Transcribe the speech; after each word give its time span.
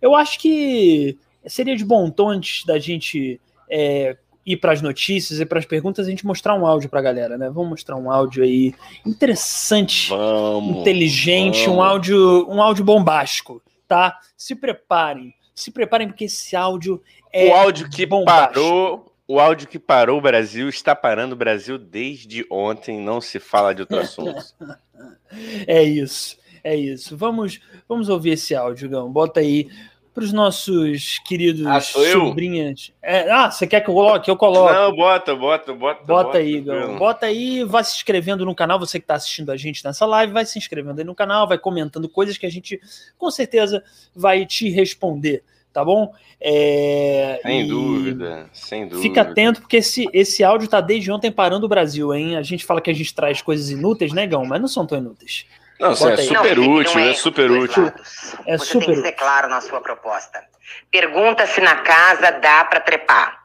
Eu 0.00 0.14
acho 0.14 0.38
que 0.38 1.18
seria 1.46 1.76
de 1.76 1.84
bom 1.84 2.10
tom 2.10 2.30
antes 2.30 2.64
da 2.64 2.78
gente 2.78 3.40
é, 3.68 4.16
ir 4.44 4.56
para 4.56 4.72
as 4.72 4.82
notícias 4.82 5.40
e 5.40 5.46
para 5.46 5.58
as 5.58 5.64
perguntas, 5.64 6.06
a 6.06 6.10
gente 6.10 6.26
mostrar 6.26 6.54
um 6.54 6.66
áudio 6.66 6.88
para 6.88 7.00
a 7.00 7.02
galera, 7.02 7.38
né? 7.38 7.48
Vamos 7.50 7.70
mostrar 7.70 7.96
um 7.96 8.10
áudio 8.10 8.42
aí 8.42 8.74
interessante, 9.06 10.08
vamos, 10.08 10.78
inteligente, 10.78 11.64
vamos. 11.64 11.78
um 11.78 11.82
áudio, 11.82 12.48
um 12.48 12.62
áudio 12.62 12.84
bombástico, 12.84 13.62
tá? 13.86 14.18
Se 14.36 14.54
preparem, 14.54 15.34
se 15.54 15.70
preparem 15.70 16.08
porque 16.08 16.24
esse 16.24 16.56
áudio 16.56 17.02
é 17.32 17.48
o 17.48 17.54
áudio 17.54 17.88
que 17.88 18.06
bombástico. 18.06 18.54
parou, 18.54 19.14
o 19.28 19.38
áudio 19.38 19.68
que 19.68 19.78
parou 19.78 20.18
o 20.18 20.22
Brasil 20.22 20.68
está 20.68 20.94
parando 20.94 21.34
o 21.34 21.38
Brasil 21.38 21.78
desde 21.78 22.44
ontem. 22.50 23.00
Não 23.00 23.20
se 23.20 23.38
fala 23.38 23.74
de 23.74 23.82
outro 23.82 23.98
assunto. 24.00 24.42
é 25.66 25.82
isso, 25.82 26.36
é 26.64 26.74
isso. 26.74 27.16
Vamos, 27.16 27.60
vamos 27.88 28.08
ouvir 28.08 28.30
esse 28.30 28.54
áudio, 28.54 28.88
Gão. 28.88 29.12
Bota 29.12 29.38
aí 29.40 29.68
para 30.12 30.24
os 30.24 30.32
nossos 30.32 31.18
queridos 31.20 31.64
ah, 31.66 31.80
sobrinhas. 31.80 32.92
É, 33.00 33.30
ah, 33.30 33.50
você 33.50 33.66
quer 33.66 33.80
que 33.80 33.88
eu 33.88 33.94
coloque? 33.94 34.30
Eu 34.30 34.36
coloco. 34.36 34.72
Não, 34.72 34.94
bota, 34.94 35.34
bota, 35.34 35.72
bota. 35.72 36.04
Bota, 36.04 36.38
aí, 36.38 36.60
Gão. 36.60 36.98
Bota 36.98 37.26
aí, 37.26 37.62
vai 37.64 37.84
se 37.84 37.94
inscrevendo 37.94 38.44
no 38.44 38.54
canal. 38.54 38.78
Você 38.78 38.98
que 38.98 39.04
está 39.04 39.14
assistindo 39.14 39.50
a 39.50 39.56
gente 39.56 39.84
nessa 39.84 40.04
live, 40.06 40.32
vai 40.32 40.44
se 40.44 40.58
inscrevendo 40.58 40.98
aí 40.98 41.04
no 41.04 41.14
canal, 41.14 41.46
vai 41.46 41.58
comentando 41.58 42.08
coisas 42.08 42.36
que 42.36 42.46
a 42.46 42.50
gente 42.50 42.80
com 43.16 43.30
certeza 43.30 43.82
vai 44.14 44.44
te 44.44 44.68
responder, 44.68 45.44
tá 45.72 45.84
bom? 45.84 46.12
É, 46.40 47.38
sem 47.42 47.68
dúvida, 47.68 48.50
sem 48.52 48.88
dúvida. 48.88 49.02
Fica 49.02 49.20
atento, 49.22 49.60
porque 49.60 49.76
esse, 49.76 50.06
esse 50.12 50.42
áudio 50.42 50.64
está 50.64 50.80
desde 50.80 51.12
ontem 51.12 51.30
parando 51.30 51.66
o 51.66 51.68
Brasil, 51.68 52.12
hein? 52.14 52.36
A 52.36 52.42
gente 52.42 52.64
fala 52.64 52.80
que 52.80 52.90
a 52.90 52.94
gente 52.94 53.14
traz 53.14 53.40
coisas 53.42 53.70
inúteis, 53.70 54.12
né, 54.12 54.26
Gão? 54.26 54.44
Mas 54.44 54.60
não 54.60 54.68
são 54.68 54.86
tão 54.86 54.98
inúteis. 54.98 55.46
Não, 55.80 55.92
é 55.92 55.96
super 55.96 56.56
não, 56.58 56.72
útil, 56.72 57.00
não 57.00 57.06
é, 57.06 57.10
é 57.10 57.14
super 57.14 57.50
útil. 57.50 57.84
Lados. 57.84 58.36
É 58.46 58.58
Você 58.58 58.66
super 58.66 58.86
tem 58.86 58.94
que 58.96 59.00
ser 59.00 59.12
claro 59.12 59.48
na 59.48 59.62
sua 59.62 59.80
proposta. 59.80 60.44
Pergunta 60.90 61.46
se 61.46 61.60
na 61.62 61.76
casa 61.76 62.30
dá 62.32 62.64
para 62.66 62.80
trepar. 62.80 63.40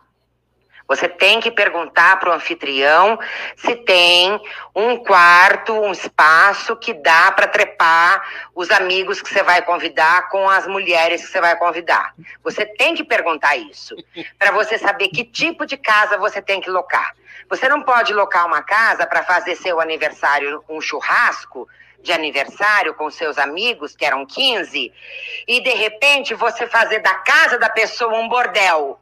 Você 0.87 1.07
tem 1.07 1.39
que 1.39 1.49
perguntar 1.49 2.19
para 2.19 2.29
o 2.29 2.33
anfitrião 2.33 3.17
se 3.55 3.75
tem 3.75 4.39
um 4.75 4.97
quarto, 4.97 5.73
um 5.73 5.91
espaço 5.91 6.75
que 6.75 6.93
dá 6.93 7.31
para 7.31 7.47
trepar 7.47 8.23
os 8.53 8.69
amigos 8.69 9.19
que 9.21 9.33
você 9.33 9.41
vai 9.41 9.63
convidar 9.63 10.29
com 10.29 10.47
as 10.47 10.67
mulheres 10.67 11.25
que 11.25 11.31
você 11.31 11.41
vai 11.41 11.55
convidar. 11.57 12.13
Você 12.43 12.65
tem 12.65 12.93
que 12.93 13.03
perguntar 13.03 13.55
isso 13.55 13.95
para 14.37 14.51
você 14.51 14.77
saber 14.77 15.07
que 15.07 15.23
tipo 15.23 15.65
de 15.65 15.77
casa 15.77 16.17
você 16.17 16.39
tem 16.39 16.61
que 16.61 16.69
locar. 16.69 17.15
Você 17.49 17.67
não 17.67 17.81
pode 17.81 18.13
locar 18.13 18.45
uma 18.45 18.61
casa 18.61 19.07
para 19.07 19.23
fazer 19.23 19.55
seu 19.55 19.79
aniversário 19.79 20.63
um 20.69 20.79
churrasco 20.79 21.67
de 22.05 22.13
aniversário 22.13 22.93
com 22.93 23.09
seus 23.09 23.37
amigos, 23.37 23.95
que 23.95 24.05
eram 24.05 24.25
15, 24.25 24.93
e 25.47 25.61
de 25.61 25.71
repente 25.71 26.33
você 26.35 26.67
fazer 26.67 26.99
da 26.99 27.15
casa 27.15 27.57
da 27.57 27.67
pessoa 27.67 28.19
um 28.19 28.29
bordel. 28.29 28.99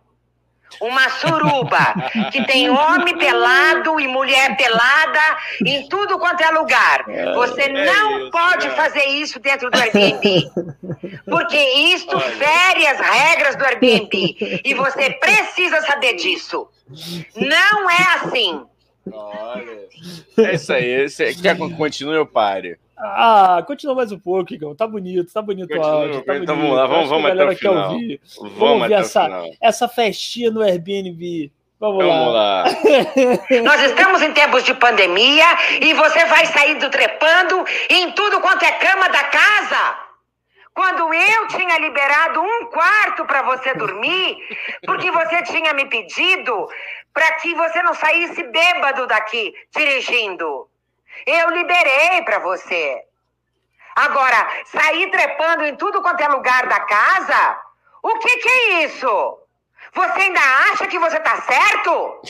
Uma 0.81 1.07
suruba, 1.07 1.93
que 2.31 2.43
tem 2.47 2.67
homem 2.67 3.15
pelado 3.15 3.99
e 3.99 4.07
mulher 4.07 4.57
pelada 4.57 5.19
em 5.63 5.87
tudo 5.87 6.17
quanto 6.17 6.41
é 6.41 6.49
lugar. 6.49 7.05
Você 7.35 7.61
é 7.63 7.85
não 7.85 8.31
pode 8.31 8.67
fazer 8.71 9.05
isso 9.05 9.39
dentro 9.39 9.69
do 9.69 9.77
Airbnb. 9.77 10.49
Porque 11.29 11.57
isso 11.57 12.19
fere 12.19 12.87
as 12.87 12.99
regras 12.99 13.55
do 13.55 13.63
Airbnb. 13.65 14.61
E 14.65 14.73
você 14.73 15.11
precisa 15.21 15.79
saber 15.81 16.15
disso. 16.15 16.67
Não 17.35 17.87
é 17.87 18.15
assim. 18.15 18.65
Olha. 19.11 19.87
É 20.37 20.55
isso 20.55 20.73
aí. 20.73 21.07
Quer 21.39 21.55
que 21.55 21.75
continue 21.75 22.17
ou 22.17 22.25
pare? 22.25 22.79
Ah, 22.97 23.63
continua 23.65 23.95
mais 23.95 24.11
um 24.11 24.19
pouco, 24.19 24.53
Igor. 24.53 24.75
Tá 24.75 24.87
bonito, 24.87 25.31
tá 25.33 25.41
bonito 25.41 25.67
continua, 25.67 25.89
o 25.89 26.01
áudio. 26.03 26.21
Tá 26.23 26.37
então 26.37 26.55
bonito. 26.55 26.67
vamos 26.67 26.77
lá, 26.77 26.87
vamos, 26.87 27.09
vamos 27.09 27.31
até 27.31 27.45
o 27.45 27.55
final. 27.55 27.91
Ouvir. 27.93 28.21
Vamos, 28.37 28.53
vamos 28.57 28.81
ouvir 28.81 28.93
essa, 28.93 29.29
essa 29.61 29.87
festinha 29.87 30.51
no 30.51 30.61
Airbnb. 30.61 31.51
Vamos, 31.79 32.05
vamos 32.05 32.33
lá. 32.33 32.63
lá. 32.63 32.65
Nós 33.63 33.81
estamos 33.83 34.21
em 34.21 34.31
tempos 34.31 34.63
de 34.63 34.73
pandemia 34.73 35.45
e 35.81 35.93
você 35.93 36.25
vai 36.25 36.45
sair 36.45 36.75
do 36.75 36.89
trepando 36.89 37.65
em 37.89 38.11
tudo 38.11 38.39
quanto 38.39 38.63
é 38.63 38.71
cama 38.71 39.09
da 39.09 39.23
casa. 39.23 39.97
Quando 40.73 41.13
eu 41.13 41.47
tinha 41.49 41.77
liberado 41.79 42.41
um 42.41 42.65
quarto 42.67 43.25
para 43.25 43.43
você 43.43 43.73
dormir, 43.75 44.37
porque 44.85 45.11
você 45.11 45.43
tinha 45.43 45.73
me 45.73 45.85
pedido 45.85 46.67
para 47.13 47.33
que 47.33 47.53
você 47.53 47.83
não 47.83 47.93
saísse 47.93 48.43
bêbado 48.43 49.05
daqui 49.05 49.53
dirigindo. 49.75 50.67
Eu 51.25 51.49
liberei 51.51 52.21
para 52.23 52.39
você. 52.39 53.01
Agora, 53.95 54.47
sair 54.65 55.09
trepando 55.11 55.65
em 55.65 55.75
tudo 55.75 56.01
quanto 56.01 56.21
é 56.21 56.27
lugar 56.27 56.67
da 56.67 56.79
casa? 56.79 57.61
O 58.01 58.17
que, 58.19 58.37
que 58.37 58.49
é 58.49 58.85
isso? 58.85 59.39
Você 59.93 60.21
ainda 60.21 60.41
acha 60.71 60.87
que 60.87 60.97
você 60.97 61.19
tá 61.19 61.41
certo? 61.41 62.21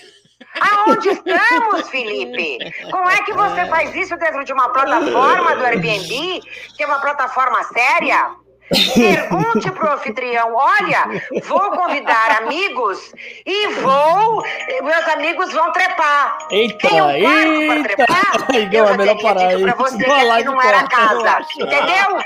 Aonde 0.60 1.10
estamos, 1.10 1.90
Felipe? 1.90 2.60
Como 2.92 3.10
é 3.10 3.24
que 3.24 3.34
você 3.34 3.66
faz 3.68 3.96
isso 3.96 4.16
dentro 4.18 4.44
de 4.44 4.54
uma 4.54 4.70
plataforma 4.70 5.56
do 5.56 5.66
Airbnb, 5.66 6.42
que 6.76 6.84
é 6.84 6.86
uma 6.86 7.00
plataforma 7.00 7.64
séria? 7.64 8.36
Pergunte 8.70 9.72
pro 9.72 9.92
anfitrião: 9.92 10.56
olha, 10.56 11.22
vou 11.44 11.72
convidar 11.72 12.44
amigos 12.44 13.14
e 13.46 13.68
vou. 13.76 14.44
Meus 14.84 15.08
amigos 15.10 15.52
vão 15.54 15.72
trepar. 15.72 16.38
Eita, 16.50 16.88
Tem 16.88 17.02
um 17.02 17.10
eita. 17.10 17.84
pra 17.86 17.96
trepar? 17.96 18.48
Ai, 18.54 18.70
não, 18.72 18.88
é 18.88 18.98
melhor 18.98 19.22
parar 19.22 19.48
aí. 19.48 19.62
Pra 19.62 19.76
você 19.76 19.98
que 19.98 20.44
não 20.44 20.62
era 20.62 20.88
casa. 20.88 21.46
Entendeu? 21.60 22.20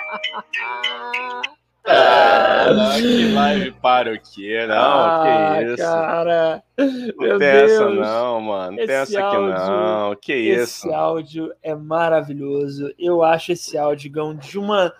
Ah, 1.89 2.95
que 2.97 3.31
live 3.31 3.71
para 3.81 4.13
o 4.13 4.19
quê? 4.19 4.65
Não, 4.67 4.75
ah, 4.75 5.57
que 5.57 5.63
isso. 5.63 5.77
Cara, 5.77 6.63
não 6.77 7.15
tem 7.15 7.37
Deus. 7.37 7.71
essa 7.71 7.89
não, 7.89 8.41
mano. 8.41 8.77
Não 8.77 8.85
tem 8.85 8.95
essa 8.95 9.25
aqui 9.25 9.37
não. 9.37 10.15
Que 10.21 10.35
isso. 10.35 10.87
Esse 10.87 10.93
áudio 10.93 11.53
é 11.63 11.73
maravilhoso. 11.73 12.93
Eu 12.99 13.23
acho 13.23 13.53
esse 13.53 13.77
áudio 13.77 14.11
de 14.35 14.59
uma 14.59 14.93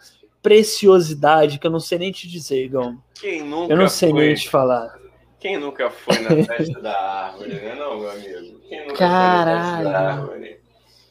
preciosidade 0.47 1.59
que 1.59 1.68
eu 1.68 1.72
não 1.72 1.80
sei 1.80 2.00
nem 2.00 2.09
te 2.09 2.25
dizer, 2.25 2.63
Igão. 2.63 2.97
Quem 3.19 3.44
nunca 3.44 3.74
Eu 3.74 3.78
não 3.78 3.90
sei 3.90 4.12
foi... 4.12 4.25
nem 4.25 4.35
te 4.35 4.50
falar. 4.50 4.97
Quem 5.41 5.58
nunca 5.58 5.90
foi 5.91 6.18
na 6.19 6.44
festa 6.46 6.81
da 6.81 6.97
árvore, 6.97 7.53
né, 7.53 7.75
não, 7.78 8.00
meu 8.00 8.09
amigo? 8.09 8.59
Quem 8.68 8.88
nunca 8.88 8.97
Caralho. 8.97 9.46
foi 9.46 9.56
na 9.56 9.75
festa 9.75 9.91
da 9.91 10.13
árvore? 10.13 10.59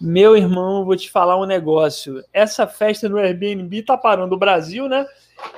Meu 0.00 0.36
irmão, 0.36 0.84
vou 0.86 0.96
te 0.96 1.10
falar 1.10 1.38
um 1.38 1.44
negócio. 1.44 2.24
Essa 2.32 2.66
festa 2.66 3.08
no 3.10 3.18
Airbnb 3.18 3.82
tá 3.82 3.96
parando 3.96 4.34
o 4.34 4.38
Brasil, 4.38 4.88
né? 4.88 5.06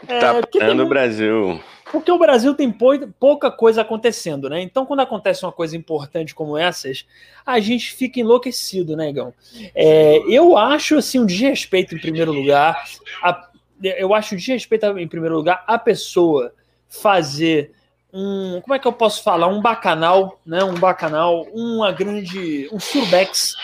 É, 0.08 0.18
tá 0.18 0.40
parando 0.58 0.84
o 0.84 0.88
Brasil. 0.88 1.60
Porque 1.90 2.12
o 2.12 2.18
Brasil 2.18 2.54
tem 2.54 2.70
pouca 2.70 3.50
coisa 3.50 3.80
acontecendo, 3.80 4.48
né? 4.48 4.60
Então, 4.60 4.84
quando 4.84 5.00
acontece 5.00 5.44
uma 5.44 5.52
coisa 5.52 5.76
importante 5.76 6.34
como 6.34 6.56
essas, 6.56 7.06
a 7.44 7.58
gente 7.60 7.92
fica 7.94 8.20
enlouquecido, 8.20 8.96
né, 8.96 9.08
Igão? 9.08 9.32
É, 9.74 10.18
eu 10.28 10.56
acho, 10.56 10.98
assim, 10.98 11.18
um 11.18 11.26
desrespeito 11.26 11.94
em 11.94 11.98
primeiro 11.98 12.30
lugar. 12.30 12.84
A, 13.22 13.47
eu 13.82 14.14
acho 14.14 14.36
de 14.36 14.52
respeito, 14.52 14.86
em 14.98 15.08
primeiro 15.08 15.36
lugar, 15.36 15.64
a 15.66 15.78
pessoa 15.78 16.52
fazer 16.88 17.72
um. 18.12 18.60
Como 18.62 18.74
é 18.74 18.78
que 18.78 18.86
eu 18.86 18.92
posso 18.92 19.22
falar? 19.22 19.48
Um 19.48 19.60
bacanal, 19.60 20.40
né? 20.44 20.62
Um 20.64 20.74
bacanal, 20.74 21.46
uma 21.52 21.92
grande. 21.92 22.68
um 22.72 22.80
surbex 22.80 23.54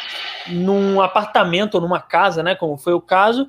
num 0.49 1.01
apartamento 1.01 1.77
ou 1.77 1.81
numa 1.81 2.01
casa, 2.01 2.43
né? 2.43 2.55
Como 2.55 2.77
foi 2.77 2.93
o 2.93 3.01
caso. 3.01 3.49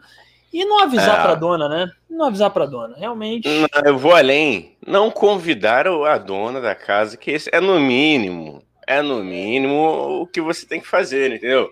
E 0.53 0.63
não 0.63 0.81
avisar 0.81 1.19
é. 1.19 1.21
para 1.21 1.31
a 1.33 1.35
dona, 1.35 1.67
né? 1.67 1.91
Não 2.09 2.25
avisar 2.25 2.49
para 2.49 2.63
a 2.63 2.67
dona, 2.67 2.95
realmente. 2.97 3.49
Não, 3.49 3.67
eu 3.83 3.97
vou 3.97 4.15
além. 4.15 4.77
Não 4.87 5.11
convidar 5.11 5.85
a 5.85 6.17
dona 6.17 6.61
da 6.61 6.73
casa, 6.73 7.17
que 7.17 7.31
esse 7.31 7.49
é 7.51 7.59
no 7.59 7.79
mínimo. 7.79 8.63
É 8.87 9.01
no 9.01 9.21
mínimo 9.21 10.21
o 10.21 10.27
que 10.27 10.39
você 10.39 10.65
tem 10.65 10.79
que 10.79 10.87
fazer, 10.87 11.33
entendeu? 11.33 11.69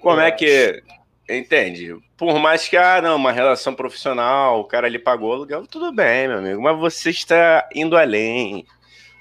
Como 0.00 0.20
é 0.20 0.32
que 0.32 0.82
Entende? 1.28 1.96
Por 2.16 2.38
mais 2.38 2.66
que, 2.66 2.76
ah, 2.76 3.00
não, 3.02 3.16
uma 3.16 3.30
relação 3.30 3.74
profissional, 3.74 4.60
o 4.60 4.64
cara 4.64 4.86
ali 4.86 4.98
pagou 4.98 5.30
o 5.30 5.32
aluguel, 5.34 5.66
tudo 5.66 5.92
bem, 5.92 6.28
meu 6.28 6.38
amigo, 6.38 6.62
mas 6.62 6.78
você 6.78 7.10
está 7.10 7.68
indo 7.74 7.96
além. 7.96 8.64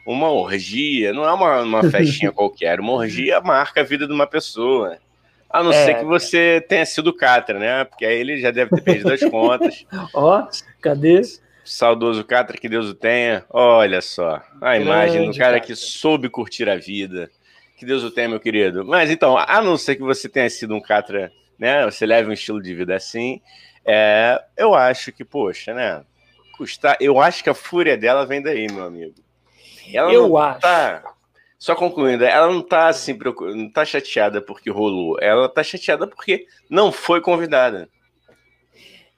Uma 0.05 0.29
orgia 0.29 1.11
não 1.11 1.25
é 1.25 1.33
uma, 1.33 1.61
uma 1.61 1.83
festinha 1.91 2.31
qualquer, 2.31 2.79
uma 2.79 2.93
orgia 2.93 3.41
marca 3.41 3.81
a 3.81 3.83
vida 3.83 4.07
de 4.07 4.13
uma 4.13 4.25
pessoa. 4.25 4.97
A 5.49 5.61
não 5.61 5.71
é, 5.71 5.85
ser 5.85 5.95
que 5.95 6.05
você 6.05 6.63
tenha 6.67 6.85
sido 6.85 7.13
Catra, 7.13 7.59
né? 7.59 7.83
Porque 7.83 8.05
aí 8.05 8.17
ele 8.17 8.39
já 8.39 8.51
deve 8.51 8.71
ter 8.75 8.81
perdido 8.81 9.11
as 9.11 9.23
contas. 9.23 9.85
Ó, 10.13 10.39
oh, 10.39 10.47
cadê? 10.81 11.21
Saudoso 11.63 12.23
Catra, 12.23 12.57
que 12.57 12.69
Deus 12.69 12.87
o 12.87 12.93
tenha. 12.93 13.43
Olha 13.49 14.01
só, 14.01 14.41
a 14.61 14.77
imagem 14.77 15.29
do 15.29 15.37
cara 15.37 15.59
que 15.59 15.75
soube 15.75 16.29
curtir 16.29 16.69
a 16.69 16.75
vida. 16.75 17.29
Que 17.77 17.85
Deus 17.85 18.03
o 18.03 18.11
tenha, 18.11 18.29
meu 18.29 18.39
querido. 18.39 18.85
Mas 18.85 19.09
então, 19.09 19.37
a 19.37 19.61
não 19.61 19.77
ser 19.77 19.95
que 19.95 20.01
você 20.01 20.29
tenha 20.29 20.49
sido 20.49 20.75
um 20.75 20.81
Catra 20.81 21.31
né? 21.57 21.85
Você 21.85 22.05
leva 22.05 22.29
um 22.29 22.33
estilo 22.33 22.61
de 22.61 22.73
vida 22.73 22.95
assim. 22.95 23.41
É, 23.85 24.43
eu 24.57 24.73
acho 24.73 25.11
que, 25.11 25.23
poxa, 25.23 25.73
né? 25.73 26.03
Custar, 26.57 26.97
eu 26.99 27.19
acho 27.19 27.43
que 27.43 27.49
a 27.49 27.53
fúria 27.53 27.97
dela 27.97 28.25
vem 28.25 28.41
daí, 28.41 28.71
meu 28.71 28.83
amigo. 28.83 29.15
Ela 29.93 30.11
eu 30.11 30.29
não 30.29 30.37
acho. 30.37 30.61
Tá, 30.61 31.03
só 31.57 31.75
concluindo, 31.75 32.23
ela 32.23 32.47
não 32.47 32.61
tá 32.61 32.87
assim, 32.87 33.17
não 33.55 33.69
tá 33.69 33.83
chateada 33.83 34.41
porque 34.41 34.69
rolou. 34.69 35.17
Ela 35.19 35.49
tá 35.49 35.63
chateada 35.63 36.07
porque 36.07 36.47
não 36.69 36.91
foi 36.91 37.21
convidada. 37.21 37.89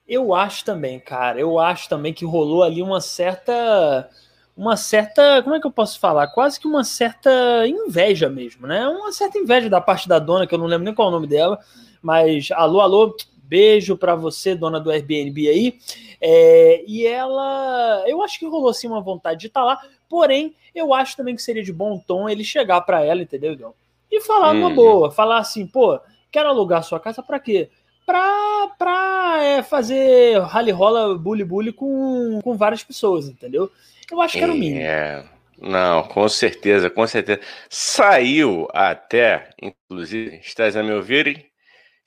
Eu 0.08 0.34
acho 0.34 0.64
também, 0.64 0.98
cara. 0.98 1.38
Eu 1.38 1.58
acho 1.58 1.88
também 1.88 2.14
que 2.14 2.24
rolou 2.24 2.62
ali 2.62 2.82
uma 2.82 3.00
certa. 3.00 4.08
Uma 4.56 4.76
certa. 4.76 5.42
Como 5.42 5.54
é 5.54 5.60
que 5.60 5.66
eu 5.66 5.70
posso 5.70 6.00
falar? 6.00 6.28
Quase 6.28 6.58
que 6.58 6.66
uma 6.66 6.82
certa 6.82 7.30
inveja 7.66 8.30
mesmo, 8.30 8.66
né? 8.66 8.88
Uma 8.88 9.12
certa 9.12 9.38
inveja 9.38 9.68
da 9.68 9.80
parte 9.80 10.08
da 10.08 10.18
dona, 10.18 10.46
que 10.46 10.54
eu 10.54 10.58
não 10.58 10.66
lembro 10.66 10.86
nem 10.86 10.94
qual 10.94 11.08
é 11.08 11.10
o 11.10 11.14
nome 11.14 11.26
dela. 11.26 11.58
Mas, 12.02 12.50
alô, 12.52 12.80
alô, 12.80 13.16
beijo 13.42 13.96
para 13.96 14.14
você, 14.14 14.54
dona 14.54 14.80
do 14.80 14.90
Airbnb 14.90 15.48
aí. 15.48 15.78
É, 16.20 16.84
e 16.86 17.06
ela. 17.06 18.04
Eu 18.06 18.22
acho 18.22 18.38
que 18.38 18.46
rolou 18.46 18.70
assim 18.70 18.86
uma 18.86 19.00
vontade 19.00 19.40
de 19.40 19.46
estar 19.46 19.60
tá 19.60 19.66
lá. 19.66 19.80
Porém, 20.08 20.54
eu 20.74 20.94
acho 20.94 21.16
também 21.16 21.34
que 21.36 21.42
seria 21.42 21.62
de 21.62 21.72
bom 21.72 21.98
tom 21.98 22.28
ele 22.28 22.44
chegar 22.44 22.80
para 22.82 23.04
ela, 23.04 23.22
entendeu, 23.22 23.52
Igão? 23.52 23.74
E 24.10 24.20
falar 24.20 24.52
uma 24.52 24.68
uhum. 24.68 24.74
boa. 24.74 25.10
Falar 25.10 25.38
assim, 25.38 25.66
pô, 25.66 26.00
quero 26.30 26.48
alugar 26.48 26.82
sua 26.82 26.98
casa 26.98 27.22
para 27.22 27.38
quê? 27.38 27.68
pra, 28.08 28.70
pra 28.78 29.38
é, 29.42 29.62
fazer 29.62 30.40
rally 30.40 30.70
rola 30.70 31.18
bully 31.18 31.44
bully 31.44 31.72
com, 31.74 32.40
com 32.42 32.56
várias 32.56 32.82
pessoas, 32.82 33.28
entendeu? 33.28 33.70
Eu 34.10 34.22
acho 34.22 34.38
que 34.38 34.42
era 34.42 34.50
o 34.50 34.56
mínimo. 34.56 34.80
É, 34.80 35.22
não, 35.60 36.02
com 36.04 36.26
certeza, 36.26 36.88
com 36.88 37.06
certeza. 37.06 37.40
Saiu 37.68 38.66
até, 38.72 39.50
inclusive, 39.60 40.40
estás 40.42 40.74
a 40.74 40.82
me 40.82 40.92
ouvirem? 40.92 41.44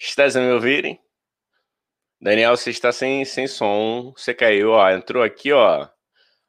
Estás 0.03 0.35
a 0.35 0.41
me 0.41 0.51
ouvirem? 0.51 0.99
Daniel, 2.19 2.57
você 2.57 2.71
está 2.71 2.91
sem, 2.91 3.23
sem 3.23 3.45
som, 3.45 4.11
você 4.17 4.33
caiu, 4.33 4.71
ó, 4.71 4.89
entrou 4.89 5.21
aqui, 5.21 5.51
ó. 5.51 5.87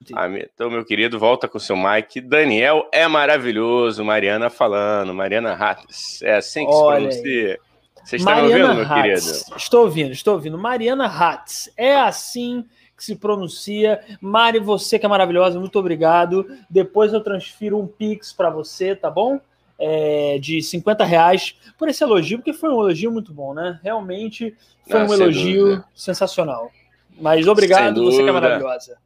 Então, 0.00 0.70
meu 0.70 0.84
querido, 0.86 1.18
volta 1.18 1.46
com 1.46 1.58
seu 1.58 1.76
mic. 1.76 2.18
Daniel 2.22 2.88
é 2.90 3.06
maravilhoso, 3.06 4.02
Mariana 4.02 4.48
falando, 4.48 5.12
Mariana 5.12 5.54
Rattes. 5.54 6.22
É 6.22 6.36
assim 6.36 6.64
que 6.64 6.72
Olha 6.72 7.12
se 7.12 7.20
pronuncia. 7.20 7.58
Você 8.02 8.16
está 8.16 8.34
Mariana 8.34 8.64
ouvindo, 8.68 8.74
meu 8.74 8.84
Hatz. 8.84 9.02
querido? 9.02 9.56
Estou 9.56 9.84
ouvindo, 9.84 10.12
estou 10.12 10.34
ouvindo. 10.34 10.58
Mariana 10.58 11.06
Hatz. 11.06 11.70
É 11.76 11.94
assim 11.94 12.64
que 12.96 13.04
se 13.04 13.16
pronuncia. 13.16 14.00
Mari, 14.20 14.60
você 14.60 14.98
que 14.98 15.04
é 15.04 15.08
maravilhosa, 15.08 15.60
muito 15.60 15.78
obrigado. 15.78 16.46
Depois 16.70 17.12
eu 17.12 17.20
transfiro 17.20 17.78
um 17.78 17.86
Pix 17.86 18.32
para 18.32 18.48
você, 18.48 18.96
tá 18.96 19.10
bom? 19.10 19.38
É, 19.84 20.38
de 20.38 20.62
50 20.62 21.04
reais 21.04 21.56
por 21.76 21.88
esse 21.88 22.04
elogio, 22.04 22.38
porque 22.38 22.52
foi 22.52 22.70
um 22.70 22.80
elogio 22.82 23.10
muito 23.10 23.34
bom, 23.34 23.52
né? 23.52 23.80
Realmente 23.82 24.54
foi 24.88 25.00
Não, 25.00 25.08
um 25.08 25.12
elogio 25.12 25.64
dúvida. 25.64 25.84
sensacional. 25.92 26.70
Mas 27.20 27.48
obrigado, 27.48 28.04
você 28.04 28.22
que 28.22 28.28
é 28.28 28.32
maravilhosa. 28.32 28.96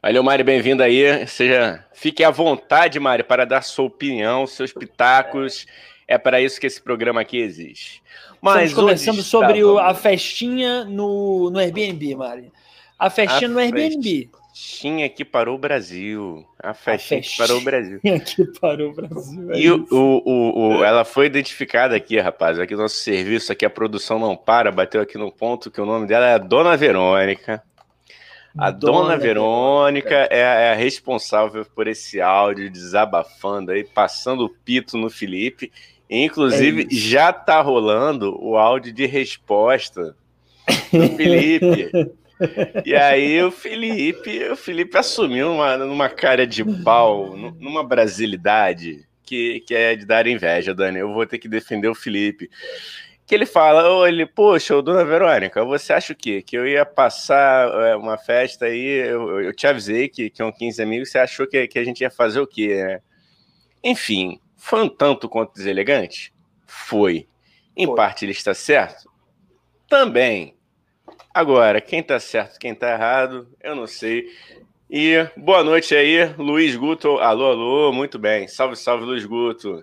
Valeu, 0.00 0.22
Mari, 0.22 0.42
bem-vindo 0.42 0.82
aí. 0.82 1.26
Seja, 1.26 1.84
fique 1.92 2.24
à 2.24 2.30
vontade, 2.30 2.98
Mari, 2.98 3.22
para 3.22 3.44
dar 3.44 3.62
sua 3.62 3.84
opinião, 3.84 4.46
seus 4.46 4.72
pitacos. 4.72 5.66
É 6.08 6.18
para 6.18 6.40
isso 6.40 6.60
que 6.60 6.66
esse 6.66 6.82
programa 6.82 7.20
aqui 7.20 7.38
existe. 7.38 8.02
Mas 8.40 8.70
Estamos 8.70 8.74
conversando 8.74 9.22
sobre 9.22 9.62
o, 9.62 9.78
a 9.78 9.94
festinha 9.94 10.84
no, 10.84 11.50
no 11.50 11.58
Airbnb, 11.58 12.16
Mari. 12.16 12.52
A 12.98 13.08
festinha 13.08 13.48
a 13.48 13.52
no 13.52 13.58
Airbnb. 13.60 14.30
Festinha 14.52 15.08
que 15.08 15.24
parou 15.24 15.54
o 15.54 15.58
Brasil. 15.58 16.46
A 16.62 16.74
festinha, 16.74 17.20
a 17.20 17.22
festinha 17.22 17.22
que 17.22 17.36
parou 17.38 17.58
o 17.58 17.64
Brasil. 17.64 18.00
que 18.02 18.60
parou 18.60 18.90
o 18.90 18.94
Brasil. 18.94 19.52
É 19.52 19.58
e 19.58 19.70
o, 19.70 19.86
o, 19.90 20.76
o, 20.78 20.84
ela 20.84 21.06
foi 21.06 21.24
identificada 21.24 21.96
aqui, 21.96 22.18
rapaz. 22.20 22.58
Aqui 22.58 22.76
nosso 22.76 22.96
serviço, 22.96 23.50
aqui 23.50 23.64
a 23.64 23.70
produção 23.70 24.18
não 24.18 24.36
para, 24.36 24.70
bateu 24.70 25.00
aqui 25.00 25.16
no 25.16 25.32
ponto 25.32 25.70
que 25.70 25.80
o 25.80 25.86
nome 25.86 26.06
dela 26.06 26.26
é 26.26 26.34
a 26.34 26.38
Dona 26.38 26.76
Verônica. 26.76 27.62
A 28.56 28.70
Dona, 28.70 28.92
Dona 28.92 29.16
Verônica, 29.16 30.10
Verônica. 30.10 30.34
É, 30.34 30.40
é, 30.40 30.72
a 30.72 30.74
responsável 30.74 31.64
por 31.64 31.88
esse 31.88 32.20
áudio 32.20 32.70
desabafando 32.70 33.72
aí, 33.72 33.82
passando 33.82 34.44
o 34.44 34.50
pito 34.50 34.98
no 34.98 35.08
Felipe. 35.08 35.72
Inclusive, 36.10 36.82
é 36.82 36.94
já 36.94 37.32
tá 37.32 37.62
rolando 37.62 38.36
o 38.38 38.58
áudio 38.58 38.92
de 38.92 39.06
resposta 39.06 40.14
do 40.92 41.08
Felipe. 41.16 41.90
e 42.84 42.94
aí 42.94 43.42
o 43.42 43.50
Felipe, 43.50 44.44
o 44.50 44.56
Felipe 44.56 44.96
assumiu 44.96 45.52
uma, 45.52 45.76
numa 45.76 46.08
cara 46.08 46.46
de 46.46 46.64
pau, 46.82 47.36
numa 47.36 47.82
brasilidade 47.82 49.06
que, 49.24 49.60
que 49.60 49.74
é 49.74 49.96
de 49.96 50.04
dar 50.04 50.26
inveja, 50.26 50.74
Dani. 50.74 50.98
Eu 50.98 51.12
vou 51.12 51.26
ter 51.26 51.38
que 51.38 51.48
defender 51.48 51.88
o 51.88 51.94
Felipe. 51.94 52.50
Que 53.26 53.34
ele 53.34 53.46
fala, 53.46 53.88
oh, 53.88 54.06
ele, 54.06 54.26
poxa, 54.26 54.82
dona 54.82 55.04
Verônica, 55.04 55.64
você 55.64 55.92
acha 55.92 56.12
o 56.12 56.16
quê? 56.16 56.42
Que 56.42 56.56
eu 56.56 56.66
ia 56.66 56.84
passar 56.84 57.68
é, 57.86 57.96
uma 57.96 58.18
festa 58.18 58.66
aí, 58.66 59.08
eu, 59.08 59.40
eu 59.40 59.54
te 59.54 59.66
avisei 59.66 60.08
que, 60.08 60.28
que 60.28 60.42
iam 60.42 60.52
15 60.52 60.82
amigos, 60.82 61.10
você 61.10 61.18
achou 61.18 61.46
que, 61.46 61.66
que 61.66 61.78
a 61.78 61.84
gente 61.84 62.00
ia 62.00 62.10
fazer 62.10 62.40
o 62.40 62.46
quê? 62.46 62.82
Né? 62.84 63.00
Enfim, 63.82 64.38
foi 64.56 64.82
um 64.82 64.88
tanto 64.88 65.28
quanto 65.28 65.54
deselegante? 65.54 66.34
Foi. 66.66 67.26
Em 67.76 67.86
Foi. 67.86 67.96
parte 67.96 68.24
ele 68.24 68.32
está 68.32 68.52
certo? 68.52 69.10
Também. 69.88 70.54
Agora, 71.34 71.80
quem 71.80 72.00
está 72.00 72.20
certo, 72.20 72.58
quem 72.58 72.72
está 72.72 72.92
errado, 72.92 73.48
eu 73.62 73.74
não 73.74 73.86
sei. 73.86 74.26
E 74.90 75.26
boa 75.34 75.64
noite 75.64 75.94
aí, 75.94 76.34
Luiz 76.36 76.76
Guto. 76.76 77.16
Alô, 77.18 77.46
alô, 77.46 77.92
muito 77.92 78.18
bem. 78.18 78.46
Salve, 78.46 78.76
salve, 78.76 79.06
Luiz 79.06 79.24
Guto. 79.24 79.80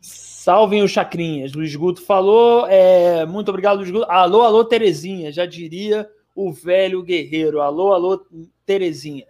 Salvem 0.00 0.80
os 0.84 0.92
chacrinhas. 0.92 1.52
Luiz 1.54 1.74
Guto 1.74 2.00
falou. 2.00 2.68
É, 2.68 3.26
muito 3.26 3.48
obrigado, 3.48 3.78
Luiz 3.78 3.90
Guto. 3.90 4.08
Alô, 4.08 4.42
alô, 4.42 4.64
Terezinha. 4.64 5.32
Já 5.32 5.44
diria 5.44 6.08
o 6.36 6.52
velho 6.52 7.02
guerreiro. 7.02 7.60
Alô, 7.60 7.92
alô, 7.92 8.24
Terezinha. 8.64 9.26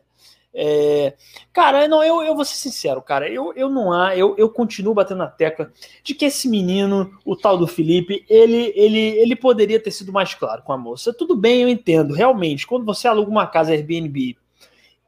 É, 0.55 1.15
cara, 1.51 1.89
não, 1.89 2.05
eu, 2.05 2.23
eu 2.23 2.35
vou 2.35 2.45
ser 2.45 2.57
sincero, 2.57 3.01
cara, 3.01 3.27
eu, 3.29 3.55
eu 3.57 3.71
não 3.71 3.91
há, 3.91 4.15
eu, 4.15 4.35
eu 4.37 4.51
continuo 4.51 4.93
batendo 4.93 5.19
na 5.19 5.27
tecla 5.27 5.73
de 6.05 6.15
que 6.15 6.27
esse 6.27 6.47
menino, 6.47 7.11
o 7.25 7.35
tal 7.35 7.57
do 7.57 7.67
Felipe, 7.67 8.25
ele, 8.29 8.71
ele, 8.77 8.99
ele 8.99 9.35
poderia 9.35 9.81
ter 9.81 9.91
sido 9.91 10.13
mais 10.13 10.35
claro 10.35 10.63
com 10.63 10.73
a 10.73 10.79
moça. 10.79 11.13
Tudo 11.13 11.35
bem, 11.35 11.63
eu 11.63 11.69
entendo, 11.69 12.13
realmente, 12.13 12.67
quando 12.67 12.85
você 12.85 13.09
aluga 13.09 13.31
uma 13.31 13.47
casa 13.47 13.73
Airbnb 13.73 14.37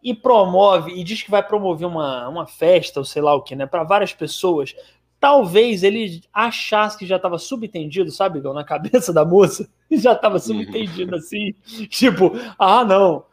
e 0.03 0.15
promove 0.15 0.93
e 0.93 1.05
diz 1.05 1.23
que 1.23 1.31
vai 1.31 1.43
promover 1.43 1.87
uma, 1.87 2.27
uma 2.29 2.47
festa, 2.47 3.01
ou 3.01 3.05
sei 3.05 3.21
lá 3.21 3.35
o 3.35 3.43
que, 3.43 3.55
né, 3.55 3.67
para 3.67 3.85
várias 3.85 4.15
pessoas, 4.15 4.75
talvez 5.21 5.83
ele 5.83 6.23
achasse 6.33 6.99
que 6.99 7.07
já 7.07 7.17
estava 7.17 7.39
subentendido, 7.39 8.11
sabe, 8.11 8.41
na 8.41 8.65
cabeça 8.65 9.13
da 9.13 9.27
moça, 9.27 9.69
já 9.93 10.13
estava 10.15 10.39
subentendido 10.39 11.15
assim, 11.17 11.53
tipo, 11.89 12.33
ah, 12.59 12.83
não 12.83 13.25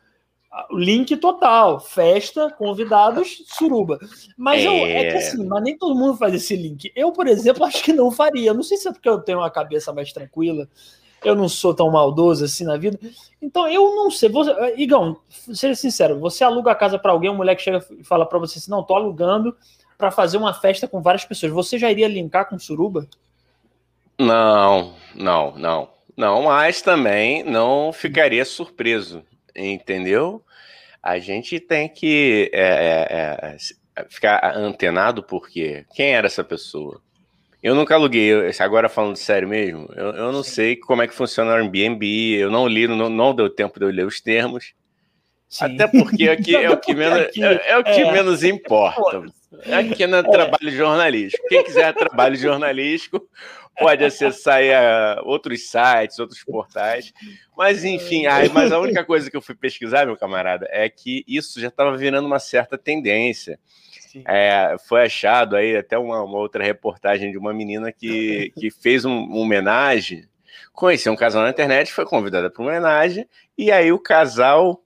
link 0.72 1.16
total, 1.18 1.80
festa, 1.80 2.50
convidados, 2.52 3.44
suruba. 3.48 4.00
Mas 4.38 4.62
é... 4.62 4.68
Eu, 4.68 4.86
é 4.86 5.12
que 5.12 5.18
assim, 5.18 5.46
mas 5.46 5.64
nem 5.64 5.78
todo 5.78 5.96
mundo 5.96 6.18
faz 6.18 6.34
esse 6.34 6.56
link. 6.56 6.92
Eu, 6.96 7.12
por 7.12 7.28
exemplo, 7.28 7.64
acho 7.66 7.84
que 7.84 7.94
não 7.94 8.12
faria. 8.12 8.54
Não 8.54 8.64
sei 8.64 8.78
se 8.78 8.88
é 8.88 8.92
porque 8.92 9.10
eu 9.10 9.20
tenho 9.20 9.40
uma 9.40 9.50
cabeça 9.50 9.94
mais 9.94 10.12
tranquila, 10.12 10.68
eu 11.24 11.36
não 11.36 11.48
sou 11.48 11.74
tão 11.74 11.90
maldoso 11.92 12.44
assim 12.44 12.66
na 12.66 12.78
vida. 12.78 13.00
Então, 13.42 13.68
eu 13.68 13.96
não 13.96 14.12
sei. 14.12 14.30
Você, 14.30 14.52
Igão, 14.78 15.18
seja 15.30 15.76
sincero, 15.76 16.20
você 16.20 16.44
aluga 16.44 16.72
a 16.72 16.76
casa 16.76 17.00
para 17.00 17.12
alguém, 17.12 17.30
um 17.30 17.36
moleque 17.36 17.62
chega 17.62 17.86
e 17.98 18.04
fala 18.04 18.26
para 18.26 18.40
você 18.40 18.58
assim: 18.58 18.72
não, 18.72 18.84
tô 18.84 18.96
alugando 18.96 19.56
para 19.98 20.12
fazer 20.12 20.38
uma 20.38 20.54
festa 20.54 20.88
com 20.88 21.02
várias 21.02 21.24
pessoas. 21.24 21.52
Você 21.52 21.78
já 21.78 21.90
iria 21.90 22.08
linkar 22.08 22.50
com 22.50 22.60
suruba? 22.60 23.08
Não, 24.20 24.94
não, 25.16 25.54
não. 25.56 25.90
Não, 26.18 26.44
mas 26.44 26.82
também 26.82 27.42
não 27.44 27.94
ficaria 27.94 28.44
surpreso 28.44 29.24
entendeu? 29.56 30.44
A 31.02 31.18
gente 31.20 31.60
tem 31.60 31.90
que 31.90 32.50
é, 32.54 32.62
é, 32.62 33.58
é, 33.98 34.06
ficar 34.10 34.56
antenado 34.56 35.24
porque 35.24 35.86
quem 35.96 36.14
era 36.14 36.28
essa 36.28 36.44
pessoa? 36.44 37.02
Eu 37.62 37.76
nunca 37.76 37.94
aluguei, 37.94 38.32
agora 38.60 38.90
falando 38.90 39.16
sério 39.16 39.48
mesmo, 39.48 39.88
eu, 39.96 40.08
eu 40.14 40.32
não 40.32 40.42
Sim. 40.42 40.52
sei 40.52 40.76
como 40.76 41.04
é 41.04 41.08
que 41.08 41.14
funciona 41.14 41.52
o 41.52 41.56
Airbnb, 41.56 42.34
eu 42.34 42.50
não 42.50 42.68
li, 42.68 42.88
não, 42.88 43.08
não 43.08 43.36
deu 43.36 43.50
tempo 43.50 43.80
de 43.80 43.86
eu 43.86 43.90
ler 43.90 44.06
os 44.06 44.20
termos. 44.20 44.74
Sim. 45.48 45.66
Até 45.66 45.86
porque 45.86 46.30
aqui 46.30 46.56
é 46.56 46.72
o 46.72 46.78
que 46.82 46.96
menos, 46.96 47.20
aqui, 47.20 47.44
é, 47.44 47.72
é, 47.72 47.78
o 47.78 47.84
que 47.84 47.90
é. 47.90 48.12
menos 48.12 48.44
importa. 48.44 49.24
Aqui 49.78 50.08
não 50.08 50.20
é 50.20 50.24
trabalho 50.24 50.72
jornalístico. 50.72 51.46
Quem 51.50 51.64
quiser 51.64 51.94
trabalho 51.94 52.36
jornalístico, 52.36 53.22
pode 53.82 54.04
acessar 54.04 54.56
aí, 54.56 54.70
uh, 54.70 55.22
outros 55.26 55.70
sites, 55.70 56.20
outros 56.20 56.44
portais. 56.44 57.12
Mas 57.58 57.84
enfim, 57.84 58.24
mas 58.54 58.72
a 58.72 58.80
única 58.80 59.04
coisa 59.04 59.30
que 59.30 59.36
eu 59.36 59.42
fui 59.42 59.56
pesquisar, 59.56 60.06
meu 60.06 60.18
camarada, 60.18 60.68
é 60.70 60.90
que 60.90 61.24
isso 61.28 61.60
já 61.60 61.68
estava 61.68 61.96
virando 61.98 62.26
uma 62.26 62.40
certa 62.40 62.78
tendência. 62.78 63.60
É, 64.26 64.76
foi 64.88 65.04
achado 65.04 65.56
aí 65.56 65.76
até 65.76 65.98
uma, 65.98 66.22
uma, 66.24 66.38
outra 66.38 66.64
reportagem 66.64 67.32
de 67.32 67.38
uma 67.38 67.54
menina 67.54 67.92
que, 67.92 68.52
que 68.60 68.70
fez 68.70 69.06
um, 69.06 69.12
uma 69.12 69.38
homenagem, 69.38 70.28
conheceu 70.74 71.14
um 71.14 71.16
casal 71.16 71.44
na 71.44 71.50
internet, 71.50 71.94
foi 71.94 72.06
convidada 72.06 72.50
para 72.50 72.62
uma 72.62 72.72
homenagem, 72.72 73.28
e 73.58 73.72
aí 73.72 73.92
o 73.92 74.00
casal 74.00 74.84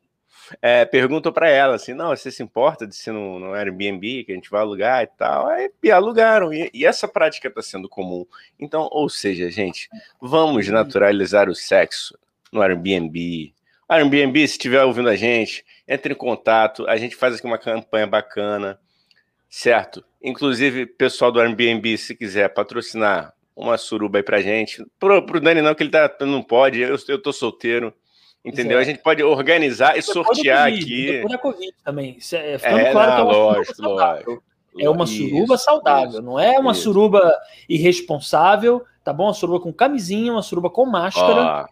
é, 0.62 0.86
perguntou 0.86 1.32
para 1.32 1.50
ela 1.50 1.76
assim: 1.76 1.94
não, 1.94 2.10
você 2.10 2.32
se 2.32 2.44
importa 2.44 2.86
de 2.86 2.96
ser 2.96 3.12
no, 3.12 3.40
no 3.40 3.54
Airbnb 3.54 4.24
que 4.24 4.32
a 4.32 4.36
gente 4.36 4.50
vai 4.50 4.62
alugar 4.62 5.04
e 5.04 5.08
tal? 5.08 5.48
Aí 5.48 5.72
e 5.84 5.92
alugaram, 5.92 6.54
e, 6.54 6.70
e 6.74 6.86
essa 6.86 7.08
prática 7.08 7.48
está 7.48 7.62
sendo 7.62 7.90
comum. 7.90 8.26
Então, 8.60 8.88
ou 8.92 9.10
seja, 9.10 9.50
gente, 9.50 9.90
vamos 10.22 10.68
naturalizar 10.68 11.50
o 11.50 11.56
sexo 11.56 12.18
no 12.52 12.62
Airbnb. 12.62 13.54
Airbnb, 13.88 14.48
se 14.48 14.54
estiver 14.54 14.84
ouvindo 14.84 15.10
a 15.10 15.16
gente, 15.16 15.64
entre 15.88 16.14
em 16.14 16.18
contato, 16.18 16.88
a 16.88 16.98
gente 16.98 17.16
faz 17.16 17.36
aqui 17.36 17.46
uma 17.46 17.58
campanha 17.58 18.08
bacana, 18.08 18.80
certo? 19.48 20.04
Inclusive, 20.22 20.88
pessoal 20.88 21.32
do 21.32 21.40
Airbnb, 21.40 21.98
se 21.98 22.16
quiser 22.16 22.50
patrocinar 22.50 23.34
uma 23.56 23.78
suruba 23.78 24.18
aí 24.20 24.24
pra 24.24 24.42
gente, 24.42 24.84
pro, 25.00 25.26
pro 25.26 25.40
Dani 25.40 25.62
não, 25.62 25.74
que 25.74 25.84
ele 25.84 25.92
tá, 25.92 26.12
não 26.22 26.44
pode, 26.44 26.82
eu, 26.82 26.98
eu 27.08 27.22
tô 27.22 27.32
solteiro, 27.32 27.94
Entendeu? 28.46 28.78
Exato. 28.78 28.82
A 28.82 28.94
gente 28.94 29.04
pode 29.04 29.24
organizar 29.24 29.98
e 29.98 30.02
sortear 30.02 30.70
COVID, 30.70 30.84
aqui. 30.84 31.12
Depois 31.12 31.32
da 31.32 31.38
Covid 31.40 31.74
também. 31.84 32.18
É, 32.34 32.58
ficando 32.58 32.80
é, 32.80 32.92
claro 32.92 33.10
não, 33.10 33.16
que 33.16 33.22
é 33.22 33.24
uma 33.24 33.34
lógico, 33.34 33.82
lógico. 33.82 34.44
É 34.78 34.90
uma 34.90 35.06
isso, 35.06 35.18
suruba 35.18 35.58
saudável, 35.58 36.10
isso, 36.10 36.22
não 36.22 36.38
é 36.38 36.60
uma 36.60 36.74
isso. 36.74 36.82
suruba 36.82 37.34
irresponsável, 37.68 38.84
tá 39.04 39.14
bom? 39.14 39.24
Uma 39.26 39.34
suruba 39.34 39.60
com 39.62 39.74
camisinha, 39.74 40.32
uma 40.34 40.44
suruba 40.44 40.70
com 40.70 40.86
máscara. 40.86 41.68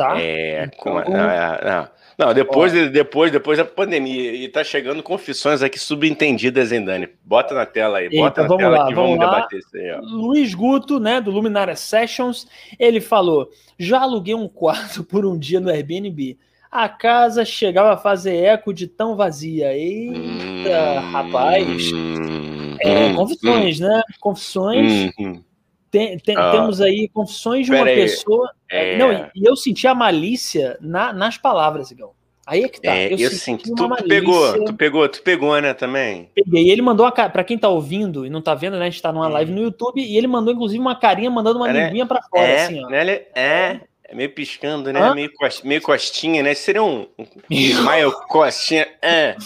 Tá? 0.00 0.20
É, 0.20 0.64
então, 0.64 0.78
com, 0.78 1.10
não, 1.10 1.10
não. 1.10 1.88
Não, 2.18 2.34
depois, 2.34 2.72
depois, 2.90 3.32
depois 3.32 3.56
da 3.56 3.64
pandemia. 3.64 4.34
E 4.34 4.46
tá 4.46 4.62
chegando 4.62 5.02
confissões 5.02 5.62
aqui 5.62 5.78
subentendidas, 5.78 6.70
hein, 6.70 6.84
Dani? 6.84 7.08
Bota 7.24 7.54
na 7.54 7.64
tela 7.64 7.96
aí, 7.96 8.10
bota 8.10 8.42
na 8.42 8.56
tela 8.56 8.78
lá, 8.78 8.86
que 8.88 8.94
vamos, 8.94 9.16
vamos 9.16 9.34
debater 9.34 9.58
isso 9.58 9.76
aí. 9.76 9.90
Ó. 9.92 10.00
Luiz 10.02 10.52
Guto, 10.52 11.00
né, 11.00 11.18
do 11.18 11.30
Luminária 11.30 11.74
Sessions, 11.74 12.46
ele 12.78 13.00
falou: 13.00 13.48
já 13.78 14.00
aluguei 14.00 14.34
um 14.34 14.46
quarto 14.48 15.02
por 15.08 15.24
um 15.24 15.38
dia 15.38 15.60
no 15.60 15.70
Airbnb. 15.70 16.38
A 16.70 16.88
casa 16.88 17.44
chegava 17.44 17.94
a 17.94 17.96
fazer 17.96 18.36
eco 18.36 18.72
de 18.72 18.86
tão 18.86 19.16
vazia. 19.16 19.74
Eita, 19.74 21.00
hum, 21.00 21.10
rapaz. 21.10 21.90
Hum, 21.90 22.76
é, 22.80 23.06
hum, 23.06 23.14
confissões, 23.16 23.80
hum, 23.80 23.84
né? 23.84 24.02
Confissões. 24.20 25.10
Hum, 25.18 25.42
tem, 25.90 26.18
tem, 26.18 26.36
ah, 26.36 26.52
temos 26.52 26.80
aí 26.80 27.08
confissões 27.12 27.66
de 27.66 27.72
uma 27.72 27.84
aí. 27.84 27.96
pessoa. 27.96 28.50
É... 28.68 28.96
Não, 28.96 29.12
e, 29.12 29.44
eu 29.44 29.56
senti 29.56 29.86
a 29.86 29.94
malícia 29.94 30.78
na, 30.80 31.12
nas 31.12 31.36
palavras, 31.36 31.90
Igão. 31.90 32.12
Aí 32.46 32.64
é 32.64 32.68
que 32.68 32.80
tá. 32.80 32.94
É, 32.94 33.12
eu, 33.12 33.18
eu 33.18 33.30
senti. 33.30 33.64
Tu, 33.64 33.74
tu 33.74 34.04
pegou, 34.08 34.64
tu 34.64 34.74
pegou, 34.74 35.08
tu 35.08 35.22
pegou, 35.22 35.60
né, 35.60 35.74
também? 35.74 36.30
Peguei. 36.34 36.64
E 36.64 36.70
ele 36.70 36.82
mandou 36.82 37.06
uma 37.06 37.12
para 37.12 37.44
quem 37.44 37.58
tá 37.58 37.68
ouvindo 37.68 38.26
e 38.26 38.30
não 38.30 38.42
tá 38.42 38.54
vendo, 38.54 38.76
né? 38.76 38.86
A 38.86 38.90
gente 38.90 39.02
tá 39.02 39.12
numa 39.12 39.28
hum. 39.28 39.32
live 39.32 39.52
no 39.52 39.62
YouTube 39.62 40.00
e 40.00 40.16
ele 40.16 40.26
mandou, 40.26 40.52
inclusive, 40.52 40.80
uma 40.80 40.96
carinha 40.96 41.30
mandando 41.30 41.58
uma 41.58 41.70
é, 41.70 41.72
né? 41.72 41.84
linguinha 41.86 42.06
pra 42.06 42.22
fora, 42.22 42.42
é, 42.42 42.64
assim, 42.64 42.84
ó. 42.84 42.88
Né? 42.88 43.22
É, 43.34 43.80
é 44.04 44.14
meio 44.14 44.34
piscando, 44.34 44.92
né? 44.92 45.14
Meio, 45.14 45.32
cost, 45.34 45.64
meio 45.64 45.80
costinha, 45.80 46.42
né? 46.42 46.54
Seria 46.54 46.82
um, 46.82 47.06
um 47.18 47.26
maio 47.82 48.10
costinha. 48.26 48.88
É. 49.00 49.36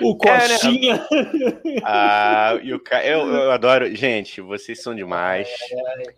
O 0.00 0.16
Costinha. 0.16 1.06
ah, 1.84 2.58
e 2.62 2.72
o 2.72 2.80
ca... 2.80 3.04
eu, 3.04 3.28
eu 3.28 3.50
adoro. 3.50 3.94
Gente, 3.94 4.40
vocês 4.40 4.82
são 4.82 4.94
demais. 4.94 5.48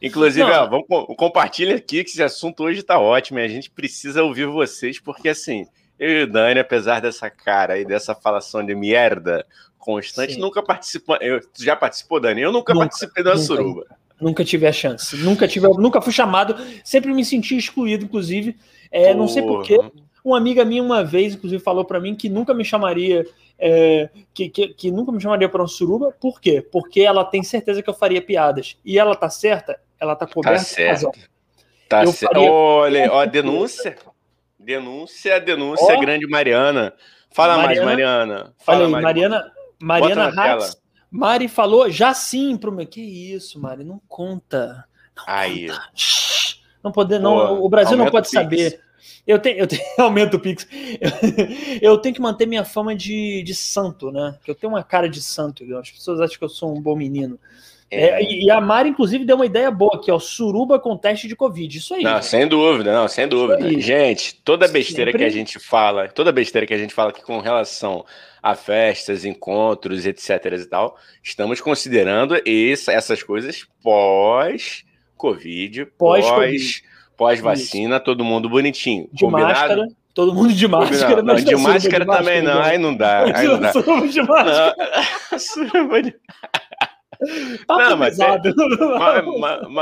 Inclusive, 0.00 0.49
ó, 0.49 0.69
vamos 0.69 0.87
compartilha 1.16 1.75
aqui 1.75 2.04
que 2.04 2.11
esse 2.11 2.23
assunto 2.23 2.62
hoje 2.62 2.83
tá 2.83 2.99
ótimo. 2.99 3.40
E 3.40 3.45
a 3.45 3.49
gente 3.49 3.69
precisa 3.69 4.23
ouvir 4.23 4.47
vocês, 4.47 5.00
porque 5.00 5.28
assim, 5.28 5.66
eu 5.99 6.21
e 6.21 6.23
o 6.23 6.26
Dani, 6.26 6.61
apesar 6.61 7.00
dessa 7.00 7.28
cara 7.28 7.78
e 7.78 7.85
dessa 7.85 8.14
falação 8.14 8.64
de 8.64 8.75
merda 8.75 9.45
constante, 9.78 10.35
Sim. 10.35 10.40
nunca 10.40 10.62
participou. 10.62 11.16
Eu, 11.21 11.40
já 11.59 11.75
participou, 11.75 12.21
Dani? 12.21 12.42
Eu 12.42 12.52
nunca, 12.52 12.73
nunca 12.73 12.87
participei 12.87 13.25
da 13.25 13.37
suruba. 13.37 13.85
Nunca 14.21 14.45
tive 14.45 14.66
a 14.66 14.73
chance. 14.73 15.16
Nunca 15.16 15.49
tive, 15.49 15.66
nunca 15.69 16.00
fui 16.00 16.12
chamado. 16.12 16.54
Sempre 16.85 17.12
me 17.12 17.25
senti 17.25 17.57
excluído, 17.57 18.04
inclusive. 18.04 18.54
É, 18.92 19.12
não 19.12 19.26
sei 19.26 19.42
porquê. 19.42 19.78
Uma 20.23 20.37
amiga 20.37 20.64
minha 20.64 20.83
uma 20.83 21.02
vez, 21.02 21.35
inclusive, 21.35 21.62
falou 21.62 21.85
para 21.85 21.99
mim 21.99 22.14
que 22.14 22.28
nunca 22.28 22.52
me 22.52 22.64
chamaria, 22.64 23.26
é, 23.61 24.09
que, 24.33 24.49
que, 24.49 24.69
que, 24.69 24.90
nunca 24.90 25.12
me 25.12 25.21
chamaria 25.21 25.49
para 25.49 25.62
um 25.62 25.69
suruba. 25.69 26.11
Por 26.19 26.40
quê? 26.40 26.62
Porque 26.62 27.02
ela 27.02 27.25
tem 27.25 27.43
certeza 27.43 27.83
que 27.83 27.90
eu 27.90 27.95
faria 27.95 28.23
piadas. 28.23 28.79
E 28.85 28.99
ela 28.99 29.14
tá 29.14 29.29
certa, 29.29 29.79
ela 30.00 30.17
tá 30.17 30.26
coberta 30.26 30.59
tá 30.59 30.64
certo. 30.64 31.11
Tá 31.88 32.07
certo. 32.07 32.33
Faria... 32.33 32.50
Olha, 32.50 33.12
ó, 33.12 33.26
denúncia. 33.26 33.97
Denúncia, 34.59 35.40
denúncia, 35.40 35.97
oh. 35.97 36.00
grande 36.00 36.26
Mariana. 36.26 36.95
Fala 37.31 37.57
Mariana, 37.57 37.85
mais, 37.85 37.85
Mariana. 37.85 38.55
Fala 38.59 38.85
aí, 38.85 38.90
mais. 38.90 39.05
Mariana, 39.05 39.52
Mariana 39.81 40.29
Hatz. 40.29 40.81
Mari 41.11 41.49
falou 41.49 41.90
já 41.90 42.14
sim 42.14 42.57
pro 42.57 42.73
meu. 42.73 42.87
Que 42.87 43.00
isso, 43.00 43.61
Mari? 43.61 43.85
Não 43.85 44.00
conta. 44.09 44.85
Não 45.17 45.25
aí. 45.26 45.69
Conta. 45.69 45.83
Não 46.83 46.93
poder, 46.93 47.19
não. 47.19 47.62
o 47.62 47.69
Brasil 47.69 47.97
não 47.97 48.11
pode 48.11 48.31
saber. 48.31 48.81
Eu 49.26 49.38
tenho, 49.38 49.58
eu 49.58 49.66
tenho 49.66 49.82
aumento 49.98 50.36
o 50.36 50.40
Pix. 50.40 50.66
Eu, 51.80 51.92
eu, 51.92 51.98
tenho 51.98 52.14
que 52.14 52.20
manter 52.20 52.46
minha 52.46 52.64
fama 52.64 52.94
de, 52.94 53.42
de 53.42 53.54
santo, 53.54 54.10
né? 54.10 54.36
Que 54.44 54.50
eu 54.50 54.54
tenho 54.54 54.72
uma 54.72 54.82
cara 54.82 55.08
de 55.08 55.22
santo. 55.22 55.64
As 55.76 55.90
pessoas 55.90 56.20
acham 56.20 56.38
que 56.38 56.44
eu 56.44 56.48
sou 56.48 56.76
um 56.76 56.80
bom 56.80 56.96
menino. 56.96 57.38
É. 57.90 57.90
É, 57.90 58.22
e 58.22 58.48
a 58.50 58.60
Mari, 58.60 58.90
inclusive, 58.90 59.24
deu 59.24 59.34
uma 59.34 59.46
ideia 59.46 59.68
boa 59.70 59.96
aqui, 59.96 60.12
ó. 60.12 60.18
Suruba 60.18 60.78
com 60.78 60.96
teste 60.96 61.26
de 61.26 61.34
Covid. 61.34 61.76
Isso 61.76 61.92
aí. 61.92 62.04
Não, 62.04 62.22
sem 62.22 62.46
dúvida, 62.46 62.92
não, 62.92 63.08
sem 63.08 63.26
dúvida. 63.26 63.68
Gente, 63.80 64.36
toda 64.44 64.68
besteira 64.68 65.10
Sempre... 65.10 65.24
que 65.24 65.28
a 65.28 65.32
gente 65.32 65.58
fala, 65.58 66.08
toda 66.08 66.30
besteira 66.30 66.66
que 66.66 66.74
a 66.74 66.78
gente 66.78 66.94
fala 66.94 67.10
aqui 67.10 67.22
com 67.22 67.40
relação 67.40 68.04
a 68.40 68.54
festas, 68.54 69.24
encontros, 69.24 70.06
etc. 70.06 70.30
e 70.52 70.66
tal, 70.66 70.96
estamos 71.22 71.60
considerando 71.60 72.40
esse, 72.46 72.92
essas 72.92 73.24
coisas 73.24 73.66
pós-Covid, 73.82 75.86
pós, 75.98 76.82
pós-vacina, 77.20 77.96
pós 77.96 78.00
todo 78.00 78.24
mundo 78.24 78.48
bonitinho. 78.48 79.06
De 79.12 79.26
combinado? 79.26 79.52
máscara. 79.52 79.88
Todo 80.14 80.34
mundo 80.34 80.54
de 80.54 80.66
máscara. 80.66 81.22
Não, 81.22 81.34
não 81.34 81.36
de 81.36 81.54
máscara 81.54 82.04
de 82.04 82.10
também 82.10 82.42
máscara, 82.42 82.42
não, 82.42 82.62
aí 82.62 82.78
não 82.78 82.96
dá. 82.96 83.38
Aí 83.38 83.46
não 83.46 83.60
dá. 83.60 83.72
De 83.72 84.22
Não. 87.68 87.96
mas, 87.96 88.18
é, 88.18 88.40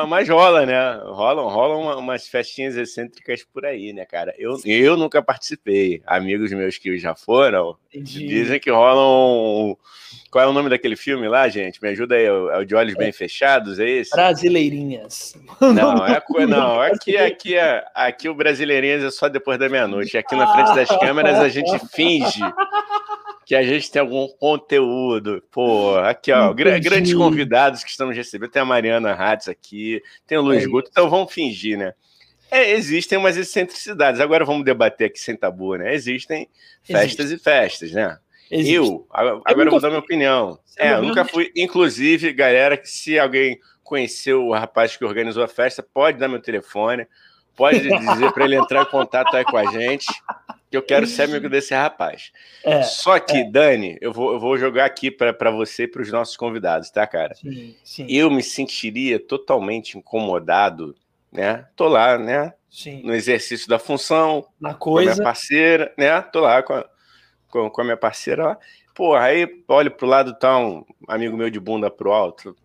mas, 0.06 0.28
rola, 0.28 0.66
né? 0.66 1.00
Rolam, 1.04 1.48
rolam 1.48 1.80
uma, 1.80 1.96
umas 1.96 2.26
festinhas 2.26 2.76
excêntricas 2.76 3.44
por 3.44 3.64
aí, 3.64 3.92
né, 3.92 4.04
cara? 4.04 4.34
Eu, 4.36 4.58
eu 4.64 4.96
nunca 4.96 5.22
participei. 5.22 6.02
Amigos 6.06 6.50
meus 6.52 6.78
que 6.78 6.98
já 6.98 7.14
foram 7.14 7.76
Entendi. 7.94 8.26
dizem 8.26 8.58
que 8.58 8.70
rolam. 8.70 9.76
Qual 10.30 10.44
é 10.44 10.46
o 10.46 10.52
nome 10.52 10.68
daquele 10.68 10.96
filme 10.96 11.28
lá, 11.28 11.48
gente? 11.48 11.82
Me 11.82 11.88
ajuda 11.90 12.16
aí. 12.16 12.24
É 12.24 12.58
o 12.58 12.64
de 12.64 12.74
olhos 12.74 12.94
é. 12.94 12.98
bem 12.98 13.12
fechados, 13.12 13.78
é 13.78 13.88
esse? 13.88 14.10
Brasileirinhas. 14.10 15.34
Não, 15.60 16.04
é 16.06 16.46
não. 16.46 16.80
Aqui, 16.80 17.16
aqui, 17.16 17.56
é, 17.56 17.84
aqui 17.94 18.28
o 18.28 18.34
Brasileirinhas 18.34 19.04
é 19.04 19.10
só 19.10 19.28
depois 19.28 19.58
da 19.58 19.68
meia-noite. 19.68 20.18
Aqui 20.18 20.34
na 20.34 20.52
frente 20.52 20.74
das 20.74 20.88
câmeras 20.98 21.38
a 21.38 21.48
gente 21.48 21.78
finge 21.94 22.40
que 23.48 23.56
a 23.56 23.62
gente 23.62 23.90
tem 23.90 24.00
algum 24.00 24.28
conteúdo. 24.28 25.42
Pô, 25.50 25.96
aqui, 25.96 26.30
ó, 26.30 26.52
grandes 26.52 27.14
convidados 27.14 27.82
que 27.82 27.88
estamos 27.88 28.14
recebendo. 28.14 28.50
Tem 28.50 28.60
a 28.60 28.64
Mariana 28.64 29.14
Hatz 29.14 29.48
aqui, 29.48 30.02
tem 30.26 30.36
o 30.36 30.42
Luiz 30.42 30.64
é 30.64 30.66
Guto, 30.66 30.90
então 30.92 31.08
vamos 31.08 31.32
fingir, 31.32 31.78
né? 31.78 31.94
É, 32.50 32.72
existem 32.72 33.16
umas 33.16 33.38
excentricidades. 33.38 34.20
Agora 34.20 34.44
vamos 34.44 34.66
debater 34.66 35.06
aqui 35.06 35.18
sem 35.18 35.34
tabu, 35.34 35.76
né? 35.76 35.94
Existem 35.94 36.46
festas 36.82 37.24
Existe. 37.24 37.40
e 37.40 37.42
festas, 37.42 37.92
né? 37.92 38.18
Existe. 38.50 38.74
Eu, 38.74 39.06
agora 39.10 39.40
eu, 39.48 39.64
eu 39.64 39.70
vou 39.70 39.80
dar 39.80 39.88
minha 39.88 40.00
opinião. 40.00 40.58
É, 40.76 40.92
eu 40.92 41.02
nunca 41.02 41.24
fui. 41.24 41.50
Inclusive, 41.56 42.34
galera, 42.34 42.76
que 42.76 42.90
se 42.90 43.18
alguém 43.18 43.58
conheceu 43.82 44.44
o 44.44 44.52
rapaz 44.52 44.94
que 44.94 45.06
organizou 45.06 45.42
a 45.42 45.48
festa, 45.48 45.82
pode 45.82 46.18
dar 46.18 46.28
meu 46.28 46.42
telefone, 46.42 47.06
pode 47.56 47.80
dizer 47.80 48.30
para 48.30 48.44
ele 48.44 48.56
entrar 48.56 48.82
em 48.82 48.90
contato 48.90 49.34
aí 49.34 49.44
com 49.46 49.56
a 49.56 49.64
gente 49.72 50.06
eu 50.70 50.82
quero 50.82 51.06
ser 51.06 51.22
amigo 51.22 51.48
desse 51.50 51.74
rapaz. 51.74 52.32
É, 52.64 52.82
Só 52.82 53.18
que, 53.18 53.38
é. 53.38 53.50
Dani, 53.50 53.96
eu 54.00 54.12
vou, 54.12 54.32
eu 54.32 54.40
vou 54.40 54.58
jogar 54.58 54.84
aqui 54.84 55.10
para 55.10 55.50
você 55.50 55.84
e 55.84 55.88
para 55.88 56.02
os 56.02 56.12
nossos 56.12 56.36
convidados, 56.36 56.90
tá, 56.90 57.06
cara? 57.06 57.34
Sim, 57.34 57.74
sim. 57.82 58.06
Eu 58.08 58.30
me 58.30 58.42
sentiria 58.42 59.18
totalmente 59.18 59.96
incomodado, 59.96 60.94
né? 61.32 61.66
Tô 61.74 61.88
lá, 61.88 62.18
né? 62.18 62.52
Sim. 62.70 63.02
No 63.02 63.14
exercício 63.14 63.68
da 63.68 63.78
função, 63.78 64.46
Na 64.60 64.74
coisa. 64.74 65.10
com 65.10 65.12
a 65.12 65.14
minha 65.14 65.24
parceira, 65.24 65.94
né? 65.96 66.20
Tô 66.20 66.40
lá 66.40 66.62
com 66.62 66.74
a, 66.74 66.88
com, 67.48 67.70
com 67.70 67.80
a 67.80 67.84
minha 67.84 67.96
parceira 67.96 68.44
lá. 68.44 68.58
Pô, 68.94 69.14
aí 69.14 69.62
olho 69.68 69.90
pro 69.90 70.06
lado, 70.06 70.38
tá 70.38 70.58
um 70.58 70.84
amigo 71.06 71.36
meu 71.36 71.48
de 71.48 71.60
bunda 71.60 71.90
pro 71.90 72.12
alto. 72.12 72.56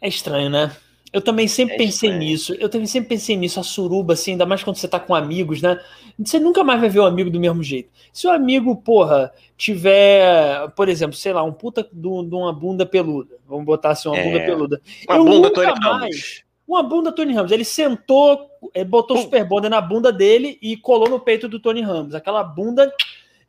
É 0.00 0.08
estranho, 0.08 0.50
né? 0.50 0.76
Eu 1.12 1.22
também 1.22 1.48
sempre 1.48 1.74
é 1.74 1.78
pensei 1.78 2.10
estranho. 2.10 2.18
nisso. 2.18 2.54
Eu 2.54 2.68
também 2.68 2.86
sempre 2.86 3.08
pensei 3.08 3.36
nisso, 3.36 3.58
a 3.58 3.62
suruba, 3.62 4.12
assim, 4.12 4.32
ainda 4.32 4.44
mais 4.44 4.62
quando 4.62 4.76
você 4.76 4.86
tá 4.86 5.00
com 5.00 5.14
amigos, 5.14 5.62
né? 5.62 5.80
Você 6.18 6.38
nunca 6.38 6.62
mais 6.62 6.80
vai 6.80 6.88
ver 6.88 7.00
o 7.00 7.06
amigo 7.06 7.30
do 7.30 7.40
mesmo 7.40 7.62
jeito. 7.62 7.90
Se 8.12 8.26
o 8.26 8.30
amigo, 8.30 8.76
porra, 8.76 9.32
tiver, 9.56 10.68
por 10.76 10.88
exemplo, 10.88 11.16
sei 11.16 11.32
lá, 11.32 11.42
um 11.42 11.52
puta 11.52 11.88
de 11.90 12.06
uma 12.06 12.52
bunda 12.52 12.84
peluda. 12.84 13.36
Vamos 13.46 13.64
botar 13.64 13.90
assim, 13.90 14.08
uma 14.08 14.18
é. 14.18 14.24
bunda 14.24 14.40
peluda. 14.44 14.82
Uma 15.08 15.16
eu 15.16 15.24
bunda 15.24 15.50
Tony 15.50 15.66
mais, 15.66 15.80
Ramos. 15.80 16.44
Uma 16.66 16.82
bunda 16.82 17.12
Tony 17.12 17.32
Ramos. 17.32 17.52
Ele 17.52 17.64
sentou, 17.64 18.50
eh, 18.74 18.84
botou 18.84 19.16
o 19.16 19.22
Super 19.22 19.44
Bonder 19.44 19.70
na 19.70 19.80
bunda 19.80 20.12
dele 20.12 20.58
e 20.60 20.76
colou 20.76 21.08
no 21.08 21.20
peito 21.20 21.48
do 21.48 21.58
Tony 21.58 21.80
Ramos. 21.80 22.14
Aquela 22.14 22.44
bunda 22.44 22.92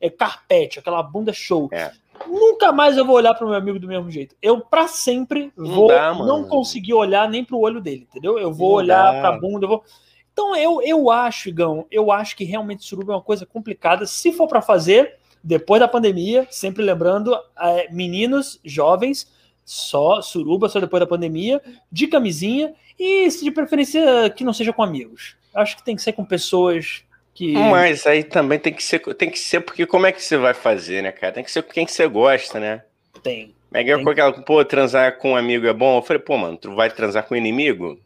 é 0.00 0.08
carpete, 0.08 0.78
aquela 0.78 1.02
bunda 1.02 1.32
show. 1.32 1.68
É. 1.72 1.92
Nunca 2.26 2.72
mais 2.72 2.96
eu 2.96 3.04
vou 3.04 3.16
olhar 3.16 3.34
para 3.34 3.46
o 3.46 3.48
meu 3.48 3.58
amigo 3.58 3.78
do 3.78 3.88
mesmo 3.88 4.10
jeito. 4.10 4.36
Eu, 4.40 4.60
para 4.60 4.86
sempre, 4.88 5.52
vou 5.56 5.88
não, 5.88 6.26
não, 6.26 6.44
conseguir 6.44 6.94
olhar 6.94 7.28
nem 7.28 7.44
para 7.44 7.56
o 7.56 7.60
olho 7.60 7.80
dele, 7.80 8.06
entendeu? 8.08 8.38
Eu 8.38 8.52
vou 8.52 8.70
não 8.70 8.76
olhar 8.76 9.20
para 9.20 9.28
a 9.28 9.38
bunda, 9.38 9.64
eu 9.64 9.68
vou. 9.68 9.84
Então, 10.32 10.54
eu, 10.56 10.80
eu 10.82 11.10
acho, 11.10 11.48
Igão, 11.48 11.86
eu 11.90 12.10
acho 12.12 12.36
que 12.36 12.44
realmente 12.44 12.84
suruba 12.84 13.12
é 13.12 13.16
uma 13.16 13.22
coisa 13.22 13.44
complicada. 13.44 14.06
Se 14.06 14.32
for 14.32 14.46
para 14.46 14.62
fazer, 14.62 15.16
depois 15.42 15.80
da 15.80 15.88
pandemia, 15.88 16.46
sempre 16.50 16.82
lembrando, 16.82 17.36
é, 17.58 17.90
meninos 17.90 18.60
jovens, 18.64 19.30
só 19.64 20.20
suruba, 20.20 20.68
só 20.68 20.80
depois 20.80 21.00
da 21.00 21.06
pandemia, 21.06 21.60
de 21.90 22.06
camisinha 22.06 22.74
e, 22.98 23.28
de 23.28 23.50
preferência, 23.50 24.30
que 24.30 24.44
não 24.44 24.52
seja 24.52 24.72
com 24.72 24.82
amigos. 24.82 25.36
Acho 25.54 25.76
que 25.76 25.84
tem 25.84 25.96
que 25.96 26.02
ser 26.02 26.12
com 26.12 26.24
pessoas 26.24 27.04
que... 27.34 27.52
Mas 27.52 28.06
aí 28.06 28.24
também 28.24 28.58
tem 28.58 28.72
que 28.72 28.82
ser, 28.82 28.98
tem 29.14 29.30
que 29.30 29.38
ser 29.38 29.60
porque 29.60 29.86
como 29.86 30.06
é 30.06 30.12
que 30.12 30.22
você 30.22 30.36
vai 30.36 30.54
fazer, 30.54 31.02
né, 31.02 31.12
cara? 31.12 31.32
Tem 31.32 31.44
que 31.44 31.50
ser 31.50 31.62
com 31.62 31.72
quem 31.72 31.86
que 31.86 31.92
você 31.92 32.06
gosta, 32.06 32.60
né? 32.60 32.82
Tem. 33.22 33.54
É 33.72 33.80
igual 33.80 34.02
com 34.02 34.10
aquela, 34.10 34.32
pô, 34.32 34.64
transar 34.64 35.18
com 35.18 35.32
um 35.32 35.36
amigo 35.36 35.66
é 35.66 35.72
bom. 35.72 35.98
Eu 35.98 36.02
falei, 36.02 36.20
pô, 36.20 36.36
mano, 36.36 36.56
tu 36.56 36.74
vai 36.74 36.90
transar 36.90 37.24
com 37.24 37.34
um 37.34 37.38
inimigo? 37.38 37.98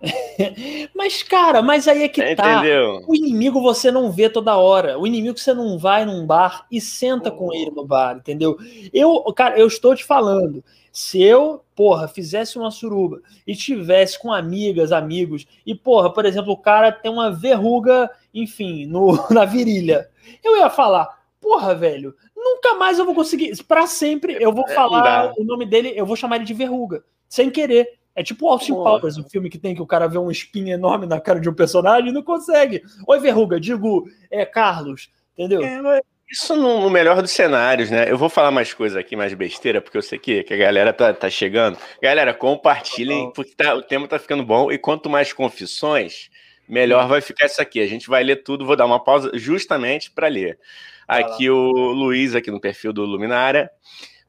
mas, 0.94 1.22
cara, 1.22 1.62
mas 1.62 1.86
aí 1.88 2.02
é 2.02 2.08
que 2.08 2.22
Entendeu? 2.22 3.00
tá. 3.00 3.06
O 3.06 3.14
inimigo 3.14 3.60
você 3.60 3.90
não 3.90 4.10
vê 4.10 4.28
toda 4.28 4.56
hora. 4.56 4.98
O 4.98 5.06
inimigo 5.06 5.38
você 5.38 5.52
não 5.52 5.78
vai 5.78 6.04
num 6.04 6.26
bar 6.26 6.66
e 6.70 6.80
senta 6.80 7.30
com 7.30 7.52
ele 7.52 7.70
no 7.70 7.84
bar, 7.86 8.16
entendeu? 8.16 8.56
Eu, 8.92 9.22
cara, 9.34 9.58
eu 9.58 9.66
estou 9.66 9.94
te 9.94 10.04
falando. 10.04 10.64
Se 10.94 11.20
eu, 11.20 11.64
porra, 11.74 12.06
fizesse 12.06 12.56
uma 12.56 12.70
suruba 12.70 13.20
e 13.44 13.52
tivesse 13.56 14.16
com 14.16 14.32
amigas, 14.32 14.92
amigos, 14.92 15.44
e, 15.66 15.74
porra, 15.74 16.08
por 16.12 16.24
exemplo, 16.24 16.52
o 16.52 16.56
cara 16.56 16.92
tem 16.92 17.10
uma 17.10 17.32
verruga, 17.32 18.08
enfim, 18.32 18.86
no, 18.86 19.18
na 19.28 19.44
virilha, 19.44 20.08
eu 20.42 20.56
ia 20.56 20.70
falar, 20.70 21.08
porra, 21.40 21.74
velho, 21.74 22.14
nunca 22.36 22.74
mais 22.74 22.96
eu 22.96 23.04
vou 23.04 23.12
conseguir, 23.12 23.60
para 23.64 23.88
sempre 23.88 24.36
eu 24.40 24.52
vou 24.52 24.68
falar 24.68 25.32
o 25.36 25.42
nome 25.42 25.66
dele, 25.66 25.92
eu 25.96 26.06
vou 26.06 26.14
chamar 26.14 26.36
ele 26.36 26.44
de 26.44 26.54
verruga, 26.54 27.02
sem 27.28 27.50
querer. 27.50 27.98
É 28.14 28.22
tipo 28.22 28.46
o 28.46 28.48
Austin 28.48 28.74
Porra. 28.74 29.00
Powers, 29.00 29.18
um 29.18 29.28
filme 29.28 29.50
que 29.50 29.58
tem 29.58 29.74
que 29.74 29.82
o 29.82 29.86
cara 29.88 30.06
vê 30.06 30.16
um 30.16 30.30
espinho 30.30 30.72
enorme 30.72 31.06
na 31.06 31.20
cara 31.20 31.40
de 31.40 31.48
um 31.48 31.54
personagem 31.54 32.10
e 32.10 32.12
não 32.12 32.22
consegue. 32.22 32.80
Oi, 33.08 33.18
verruga, 33.18 33.58
digo, 33.58 34.08
é 34.30 34.46
Carlos, 34.46 35.10
entendeu? 35.32 35.60
É, 35.64 36.00
isso 36.30 36.56
no, 36.56 36.88
melhor 36.90 37.20
dos 37.20 37.30
cenários, 37.30 37.90
né? 37.90 38.10
Eu 38.10 38.18
vou 38.18 38.28
falar 38.28 38.50
mais 38.50 38.72
coisas 38.72 38.96
aqui, 38.96 39.14
mais 39.14 39.32
besteira, 39.34 39.80
porque 39.80 39.96
eu 39.96 40.02
sei 40.02 40.18
que, 40.18 40.42
que 40.42 40.54
a 40.54 40.56
galera 40.56 40.92
tá, 40.92 41.12
tá 41.12 41.30
chegando. 41.30 41.78
Galera, 42.02 42.32
compartilhem, 42.34 43.30
porque 43.32 43.54
tá, 43.54 43.74
o 43.74 43.82
tema 43.82 44.08
tá 44.08 44.18
ficando 44.18 44.44
bom. 44.44 44.72
E 44.72 44.78
quanto 44.78 45.08
mais 45.08 45.32
confissões, 45.32 46.30
melhor 46.68 47.06
vai 47.06 47.20
ficar 47.20 47.46
isso 47.46 47.60
aqui. 47.60 47.80
A 47.80 47.86
gente 47.86 48.08
vai 48.08 48.24
ler 48.24 48.42
tudo, 48.42 48.66
vou 48.66 48.76
dar 48.76 48.86
uma 48.86 49.02
pausa 49.02 49.30
justamente 49.34 50.10
para 50.10 50.28
ler. 50.28 50.58
Aqui 51.06 51.50
o 51.50 51.70
Luiz, 51.70 52.34
aqui 52.34 52.50
no 52.50 52.60
perfil 52.60 52.92
do 52.92 53.04
Luminária 53.04 53.70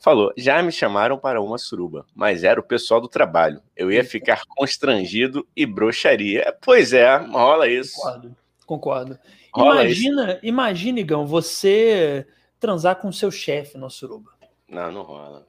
falou: 0.05 0.31
já 0.37 0.61
me 0.61 0.71
chamaram 0.71 1.17
para 1.17 1.41
uma 1.41 1.57
suruba, 1.57 2.05
mas 2.13 2.43
era 2.43 2.59
o 2.59 2.63
pessoal 2.63 3.01
do 3.01 3.07
trabalho. 3.07 3.59
Eu 3.75 3.91
ia 3.91 4.03
ficar 4.03 4.43
constrangido 4.47 5.47
e 5.55 5.65
broxaria. 5.65 6.55
Pois 6.61 6.93
é, 6.93 7.15
rola 7.15 7.67
isso. 7.67 7.95
Concordo, 7.95 8.35
concordo. 8.67 9.19
Rola 9.55 9.83
imagina, 9.83 10.31
isso. 10.33 10.39
imagina, 10.43 10.99
Igão, 10.99 11.25
você 11.25 12.27
transar 12.59 12.97
com 12.97 13.11
seu 13.11 13.31
chefe 13.31 13.77
na 13.77 13.89
suruba. 13.89 14.31
Não, 14.67 14.91
não 14.91 15.03
rola. 15.03 15.47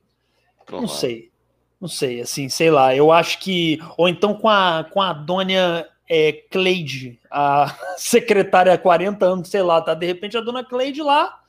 Não, 0.70 0.80
não 0.80 0.86
rola. 0.86 0.98
sei. 0.98 1.32
Não 1.80 1.88
sei, 1.88 2.20
assim, 2.20 2.48
sei 2.48 2.70
lá. 2.70 2.94
Eu 2.94 3.10
acho 3.12 3.40
que. 3.40 3.78
Ou 3.96 4.08
então 4.08 4.34
com 4.34 4.48
a, 4.48 4.84
com 4.90 5.02
a 5.02 5.12
Dona 5.12 5.86
é, 6.08 6.32
Cleide, 6.32 7.18
a 7.30 7.76
secretária 7.98 8.72
há 8.72 8.78
40 8.78 9.26
anos, 9.26 9.48
sei 9.48 9.62
lá, 9.62 9.80
tá? 9.82 9.92
De 9.92 10.06
repente 10.06 10.36
a 10.36 10.40
dona 10.40 10.64
Cleide 10.64 11.02
lá 11.02 11.42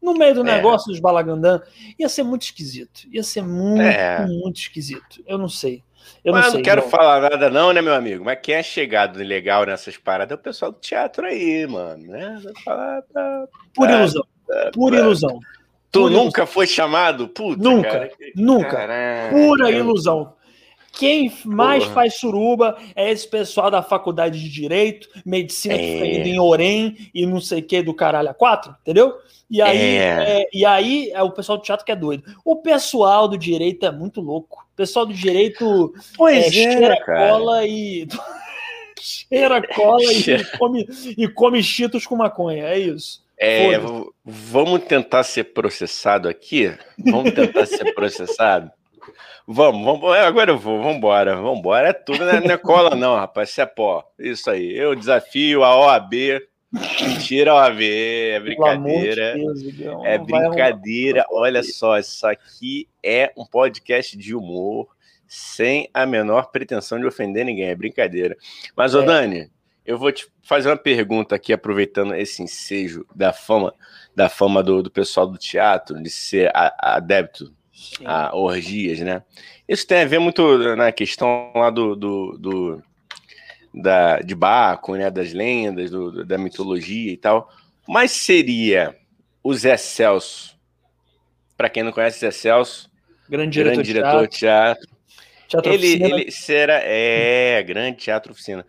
no 0.00 0.14
meio 0.14 0.34
do 0.34 0.40
é. 0.42 0.44
negócio 0.44 0.90
dos 0.90 1.00
balagandã. 1.00 1.60
Ia 1.98 2.08
ser 2.08 2.22
muito 2.22 2.42
esquisito. 2.42 3.02
Ia 3.10 3.22
ser 3.22 3.42
muito, 3.42 3.82
é. 3.82 4.24
muito 4.26 4.60
esquisito. 4.60 5.22
Eu 5.26 5.36
não 5.36 5.48
sei. 5.48 5.82
Eu 6.24 6.32
Mas 6.32 6.44
não, 6.44 6.50
sei, 6.50 6.58
não 6.58 6.64
quero 6.64 6.82
não. 6.82 6.88
falar 6.90 7.20
nada, 7.20 7.50
não, 7.50 7.72
né, 7.72 7.80
meu 7.80 7.94
amigo? 7.94 8.24
Mas 8.24 8.38
quem 8.42 8.54
é 8.56 8.62
chegado 8.62 9.18
legal 9.18 9.64
nessas 9.64 9.96
paradas 9.96 10.36
é 10.36 10.40
o 10.40 10.42
pessoal 10.42 10.72
do 10.72 10.78
teatro 10.78 11.26
aí, 11.26 11.66
mano. 11.66 12.06
Né? 12.06 12.42
Falar 12.64 13.02
pra, 13.02 13.46
Por 13.74 13.88
ilusão. 13.90 14.24
Pra, 14.46 14.70
Por 14.72 14.90
pra... 14.90 15.00
ilusão. 15.00 15.38
Tu 15.92 16.00
Por 16.00 16.10
nunca 16.10 16.40
ilusão. 16.40 16.46
foi 16.46 16.66
chamado? 16.66 17.28
Puta, 17.28 17.62
nunca. 17.62 17.90
Cara. 17.90 18.10
Nunca. 18.34 18.70
Caraca. 18.70 19.34
Pura 19.34 19.70
ilusão. 19.70 20.34
Quem 20.96 21.30
mais 21.44 21.84
Porra. 21.84 21.94
faz 21.94 22.14
suruba 22.14 22.76
é 22.94 23.10
esse 23.10 23.28
pessoal 23.28 23.70
da 23.70 23.82
faculdade 23.82 24.40
de 24.40 24.48
Direito, 24.48 25.08
Medicina 25.24 25.74
é. 25.74 25.78
que 25.78 26.28
em 26.28 26.40
Orem 26.40 27.10
e 27.14 27.26
não 27.26 27.38
sei 27.40 27.60
o 27.60 27.62
que 27.62 27.82
do 27.82 27.92
caralho 27.92 28.30
a 28.30 28.34
quatro, 28.34 28.74
entendeu? 28.80 29.14
E 29.48 29.60
aí, 29.60 29.78
é. 29.78 30.40
É, 30.40 30.48
e 30.52 30.64
aí 30.64 31.10
é 31.12 31.22
o 31.22 31.30
pessoal 31.30 31.58
do 31.58 31.64
teatro 31.64 31.84
que 31.84 31.92
é 31.92 31.96
doido. 31.96 32.24
O 32.44 32.56
pessoal 32.56 33.28
do 33.28 33.36
direito 33.36 33.84
é 33.84 33.92
muito 33.92 34.20
louco. 34.20 34.66
O 34.72 34.76
pessoal 34.76 35.06
do 35.06 35.14
direito 35.14 35.92
pois 36.16 36.36
é, 36.36 36.46
é 36.46 36.50
cheira 36.50 36.96
cola 37.04 37.66
e. 37.66 38.08
cheira 38.98 39.62
cola 39.68 40.02
e 40.02 40.44
come, 40.58 40.88
e 41.16 41.28
come 41.28 41.62
cheetos 41.62 42.06
com 42.06 42.16
maconha. 42.16 42.64
É 42.64 42.78
isso. 42.78 43.24
É, 43.38 43.78
vamos 44.24 44.82
tentar 44.84 45.22
ser 45.22 45.44
processado 45.44 46.26
aqui? 46.26 46.74
Vamos 46.98 47.32
tentar 47.34 47.66
ser 47.66 47.92
processado? 47.94 48.70
Vamos, 49.46 49.84
vamos, 49.84 50.16
agora 50.16 50.50
eu 50.50 50.58
vou, 50.58 50.78
vamos 50.78 50.96
embora, 50.96 51.36
vamos 51.36 51.58
embora. 51.58 51.88
É 51.88 51.92
tudo, 51.92 52.18
não 52.18 52.30
é, 52.30 52.40
não 52.40 52.50
é 52.50 52.56
cola, 52.56 52.96
não, 52.96 53.14
rapaz, 53.14 53.50
isso 53.50 53.60
é 53.60 53.66
pó. 53.66 54.04
Isso 54.18 54.50
aí, 54.50 54.76
eu 54.76 54.94
desafio 54.94 55.62
a 55.62 55.76
OAB 55.76 56.40
Mentira, 56.72 57.54
OAB, 57.54 57.80
é 57.80 58.40
brincadeira. 58.40 59.34
De 59.54 59.72
Deus, 59.72 60.04
é 60.04 60.18
brincadeira. 60.18 61.24
Olha 61.30 61.62
só, 61.62 61.98
isso 61.98 62.26
aqui 62.26 62.88
é 63.02 63.32
um 63.36 63.46
podcast 63.46 64.16
de 64.16 64.34
humor 64.34 64.88
sem 65.28 65.88
a 65.92 66.06
menor 66.06 66.50
pretensão 66.50 67.00
de 67.00 67.06
ofender 67.06 67.44
ninguém, 67.44 67.68
é 67.68 67.74
brincadeira. 67.74 68.36
Mas, 68.76 68.94
ô 68.94 69.02
é. 69.02 69.06
Dani, 69.06 69.50
eu 69.84 69.98
vou 69.98 70.12
te 70.12 70.26
fazer 70.42 70.68
uma 70.68 70.76
pergunta 70.76 71.34
aqui, 71.34 71.52
aproveitando 71.52 72.14
esse 72.14 72.42
ensejo 72.42 73.06
da 73.14 73.32
fama, 73.32 73.72
da 74.14 74.28
fama 74.28 74.62
do, 74.62 74.82
do 74.82 74.90
pessoal 74.90 75.26
do 75.26 75.38
teatro, 75.38 76.00
de 76.02 76.10
ser 76.10 76.50
adepto. 76.54 77.52
A 78.04 78.34
orgias, 78.36 79.00
né? 79.00 79.22
Isso 79.68 79.86
tem 79.86 80.02
a 80.02 80.06
ver 80.06 80.18
muito 80.18 80.76
na 80.76 80.92
questão 80.92 81.52
lá 81.54 81.70
do, 81.70 81.96
do, 81.96 82.38
do 82.38 82.82
da, 83.74 84.20
de 84.20 84.34
Baco, 84.34 84.94
né, 84.94 85.10
das 85.10 85.32
lendas, 85.32 85.90
do, 85.90 86.24
da 86.24 86.38
mitologia 86.38 87.12
e 87.12 87.16
tal. 87.16 87.50
Mas 87.86 88.12
seria 88.12 88.96
o 89.42 89.52
Zé 89.54 89.76
Celso, 89.76 90.56
para 91.56 91.68
quem 91.68 91.82
não 91.82 91.92
conhece 91.92 92.20
Zé 92.20 92.30
Celso, 92.30 92.90
grande 93.28 93.52
diretor, 93.52 93.74
grande 93.74 93.92
diretor 93.92 94.28
de 94.28 94.38
teatro. 94.38 94.88
teatro 95.48 95.72
ele, 95.72 96.02
ele 96.02 96.30
será, 96.30 96.80
é, 96.82 97.62
grande 97.62 97.98
teatro 97.98 98.32
oficina. 98.32 98.64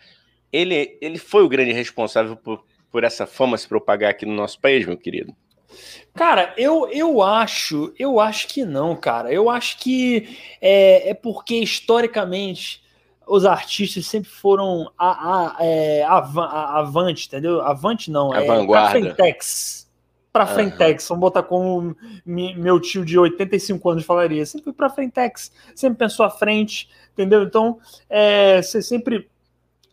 Ele, 0.52 0.98
ele 1.02 1.18
foi 1.18 1.44
o 1.44 1.50
grande 1.50 1.72
responsável 1.72 2.36
por, 2.36 2.64
por 2.92 3.04
essa 3.04 3.26
fama 3.26 3.58
se 3.58 3.68
propagar 3.68 4.12
aqui 4.12 4.26
no 4.26 4.34
nosso 4.34 4.60
país, 4.60 4.86
meu 4.86 4.98
querido. 4.98 5.36
Cara, 6.14 6.54
eu, 6.58 6.88
eu 6.90 7.22
acho, 7.22 7.94
eu 7.98 8.20
acho 8.20 8.48
que 8.48 8.66
não, 8.66 8.96
cara. 8.96 9.32
Eu 9.32 9.50
acho 9.50 9.78
que 9.80 10.38
é, 10.62 11.12
é 11.12 11.14
porque 11.14 11.56
historicamente 11.56 12.84
os 13.28 13.46
artistas 13.46 14.06
sempre 14.06 14.30
foram 14.30 14.92
a, 14.98 15.58
a, 15.58 15.58
é, 15.60 16.04
a, 16.04 16.80
avante, 16.80 17.28
entendeu? 17.28 17.62
Avante 17.62 18.10
não, 18.10 18.34
é 18.34 18.46
vanguarda. 18.46 18.92
pra 18.92 19.00
frentex. 19.00 19.88
Pra 20.32 20.46
uhum. 20.46 20.54
frentex, 20.54 21.08
vamos 21.08 21.22
botar 21.22 21.44
como 21.44 21.96
meu 22.26 22.80
tio 22.80 23.04
de 23.04 23.18
85 23.18 23.90
anos 23.90 24.06
falaria. 24.06 24.46
Sempre 24.46 24.72
pra 24.72 24.90
frentex, 24.90 25.52
sempre 25.76 26.00
pensou 26.00 26.26
à 26.26 26.30
frente, 26.30 26.90
entendeu? 27.14 27.44
Então, 27.44 27.80
é, 28.10 28.62
você 28.62 28.82
sempre 28.82 29.30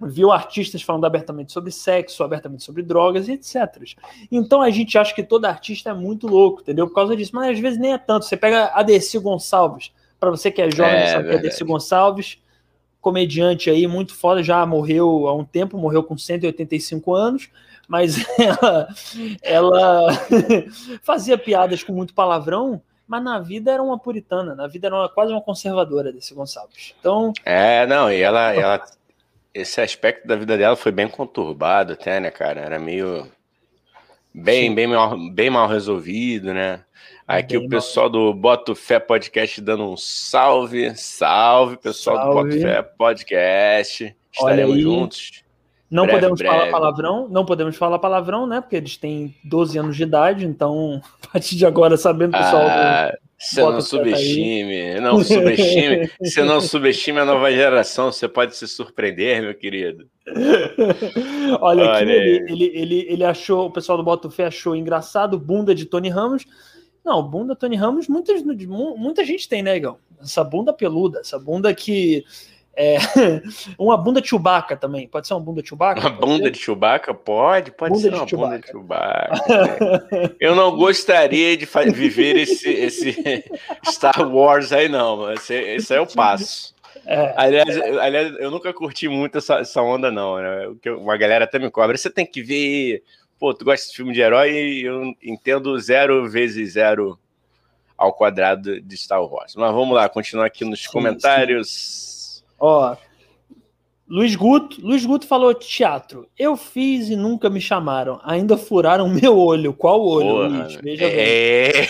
viu 0.01 0.33
artistas 0.33 0.83
falando 0.83 1.05
abertamente 1.05 1.53
sobre 1.53 1.71
sexo, 1.71 2.23
abertamente 2.23 2.65
sobre 2.65 2.83
drogas, 2.83 3.29
etc. 3.29 3.83
Então 4.31 4.61
a 4.61 4.71
gente 4.71 4.99
acha 4.99 5.15
que 5.15 5.23
todo 5.23 5.45
artista 5.45 5.91
é 5.91 5.95
muito 5.95 6.27
louco, 6.27 6.61
entendeu? 6.61 6.89
Por 6.89 6.95
causa 6.95 7.17
disso, 7.17 7.33
mas 7.35 7.51
às 7.51 7.59
vezes 7.59 7.79
nem 7.79 7.93
é 7.93 7.99
tanto. 7.99 8.25
Você 8.25 8.37
pega 8.37 8.73
a 8.75 8.83
Dercy 8.83 9.19
Gonçalves, 9.19 9.93
para 10.19 10.31
você 10.31 10.51
que 10.51 10.61
é 10.61 10.71
jovem, 10.71 10.95
é, 10.95 11.07
sabe 11.13 11.29
que 11.29 11.35
é 11.35 11.39
Dercy 11.39 11.65
Gonçalves, 11.65 12.39
comediante 13.01 13.69
aí 13.69 13.87
muito 13.87 14.15
foda, 14.15 14.43
já 14.43 14.65
morreu 14.65 15.29
há 15.29 15.35
um 15.35 15.45
tempo, 15.45 15.77
morreu 15.77 16.03
com 16.03 16.17
185 16.17 17.15
anos, 17.15 17.51
mas 17.87 18.17
ela, 18.41 18.89
ela 19.43 20.09
fazia 21.05 21.37
piadas 21.37 21.83
com 21.83 21.93
muito 21.93 22.15
palavrão, 22.15 22.81
mas 23.07 23.23
na 23.23 23.39
vida 23.39 23.71
era 23.71 23.83
uma 23.83 23.99
puritana, 23.99 24.55
na 24.55 24.67
vida 24.67 24.87
era 24.87 24.97
uma, 24.97 25.09
quase 25.09 25.33
uma 25.33 25.43
conservadora 25.43 26.11
desse 26.11 26.35
Gonçalves. 26.35 26.95
Então. 26.99 27.33
É, 27.45 27.87
não, 27.87 28.11
e 28.11 28.21
ela, 28.21 28.55
ela. 28.55 28.85
Esse 29.55 29.81
aspecto 29.81 30.27
da 30.27 30.35
vida 30.35 30.59
dela 30.59 30.75
foi 30.75 30.91
bem 30.91 31.09
conturbado 31.09 31.93
até, 31.93 32.19
né, 32.19 32.31
cara? 32.31 32.61
Era 32.61 32.79
meio. 32.79 33.31
Bem, 34.35 34.75
bem 34.75 34.89
mal, 34.89 35.17
bem 35.31 35.49
mal 35.49 35.69
resolvido, 35.69 36.53
né? 36.53 36.81
Aqui 37.27 37.57
Bem 37.57 37.67
o 37.67 37.71
pessoal 37.71 38.11
mal. 38.11 38.33
do 38.33 38.35
Boto 38.35 38.75
Fé 38.75 38.99
Podcast 38.99 39.61
dando 39.61 39.85
um 39.85 39.97
salve. 39.97 40.95
Salve, 40.97 41.77
pessoal 41.77 42.17
salve. 42.17 42.31
do 42.31 42.35
Boto 42.35 42.61
Fé 42.61 42.83
Podcast. 42.83 44.17
Estaremos 44.33 44.81
juntos. 44.81 45.45
Não 45.91 46.05
breve, 46.05 46.19
podemos 46.19 46.41
breve. 46.41 46.57
falar 46.57 46.71
palavrão, 46.71 47.29
não 47.29 47.45
podemos 47.45 47.77
falar 47.77 47.99
palavrão, 48.01 48.47
né? 48.47 48.61
Porque 48.61 48.75
eles 48.75 48.97
têm 48.97 49.35
12 49.45 49.79
anos 49.79 49.97
de 49.97 50.03
idade, 50.03 50.45
então, 50.45 51.01
a 51.23 51.29
partir 51.29 51.55
de 51.55 51.65
agora, 51.65 51.97
sabendo, 51.97 52.33
pessoal. 52.33 52.67
Ah, 52.67 53.17
você 53.51 53.61
não 53.61 53.81
subestime, 53.81 54.95
não 55.01 55.23
subestime. 55.23 56.11
você 56.21 56.43
não 56.43 56.61
subestime 56.61 57.19
a 57.21 57.25
nova 57.25 57.51
geração, 57.51 58.11
você 58.11 58.29
pode 58.29 58.57
se 58.57 58.67
surpreender, 58.67 59.43
meu 59.43 59.55
querido. 59.55 60.09
Olha, 61.61 61.93
aqui 61.93 62.03
ele, 62.05 62.53
ele, 62.53 62.65
ele, 62.75 63.07
ele 63.09 63.25
achou, 63.25 63.67
o 63.67 63.71
pessoal 63.71 63.99
do 63.99 64.05
Boto 64.05 64.31
Fé 64.31 64.47
achou 64.47 64.75
engraçado, 64.75 65.39
bunda 65.39 65.75
de 65.75 65.85
Tony 65.85 66.09
Ramos. 66.09 66.45
Não, 67.05 67.23
bunda 67.23 67.55
Tony 67.55 67.77
Ramos, 67.77 68.09
muita, 68.09 68.33
muita 68.97 69.25
gente 69.25 69.49
tem, 69.49 69.63
né, 69.63 69.77
Igão? 69.77 69.99
Essa 70.21 70.43
bunda 70.43 70.73
peluda, 70.73 71.21
essa 71.21 71.39
bunda 71.39 71.75
que. 71.75 72.25
É, 72.77 72.97
uma 73.79 73.97
bunda 73.97 74.23
Chewbacca 74.23 74.77
também. 74.77 75.07
Pode 75.07 75.27
ser 75.27 75.35
uma 75.35 75.41
bunda 75.41 75.65
Chewbacca? 75.65 76.01
Uma 76.01 76.11
bunda 76.11 76.45
ser? 76.45 76.51
de 76.51 76.59
Chewbacca? 76.59 77.15
Pode, 77.15 77.71
pode 77.73 77.95
bunda 77.95 78.03
ser 78.03 78.15
uma 78.15 78.27
Chewbacca. 78.27 78.51
bunda 78.51 78.61
de 78.61 78.67
Chewbacca. 78.67 80.11
Né? 80.11 80.31
Eu 80.41 80.55
não 80.55 80.77
gostaria 80.77 81.57
de 81.57 81.67
viver 81.93 82.37
esse, 82.37 82.69
esse 82.69 83.45
Star 83.87 84.29
Wars 84.29 84.73
aí, 84.73 84.89
não. 84.89 85.33
Esse, 85.33 85.55
esse 85.55 85.95
é 85.95 86.01
o 86.01 86.07
passo. 86.07 86.75
É. 87.07 87.35
Aliás, 87.37 87.77
aliás, 88.01 88.35
eu 88.39 88.51
nunca 88.51 88.73
curti 88.73 89.09
muito 89.09 89.37
essa, 89.37 89.57
essa 89.57 89.83
onda, 89.83 90.11
não. 90.11 90.37
Né? 90.37 90.75
Uma 90.99 91.17
galera 91.17 91.45
até 91.45 91.59
me 91.59 91.71
cobra. 91.71 91.97
Você 91.97 92.09
tem 92.09 92.25
que 92.25 92.43
ver. 92.43 93.03
Pô, 93.39 93.53
tu 93.53 93.65
gosta 93.65 93.91
de 93.91 93.97
filme 93.97 94.13
de 94.13 94.21
herói 94.21 94.53
e 94.53 94.85
eu 94.85 95.15
entendo 95.23 95.79
zero 95.79 96.29
vezes 96.31 96.73
zero 96.73 97.19
ao 97.97 98.13
quadrado 98.13 98.81
de 98.81 98.97
Star 98.97 99.23
Wars. 99.23 99.55
Mas 99.55 99.73
vamos 99.73 99.95
lá, 99.95 100.09
continuar 100.09 100.47
aqui 100.47 100.65
nos 100.65 100.83
sim, 100.83 100.91
comentários. 100.91 101.69
Sim. 101.71 102.24
Ó, 102.59 102.97
Luiz 104.07 104.37
Guto, 104.37 104.81
Luiz 104.83 105.05
Guto 105.07 105.27
falou 105.27 105.55
teatro. 105.55 106.29
Eu 106.39 106.57
fiz 106.59 107.09
e 107.09 107.17
nunca 107.17 107.49
me 107.49 107.59
chamaram. 107.59 108.21
Ainda 108.23 108.59
furaram 108.59 109.09
meu 109.09 109.39
olho. 109.39 109.73
Qual 109.73 109.99
olho, 110.07 110.29
Porra, 110.29 110.49
Luiz? 110.49 110.75
Veja 110.77 111.07
é... 111.07 111.73
bem. 111.73 111.89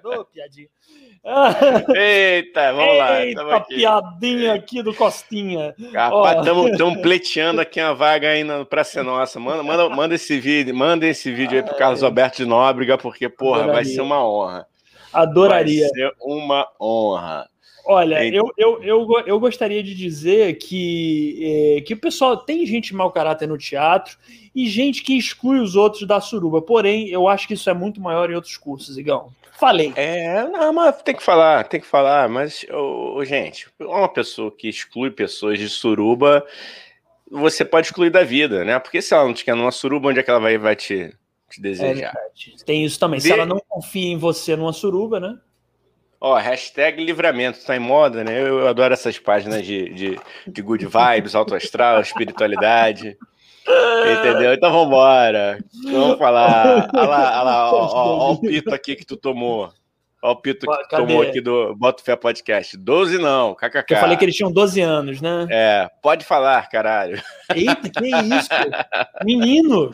Tô 0.00 0.24
piadinha. 0.26 0.68
Eita, 1.96 2.72
vamos 2.72 2.96
lá. 2.96 3.24
Eita, 3.24 3.56
aqui. 3.56 3.74
piadinha 3.74 4.54
aqui 4.54 4.82
do 4.82 4.94
Costinha. 4.94 5.74
Rapaz, 5.92 6.46
estamos 6.46 7.00
pleiteando 7.02 7.60
aqui 7.60 7.80
uma 7.80 7.94
vaga 7.94 8.28
aí 8.28 8.44
na 8.44 8.64
Praça 8.64 9.02
Nossa. 9.02 9.40
Manda, 9.40 9.64
manda, 9.64 9.88
manda 9.88 10.14
esse 10.14 10.38
vídeo, 10.38 10.74
manda 10.76 11.06
esse 11.06 11.32
vídeo 11.32 11.56
aí 11.56 11.62
pro 11.64 11.76
Carlos 11.76 12.04
Alberto 12.04 12.36
de 12.36 12.46
Nóbrega, 12.46 12.96
porque, 12.96 13.28
porra, 13.28 13.62
Adoraria. 13.62 13.74
vai 13.74 13.84
ser 13.84 14.00
uma 14.00 14.24
honra. 14.24 14.66
Adoraria. 15.12 15.88
Vai 15.88 15.90
ser 15.90 16.12
uma 16.20 16.68
honra. 16.80 17.48
Olha, 17.86 18.24
eu, 18.26 18.50
eu, 18.56 18.82
eu, 18.82 19.06
eu 19.26 19.40
gostaria 19.40 19.82
de 19.82 19.94
dizer 19.94 20.54
que, 20.54 21.76
é, 21.76 21.80
que 21.82 21.92
o 21.92 21.98
pessoal 21.98 22.36
tem 22.36 22.64
gente 22.64 22.94
mau 22.94 23.12
caráter 23.12 23.46
no 23.46 23.58
teatro 23.58 24.16
e 24.54 24.68
gente 24.68 25.02
que 25.02 25.18
exclui 25.18 25.58
os 25.60 25.76
outros 25.76 26.06
da 26.06 26.20
suruba. 26.20 26.62
Porém, 26.62 27.08
eu 27.08 27.28
acho 27.28 27.46
que 27.46 27.54
isso 27.54 27.68
é 27.68 27.74
muito 27.74 28.00
maior 28.00 28.30
em 28.30 28.34
outros 28.34 28.56
cursos, 28.56 28.96
Igão. 28.96 29.30
Falei. 29.52 29.92
É, 29.96 30.48
não, 30.48 30.72
mas 30.72 31.00
tem 31.02 31.14
que 31.14 31.22
falar, 31.22 31.64
tem 31.64 31.80
que 31.80 31.86
falar. 31.86 32.28
Mas, 32.28 32.66
oh, 32.72 33.22
gente, 33.24 33.68
uma 33.78 34.08
pessoa 34.08 34.50
que 34.50 34.68
exclui 34.68 35.10
pessoas 35.10 35.58
de 35.58 35.68
suruba, 35.68 36.44
você 37.30 37.64
pode 37.64 37.88
excluir 37.88 38.10
da 38.10 38.24
vida, 38.24 38.64
né? 38.64 38.78
Porque 38.78 39.02
se 39.02 39.14
ela 39.14 39.24
não 39.24 39.34
te 39.34 39.44
quer 39.44 39.54
numa 39.54 39.70
suruba, 39.70 40.08
onde 40.08 40.20
é 40.20 40.22
que 40.22 40.30
ela 40.30 40.40
vai, 40.40 40.58
vai 40.58 40.74
te, 40.74 41.14
te 41.50 41.60
desejar? 41.60 42.14
É 42.16 42.64
tem 42.64 42.84
isso 42.84 42.98
também. 42.98 43.20
De... 43.20 43.26
Se 43.26 43.32
ela 43.32 43.46
não 43.46 43.60
confia 43.68 44.10
em 44.10 44.16
você 44.16 44.56
numa 44.56 44.72
suruba, 44.72 45.20
né? 45.20 45.38
Ó, 46.26 46.38
hashtag 46.38 47.04
livramento, 47.04 47.62
tá 47.66 47.76
em 47.76 47.78
moda, 47.78 48.24
né? 48.24 48.40
Eu, 48.40 48.60
eu 48.60 48.68
adoro 48.68 48.94
essas 48.94 49.18
páginas 49.18 49.62
de, 49.62 49.90
de, 49.90 50.20
de 50.46 50.62
good 50.62 50.86
vibes, 50.86 51.34
alto 51.34 51.54
astral, 51.54 52.00
espiritualidade. 52.00 53.14
Entendeu? 54.18 54.54
Então 54.54 54.72
vambora. 54.72 55.58
Vamos 55.84 56.16
falar. 56.16 56.88
Olha 56.94 57.06
lá, 57.06 57.18
olha 57.30 57.42
lá 57.42 57.72
ó, 57.74 57.76
ó, 57.76 58.18
ó, 58.30 58.32
o 58.32 58.40
pito 58.40 58.74
aqui 58.74 58.96
que 58.96 59.04
tu 59.04 59.18
tomou. 59.18 59.70
Olha 60.22 60.32
o 60.32 60.36
pito 60.36 60.66
que 60.66 60.76
tu 60.84 60.96
tomou 60.96 61.20
aqui 61.20 61.42
do 61.42 61.74
Boto 61.76 62.02
Fé 62.02 62.16
Podcast. 62.16 62.74
12 62.74 63.18
não, 63.18 63.54
kkk. 63.54 63.92
Eu 63.92 63.98
falei 63.98 64.16
que 64.16 64.24
eles 64.24 64.34
tinham 64.34 64.50
12 64.50 64.80
anos, 64.80 65.20
né? 65.20 65.46
É, 65.50 65.90
pode 66.02 66.24
falar, 66.24 66.66
caralho. 66.70 67.22
Eita, 67.54 67.90
que 67.90 68.06
isso? 68.08 68.48
Menino! 69.22 69.90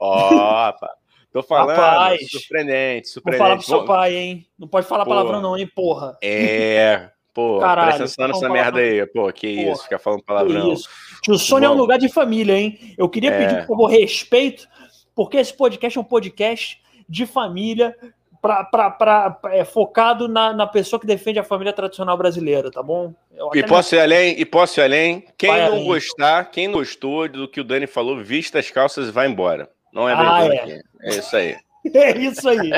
Ó, 0.00 0.72
pá. 0.72 0.90
Tô 1.32 1.42
falando, 1.42 1.76
Rapaz, 1.76 2.30
surpreendente, 2.30 3.08
surpreendente. 3.08 3.38
Vou 3.38 3.46
falar 3.46 3.56
pro 3.56 3.66
seu 3.66 3.84
pai, 3.84 4.16
hein? 4.16 4.46
Não 4.58 4.66
pode 4.66 4.86
falar 4.86 5.04
porra. 5.04 5.16
palavrão 5.16 5.42
não, 5.42 5.56
hein, 5.56 5.70
porra. 5.74 6.16
É, 6.22 7.10
pô, 7.34 7.58
Caralho, 7.58 7.88
presta 7.88 8.04
atenção 8.04 8.28
nessa 8.28 8.48
merda 8.48 8.80
aí. 8.80 9.06
Pô, 9.06 9.30
que 9.32 9.56
porra. 9.56 9.72
isso, 9.72 9.82
ficar 9.82 9.98
falando 9.98 10.22
palavrão. 10.22 10.72
Isso. 10.72 10.88
O 11.28 11.38
Sônia 11.38 11.66
é 11.66 11.70
um 11.70 11.74
lugar 11.74 11.98
de 11.98 12.08
família, 12.08 12.58
hein? 12.58 12.94
Eu 12.96 13.08
queria 13.08 13.30
é. 13.30 13.38
pedir, 13.38 13.66
por 13.66 13.76
favor, 13.76 13.86
respeito, 13.88 14.66
porque 15.14 15.36
esse 15.36 15.54
podcast 15.54 15.98
é 15.98 16.00
um 16.00 16.04
podcast 16.04 16.80
de 17.06 17.26
família, 17.26 17.94
pra, 18.40 18.64
pra, 18.64 18.90
pra, 18.90 19.38
é, 19.50 19.64
focado 19.64 20.28
na, 20.28 20.52
na 20.52 20.66
pessoa 20.66 20.98
que 20.98 21.06
defende 21.06 21.38
a 21.38 21.44
família 21.44 21.72
tradicional 21.72 22.16
brasileira, 22.16 22.70
tá 22.70 22.82
bom? 22.82 23.14
e 23.54 23.62
posso 23.62 23.94
ir 23.94 24.00
além, 24.00 24.38
e 24.38 24.44
posso 24.44 24.80
ir 24.80 24.84
além. 24.84 25.24
Quem 25.36 25.50
vai 25.50 25.66
não 25.66 25.72
além. 25.74 25.86
gostar, 25.86 26.50
quem 26.50 26.70
gostou 26.70 27.28
do 27.28 27.48
que 27.48 27.60
o 27.60 27.64
Dani 27.64 27.86
falou, 27.86 28.18
vista 28.22 28.58
as 28.58 28.70
calças 28.70 29.08
e 29.08 29.12
vai 29.12 29.28
embora. 29.28 29.68
Não 29.92 30.08
é 30.08 30.14
ah, 30.14 30.46
é. 30.46 30.80
é 31.02 31.18
isso 31.18 31.36
aí. 31.36 31.56
É 31.94 32.18
isso 32.18 32.46
aí. 32.46 32.70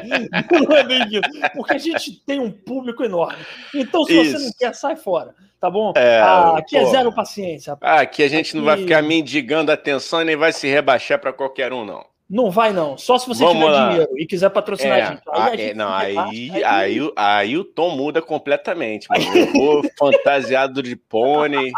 Não 0.53 0.77
é 0.77 0.85
bem-vindo. 0.85 1.27
Porque 1.55 1.75
a 1.75 1.79
gente 1.79 2.23
tem 2.25 2.39
um 2.39 2.51
público 2.51 3.03
enorme. 3.03 3.45
Então, 3.75 4.05
se 4.05 4.13
isso. 4.13 4.39
você 4.39 4.45
não 4.45 4.53
quer, 4.57 4.75
sai 4.75 4.95
fora. 4.95 5.35
Tá 5.61 5.69
bom? 5.69 5.93
É, 5.97 6.21
ah, 6.21 6.59
aqui 6.59 6.77
é 6.77 6.83
pô. 6.83 6.87
é 6.87 6.91
zero 6.91 7.13
paciência. 7.13 7.77
Ah, 7.81 8.01
aqui 8.01 8.23
a 8.23 8.29
gente 8.29 8.49
aqui... 8.49 8.57
não 8.57 8.65
vai 8.65 8.77
ficar 8.77 9.03
mendigando 9.03 9.73
atenção 9.73 10.23
e 10.23 10.25
nem 10.25 10.37
vai 10.37 10.53
se 10.53 10.69
rebaixar 10.69 11.19
para 11.19 11.33
qualquer 11.33 11.73
um, 11.73 11.85
não. 11.85 12.05
Não 12.31 12.49
vai, 12.49 12.73
não. 12.73 12.97
Só 12.97 13.19
se 13.19 13.27
você 13.27 13.43
Vamos 13.43 13.59
tiver 13.59 13.71
lá. 13.73 13.89
dinheiro 13.89 14.13
e 14.17 14.25
quiser 14.25 14.51
patrocinar 14.51 14.99
é, 14.99 15.03
a 15.03 15.11
gente. 15.11 15.23
Aí, 15.27 15.41
a 15.41 15.45
ah, 15.45 15.51
gente 15.51 15.63
é, 15.63 15.75
não, 15.75 15.93
aí, 15.93 16.17
aí, 16.17 16.65
aí, 16.65 17.13
aí, 17.17 17.59
o 17.59 17.65
tom 17.65 17.91
muda 17.97 18.23
completamente. 18.23 19.09
Mano. 19.11 19.37
Eu 19.37 19.53
vou 19.53 19.83
fantasiado 19.99 20.81
de 20.81 20.95
pônei. 20.95 21.73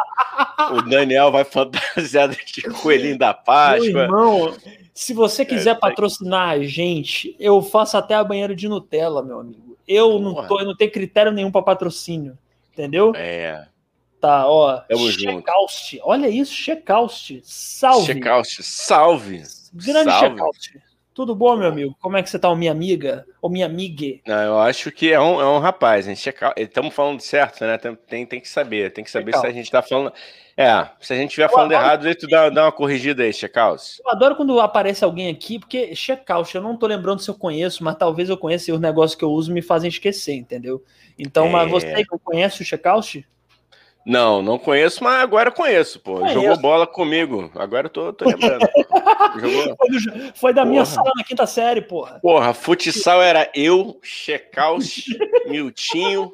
o 0.72 0.82
Daniel 0.82 1.32
vai 1.32 1.44
fantasiado 1.44 2.36
de 2.36 2.62
coelhinho 2.82 3.16
da 3.16 3.32
Páscoa. 3.32 3.90
Meu 3.90 4.02
irmão, 4.02 4.54
se 4.92 5.14
você 5.14 5.42
quiser 5.42 5.70
é, 5.70 5.74
patrocinar 5.74 6.50
a 6.50 6.58
gente, 6.62 7.34
eu 7.40 7.62
faço 7.62 7.96
até 7.96 8.14
a 8.14 8.22
banheira 8.22 8.54
de 8.54 8.68
Nutella, 8.68 9.22
meu 9.22 9.40
amigo. 9.40 9.78
Eu 9.88 10.18
não, 10.18 10.46
tô, 10.46 10.60
eu 10.60 10.66
não 10.66 10.76
tenho 10.76 10.92
critério 10.92 11.32
nenhum 11.32 11.50
para 11.50 11.62
patrocínio, 11.62 12.36
entendeu? 12.70 13.14
É. 13.16 13.66
Tá, 14.20 14.46
ó. 14.46 14.76
Tamo 14.80 15.10
Checkout. 15.10 15.98
Olha 16.02 16.28
isso, 16.28 16.52
Checkout. 16.52 17.40
Salve. 17.42 18.06
Checkout, 18.06 18.62
salve. 18.62 19.42
Grande 19.72 20.10
Checkout. 20.12 20.82
Tudo 21.14 21.34
bom, 21.34 21.56
meu 21.56 21.68
amigo? 21.68 21.94
Como 22.00 22.16
é 22.16 22.22
que 22.22 22.30
você 22.30 22.38
tá, 22.38 22.54
minha 22.54 22.72
amiga? 22.72 23.26
Ou 23.42 23.50
minha 23.50 23.66
amiga? 23.66 24.18
Não, 24.26 24.42
eu 24.42 24.58
acho 24.58 24.90
que 24.90 25.12
é 25.12 25.20
um, 25.20 25.40
é 25.40 25.46
um 25.46 25.58
rapaz, 25.58 26.08
hein? 26.08 26.14
Estamos 26.56 26.94
falando 26.94 27.20
certo, 27.20 27.64
né? 27.64 27.76
Tem, 27.76 27.94
tem, 27.94 28.26
tem 28.26 28.40
que 28.40 28.48
saber, 28.48 28.92
tem 28.92 29.04
que 29.04 29.10
saber 29.10 29.36
se 29.36 29.46
a 29.46 29.52
gente 29.52 29.70
tá 29.70 29.82
falando. 29.82 30.12
É, 30.56 30.88
se 31.00 31.12
a 31.12 31.16
gente 31.16 31.28
estiver 31.28 31.50
falando 31.50 31.72
errado, 31.72 32.06
aí 32.06 32.14
tu 32.14 32.26
dá, 32.26 32.48
dá 32.48 32.64
uma 32.64 32.72
corrigida 32.72 33.22
aí, 33.22 33.32
check-out. 33.32 34.00
Eu 34.02 34.10
adoro 34.10 34.36
quando 34.36 34.58
aparece 34.58 35.04
alguém 35.04 35.28
aqui, 35.28 35.58
porque 35.58 35.94
check-out, 35.94 36.54
eu 36.54 36.62
não 36.62 36.78
tô 36.78 36.86
lembrando 36.86 37.20
se 37.20 37.28
eu 37.28 37.34
conheço, 37.34 37.84
mas 37.84 37.96
talvez 37.96 38.30
eu 38.30 38.36
conheça 38.36 38.70
e 38.70 38.74
os 38.74 38.80
negócios 38.80 39.14
que 39.14 39.24
eu 39.24 39.30
uso 39.30 39.52
me 39.52 39.60
fazem 39.60 39.88
esquecer, 39.88 40.34
entendeu? 40.34 40.82
Então, 41.18 41.46
é... 41.46 41.50
mas 41.50 41.70
você 41.70 42.04
que 42.04 42.18
conhece 42.22 42.62
o 42.62 42.64
check-out? 42.64 43.26
Não, 44.04 44.42
não 44.42 44.58
conheço, 44.58 45.02
mas 45.02 45.22
agora 45.22 45.50
conheço, 45.50 46.00
pô. 46.00 46.18
Conheço. 46.18 46.34
Jogou 46.34 46.60
bola 46.60 46.86
comigo. 46.86 47.50
Agora 47.54 47.86
eu 47.86 47.90
tô, 47.90 48.12
tô 48.12 48.24
lembrando. 48.24 48.68
Jogou... 49.40 49.76
Foi, 49.76 49.90
do, 49.90 50.32
foi, 50.34 50.54
da 50.54 50.64
minha 50.64 50.82
porra. 50.82 50.94
sala 50.94 51.12
na 51.16 51.24
quinta 51.24 51.46
série, 51.46 51.80
porra. 51.80 52.18
Porra, 52.20 52.52
futsal 52.52 53.22
era 53.22 53.50
eu, 53.54 53.98
Checaus, 54.02 55.04
Miltinho. 55.46 56.32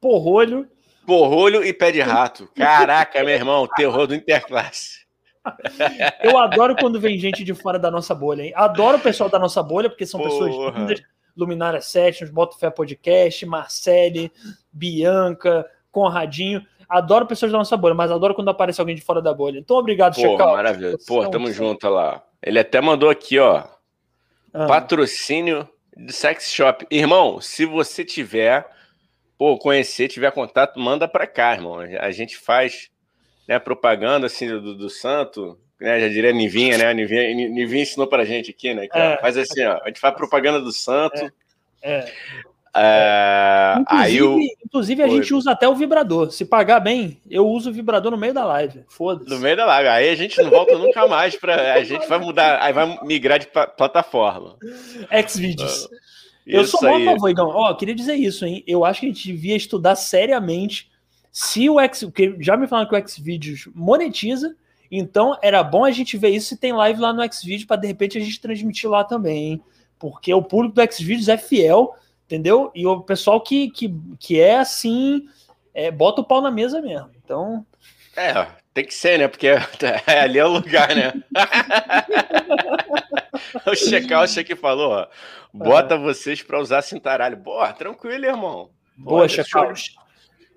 Porrolho. 0.00 0.68
Porrolho 1.04 1.64
e 1.64 1.72
pé 1.72 1.90
de 1.90 2.00
rato. 2.00 2.48
Caraca, 2.54 3.24
meu 3.24 3.34
irmão, 3.34 3.66
terror 3.76 4.06
do 4.06 4.14
interclasse. 4.14 4.98
Eu 6.22 6.36
adoro 6.36 6.76
quando 6.76 7.00
vem 7.00 7.18
gente 7.18 7.42
de 7.42 7.54
fora 7.54 7.78
da 7.78 7.90
nossa 7.90 8.14
bolha, 8.14 8.42
hein? 8.42 8.52
Adoro 8.54 8.98
o 8.98 9.00
pessoal 9.00 9.30
da 9.30 9.38
nossa 9.38 9.62
bolha, 9.62 9.88
porque 9.88 10.04
são 10.04 10.20
Porra. 10.20 10.30
pessoas 10.30 10.76
lindas. 10.76 11.00
Luminária 11.36 11.80
Sessions, 11.80 12.30
Boto 12.30 12.58
Fé 12.58 12.68
Podcast, 12.68 13.46
Marcele, 13.46 14.30
Bianca, 14.72 15.64
Conradinho. 15.90 16.62
Adoro 16.88 17.26
pessoas 17.26 17.52
da 17.52 17.58
nossa 17.58 17.76
bolha, 17.76 17.94
mas 17.94 18.10
adoro 18.10 18.34
quando 18.34 18.48
aparece 18.48 18.80
alguém 18.80 18.96
de 18.96 19.02
fora 19.02 19.20
da 19.20 19.34
bolha. 19.34 19.58
Então, 19.58 19.76
obrigado, 19.76 20.14
Pô, 20.14 20.20
Checal. 20.22 20.54
Maravilha. 20.54 20.96
Pô, 21.06 21.28
tamo 21.28 21.52
junto, 21.52 21.86
olha 21.86 21.94
lá. 21.94 22.24
Ele 22.42 22.58
até 22.58 22.80
mandou 22.80 23.10
aqui, 23.10 23.38
ó. 23.38 23.64
Ah. 24.54 24.66
Patrocínio 24.66 25.68
de 25.96 26.12
sex 26.12 26.50
shop. 26.50 26.86
Irmão, 26.90 27.40
se 27.40 27.66
você 27.66 28.04
tiver, 28.04 28.66
pô, 29.36 29.58
conhecer, 29.58 30.08
tiver 30.08 30.30
contato, 30.32 30.80
manda 30.80 31.06
pra 31.06 31.26
cá, 31.26 31.52
irmão. 31.52 31.80
A 31.80 32.10
gente 32.10 32.36
faz 32.36 32.90
né, 33.46 33.58
propaganda 33.58 34.26
assim 34.26 34.48
do, 34.48 34.74
do 34.74 34.88
santo, 34.88 35.58
né? 35.80 36.00
Já 36.00 36.08
diria 36.08 36.32
Nivinha, 36.32 36.78
né? 36.78 36.86
A 36.86 36.94
Nivinha, 36.94 37.34
Nivinha 37.34 37.82
ensinou 37.82 38.06
pra 38.06 38.24
gente 38.24 38.50
aqui, 38.50 38.74
né? 38.74 38.88
Que, 38.88 38.98
é. 38.98 39.18
Faz 39.18 39.36
assim, 39.36 39.64
ó. 39.64 39.80
A 39.82 39.88
gente 39.88 40.00
faz 40.00 40.14
propaganda 40.14 40.60
do 40.60 40.72
santo. 40.72 41.32
É. 41.82 41.98
é. 41.98 42.12
É, 42.74 43.76
inclusive, 43.80 44.22
o... 44.22 44.38
inclusive, 44.64 45.02
a 45.02 45.08
gente 45.08 45.34
usa 45.34 45.50
até 45.52 45.68
o 45.68 45.74
vibrador. 45.74 46.30
Se 46.30 46.44
pagar 46.44 46.80
bem, 46.80 47.20
eu 47.28 47.46
uso 47.46 47.70
o 47.70 47.72
vibrador 47.72 48.10
no 48.10 48.18
meio 48.18 48.34
da 48.34 48.44
live. 48.44 48.84
Foda-se. 48.88 49.30
No 49.30 49.38
meio 49.38 49.56
da 49.56 49.66
live. 49.66 49.88
Aí 49.88 50.08
a 50.10 50.14
gente 50.14 50.40
não 50.42 50.50
volta 50.50 50.76
nunca 50.76 51.06
mais 51.06 51.36
para 51.36 51.74
A 51.74 51.84
gente 51.84 52.06
vai 52.06 52.18
mudar, 52.18 52.62
aí 52.62 52.72
vai 52.72 52.98
migrar 53.04 53.38
de 53.38 53.46
plataforma. 53.46 54.56
Xvideos. 55.26 55.84
Uh, 55.84 55.88
eu 56.46 56.64
sou 56.64 56.80
bom 56.80 57.04
favor, 57.04 57.28
Igão. 57.28 57.48
Ó, 57.48 57.74
queria 57.74 57.94
dizer 57.94 58.14
isso, 58.14 58.44
hein? 58.44 58.62
Eu 58.66 58.84
acho 58.84 59.00
que 59.00 59.06
a 59.06 59.08
gente 59.10 59.26
devia 59.26 59.56
estudar 59.56 59.96
seriamente 59.96 60.90
se 61.30 61.68
o 61.68 61.80
X. 61.80 62.06
Já 62.40 62.56
me 62.56 62.66
falaram 62.66 62.88
que 62.88 62.96
o 62.96 63.08
Xvideos 63.08 63.68
monetiza. 63.74 64.54
Então 64.90 65.36
era 65.42 65.62
bom 65.62 65.84
a 65.84 65.90
gente 65.90 66.16
ver 66.16 66.30
isso 66.30 66.48
se 66.48 66.56
tem 66.56 66.72
live 66.72 66.98
lá 66.98 67.12
no 67.12 67.22
Xvideos 67.30 67.64
para 67.64 67.76
de 67.76 67.86
repente 67.86 68.16
a 68.16 68.20
gente 68.20 68.40
transmitir 68.40 68.88
lá 68.88 69.04
também, 69.04 69.52
hein? 69.52 69.62
Porque 69.98 70.32
o 70.32 70.42
público 70.42 70.74
do 70.74 70.92
Xvideos 70.92 71.28
é 71.28 71.36
fiel 71.36 71.94
entendeu? 72.28 72.70
E 72.74 72.86
o 72.86 73.00
pessoal 73.00 73.40
que, 73.40 73.70
que, 73.70 73.94
que 74.20 74.38
é 74.38 74.58
assim, 74.58 75.26
é, 75.72 75.90
bota 75.90 76.20
o 76.20 76.24
pau 76.24 76.42
na 76.42 76.50
mesa 76.50 76.82
mesmo. 76.82 77.10
Então. 77.24 77.66
É, 78.14 78.46
tem 78.74 78.84
que 78.84 78.94
ser, 78.94 79.18
né? 79.18 79.26
Porque 79.26 79.48
é, 80.06 80.20
ali 80.20 80.38
é 80.38 80.44
o 80.44 80.48
lugar, 80.48 80.94
né? 80.94 81.14
o 83.66 83.74
checkout 83.74 84.38
aqui 84.38 84.54
falou, 84.54 84.92
ó, 84.92 85.06
bota 85.52 85.94
é. 85.94 85.98
vocês 85.98 86.42
para 86.42 86.60
usar 86.60 86.82
cintaralho. 86.82 87.38
Boa, 87.38 87.72
tranquilo, 87.72 88.26
irmão. 88.26 88.70
Boa, 88.96 89.26
checkout. 89.26 89.96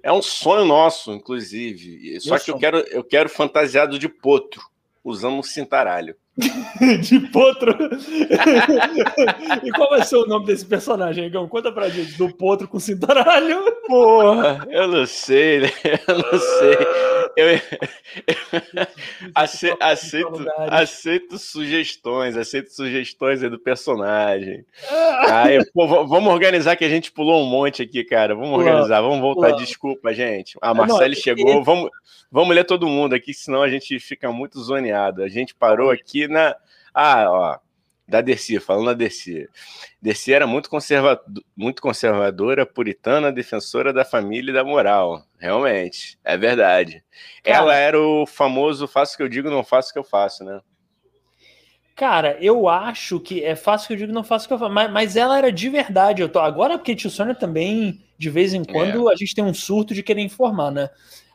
É 0.04 0.12
um 0.12 0.22
sonho 0.22 0.66
nosso, 0.66 1.14
inclusive. 1.14 2.20
Só 2.20 2.36
Meu 2.36 2.44
que 2.44 2.52
eu 2.52 2.58
quero, 2.58 2.78
eu 2.90 3.04
quero 3.04 3.30
fantasiado 3.30 3.98
de 3.98 4.10
potro, 4.10 4.62
usando 5.04 5.36
um 5.36 5.44
cintaralho. 5.44 6.18
de 7.02 7.20
potro. 7.20 7.76
e 9.64 9.72
qual 9.72 9.90
vai 9.90 10.04
ser 10.04 10.18
o 10.18 10.26
nome 10.26 10.46
desse 10.46 10.66
personagem, 10.66 11.26
Igão? 11.26 11.48
Conta 11.48 11.72
pra 11.72 11.90
gente, 11.90 12.18
do 12.18 12.34
potro 12.34 12.68
com 12.68 12.80
cintaralho. 12.80 13.60
Porra, 13.88 14.66
eu 14.70 14.88
não 14.88 15.06
sei, 15.06 15.62
né? 15.62 15.72
Eu 16.08 16.18
não 16.18 16.40
sei. 16.40 16.78
Eu, 17.36 17.60
ace, 19.36 19.76
aceito, 19.80 20.46
aceito 20.70 21.38
sugestões, 21.38 22.36
aceito 22.36 22.72
sugestões 22.72 23.44
aí 23.44 23.50
do 23.50 23.60
personagem. 23.60 24.66
Aí, 25.30 25.64
pô, 25.74 25.88
vamos 26.06 26.34
organizar 26.34 26.76
que 26.76 26.84
a 26.84 26.90
gente 26.90 27.12
pulou 27.12 27.42
um 27.42 27.46
monte 27.46 27.82
aqui, 27.82 28.04
cara. 28.04 28.36
Vamos 28.36 28.60
organizar, 28.60 29.02
vamos 29.02 29.20
voltar. 29.20 29.52
Desculpa, 29.52 30.14
gente. 30.14 30.58
A 30.62 30.74
Marcele 30.74 31.16
chegou. 31.16 31.64
Vamos, 31.64 31.90
vamos 32.32 32.56
ler 32.56 32.66
todo 32.66 32.88
mundo 32.88 33.14
aqui, 33.14 33.34
senão 33.34 33.62
a 33.62 33.70
gente 33.70 34.00
fica 34.00 34.32
muito 34.32 34.60
zoneado. 34.62 35.24
A 35.24 35.28
gente 35.28 35.56
parou 35.56 35.90
aqui 35.90 36.28
na. 36.32 36.56
Ah, 36.94 37.26
ó 37.30 37.60
da 38.12 38.20
Dercy, 38.20 38.60
falando 38.60 38.88
da 38.88 38.94
Dercy. 38.94 39.50
Dercy 40.02 40.34
era 40.34 40.46
muito, 40.46 40.70
conserva... 40.70 41.20
muito 41.56 41.82
conservadora, 41.82 42.66
puritana, 42.66 43.32
defensora 43.32 43.94
da 43.94 44.04
família 44.04 44.52
e 44.52 44.54
da 44.54 44.64
moral. 44.64 45.24
Realmente, 45.40 46.20
é 46.24 46.38
verdade. 46.38 47.04
Cara, 47.42 47.58
Ela 47.58 47.76
era 47.76 48.00
o 48.00 48.26
famoso 48.28 48.86
faço 48.88 49.14
o 49.14 49.18
que 49.18 49.24
eu 49.24 49.30
digo, 49.30 49.50
não 49.50 49.64
faço 49.64 49.90
o 49.90 49.94
que 49.94 50.00
eu 50.00 50.04
faço, 50.04 50.44
né? 50.44 50.60
Cara, 51.96 52.38
eu 52.42 52.68
acho 52.68 53.20
que 53.20 53.44
é 53.44 53.56
fácil 53.56 53.88
que 53.88 53.94
eu 53.94 53.98
digo, 53.98 54.12
não 54.12 54.24
faço 54.24 54.46
o 54.46 54.48
que 54.50 54.54
eu 54.54 54.60
faço, 54.60 54.74
mas, 54.74 54.92
mas 54.92 55.16
ela 55.16 55.38
era 55.38 55.52
de 55.52 55.70
verdade. 55.70 56.22
Eu 56.22 56.30
tô 56.30 56.40
agora 56.40 56.78
porque 56.78 56.96
tio 56.96 57.10
Sônia 57.10 57.36
também 57.36 58.04
de 58.18 58.30
vez 58.30 58.54
em 58.54 58.64
quando 58.64 59.10
é. 59.10 59.14
a 59.14 59.16
gente 59.16 59.34
tem 59.34 59.44
um 59.44 59.54
surto 59.54 59.94
de 59.94 60.04
querer 60.04 60.22
informar, 60.22 60.72
né? 60.72 60.90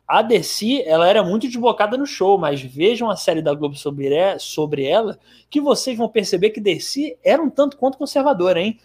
A 0.07 0.23
Dercy, 0.23 0.83
ela 0.83 1.09
era 1.09 1.23
muito 1.23 1.49
desbocada 1.49 1.97
no 1.97 2.07
show, 2.07 2.39
mas 2.39 2.63
vejam 2.63 3.11
a 3.11 3.17
série 3.17 3.43
da 3.43 3.53
Globo 3.53 3.75
sobre, 3.75 4.09
sobre 4.39 4.85
ela, 4.85 5.19
que 5.51 5.61
vocês 5.61 5.99
vão 5.99 6.09
perceber 6.09 6.51
que 6.51 6.61
Dercy 6.61 7.17
era 7.25 7.43
um 7.43 7.51
tanto 7.51 7.77
quanto 7.77 7.99
conservadora, 7.99 8.61
hein? 8.61 8.79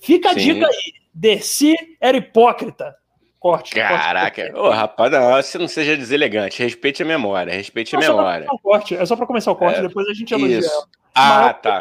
Fica 0.00 0.30
a 0.30 0.34
Sim. 0.34 0.54
dica 0.54 0.66
aí. 0.66 0.92
Dercy 1.14 1.74
era 2.00 2.16
hipócrita. 2.16 2.96
Corte. 3.38 3.74
Caraca. 3.74 4.50
Corte. 4.50 4.58
Ô, 4.58 4.70
rapaz, 4.70 5.12
não, 5.12 5.30
você 5.30 5.58
não 5.58 5.68
seja 5.68 5.96
deselegante. 5.96 6.62
Respeite 6.62 7.02
a 7.02 7.06
memória. 7.06 7.52
Respeite 7.52 7.94
a 7.94 8.00
não, 8.00 8.08
memória. 8.08 8.46
Só 8.46 8.58
corte. 8.58 8.96
É 8.96 9.06
só 9.06 9.14
para 9.14 9.26
começar 9.26 9.52
o 9.52 9.56
corte, 9.56 9.78
é, 9.78 9.82
depois 9.82 10.08
a 10.08 10.14
gente 10.14 10.34
elogia 10.34 10.58
ela. 10.58 10.86
Ah, 11.14 11.52
tá. 11.52 11.80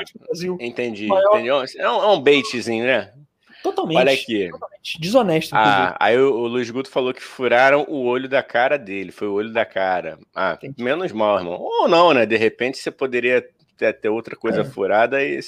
Entendi. 0.60 1.08
Maior... 1.08 1.40
entendi. 1.40 1.80
É 1.80 1.90
um, 1.90 2.04
é 2.04 2.08
um 2.10 2.22
baitzinho, 2.22 2.86
né? 2.86 3.12
Totalmente. 3.64 3.98
Olha 3.98 4.12
aqui. 4.12 4.50
Totalmente. 4.52 5.00
Desonesto. 5.00 5.56
Ah, 5.56 5.96
aí 5.98 6.18
o, 6.18 6.34
o, 6.34 6.48
Luiz 6.48 6.70
Guto 6.70 6.90
falou 6.90 7.14
que 7.14 7.24
furaram 7.24 7.86
o 7.88 8.04
olho 8.04 8.28
da 8.28 8.44
cara 8.44 8.78
dele. 8.78 9.10
Foi 9.12 9.30
o 9.30 9.34
olho 9.34 9.54
da 9.54 9.66
cara. 9.66 10.20
Ah, 10.36 10.58
Entendi. 10.62 10.84
menos 10.84 11.14
mal, 11.14 11.38
irmão. 11.38 11.60
Ou 11.62 11.88
não, 11.88 12.14
né? 12.14 12.26
De 12.26 12.36
repente 12.36 12.78
você 12.78 12.92
poderia 12.92 13.48
ter, 13.78 13.94
ter 13.94 14.10
outra 14.10 14.36
coisa 14.36 14.62
é. 14.62 14.66
furada 14.66 15.24
e. 15.24 15.40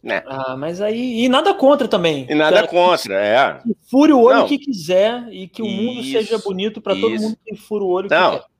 Né? 0.00 0.22
Ah, 0.26 0.56
mas 0.56 0.80
aí. 0.80 1.24
E 1.24 1.28
nada 1.28 1.52
contra 1.52 1.88
também. 1.88 2.26
E 2.30 2.34
nada 2.34 2.64
contra, 2.68 3.14
é. 3.14 3.58
Que 3.60 3.76
fure 3.90 4.12
o 4.12 4.20
olho 4.20 4.40
não. 4.40 4.46
que 4.46 4.58
quiser 4.58 5.26
e 5.30 5.48
que 5.48 5.60
o 5.60 5.66
isso, 5.66 5.82
mundo 5.82 6.04
seja 6.04 6.38
bonito 6.38 6.80
para 6.80 6.94
todo 6.94 7.10
mundo 7.10 7.36
que 7.44 7.56
fura 7.56 7.84
o 7.84 7.88
olho 7.88 8.08
não. 8.08 8.32
que 8.32 8.38
quer. 8.38 8.54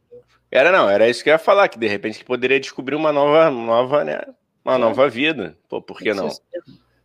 Era 0.50 0.72
não, 0.72 0.88
era 0.88 1.08
isso 1.08 1.22
que 1.22 1.30
eu 1.30 1.34
ia 1.34 1.38
falar, 1.38 1.68
que 1.68 1.78
de 1.78 1.86
repente 1.86 2.18
que 2.18 2.24
poderia 2.24 2.58
descobrir 2.58 2.94
uma 2.94 3.12
nova, 3.12 3.50
nova, 3.50 4.04
né? 4.04 4.20
Uma 4.64 4.74
é. 4.74 4.78
nova 4.78 5.08
vida. 5.08 5.56
Pô, 5.68 5.82
por 5.82 5.98
que 5.98 6.14
não? 6.14 6.28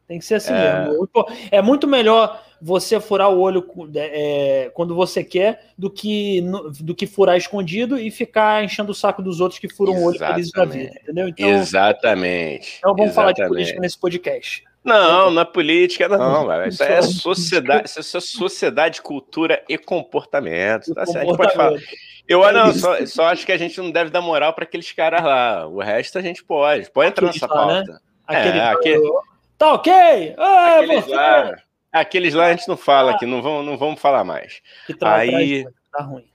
Tem 0.10 0.18
que 0.18 0.26
ser 0.26 0.36
assim 0.36 0.54
é... 0.54 0.88
mesmo. 0.88 1.08
É 1.52 1.62
muito 1.62 1.88
melhor 1.88 2.44
você 2.60 3.00
furar 3.00 3.30
o 3.30 3.40
olho 3.40 3.64
é, 3.96 4.72
quando 4.74 4.96
você 4.96 5.24
quer 5.24 5.68
do 5.78 5.88
que, 5.88 6.44
do 6.82 6.96
que 6.96 7.06
furar 7.06 7.38
escondido 7.38 7.96
e 7.96 8.10
ficar 8.10 8.64
enchendo 8.64 8.92
o 8.92 8.96
saco 8.96 9.22
dos 9.22 9.40
outros 9.40 9.60
que 9.60 9.70
furam 9.70 9.94
Exatamente. 9.94 10.18
o 10.18 10.26
olho 10.26 10.34
felizes 10.34 10.52
da 10.52 10.66
vida, 10.66 11.00
entendeu? 11.04 11.28
Então, 11.28 11.48
Exatamente. 11.48 12.78
Então 12.80 12.96
vamos 12.96 13.12
Exatamente. 13.12 13.38
falar 13.38 13.48
de 13.48 13.48
política 13.54 13.80
nesse 13.80 14.00
podcast. 14.00 14.64
Não, 14.84 15.30
não 15.30 15.42
é 15.44 15.46
política, 15.46 16.10
não. 16.10 16.48
não 16.48 16.66
isso 16.66 16.82
é 16.82 17.02
sociedade, 17.04 17.88
isso 17.88 18.18
é 18.18 18.22
sociedade, 18.22 19.04
cultura 19.04 19.64
e 19.70 19.78
comportamento. 19.78 20.92
Tá? 20.96 21.06
Comportamento. 21.06 21.18
A 21.18 21.26
gente 21.26 21.38
pode 21.38 21.54
falar. 21.54 21.80
Eu 22.28 22.48
é 22.48 22.52
não, 22.52 22.74
só, 22.74 23.06
só, 23.06 23.26
acho 23.26 23.46
que 23.46 23.52
a 23.52 23.58
gente 23.58 23.78
não 23.78 23.92
deve 23.92 24.10
dar 24.10 24.22
moral 24.22 24.54
para 24.54 24.64
aqueles 24.64 24.92
caras 24.92 25.24
lá. 25.24 25.68
O 25.68 25.80
resto 25.80 26.18
a 26.18 26.22
gente 26.22 26.44
pode. 26.44 26.90
Pode 26.90 27.10
entrar 27.10 27.28
nessa 27.28 27.46
lá, 27.46 27.68
né? 27.68 27.74
pauta. 27.74 27.92
Né? 27.92 28.00
Aquele, 28.26 28.60
é, 28.60 28.64
aquele, 28.64 29.12
Tá 29.60 29.74
ok? 29.74 30.36
Ah, 30.38 30.80
aqueles, 30.80 31.08
lá, 31.08 31.56
aqueles 31.92 32.34
lá 32.34 32.46
a 32.46 32.52
gente 32.52 32.68
não 32.68 32.78
fala 32.78 33.12
aqui, 33.12 33.26
não 33.26 33.42
vamos, 33.42 33.66
não 33.66 33.78
vamos 33.78 34.00
falar 34.00 34.24
mais. 34.24 34.62
Aí. 35.02 35.68
Tá 35.92 36.02
ruim. 36.02 36.26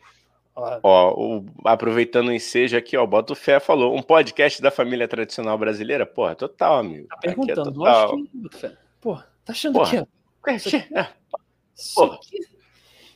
Ó, 0.55 1.15
o, 1.17 1.47
aproveitando 1.65 2.29
o 2.29 2.33
ensejo 2.33 2.77
aqui, 2.77 2.97
ó, 2.99 3.05
o 3.05 3.35
Fé 3.35 3.59
falou, 3.59 3.97
um 3.97 4.03
podcast 4.03 4.61
da 4.61 4.71
família 4.71 5.09
tradicional 5.09 5.57
brasileira? 5.57 6.05
Porra, 6.05 6.37
total, 6.37 6.79
amigo. 6.79 7.09
Tá 7.09 7.17
perguntando, 7.17 7.71
é 7.71 7.73
total. 7.73 8.17
que. 8.17 8.77
Porra, 9.01 9.27
tá 9.43 9.53
achando 9.53 9.73
Porra. 9.73 9.91
que 9.91 9.97
é. 10.51 10.55
Isso 10.55 10.77
aqui, 10.77 10.95
é, 10.95 11.09
isso 11.75 12.03
aqui, 12.03 12.39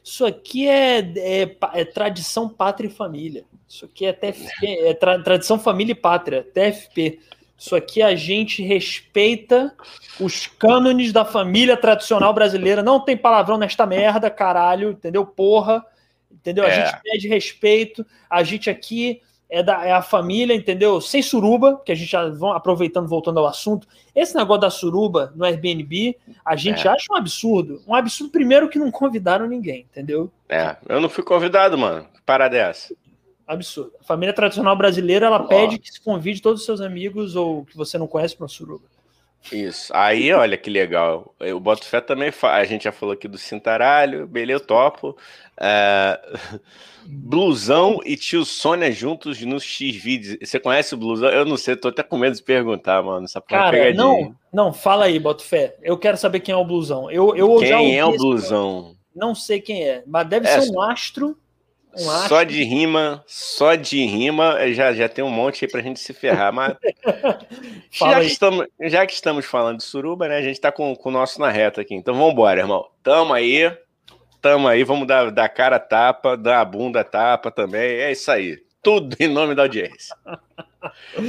isso 0.02 0.26
aqui 0.26 0.68
é, 0.68 0.98
é, 1.00 1.56
é, 1.74 1.84
tradição 1.84 2.48
pátria 2.48 2.88
e 2.88 2.90
família. 2.90 3.44
Isso 3.68 3.84
aqui 3.84 4.06
é 4.06 4.12
TFP, 4.14 4.66
é 4.66 4.94
tra, 4.94 5.22
tradição 5.22 5.58
família 5.58 5.92
e 5.92 5.94
pátria, 5.94 6.42
TFP. 6.42 7.20
Isso 7.58 7.74
aqui 7.74 8.00
a 8.00 8.14
gente 8.14 8.62
respeita 8.62 9.74
os 10.20 10.46
cânones 10.46 11.12
da 11.12 11.24
família 11.24 11.76
tradicional 11.76 12.32
brasileira. 12.32 12.84
Não 12.84 13.00
tem 13.00 13.16
palavrão 13.16 13.58
nesta 13.58 13.84
merda, 13.84 14.30
caralho, 14.30 14.92
entendeu? 14.92 15.26
Porra, 15.26 15.84
entendeu? 16.32 16.64
A 16.64 16.68
é. 16.68 16.86
gente 16.86 17.02
pede 17.02 17.28
respeito. 17.28 18.06
A 18.30 18.44
gente 18.44 18.70
aqui 18.70 19.20
é, 19.50 19.60
da, 19.60 19.84
é 19.84 19.90
a 19.90 20.00
família, 20.00 20.54
entendeu? 20.54 21.00
Sem 21.00 21.20
suruba, 21.20 21.82
que 21.84 21.90
a 21.90 21.96
gente 21.96 22.10
já 22.10 22.28
vão 22.28 22.52
aproveitando, 22.52 23.08
voltando 23.08 23.40
ao 23.40 23.46
assunto. 23.46 23.88
Esse 24.14 24.36
negócio 24.36 24.60
da 24.60 24.70
suruba 24.70 25.32
no 25.34 25.44
Airbnb, 25.44 26.16
a 26.44 26.54
gente 26.54 26.86
é. 26.86 26.90
acha 26.90 27.06
um 27.10 27.16
absurdo. 27.16 27.82
Um 27.88 27.94
absurdo, 27.94 28.30
primeiro, 28.30 28.68
que 28.68 28.78
não 28.78 28.92
convidaram 28.92 29.48
ninguém, 29.48 29.86
entendeu? 29.90 30.30
É, 30.48 30.76
eu 30.88 31.00
não 31.00 31.08
fui 31.08 31.24
convidado, 31.24 31.76
mano. 31.76 32.06
Parada 32.24 32.56
dessa. 32.56 32.94
Absurdo. 33.48 33.92
A 33.98 34.04
família 34.04 34.34
tradicional 34.34 34.76
brasileira, 34.76 35.24
ela 35.24 35.42
oh. 35.42 35.48
pede 35.48 35.78
que 35.78 35.90
se 35.90 35.98
convide 35.98 36.42
todos 36.42 36.60
os 36.60 36.66
seus 36.66 36.82
amigos 36.82 37.34
ou 37.34 37.64
que 37.64 37.74
você 37.74 37.96
não 37.96 38.06
conhece 38.06 38.36
para 38.36 38.44
uma 38.44 38.48
suruba. 38.48 38.84
Isso. 39.50 39.90
Aí, 39.96 40.30
olha 40.32 40.58
que 40.58 40.68
legal. 40.68 41.34
O 41.40 41.58
Boto 41.58 41.86
Fé 41.86 42.00
também 42.00 42.30
A 42.42 42.64
gente 42.64 42.84
já 42.84 42.92
falou 42.92 43.14
aqui 43.14 43.26
do 43.26 43.38
Cintaralho, 43.38 44.26
beleza, 44.26 44.60
topo. 44.60 45.16
É... 45.56 46.20
Blusão 47.10 48.00
e 48.04 48.18
tio 48.18 48.44
Sônia 48.44 48.92
juntos 48.92 49.40
nos 49.40 49.62
X-Vídeos. 49.62 50.36
Você 50.42 50.60
conhece 50.60 50.92
o 50.92 50.98
Blusão? 50.98 51.30
Eu 51.30 51.46
não 51.46 51.56
sei, 51.56 51.74
tô 51.74 51.88
até 51.88 52.02
com 52.02 52.18
medo 52.18 52.36
de 52.36 52.42
perguntar, 52.42 53.02
mano. 53.02 53.24
Essa 53.24 53.40
Cara, 53.40 53.94
não, 53.94 54.36
não, 54.52 54.74
fala 54.74 55.06
aí, 55.06 55.18
Boto 55.18 55.42
Fé. 55.42 55.74
Eu 55.82 55.96
quero 55.96 56.18
saber 56.18 56.40
quem 56.40 56.52
é 56.52 56.56
o 56.56 56.66
Blusão. 56.66 57.10
Eu, 57.10 57.34
eu 57.34 57.56
quem 57.56 57.98
é 57.98 58.04
o 58.04 58.14
Blusão? 58.14 58.94
Não 59.16 59.34
sei 59.34 59.58
quem 59.58 59.88
é, 59.88 60.02
mas 60.06 60.28
deve 60.28 60.46
é, 60.46 60.60
ser 60.60 60.70
um 60.70 60.82
astro 60.82 61.34
um 61.98 62.28
só 62.28 62.42
de 62.42 62.62
rima, 62.62 63.24
só 63.26 63.74
de 63.74 64.04
rima, 64.04 64.56
já, 64.72 64.92
já 64.92 65.08
tem 65.08 65.24
um 65.24 65.30
monte 65.30 65.64
aí 65.64 65.70
pra 65.70 65.82
gente 65.82 66.00
se 66.00 66.12
ferrar, 66.12 66.52
mas 66.52 66.76
já, 67.90 68.20
que 68.20 68.26
estamos, 68.26 68.66
já 68.80 69.06
que 69.06 69.12
estamos 69.12 69.44
falando 69.44 69.78
de 69.78 69.84
suruba, 69.84 70.28
né, 70.28 70.38
a 70.38 70.42
gente 70.42 70.60
tá 70.60 70.70
com, 70.70 70.94
com 70.94 71.08
o 71.08 71.12
nosso 71.12 71.40
na 71.40 71.50
reta 71.50 71.80
aqui, 71.80 71.94
então 71.94 72.14
vamos 72.14 72.32
embora, 72.32 72.60
irmão. 72.60 72.86
Tamo 73.02 73.34
aí, 73.34 73.70
tamo 74.40 74.68
aí, 74.68 74.84
vamos 74.84 75.06
dar, 75.06 75.30
dar 75.30 75.48
cara 75.48 75.78
tapa, 75.78 76.36
dar 76.36 76.60
a 76.60 76.64
bunda 76.64 77.02
tapa 77.04 77.50
também, 77.50 77.98
é 77.98 78.12
isso 78.12 78.30
aí. 78.30 78.58
Tudo 78.82 79.16
em 79.18 79.28
nome 79.28 79.54
da 79.54 79.62
audiência. 79.62 80.16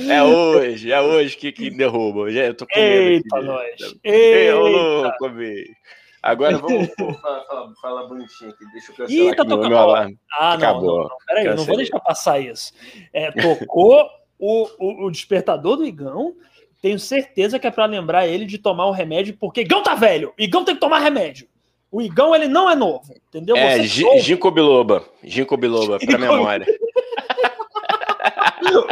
É 0.08 0.22
hoje, 0.22 0.92
é 0.92 1.02
hoje 1.02 1.36
que, 1.36 1.52
que 1.52 1.72
derruba. 1.72 2.32
Eu 2.32 2.54
tô 2.54 2.68
com 2.68 2.80
medo. 2.80 3.10
Eita, 3.10 3.42
nós. 3.42 3.96
Eita, 4.04 4.56
louco, 4.56 5.30
bicho. 5.30 5.74
Agora 6.22 6.58
vamos 6.60 6.90
falar, 6.96 7.44
falar, 7.46 7.74
falar, 7.82 8.04
bonitinho 8.08 8.52
aqui. 8.52 8.66
Deixa 8.72 8.92
eu 8.92 8.96
cancelar 8.96 9.34
Ih, 9.34 9.36
tá 9.36 9.44
aqui 9.44 9.70
meu, 9.70 9.78
alarme. 9.78 10.18
Ah, 10.40 10.58
não, 10.58 10.68
Acabou. 10.68 10.98
não, 10.98 11.04
não. 11.10 11.18
Peraí, 11.26 11.46
eu 11.46 11.56
não 11.56 11.66
vou 11.66 11.78
deixar 11.78 12.00
passar 12.00 12.40
isso. 12.40 12.74
É, 13.14 13.32
tocou 13.32 14.08
o, 14.38 14.68
o, 14.80 15.06
o, 15.06 15.12
despertador 15.12 15.78
do 15.78 15.86
Igão. 15.86 16.36
Tenho 16.82 16.98
certeza 16.98 17.60
que 17.60 17.68
é 17.68 17.72
para 17.72 17.86
lembrar 17.86 18.28
ele 18.28 18.46
de 18.46 18.58
tomar 18.58 18.86
o 18.86 18.92
remédio, 18.92 19.36
porque 19.38 19.62
Igão 19.62 19.84
tá 19.84 19.96
velho. 19.96 20.34
Igão 20.38 20.64
tem 20.64 20.76
que 20.76 20.82
tomar 20.82 21.00
remédio. 21.00 21.48
O 21.92 22.02
Igão, 22.02 22.36
ele 22.36 22.48
não 22.48 22.70
é 22.70 22.76
novo, 22.76 23.14
entendeu? 23.28 23.56
É, 23.56 23.82
Ginkgo 23.84 24.52
biloba. 24.52 25.04
Ginkgo 25.24 25.58
biloba, 25.58 25.98
pra 25.98 26.18
memória. 26.18 26.66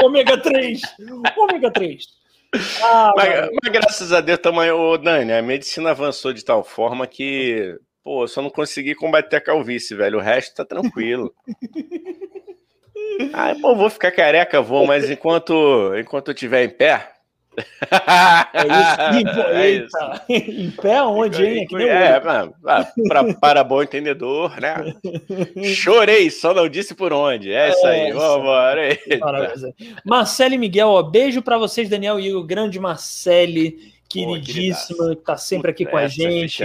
ômega 0.03 0.37
3. 0.37 0.81
Ômega 1.37 1.71
3. 1.71 2.05
Ah, 2.81 3.13
mas, 3.15 3.49
mas, 3.63 3.73
graças 3.73 4.13
a 4.13 4.21
Deus 4.21 4.39
também, 4.39 4.71
ô 4.71 4.97
Dani, 4.97 5.33
a 5.33 5.41
medicina 5.41 5.91
avançou 5.91 6.33
de 6.33 6.43
tal 6.43 6.63
forma 6.63 7.05
que, 7.05 7.77
pô, 8.03 8.23
eu 8.23 8.27
só 8.27 8.41
não 8.41 8.49
consegui 8.49 8.95
combater 8.95 9.35
a 9.35 9.41
calvície, 9.41 9.95
velho. 9.95 10.19
O 10.19 10.21
resto 10.21 10.55
tá 10.55 10.65
tranquilo. 10.65 11.33
ah, 13.33 13.55
pô, 13.61 13.75
vou 13.75 13.89
ficar 13.89 14.11
careca, 14.11 14.61
vou, 14.61 14.85
mas 14.85 15.09
enquanto, 15.09 15.93
enquanto 15.97 16.29
eu 16.29 16.33
estiver 16.33 16.63
em 16.63 16.69
pé, 16.69 17.11
É 18.53 18.61
isso. 18.67 19.07
Em, 19.17 19.55
é. 19.55 19.69
Isso. 19.69 19.97
em 20.61 20.71
pé 20.71 21.01
onde, 21.01 21.43
hein? 21.43 21.63
Aqui 21.63 21.75
é, 21.87 22.19
para, 22.19 23.33
para 23.39 23.63
bom 23.63 23.81
entendedor, 23.81 24.59
né? 24.59 24.93
Chorei, 25.73 26.29
só 26.29 26.53
não 26.53 26.69
disse 26.69 26.93
por 26.93 27.11
onde. 27.11 27.51
É, 27.51 27.67
é 27.67 27.69
isso 27.69 27.87
aí, 27.87 28.11
vamos 28.11 28.39
embora. 28.39 28.99
Marcele 30.05 30.57
Miguel, 30.57 30.89
ó, 30.89 31.01
beijo 31.01 31.41
para 31.41 31.57
vocês, 31.57 31.89
Daniel 31.89 32.19
e 32.19 32.33
o 32.33 32.43
grande 32.43 32.79
Marcele, 32.79 33.93
queridíssima, 34.07 35.15
que 35.15 35.23
tá 35.23 35.37
sempre 35.37 35.71
aqui 35.71 35.85
com 35.85 35.97
a 35.97 36.07
gente. 36.07 36.63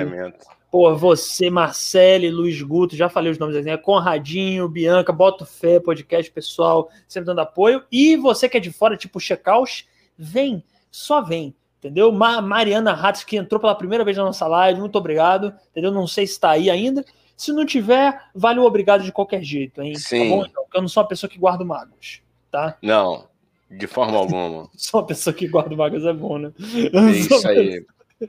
Pô, 0.71 0.95
você, 0.97 1.51
Marcele, 1.51 2.31
Luiz 2.31 2.61
Guto, 2.63 2.97
já 2.97 3.07
falei 3.07 3.31
os 3.31 3.39
nomes 3.39 3.57
assim, 3.57 3.69
é 3.69 3.77
Conradinho, 3.77 4.67
Bianca, 4.67 5.13
Boto 5.13 5.45
Fé, 5.45 5.79
podcast 5.79 6.33
pessoal, 6.33 6.91
sempre 7.07 7.27
dando 7.27 7.43
apoio. 7.43 7.83
E 7.93 8.17
você 8.17 8.49
que 8.49 8.57
é 8.57 8.61
de 8.61 8.71
fora, 8.71 8.97
tipo 8.97 9.21
Checaus, 9.21 9.87
vem, 10.17 10.65
só 10.93 11.23
vem, 11.23 11.57
entendeu? 11.79 12.13
Ma 12.13 12.43
Mariana 12.43 12.93
Ratz, 12.93 13.25
que 13.25 13.37
entrou 13.37 13.59
pela 13.59 13.75
primeira 13.75 14.05
vez 14.05 14.17
na 14.17 14.25
nossa 14.25 14.47
live, 14.47 14.79
muito 14.79 14.97
obrigado, 14.97 15.55
entendeu? 15.71 15.91
Não 15.91 16.07
sei 16.07 16.27
se 16.27 16.35
está 16.35 16.51
aí 16.51 16.69
ainda. 16.69 17.03
Se 17.35 17.51
não 17.51 17.65
tiver, 17.65 18.17
vale 18.35 18.61
o 18.61 18.65
obrigado 18.65 19.03
de 19.03 19.11
qualquer 19.11 19.43
jeito, 19.43 19.83
hein? 19.83 19.95
Tá 19.95 19.99
Sim. 19.99 20.29
Tá 20.29 20.37
bom? 20.37 20.47
Então, 20.47 20.65
eu 20.75 20.81
não 20.83 20.89
sou 20.89 21.03
uma 21.03 21.09
pessoa 21.09 21.31
que 21.31 21.39
guarda 21.39 21.65
magos, 21.65 22.23
tá? 22.51 22.77
Não, 22.83 23.27
de 23.71 23.87
forma 23.87 24.19
alguma. 24.19 24.69
sou 24.77 25.01
uma 25.01 25.07
pessoa 25.07 25.35
que 25.35 25.49
guarda 25.49 25.75
magos, 25.75 26.05
é 26.05 26.13
bom, 26.13 26.39
né? 26.39 26.53
É 26.61 27.11
isso 27.11 27.49
aí. 27.49 27.85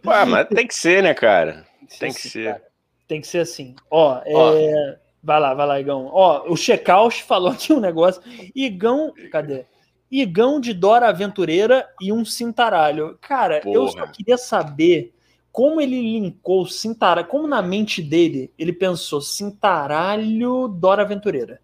Ué, 0.05 0.25
mas 0.25 0.47
tem 0.47 0.65
que 0.65 0.73
ser, 0.73 1.03
né, 1.03 1.13
cara? 1.13 1.67
Tem 1.99 2.11
que 2.11 2.27
ser. 2.27 2.53
Cara. 2.53 2.63
Tem 3.07 3.21
que 3.21 3.27
ser 3.27 3.39
assim. 3.39 3.75
Ó, 3.91 4.21
Ó. 4.25 4.53
É... 4.55 4.97
vai 5.21 5.39
lá, 5.39 5.53
vai 5.53 5.67
lá, 5.67 5.79
Igão. 5.79 6.09
Ó, 6.11 6.51
o 6.51 6.55
Checaus 6.55 7.19
falou 7.19 7.51
aqui 7.51 7.73
um 7.73 7.79
negócio. 7.79 8.21
Igão, 8.55 9.13
cadê? 9.31 9.65
Igão 10.21 10.59
de 10.59 10.73
Dora 10.73 11.09
Aventureira 11.09 11.89
e 11.99 12.13
um 12.13 12.23
cintaralho. 12.23 13.17
Cara, 13.19 13.61
Porra. 13.61 13.75
eu 13.75 13.87
só 13.87 14.05
queria 14.05 14.37
saber 14.37 15.11
como 15.51 15.81
ele 15.81 15.99
linkou 15.99 16.67
cintaralho, 16.67 17.27
como 17.27 17.47
na 17.47 17.61
mente 17.61 18.01
dele 18.01 18.51
ele 18.57 18.71
pensou 18.71 19.21
cintaralho 19.21 20.67
Dora 20.67 21.01
Aventureira. 21.01 21.59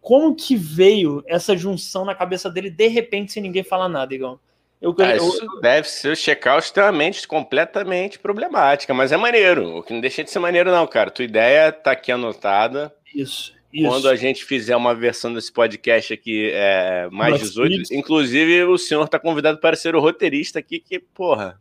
Como 0.00 0.34
que 0.36 0.56
veio 0.56 1.22
essa 1.26 1.56
junção 1.56 2.04
na 2.04 2.14
cabeça 2.14 2.48
dele 2.48 2.70
de 2.70 2.86
repente 2.86 3.32
sem 3.32 3.42
ninguém 3.42 3.64
falar 3.64 3.88
nada, 3.88 4.14
Igão? 4.14 4.38
Eu, 4.80 4.94
ah, 4.98 5.16
isso 5.16 5.44
eu, 5.44 5.60
deve 5.60 5.86
ser 5.88 6.16
checar 6.16 6.58
extremamente, 6.58 7.28
completamente 7.28 8.18
problemática, 8.18 8.94
mas 8.94 9.12
é 9.12 9.16
maneiro. 9.16 9.78
O 9.78 9.82
que 9.82 9.92
não 9.92 10.00
deixa 10.00 10.24
de 10.24 10.30
ser 10.30 10.38
maneiro, 10.38 10.70
não, 10.70 10.86
cara. 10.86 11.10
Tua 11.10 11.24
ideia 11.24 11.70
tá 11.70 11.90
aqui 11.90 12.10
anotada. 12.10 12.94
Isso. 13.14 13.52
Isso. 13.72 13.88
Quando 13.88 14.08
a 14.08 14.16
gente 14.16 14.44
fizer 14.44 14.74
uma 14.74 14.94
versão 14.94 15.32
desse 15.32 15.52
podcast 15.52 16.12
aqui, 16.12 16.50
é, 16.52 17.08
mais 17.10 17.34
Nossa, 17.34 17.44
18, 17.44 17.82
isso. 17.82 17.94
inclusive 17.94 18.64
o 18.64 18.76
senhor 18.76 19.08
tá 19.08 19.18
convidado 19.18 19.58
para 19.58 19.76
ser 19.76 19.94
o 19.94 20.00
roteirista 20.00 20.58
aqui, 20.58 20.80
que, 20.80 20.98
porra, 20.98 21.60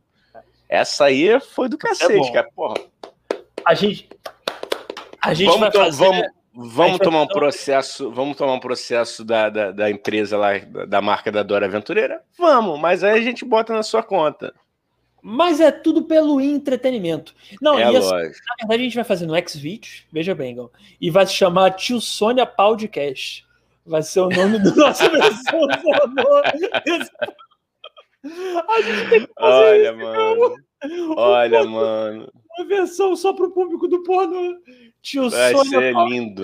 essa 0.68 1.06
aí 1.06 1.40
foi 1.40 1.70
do 1.70 1.76
é 1.76 1.80
cacete, 1.80 2.30
é 2.30 2.32
cara, 2.32 2.50
porra. 2.56 2.76
A 3.64 3.76
gente, 3.76 4.10
a 5.22 5.34
gente 5.34 5.48
vamos, 5.48 5.62
vai 5.62 5.72
fazer... 5.72 6.06
Vamos, 6.06 6.40
Vamos 6.62 6.98
tomar 6.98 7.22
um 7.22 7.28
processo, 7.28 8.12
vamos 8.12 8.36
tomar 8.36 8.54
um 8.54 8.60
processo 8.60 9.24
da, 9.24 9.50
da, 9.50 9.72
da, 9.72 9.90
empresa 9.90 10.36
lá, 10.36 10.58
da 10.88 11.00
marca 11.00 11.32
da 11.32 11.42
Dora 11.42 11.68
Aventureira? 11.68 12.22
Vamos, 12.38 12.78
mas 12.80 13.02
aí 13.02 13.18
a 13.18 13.22
gente 13.22 13.46
bota 13.46 13.72
na 13.72 13.82
sua 13.82 14.04
conta. 14.04 14.54
Mas 15.22 15.60
é 15.60 15.72
tudo 15.72 16.04
pelo 16.04 16.40
entretenimento. 16.40 17.34
Não, 17.62 17.78
é 17.78 17.84
assim, 17.84 18.10
na 18.10 18.56
verdade 18.60 18.82
a 18.82 18.84
gente 18.86 18.96
vai 18.96 19.04
fazer 19.04 19.26
no 19.26 19.36
Xvideos, 19.48 20.06
veja 20.12 20.34
bem, 20.34 20.56
Gal, 20.56 20.72
e 21.00 21.10
vai 21.10 21.26
se 21.26 21.34
chamar 21.34 21.72
Tio 21.72 22.00
Sônia 22.00 22.46
Podcast. 22.46 23.46
Vai 23.86 24.04
ser 24.04 24.20
o 24.22 24.30
nome 24.30 24.60
do 24.60 24.76
nosso 24.76 25.04
versão 25.10 25.68
A 28.68 28.82
gente 28.82 29.10
tem 29.10 29.26
que 29.26 29.34
fazer 29.34 29.40
Olha, 29.40 29.90
isso, 29.90 29.98
mano. 29.98 30.56
Olha, 31.18 31.64
mano. 31.66 32.32
Uma 32.58 32.68
versão 32.68 33.16
só 33.16 33.34
pro 33.34 33.52
público 33.52 33.88
do 33.88 34.04
porno. 34.04 34.58
Tio 35.02 35.30
Vai 35.30 35.56
ser 35.66 35.94
lindo. 35.94 36.44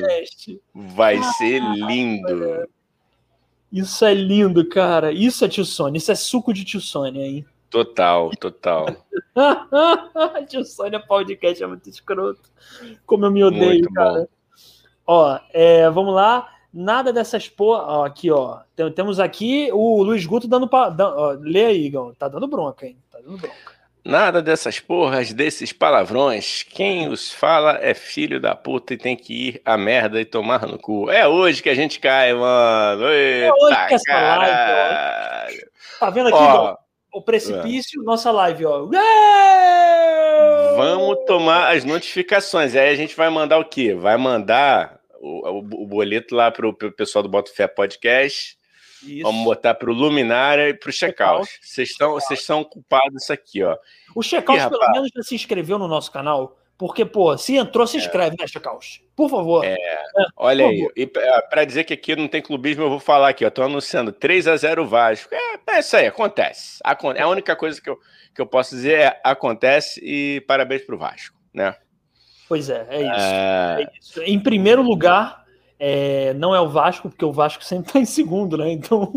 Vai 0.73 1.17
ah, 1.17 1.23
ser 1.33 1.61
lindo. 1.61 2.67
Isso 3.71 4.05
é 4.05 4.13
lindo, 4.13 4.67
cara. 4.67 5.11
Isso 5.11 5.43
é 5.43 5.49
tio 5.49 5.65
Sônia. 5.65 5.97
Isso 5.97 6.11
é 6.11 6.15
suco 6.15 6.53
de 6.53 6.63
tio 6.63 6.79
Sônia, 6.79 7.25
hein? 7.25 7.45
Total, 7.69 8.29
total. 8.39 8.85
tio 10.47 10.63
Sônia 10.63 10.99
Podcast 10.99 11.61
é 11.63 11.67
muito 11.67 11.89
escroto. 11.89 12.49
Como 13.05 13.25
eu 13.25 13.31
me 13.31 13.43
odeio, 13.43 13.65
muito 13.65 13.93
cara. 13.93 14.19
Bom. 14.19 14.27
Ó, 15.07 15.39
é, 15.53 15.89
vamos 15.89 16.13
lá. 16.13 16.49
Nada 16.73 17.13
dessas 17.13 17.47
porra. 17.47 18.05
aqui, 18.05 18.29
ó. 18.31 18.59
Temos 18.95 19.19
aqui 19.19 19.69
o 19.71 20.03
Luiz 20.03 20.25
Guto 20.25 20.47
dando. 20.47 20.67
Pa... 20.67 20.95
Ó, 20.99 21.31
lê 21.39 21.65
aí, 21.65 21.85
Igão. 21.85 22.13
Tá 22.13 22.27
dando 22.27 22.47
bronca, 22.47 22.85
hein? 22.85 22.97
Tá 23.11 23.19
dando 23.19 23.37
bronca. 23.37 23.75
Nada 24.03 24.39
dessas 24.39 24.79
porras, 24.79 25.33
desses 25.33 25.73
palavrões. 25.73 26.61
Quem 26.61 27.07
os 27.07 27.31
fala 27.31 27.79
é 27.81 27.95
filho 27.95 28.39
da 28.39 28.53
puta 28.53 28.93
e 28.93 28.97
tem 28.97 29.15
que 29.15 29.47
ir 29.47 29.61
a 29.65 29.75
merda 29.75 30.21
e 30.21 30.25
tomar 30.25 30.67
no 30.67 30.77
cu. 30.77 31.09
É 31.09 31.27
hoje 31.27 31.63
que 31.63 31.69
a 31.69 31.73
gente 31.73 31.99
cai, 31.99 32.31
mano. 32.33 33.07
Eita, 33.07 33.47
é 33.47 33.51
hoje 33.51 33.87
que 33.87 33.93
essa 33.95 34.37
live, 34.37 35.63
ó. 35.63 35.99
Tá 35.99 36.09
vendo 36.11 36.27
aqui, 36.27 36.37
ó, 36.37 36.77
o 37.17 37.21
precipício, 37.21 38.01
é. 38.01 38.05
nossa 38.05 38.31
live, 38.31 38.65
ó. 38.65 38.87
Vamos 40.75 41.25
tomar 41.25 41.75
as 41.75 41.83
notificações. 41.83 42.75
Aí 42.75 42.89
a 42.89 42.95
gente 42.95 43.15
vai 43.15 43.29
mandar 43.29 43.57
o 43.57 43.65
quê? 43.65 43.93
Vai 43.93 44.17
mandar 44.17 44.99
o, 45.19 45.49
o, 45.49 45.57
o 45.59 45.87
boleto 45.87 46.35
lá 46.35 46.51
pro, 46.51 46.73
pro 46.73 46.91
pessoal 46.91 47.23
do 47.23 47.29
Boto 47.29 47.53
Fé 47.53 47.67
Podcast 47.67 48.57
isso. 49.05 49.23
Vamos 49.23 49.43
botar 49.43 49.75
para 49.75 49.89
o 49.89 49.93
Luminária 49.93 50.69
e 50.69 50.73
para 50.73 50.89
o 50.89 50.93
Checkout. 50.93 51.47
Vocês 51.61 51.91
estão, 51.91 52.63
culpados 52.63 53.13
disso 53.13 53.31
aqui, 53.31 53.63
ó. 53.63 53.77
O 54.15 54.23
Checkout, 54.23 54.69
pelo 54.69 54.91
menos, 54.91 55.09
já 55.15 55.21
se 55.21 55.35
inscreveu 55.35 55.77
no 55.77 55.87
nosso 55.87 56.11
canal. 56.11 56.57
Porque, 56.77 57.05
pô, 57.05 57.37
se 57.37 57.55
entrou, 57.55 57.87
se 57.87 57.97
é. 57.97 57.99
inscreve, 58.01 58.35
é. 58.37 58.41
né, 58.41 58.47
Checkout? 58.47 59.03
Por 59.15 59.29
favor. 59.29 59.63
É, 59.63 59.73
é 59.73 60.05
olha 60.35 60.67
aí. 60.67 60.79
Favor. 60.79 60.93
E 60.95 61.07
para 61.07 61.63
dizer 61.63 61.85
que 61.85 61.93
aqui 61.93 62.15
não 62.15 62.27
tem 62.27 62.41
clubismo, 62.41 62.83
eu 62.83 62.89
vou 62.89 62.99
falar 62.99 63.29
aqui, 63.29 63.45
ó. 63.45 63.49
Tô 63.49 63.63
anunciando 63.63 64.11
3 64.11 64.47
a 64.47 64.57
0 64.57 64.85
Vasco. 64.85 65.33
É, 65.33 65.75
é 65.75 65.79
isso 65.79 65.95
aí, 65.95 66.07
acontece. 66.07 66.79
É 67.15 67.21
a 67.21 67.27
única 67.29 67.55
coisa 67.55 67.81
que 67.81 67.89
eu, 67.89 67.97
que 68.33 68.41
eu 68.41 68.45
posso 68.45 68.75
dizer 68.75 68.99
é 68.99 69.21
acontece 69.23 70.01
e 70.03 70.41
parabéns 70.41 70.81
pro 70.83 70.97
Vasco, 70.97 71.37
né? 71.53 71.75
Pois 72.47 72.69
é, 72.69 72.85
é 72.89 73.01
isso. 73.01 73.13
É... 73.13 73.81
é 73.81 73.87
isso. 73.99 74.21
Em 74.21 74.39
primeiro 74.39 74.81
lugar, 74.81 75.45
não 76.35 76.53
é 76.53 76.59
o 76.59 76.69
Vasco, 76.69 77.09
porque 77.09 77.25
o 77.25 77.31
Vasco 77.31 77.63
sempre 77.65 77.87
está 77.87 77.99
em 77.99 78.05
segundo, 78.05 78.57
né? 78.57 78.69
Então. 78.69 79.11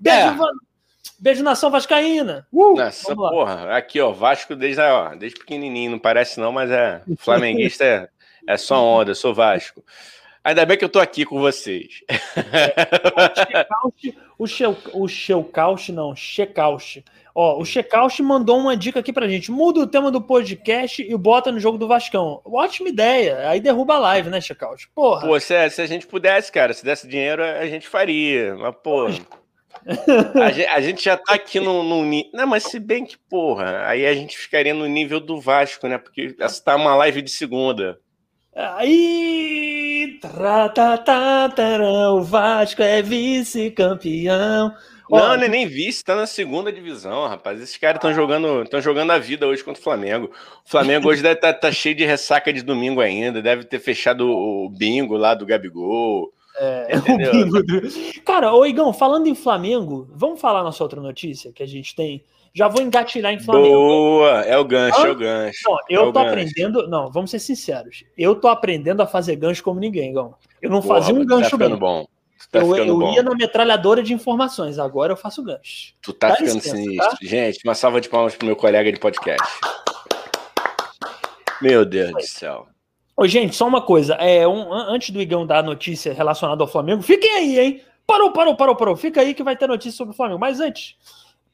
beijo, 0.00 0.28
é. 0.28 0.73
Beijo, 1.18 1.42
nação 1.42 1.70
Vascaína! 1.70 2.46
Uh, 2.52 2.76
Nossa, 2.76 3.14
porra, 3.14 3.76
aqui, 3.76 4.00
ó, 4.00 4.12
Vasco 4.12 4.54
desde, 4.54 4.80
ó, 4.80 5.14
desde 5.14 5.38
pequenininho, 5.38 5.92
não 5.92 5.98
parece 5.98 6.38
não, 6.40 6.52
mas 6.52 6.70
é. 6.70 7.02
Flamenguista 7.18 7.84
é, 7.84 8.08
é 8.46 8.56
só 8.56 8.82
onda, 8.82 9.10
eu 9.10 9.14
sou 9.14 9.34
Vasco. 9.34 9.82
Ainda 10.42 10.66
bem 10.66 10.76
que 10.76 10.84
eu 10.84 10.90
tô 10.90 11.00
aqui 11.00 11.24
com 11.24 11.40
vocês. 11.40 12.02
É, 12.08 13.66
o 14.38 15.08
Checkout, 15.08 15.90
não, 15.90 16.14
Checkout 16.14 17.02
Ó, 17.34 17.60
o 17.60 17.64
Checkout 17.64 18.22
mandou 18.22 18.58
uma 18.58 18.76
dica 18.76 19.00
aqui 19.00 19.12
pra 19.12 19.26
gente. 19.26 19.50
Muda 19.50 19.80
o 19.80 19.86
tema 19.86 20.10
do 20.10 20.20
podcast 20.20 21.02
e 21.02 21.16
bota 21.16 21.50
no 21.50 21.58
jogo 21.58 21.76
do 21.76 21.88
Vascão. 21.88 22.40
Ótima 22.44 22.88
ideia. 22.88 23.48
Aí 23.48 23.60
derruba 23.60 23.94
a 23.94 23.98
live, 23.98 24.30
né, 24.30 24.40
Checkout? 24.40 24.88
Porra. 24.94 25.26
Pô, 25.26 25.40
se, 25.40 25.70
se 25.70 25.82
a 25.82 25.86
gente 25.86 26.06
pudesse, 26.06 26.52
cara, 26.52 26.72
se 26.72 26.84
desse 26.84 27.08
dinheiro, 27.08 27.42
a 27.42 27.66
gente 27.66 27.88
faria. 27.88 28.54
Mas, 28.54 28.74
pô. 28.82 29.08
A, 30.42 30.50
gente, 30.50 30.66
a, 30.68 30.80
gente, 30.80 31.04
já 31.04 31.16
tá 31.16 31.34
aqui 31.34 31.60
no, 31.60 31.82
no. 31.82 32.04
Não, 32.32 32.46
mas 32.46 32.64
se 32.64 32.78
bem 32.78 33.04
que, 33.04 33.16
porra, 33.28 33.86
aí 33.86 34.06
a 34.06 34.14
gente 34.14 34.36
ficaria 34.36 34.72
no 34.72 34.86
nível 34.86 35.20
do 35.20 35.40
Vasco, 35.40 35.86
né? 35.86 35.98
Porque 35.98 36.34
essa 36.40 36.62
tá 36.62 36.76
uma 36.76 36.94
live 36.96 37.22
de 37.22 37.30
segunda. 37.30 37.98
Aí. 38.54 40.18
O 42.12 42.22
Vasco 42.22 42.82
é 42.82 43.02
vice-campeão. 43.02 44.72
Não, 45.10 45.36
não 45.36 45.44
é 45.44 45.48
nem 45.48 45.66
vice, 45.66 46.02
tá 46.02 46.16
na 46.16 46.26
segunda 46.26 46.72
divisão, 46.72 47.28
rapaz. 47.28 47.60
Esses 47.60 47.76
caras 47.76 47.96
estão 47.96 48.14
jogando, 48.14 48.62
estão 48.62 48.80
jogando 48.80 49.10
a 49.10 49.18
vida 49.18 49.46
hoje 49.46 49.62
contra 49.62 49.80
o 49.80 49.84
Flamengo. 49.84 50.30
O 50.64 50.70
Flamengo 50.70 51.08
hoje 51.08 51.22
deve 51.22 51.34
estar 51.34 51.52
tá, 51.52 51.58
tá 51.58 51.72
cheio 51.72 51.94
de 51.94 52.04
ressaca 52.04 52.52
de 52.52 52.62
domingo 52.62 53.00
ainda, 53.00 53.42
deve 53.42 53.64
ter 53.64 53.78
fechado 53.78 54.26
o 54.26 54.68
bingo 54.70 55.16
lá 55.16 55.34
do 55.34 55.44
Gabigol. 55.44 56.32
É, 56.56 56.96
o 56.98 57.32
bingo 57.32 57.62
do... 57.62 57.82
Cara, 58.24 58.54
ô 58.54 58.64
Igão, 58.64 58.92
falando 58.92 59.26
em 59.26 59.34
Flamengo, 59.34 60.08
vamos 60.14 60.40
falar 60.40 60.62
nossa 60.62 60.82
outra 60.82 61.00
notícia 61.00 61.52
que 61.52 61.62
a 61.62 61.66
gente 61.66 61.94
tem. 61.94 62.24
Já 62.54 62.68
vou 62.68 62.80
engatilhar 62.80 63.32
em 63.32 63.40
Flamengo. 63.40 63.74
Boa, 63.74 64.42
é 64.42 64.56
o 64.56 64.64
gancho, 64.64 65.00
ah? 65.00 65.08
é 65.08 65.10
o 65.10 65.16
gancho. 65.16 65.58
Não, 65.66 65.78
eu 65.88 66.02
é 66.02 66.04
tô 66.04 66.12
gancho. 66.12 66.28
aprendendo. 66.28 66.88
Não, 66.88 67.10
vamos 67.10 67.30
ser 67.32 67.40
sinceros. 67.40 68.04
Eu 68.16 68.36
tô 68.36 68.46
aprendendo 68.46 69.02
a 69.02 69.06
fazer 69.06 69.34
gancho 69.34 69.62
como 69.62 69.80
ninguém, 69.80 70.10
Igão. 70.10 70.34
Eu 70.62 70.70
não 70.70 70.80
fazia 70.80 71.12
um 71.12 71.26
tá 71.26 71.36
gancho 71.36 71.50
tá 71.50 71.56
bem. 71.56 71.76
bom. 71.76 72.06
Tá 72.52 72.60
eu, 72.60 72.76
eu 72.76 73.12
ia 73.12 73.22
na 73.22 73.34
metralhadora 73.34 74.02
de 74.02 74.12
informações, 74.12 74.78
agora 74.78 75.12
eu 75.12 75.16
faço 75.16 75.42
gancho. 75.42 75.94
Tu 76.00 76.12
tá 76.12 76.28
Dá 76.28 76.36
ficando 76.36 76.54
licença, 76.54 76.76
sinistro. 76.76 77.10
Tá? 77.10 77.18
Gente, 77.20 77.60
uma 77.64 77.74
salva 77.74 78.00
de 78.00 78.08
palmas 78.08 78.36
pro 78.36 78.46
meu 78.46 78.54
colega 78.54 78.92
de 78.92 79.00
podcast. 79.00 79.60
Meu 81.60 81.84
Deus 81.84 82.12
do 82.12 82.22
céu. 82.22 82.68
Ô, 83.16 83.26
gente, 83.28 83.54
só 83.54 83.66
uma 83.66 83.80
coisa. 83.80 84.14
É, 84.14 84.46
um, 84.46 84.72
antes 84.72 85.10
do 85.10 85.20
Igão 85.20 85.46
dar 85.46 85.58
a 85.58 85.62
notícia 85.62 86.12
relacionada 86.12 86.62
ao 86.62 86.68
Flamengo, 86.68 87.02
fiquem 87.02 87.30
aí, 87.30 87.58
hein? 87.58 87.80
Parou, 88.06 88.32
parou, 88.32 88.56
parou, 88.56 88.76
parou. 88.76 88.96
Fica 88.96 89.20
aí 89.20 89.34
que 89.34 89.42
vai 89.42 89.56
ter 89.56 89.68
notícia 89.68 89.96
sobre 89.96 90.12
o 90.12 90.16
Flamengo. 90.16 90.40
Mas 90.40 90.60
antes, 90.60 90.96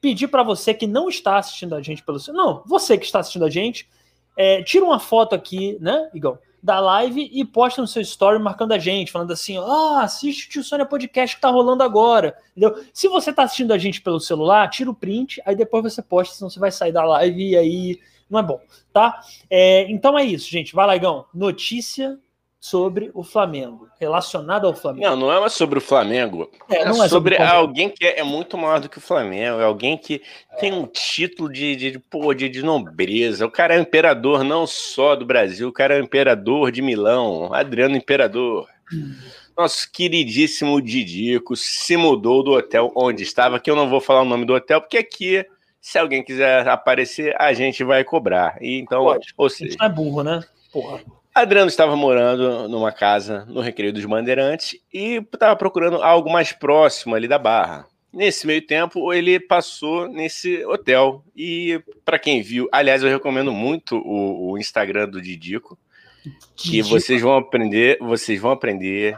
pedir 0.01 0.27
para 0.27 0.43
você 0.43 0.73
que 0.73 0.87
não 0.87 1.07
está 1.07 1.37
assistindo 1.37 1.75
a 1.75 1.81
gente 1.81 2.03
pelo. 2.03 2.17
Não, 2.29 2.63
você 2.65 2.97
que 2.97 3.05
está 3.05 3.19
assistindo 3.19 3.45
a 3.45 3.49
gente, 3.49 3.87
é, 4.35 4.63
tira 4.63 4.83
uma 4.83 4.99
foto 4.99 5.35
aqui, 5.35 5.77
né, 5.79 6.09
Igor? 6.13 6.39
Da 6.63 6.79
live 6.79 7.27
e 7.31 7.43
posta 7.43 7.81
no 7.81 7.87
seu 7.87 8.03
story 8.03 8.37
marcando 8.37 8.71
a 8.71 8.77
gente, 8.77 9.11
falando 9.11 9.31
assim: 9.31 9.57
ó, 9.57 9.65
oh, 9.65 9.97
assiste 9.99 10.47
o 10.47 10.49
Tio 10.49 10.63
Sônia 10.63 10.85
Podcast 10.85 11.35
que 11.35 11.41
tá 11.41 11.49
rolando 11.49 11.83
agora. 11.83 12.35
Entendeu? 12.55 12.83
Se 12.93 13.07
você 13.07 13.31
tá 13.31 13.43
assistindo 13.43 13.71
a 13.71 13.77
gente 13.77 14.01
pelo 14.01 14.19
celular, 14.19 14.69
tira 14.69 14.89
o 14.89 14.95
print, 14.95 15.41
aí 15.45 15.55
depois 15.55 15.83
você 15.83 16.01
posta, 16.01 16.35
senão 16.35 16.49
você 16.49 16.59
vai 16.59 16.71
sair 16.71 16.91
da 16.91 17.03
live 17.03 17.49
e 17.49 17.57
aí 17.57 17.99
não 18.31 18.39
é 18.39 18.43
bom, 18.43 18.59
tá? 18.93 19.19
É, 19.49 19.83
então 19.91 20.17
é 20.17 20.23
isso, 20.23 20.49
gente. 20.49 20.73
Vai 20.73 20.87
lá, 20.87 20.95
Igão. 20.95 21.25
Notícia 21.33 22.17
sobre 22.61 23.09
o 23.15 23.23
Flamengo, 23.23 23.89
relacionado 23.99 24.67
ao 24.67 24.75
Flamengo. 24.75 25.07
Não, 25.07 25.15
não 25.15 25.45
é 25.45 25.49
sobre 25.49 25.79
o 25.79 25.81
Flamengo. 25.81 26.49
É, 26.69 26.85
não 26.85 27.01
é, 27.01 27.07
é 27.07 27.09
sobre, 27.09 27.35
sobre 27.35 27.37
alguém 27.37 27.89
que 27.89 28.05
é, 28.05 28.19
é, 28.19 28.23
muito 28.23 28.55
maior 28.55 28.79
do 28.79 28.87
que 28.87 28.99
o 28.99 29.01
Flamengo, 29.01 29.59
é 29.59 29.65
alguém 29.65 29.97
que 29.97 30.21
tem 30.59 30.71
um 30.71 30.85
título 30.85 31.51
de, 31.51 31.75
de, 31.75 31.99
pô, 31.99 32.33
de, 32.35 32.47
de 32.47 32.61
nobreza. 32.61 33.47
O 33.47 33.51
cara 33.51 33.75
é 33.75 33.79
imperador 33.79 34.43
não 34.43 34.67
só 34.67 35.15
do 35.15 35.25
Brasil, 35.25 35.69
o 35.69 35.73
cara 35.73 35.97
é 35.97 35.99
imperador 35.99 36.71
de 36.71 36.83
Milão, 36.83 37.51
Adriano 37.51 37.97
Imperador. 37.97 38.69
Nosso 39.57 39.91
queridíssimo 39.91 40.79
Didico 40.79 41.55
se 41.55 41.97
mudou 41.97 42.43
do 42.43 42.51
hotel 42.51 42.91
onde 42.95 43.23
estava, 43.23 43.59
que 43.59 43.71
eu 43.71 43.75
não 43.75 43.89
vou 43.89 43.99
falar 43.99 44.21
o 44.21 44.25
nome 44.25 44.45
do 44.45 44.53
hotel, 44.53 44.81
porque 44.81 44.99
aqui, 44.99 45.43
se 45.81 45.97
alguém 45.97 46.23
quiser 46.23 46.67
aparecer, 46.67 47.35
a 47.41 47.51
gente 47.53 47.83
vai 47.83 48.03
cobrar. 48.03 48.55
E 48.61 48.79
então, 48.79 49.03
Pode. 49.03 49.33
ou 49.35 49.49
seja, 49.49 49.65
a 49.65 49.69
gente 49.71 49.79
não 49.79 49.85
é 49.87 49.89
burro, 49.89 50.23
né? 50.23 50.43
Porra. 50.71 51.01
Adriano 51.33 51.67
estava 51.67 51.95
morando 51.95 52.69
numa 52.69 52.91
casa 52.91 53.45
no 53.45 53.61
Recreio 53.61 53.91
dos 53.91 54.05
Bandeirantes 54.05 54.77
e 54.93 55.15
estava 55.33 55.55
procurando 55.55 56.03
algo 56.03 56.31
mais 56.31 56.51
próximo 56.51 57.15
ali 57.15 57.27
da 57.27 57.39
Barra. 57.39 57.87
Nesse 58.13 58.45
meio 58.45 58.61
tempo, 58.65 59.13
ele 59.13 59.39
passou 59.39 60.07
nesse 60.07 60.63
hotel. 60.65 61.23
E 61.35 61.81
para 62.03 62.19
quem 62.19 62.41
viu, 62.41 62.67
aliás, 62.71 63.01
eu 63.01 63.09
recomendo 63.09 63.51
muito 63.51 63.95
o, 63.97 64.51
o 64.51 64.57
Instagram 64.57 65.07
do 65.07 65.21
Didico, 65.21 65.79
que 66.55 66.81
vocês 66.81 67.21
vão 67.21 67.37
aprender, 67.37 67.97
vocês 68.01 68.39
vão 68.39 68.51
aprender 68.51 69.17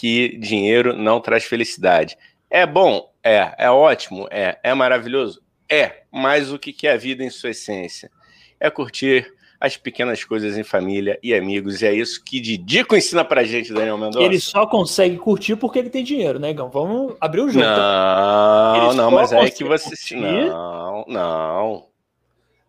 que 0.00 0.36
dinheiro 0.38 0.96
não 0.96 1.20
traz 1.20 1.44
felicidade. 1.44 2.18
É 2.50 2.66
bom, 2.66 3.08
é, 3.22 3.54
é 3.56 3.70
ótimo, 3.70 4.26
é, 4.30 4.58
é 4.62 4.74
maravilhoso, 4.74 5.40
é. 5.68 6.02
Mas 6.12 6.52
o 6.52 6.58
que 6.58 6.86
é 6.86 6.92
a 6.92 6.96
vida 6.96 7.24
em 7.24 7.30
sua 7.30 7.50
essência? 7.50 8.10
É 8.58 8.70
curtir 8.70 9.32
as 9.60 9.76
pequenas 9.76 10.22
coisas 10.22 10.56
em 10.56 10.62
família 10.62 11.18
e 11.22 11.34
amigos. 11.34 11.82
E 11.82 11.86
é 11.86 11.92
isso 11.92 12.22
que 12.22 12.40
Didico 12.40 12.96
ensina 12.96 13.24
pra 13.24 13.44
gente, 13.44 13.72
Daniel 13.72 13.98
Mendonça. 13.98 14.22
Ele 14.22 14.38
só 14.38 14.66
consegue 14.66 15.16
curtir 15.16 15.56
porque 15.56 15.78
ele 15.78 15.90
tem 15.90 16.04
dinheiro, 16.04 16.38
né, 16.38 16.52
Gão? 16.52 16.68
Vamos 16.68 17.16
abrir 17.20 17.40
o 17.40 17.48
jogo. 17.48 17.64
Não, 17.64 18.94
não, 18.94 19.10
mas 19.10 19.32
é 19.32 19.50
que 19.50 19.64
você. 19.64 19.90
Curtir. 19.90 20.16
Não, 20.16 21.04
não. 21.08 21.86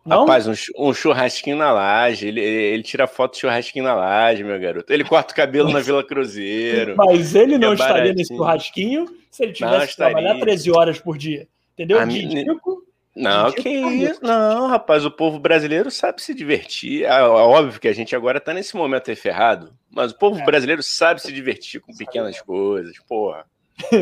Não? 0.06 0.20
Rapaz, 0.20 0.48
um, 0.48 0.54
um, 0.78 0.94
churrasquinho 0.94 1.56
na 1.56 1.70
laje. 1.70 2.28
Ele, 2.28 2.40
ele, 2.40 2.82
tira 2.82 3.06
foto 3.06 3.34
de 3.34 3.40
churrasquinho 3.40 3.84
na 3.84 3.94
laje, 3.94 4.42
meu 4.42 4.58
garoto. 4.58 4.90
Ele 4.90 5.04
corta 5.04 5.34
o 5.34 5.36
cabelo 5.36 5.70
na 5.70 5.80
Vila 5.80 6.02
Cruzeiro. 6.02 6.94
Mas 6.96 7.34
ele 7.34 7.58
não 7.58 7.72
é 7.72 7.74
estaria 7.74 8.14
nesse 8.14 8.34
churrasquinho 8.34 9.06
se 9.30 9.42
ele 9.42 9.52
tivesse 9.52 9.88
que 9.88 9.96
trabalhar 9.96 10.40
13 10.40 10.70
horas 10.70 10.98
por 10.98 11.18
dia. 11.18 11.46
Entendeu? 11.74 12.04
Didico 12.06 12.87
não, 13.18 13.52
que 13.52 13.68
isso? 13.68 14.20
Não, 14.22 14.68
rapaz, 14.68 15.04
o 15.04 15.10
povo 15.10 15.38
brasileiro 15.38 15.90
sabe 15.90 16.22
se 16.22 16.32
divertir. 16.32 17.04
É, 17.04 17.18
é 17.18 17.22
óbvio 17.22 17.80
que 17.80 17.88
a 17.88 17.92
gente 17.92 18.14
agora 18.14 18.40
tá 18.40 18.54
nesse 18.54 18.76
momento 18.76 19.10
aí 19.10 19.16
ferrado, 19.16 19.72
mas 19.90 20.12
o 20.12 20.18
povo 20.18 20.40
é. 20.40 20.44
brasileiro 20.44 20.82
sabe 20.82 21.20
se 21.20 21.32
divertir 21.32 21.80
com 21.80 21.94
pequenas 21.94 22.40
coisas, 22.40 22.96
porra. 23.08 23.44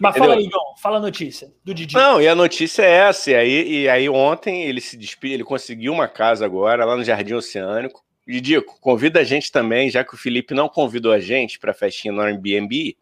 mas 0.00 0.16
Entendeu? 0.16 0.28
fala 0.28 0.34
aí, 0.34 0.44
Igor, 0.44 0.60
fala 0.80 0.96
a 0.98 1.00
notícia 1.00 1.52
do 1.64 1.74
Didi. 1.74 1.94
Não, 1.94 2.20
e 2.20 2.28
a 2.28 2.34
notícia 2.34 2.82
é 2.82 2.90
essa. 2.90 3.30
E 3.30 3.34
aí, 3.34 3.82
e 3.82 3.88
aí 3.88 4.08
ontem 4.08 4.62
ele 4.62 4.80
se 4.80 4.96
despediu, 4.96 5.34
ele 5.34 5.44
conseguiu 5.44 5.92
uma 5.92 6.08
casa 6.08 6.44
agora 6.44 6.84
lá 6.84 6.96
no 6.96 7.04
Jardim 7.04 7.34
Oceânico. 7.34 8.04
Didico, 8.26 8.78
convida 8.80 9.20
a 9.20 9.24
gente 9.24 9.52
também, 9.52 9.90
já 9.90 10.02
que 10.02 10.14
o 10.14 10.18
Felipe 10.18 10.54
não 10.54 10.68
convidou 10.68 11.12
a 11.12 11.18
gente 11.20 11.58
para 11.58 11.72
a 11.72 11.74
festinha 11.74 12.12
no 12.12 12.22
Airbnb. 12.22 12.96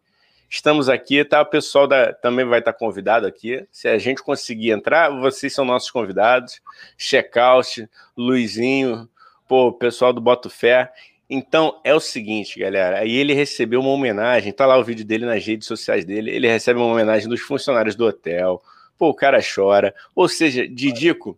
Estamos 0.53 0.87
aqui, 0.87 1.25
tá? 1.25 1.41
O 1.41 1.47
pessoal 1.47 1.87
da, 1.87 2.13
também 2.13 2.45
vai 2.45 2.59
estar 2.59 2.73
convidado 2.73 3.25
aqui. 3.25 3.67
Se 3.71 3.87
a 3.87 3.97
gente 3.97 4.21
conseguir 4.21 4.69
entrar, 4.69 5.09
vocês 5.09 5.51
são 5.51 5.65
nossos 5.65 5.89
convidados. 5.89 6.61
Checkout, 6.95 7.89
Luizinho, 8.15 9.09
pô, 9.47 9.69
o 9.69 9.73
pessoal 9.73 10.13
do 10.13 10.21
Boto 10.21 10.51
Fé. 10.51 10.93
Então 11.27 11.81
é 11.83 11.91
o 11.95 11.99
seguinte, 11.99 12.59
galera. 12.59 12.99
Aí 12.99 13.15
ele 13.15 13.33
recebeu 13.33 13.79
uma 13.79 13.89
homenagem, 13.89 14.53
tá 14.53 14.67
lá 14.67 14.77
o 14.77 14.83
vídeo 14.83 15.03
dele 15.03 15.25
nas 15.25 15.43
redes 15.43 15.67
sociais 15.67 16.05
dele. 16.05 16.29
Ele 16.29 16.47
recebe 16.47 16.79
uma 16.79 16.93
homenagem 16.93 17.27
dos 17.27 17.41
funcionários 17.41 17.95
do 17.95 18.05
hotel. 18.05 18.61
Pô, 18.95 19.09
o 19.09 19.15
cara 19.15 19.39
chora. 19.41 19.95
Ou 20.15 20.29
seja, 20.29 20.67
Didico, 20.67 21.35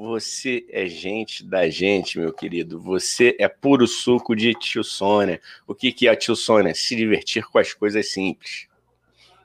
você 0.00 0.64
é 0.70 0.86
gente 0.86 1.44
da 1.44 1.68
gente, 1.68 2.18
meu 2.18 2.32
querido. 2.32 2.80
Você 2.80 3.36
é 3.38 3.46
puro 3.46 3.86
suco 3.86 4.34
de 4.34 4.54
tio 4.54 4.82
Sônia. 4.82 5.38
O 5.66 5.74
que, 5.74 5.92
que 5.92 6.08
é 6.08 6.16
tio 6.16 6.34
Sônia? 6.34 6.74
Se 6.74 6.96
divertir 6.96 7.44
com 7.44 7.58
as 7.58 7.74
coisas 7.74 8.10
simples. 8.10 8.66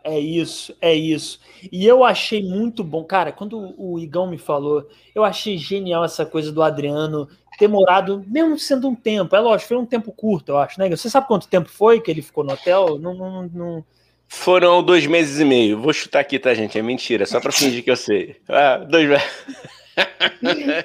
É 0.02 0.18
isso, 0.18 0.74
é 0.80 0.94
isso. 0.94 1.42
E 1.70 1.86
eu 1.86 2.06
achei 2.06 2.42
muito 2.42 2.86
bom, 2.86 3.04
cara, 3.04 3.34
quando 3.34 3.76
o 3.78 4.00
Igão 4.00 4.30
me 4.30 4.38
falou, 4.38 4.88
eu 5.14 5.26
achei 5.26 5.58
genial 5.58 6.06
essa 6.06 6.26
coisa 6.26 6.54
do 6.54 6.64
Adriano 6.64 7.28
ter 7.58 7.68
morado, 7.68 8.24
mesmo 8.26 8.58
sendo 8.58 8.88
um 8.88 8.96
tempo, 8.96 9.36
é 9.36 9.40
lógico, 9.40 9.70
foi 9.70 9.78
um 9.78 9.86
tempo 9.86 10.12
curto, 10.12 10.50
eu 10.50 10.58
acho, 10.58 10.80
né? 10.80 10.90
Você 10.90 11.10
sabe 11.10 11.28
quanto 11.28 11.48
tempo 11.48 11.68
foi 11.68 12.00
que 12.00 12.12
ele 12.12 12.22
ficou 12.22 12.44
no 12.44 12.54
hotel? 12.54 13.00
Não, 13.00 13.14
não, 13.14 13.50
não... 13.54 13.86
Foram 14.28 14.84
dois 14.84 15.06
meses 15.06 15.40
e 15.40 15.46
meio. 15.46 15.82
Vou 15.82 15.94
chutar 15.94 16.20
aqui, 16.20 16.40
tá, 16.40 16.54
gente? 16.54 16.78
É 16.78 16.82
mentira, 16.82 17.26
só 17.26 17.40
pra 17.40 17.52
fingir 17.52 17.84
que 17.84 17.92
eu 17.92 17.96
sei. 17.96 18.38
Ah, 18.48 18.78
dois 18.78 19.08
meses. 19.08 19.26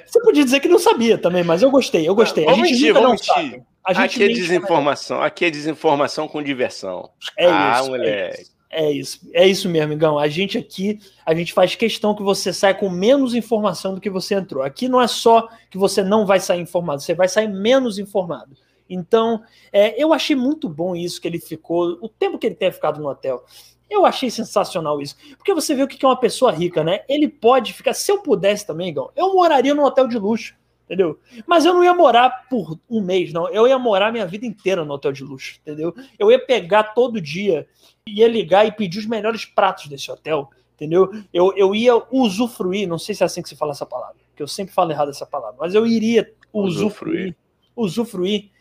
Você 0.05 0.21
podia 0.21 0.43
dizer 0.43 0.59
que 0.59 0.67
não 0.67 0.79
sabia 0.79 1.17
também, 1.17 1.43
mas 1.43 1.61
eu 1.61 1.69
gostei, 1.69 2.07
eu 2.07 2.15
gostei. 2.15 2.45
Vamos 2.45 2.61
a 2.61 2.65
gente 2.65 2.73
mentir, 2.73 2.93
vamos 2.93 3.21
mentir. 3.21 3.63
Aqui 3.83 4.23
é 4.23 4.27
desinformação, 4.27 5.21
aqui 5.21 5.45
é 5.45 5.49
desinformação 5.49 6.27
com 6.27 6.41
diversão. 6.41 7.09
É 7.37 7.47
ah, 7.47 7.79
isso, 7.79 7.89
moleque. 7.89 8.45
É 8.69 8.89
isso, 8.89 9.19
é 9.33 9.45
isso 9.45 9.67
mesmo, 9.67 9.91
Igão. 9.93 10.17
A 10.17 10.29
gente 10.29 10.57
aqui, 10.57 10.99
a 11.25 11.33
gente 11.33 11.51
faz 11.51 11.75
questão 11.75 12.15
que 12.15 12.23
você 12.23 12.53
saia 12.53 12.73
com 12.73 12.89
menos 12.89 13.33
informação 13.35 13.93
do 13.93 13.99
que 13.99 14.09
você 14.09 14.35
entrou. 14.35 14.63
Aqui 14.63 14.87
não 14.87 15.01
é 15.01 15.07
só 15.07 15.49
que 15.69 15.77
você 15.77 16.01
não 16.03 16.25
vai 16.25 16.39
sair 16.39 16.61
informado, 16.61 17.01
você 17.01 17.13
vai 17.13 17.27
sair 17.27 17.49
menos 17.49 17.99
informado. 17.99 18.55
Então, 18.89 19.41
é, 19.73 20.01
eu 20.01 20.13
achei 20.13 20.35
muito 20.35 20.69
bom 20.69 20.95
isso 20.95 21.19
que 21.19 21.27
ele 21.27 21.39
ficou, 21.39 21.97
o 22.01 22.07
tempo 22.07 22.37
que 22.37 22.45
ele 22.45 22.55
tenha 22.55 22.71
ficado 22.71 23.01
no 23.01 23.09
hotel. 23.09 23.43
Eu 23.91 24.05
achei 24.05 24.31
sensacional 24.31 25.01
isso. 25.01 25.17
Porque 25.37 25.53
você 25.53 25.75
vê 25.75 25.83
o 25.83 25.87
que 25.87 26.03
é 26.05 26.07
uma 26.07 26.17
pessoa 26.17 26.49
rica, 26.49 26.81
né? 26.81 27.01
Ele 27.09 27.27
pode 27.27 27.73
ficar. 27.73 27.93
Se 27.93 28.09
eu 28.09 28.21
pudesse 28.21 28.65
também, 28.65 28.87
Igão, 28.87 29.11
eu 29.17 29.33
moraria 29.33 29.75
num 29.75 29.83
hotel 29.83 30.07
de 30.07 30.17
luxo, 30.17 30.55
entendeu? 30.85 31.19
Mas 31.45 31.65
eu 31.65 31.73
não 31.73 31.83
ia 31.83 31.93
morar 31.93 32.47
por 32.49 32.79
um 32.89 33.01
mês, 33.01 33.33
não. 33.33 33.49
Eu 33.49 33.67
ia 33.67 33.77
morar 33.77 34.09
minha 34.09 34.25
vida 34.25 34.45
inteira 34.45 34.85
no 34.85 34.93
hotel 34.93 35.11
de 35.11 35.25
luxo, 35.25 35.59
entendeu? 35.61 35.93
Eu 36.17 36.31
ia 36.31 36.39
pegar 36.39 36.83
todo 36.93 37.19
dia, 37.19 37.67
ia 38.07 38.29
ligar 38.29 38.65
e 38.65 38.71
pedir 38.71 38.99
os 38.99 39.05
melhores 39.05 39.43
pratos 39.43 39.87
desse 39.87 40.09
hotel, 40.09 40.49
entendeu? 40.73 41.11
Eu, 41.33 41.53
eu 41.57 41.75
ia 41.75 42.01
usufruir, 42.09 42.87
não 42.87 42.97
sei 42.97 43.13
se 43.13 43.23
é 43.23 43.25
assim 43.25 43.41
que 43.41 43.49
se 43.49 43.57
fala 43.57 43.73
essa 43.73 43.85
palavra, 43.85 44.15
que 44.33 44.41
eu 44.41 44.47
sempre 44.47 44.73
falo 44.73 44.91
errado 44.91 45.09
essa 45.09 45.25
palavra, 45.25 45.57
mas 45.59 45.75
eu 45.75 45.85
iria 45.85 46.33
usufruir, 46.53 47.35
usufruir, 47.35 47.35
usufruir 47.75 48.51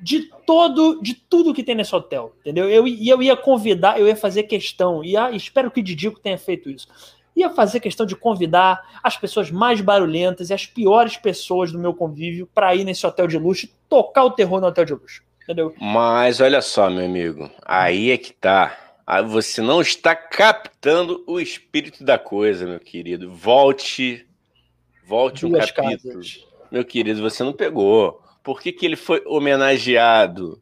de 0.00 0.30
todo, 0.46 1.00
de 1.00 1.14
tudo 1.14 1.54
que 1.54 1.62
tem 1.62 1.74
nesse 1.74 1.94
hotel, 1.94 2.34
entendeu? 2.40 2.68
Eu, 2.68 2.86
e 2.86 3.08
eu 3.08 3.22
ia 3.22 3.36
convidar, 3.36 3.98
eu 3.98 4.06
ia 4.06 4.16
fazer 4.16 4.44
questão, 4.44 5.02
e 5.04 5.14
espero 5.34 5.70
que 5.70 5.80
o 5.80 5.82
Didico 5.82 6.20
tenha 6.20 6.38
feito 6.38 6.68
isso. 6.68 6.88
Ia 7.36 7.50
fazer 7.50 7.80
questão 7.80 8.06
de 8.06 8.14
convidar 8.14 9.00
as 9.02 9.16
pessoas 9.16 9.50
mais 9.50 9.80
barulhentas 9.80 10.50
e 10.50 10.54
as 10.54 10.66
piores 10.66 11.16
pessoas 11.16 11.72
do 11.72 11.78
meu 11.78 11.92
convívio 11.92 12.48
para 12.54 12.74
ir 12.74 12.84
nesse 12.84 13.06
hotel 13.06 13.26
de 13.26 13.38
luxo, 13.38 13.68
tocar 13.88 14.24
o 14.24 14.30
terror 14.30 14.60
no 14.60 14.68
hotel 14.68 14.84
de 14.84 14.94
luxo, 14.94 15.22
entendeu? 15.42 15.74
Mas 15.80 16.40
olha 16.40 16.62
só, 16.62 16.88
meu 16.88 17.04
amigo, 17.04 17.50
aí 17.64 18.10
é 18.10 18.18
que 18.18 18.32
tá. 18.32 18.78
Ah, 19.06 19.20
você 19.20 19.60
não 19.60 19.80
está 19.82 20.14
captando 20.14 21.22
o 21.26 21.38
espírito 21.38 22.04
da 22.04 22.18
coisa, 22.18 22.66
meu 22.66 22.80
querido. 22.80 23.30
Volte, 23.32 24.26
volte 25.06 25.46
Duas 25.46 25.70
um 25.70 25.74
capítulo. 25.74 26.14
Casas. 26.14 26.46
Meu 26.70 26.84
querido, 26.84 27.20
você 27.20 27.42
não 27.42 27.52
pegou 27.52 28.23
por 28.44 28.60
que, 28.60 28.70
que 28.70 28.84
ele 28.84 28.94
foi 28.94 29.22
homenageado 29.26 30.60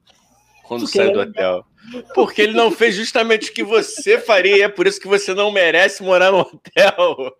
quando 0.62 0.82
Porque 0.82 0.98
saiu 0.98 1.12
do 1.12 1.20
hotel? 1.20 1.66
Porque 2.14 2.40
ele 2.40 2.52
não 2.52 2.70
fez 2.70 2.94
justamente 2.94 3.50
o 3.50 3.52
que 3.52 3.64
você 3.64 4.18
faria, 4.18 4.56
e 4.56 4.62
é 4.62 4.68
por 4.68 4.86
isso 4.86 5.00
que 5.00 5.08
você 5.08 5.34
não 5.34 5.50
merece 5.50 6.02
morar 6.02 6.30
no 6.30 6.38
hotel. 6.38 7.36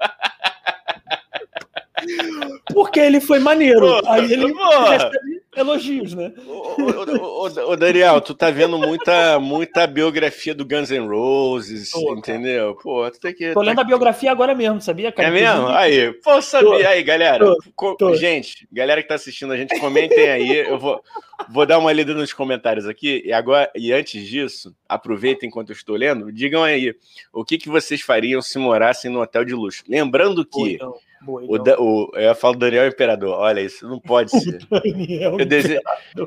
Porque 2.75 2.99
ele 2.99 3.21
foi 3.21 3.39
maneiro. 3.39 4.05
Aí 4.09 4.33
ele 4.33 4.53
recebe, 4.53 5.42
Elogios, 5.55 6.15
né? 6.15 6.33
Ô, 6.47 7.77
Daniel, 7.77 8.23
tu 8.23 8.35
tá 8.35 8.51
vendo 8.51 8.79
muita, 8.79 9.39
muita 9.39 9.87
biografia 9.87 10.55
do 10.55 10.65
Guns 10.65 10.91
N' 10.91 11.07
Roses, 11.07 11.91
Pô, 11.91 12.15
entendeu? 12.17 12.75
Pô, 12.83 13.11
tu 13.11 13.21
tem 13.21 13.35
que. 13.35 13.53
Tô 13.53 13.61
lendo 13.61 13.77
tá... 13.77 13.83
a 13.83 13.85
biografia 13.85 14.33
agora 14.33 14.55
mesmo, 14.55 14.81
sabia, 14.81 15.13
cara? 15.13 15.29
É 15.29 15.31
mesmo? 15.31 15.69
Aí, 15.69 16.11
pô, 16.15 16.41
sabia. 16.41 16.89
Aí, 16.89 17.03
galera. 17.03 17.45
Tô, 17.77 17.97
tô. 17.97 18.15
Gente, 18.17 18.67
galera 18.73 19.03
que 19.03 19.09
tá 19.09 19.15
assistindo 19.15 19.53
a 19.53 19.57
gente, 19.57 19.79
comentem 19.79 20.31
aí. 20.31 20.57
Eu 20.57 20.79
vou, 20.79 21.03
vou 21.51 21.67
dar 21.67 21.79
uma 21.79 21.93
lida 21.93 22.15
nos 22.15 22.33
comentários 22.33 22.89
aqui. 22.89 23.23
E 23.23 23.31
agora, 23.31 23.71
e 23.75 23.93
antes 23.93 24.27
disso, 24.27 24.75
aproveitem 24.89 25.51
enquanto 25.51 25.69
eu 25.69 25.77
estou 25.77 25.97
lendo, 25.97 26.33
digam 26.33 26.63
aí 26.65 26.95
o 27.31 27.45
que, 27.45 27.59
que 27.59 27.69
vocês 27.69 28.01
fariam 28.01 28.41
se 28.41 28.59
morassem 28.59 29.11
no 29.11 29.21
hotel 29.21 29.45
de 29.45 29.55
luxo. 29.55 29.85
Lembrando 29.87 30.47
que. 30.47 30.79
Pô, 30.79 30.99
Boa, 31.25 31.43
o, 31.47 31.59
da, 31.59 31.81
o, 31.81 32.11
eu 32.15 32.35
falo 32.35 32.57
Daniel 32.57 32.87
Imperador. 32.87 33.39
Olha, 33.39 33.61
isso 33.61 33.89
não 33.89 33.99
pode 33.99 34.31
ser. 34.39 34.59
Daniel 34.71 35.39
eu 35.39 35.47
dese... 35.47 35.81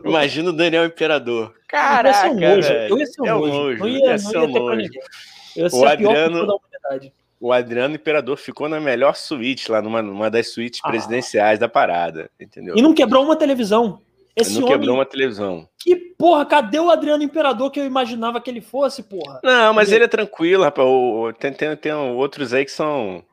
Imagina 0.03 0.49
o 0.49 0.53
Daniel 0.53 0.85
Imperador. 0.85 1.53
Caraca, 1.67 2.27
eu 2.27 2.57
ia 2.57 2.63
ser 2.63 2.93
um 2.93 2.95
Eu 2.95 2.99
ia 2.99 3.05
ser 3.05 3.21
um 3.21 3.25
é 3.25 3.35
um 3.35 3.47
nojo. 3.47 3.79
Não 3.79 3.87
ia, 3.87 4.05
ia, 4.11 4.17
ser 4.17 4.37
um 4.37 4.47
nojo. 4.47 4.89
o 5.73 5.85
Adriano, 5.85 6.59
o 7.39 7.51
Adriano 7.51 7.95
Imperador 7.95 8.37
ficou 8.37 8.69
na 8.69 8.79
melhor 8.79 9.15
suíte 9.15 9.71
lá, 9.71 9.81
numa, 9.81 10.01
numa 10.01 10.29
das 10.29 10.51
suítes 10.51 10.79
ah. 10.83 10.87
presidenciais 10.87 11.59
da 11.59 11.67
parada, 11.67 12.29
entendeu? 12.39 12.75
E 12.77 12.81
não 12.81 12.93
quebrou 12.93 13.23
uma 13.23 13.35
televisão. 13.35 14.01
Esse 14.35 14.55
não 14.55 14.63
homem... 14.63 14.73
quebrou 14.73 14.95
uma 14.95 15.05
televisão. 15.05 15.67
Que 15.79 15.95
porra, 15.95 16.45
cadê 16.45 16.79
o 16.79 16.89
Adriano 16.89 17.23
Imperador 17.23 17.71
que 17.71 17.79
eu 17.79 17.85
imaginava 17.85 18.41
que 18.41 18.49
ele 18.49 18.61
fosse, 18.61 19.03
porra? 19.03 19.39
Não, 19.43 19.73
mas 19.73 19.89
ele, 19.89 19.97
ele 19.97 20.05
é 20.05 20.07
tranquilo, 20.07 20.63
rapaz. 20.63 20.87
Tem, 21.39 21.53
tem, 21.53 21.75
tem 21.75 21.93
outros 21.93 22.53
aí 22.53 22.65
que 22.65 22.71
são 22.71 23.23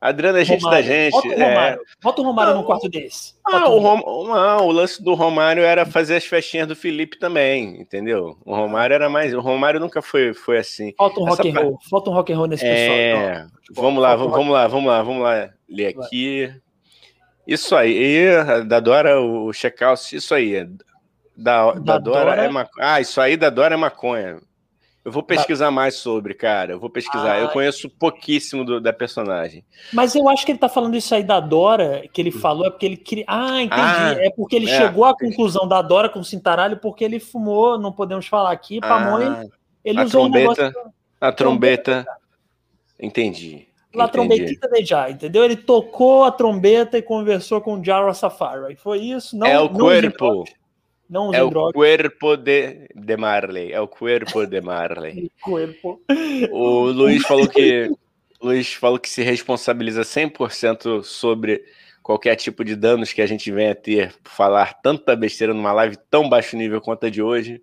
Adriano 0.00 0.38
é 0.38 0.44
gente 0.44 0.62
Romário. 0.62 0.88
da 0.88 0.94
gente. 0.94 1.12
Bota 1.12 1.28
o 1.28 1.30
Romário, 1.30 1.80
é... 1.80 2.02
Bota 2.02 2.22
o 2.22 2.24
Romário 2.24 2.52
não, 2.54 2.60
no 2.60 2.66
quarto 2.66 2.88
desse. 2.88 3.34
Ah, 3.44 3.68
o, 3.68 3.78
Rom... 3.78 4.26
não, 4.28 4.66
o 4.66 4.72
lance 4.72 5.02
do 5.02 5.12
Romário 5.12 5.62
era 5.62 5.84
fazer 5.84 6.16
as 6.16 6.24
festinhas 6.24 6.66
do 6.66 6.74
Felipe 6.74 7.18
também, 7.18 7.78
entendeu? 7.78 8.38
O 8.46 8.54
Romário 8.54 8.94
era 8.94 9.10
mais. 9.10 9.34
O 9.34 9.40
Romário 9.40 9.78
nunca 9.78 10.00
foi, 10.00 10.32
foi 10.32 10.56
assim. 10.56 10.94
Falta 10.96 11.20
um 11.20 11.24
rock 11.26 11.50
and 11.50 11.60
roll. 11.60 11.78
Falta 11.90 12.10
um 12.10 12.14
rock 12.14 12.32
and 12.32 12.36
roll 12.38 12.46
nesse 12.46 12.64
é... 12.64 13.14
pessoal. 13.14 13.34
Não. 13.42 13.82
Vamos 13.82 14.02
lá, 14.02 14.16
vamos, 14.16 14.32
vamos 14.32 14.52
lá, 14.54 14.66
vamos 14.66 14.86
lá, 14.86 15.02
vamos 15.02 15.22
lá. 15.22 15.50
Ler 15.68 15.88
aqui. 15.88 16.50
Isso 17.46 17.76
aí. 17.76 17.92
E 17.92 18.64
da 18.64 18.80
Dora, 18.80 19.20
o 19.20 19.52
check-out, 19.52 20.16
isso 20.16 20.34
aí. 20.34 20.66
Da, 21.36 21.72
da, 21.72 21.80
da 21.80 21.98
Dora, 21.98 22.24
Dora 22.24 22.44
é 22.44 22.48
maconha. 22.48 22.86
Ah, 22.86 23.00
isso 23.00 23.20
aí 23.20 23.36
da 23.36 23.50
Dora 23.50 23.74
é 23.74 23.76
maconha. 23.76 24.38
Eu 25.02 25.10
vou 25.10 25.22
pesquisar 25.22 25.70
mais 25.70 25.94
sobre, 25.94 26.34
cara. 26.34 26.72
Eu 26.72 26.78
vou 26.78 26.90
pesquisar. 26.90 27.32
Ah, 27.32 27.38
eu 27.38 27.48
conheço 27.48 27.88
pouquíssimo 27.88 28.64
do, 28.64 28.80
da 28.80 28.92
personagem. 28.92 29.64
Mas 29.92 30.14
eu 30.14 30.28
acho 30.28 30.44
que 30.44 30.52
ele 30.52 30.58
tá 30.58 30.68
falando 30.68 30.94
isso 30.94 31.14
aí 31.14 31.22
da 31.22 31.40
Dora, 31.40 32.06
que 32.12 32.20
ele 32.20 32.30
falou, 32.30 32.66
é 32.66 32.70
porque 32.70 32.84
ele 32.84 32.98
queria. 32.98 33.24
Ah, 33.26 33.62
entendi. 33.62 33.80
Ah, 33.80 34.14
é 34.18 34.30
porque 34.30 34.56
ele 34.56 34.70
é. 34.70 34.76
chegou 34.76 35.06
à 35.06 35.16
conclusão 35.16 35.66
da 35.66 35.80
Dora 35.80 36.10
com 36.10 36.20
o 36.20 36.24
Cintaralho 36.24 36.76
porque 36.76 37.02
ele 37.02 37.18
fumou, 37.18 37.78
não 37.78 37.92
podemos 37.92 38.26
falar 38.26 38.52
aqui, 38.52 38.78
pamonha. 38.78 39.42
Ah, 39.42 39.56
ele 39.82 40.02
usou 40.02 40.22
trombeta, 40.22 40.62
um 40.62 40.64
negócio. 40.66 40.92
A 41.18 41.32
trombeta. 41.32 42.06
Entendi. 43.00 43.68
La 43.94 44.06
trombetita 44.06 44.68
de 44.68 44.84
já, 44.84 45.10
entendeu? 45.10 45.44
Ele 45.44 45.56
tocou 45.56 46.24
a 46.24 46.30
trombeta 46.30 46.98
e 46.98 47.02
conversou 47.02 47.60
com 47.60 47.80
o 47.80 47.84
Jara 47.84 48.12
Safari. 48.14 48.76
Foi 48.76 48.98
isso. 48.98 49.36
Não, 49.36 49.46
é 49.46 49.58
o 49.58 49.68
corpo. 49.68 50.44
Não 51.10 51.34
é 51.34 51.42
o 51.42 51.50
drogas. 51.50 51.74
corpo 51.74 52.36
de, 52.36 52.88
de 52.94 53.16
Marley. 53.16 53.72
É 53.72 53.80
o 53.80 53.88
corpo 53.88 54.46
de 54.46 54.60
Marley. 54.60 55.32
O 56.52 56.84
Luiz 56.84 57.22
falou 57.24 57.48
que 57.48 57.90
Luiz 58.40 58.72
falou 58.72 58.98
que 58.98 59.10
se 59.10 59.22
responsabiliza 59.22 60.02
100% 60.02 61.02
sobre 61.02 61.62
qualquer 62.00 62.36
tipo 62.36 62.64
de 62.64 62.76
danos 62.76 63.12
que 63.12 63.20
a 63.20 63.26
gente 63.26 63.50
venha 63.50 63.72
a 63.72 63.74
ter 63.74 64.14
por 64.22 64.30
falar 64.30 64.80
tanta 64.80 65.14
besteira 65.16 65.52
numa 65.52 65.72
live 65.72 65.96
tão 66.08 66.28
baixo 66.28 66.56
nível 66.56 66.80
quanto 66.80 67.06
a 67.06 67.10
de 67.10 67.20
hoje. 67.20 67.60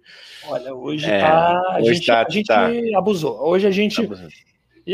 Olha, 0.47 0.75
hoje, 0.75 1.09
é, 1.09 1.19
tá, 1.19 1.57
a, 1.57 1.77
hoje 1.79 1.93
gente, 1.95 2.05
tá, 2.05 2.25
a 2.25 2.29
gente 2.29 2.47
tá. 2.47 2.69
abusou. 2.97 3.39
Hoje 3.41 3.65
a 3.65 3.71
gente 3.71 4.01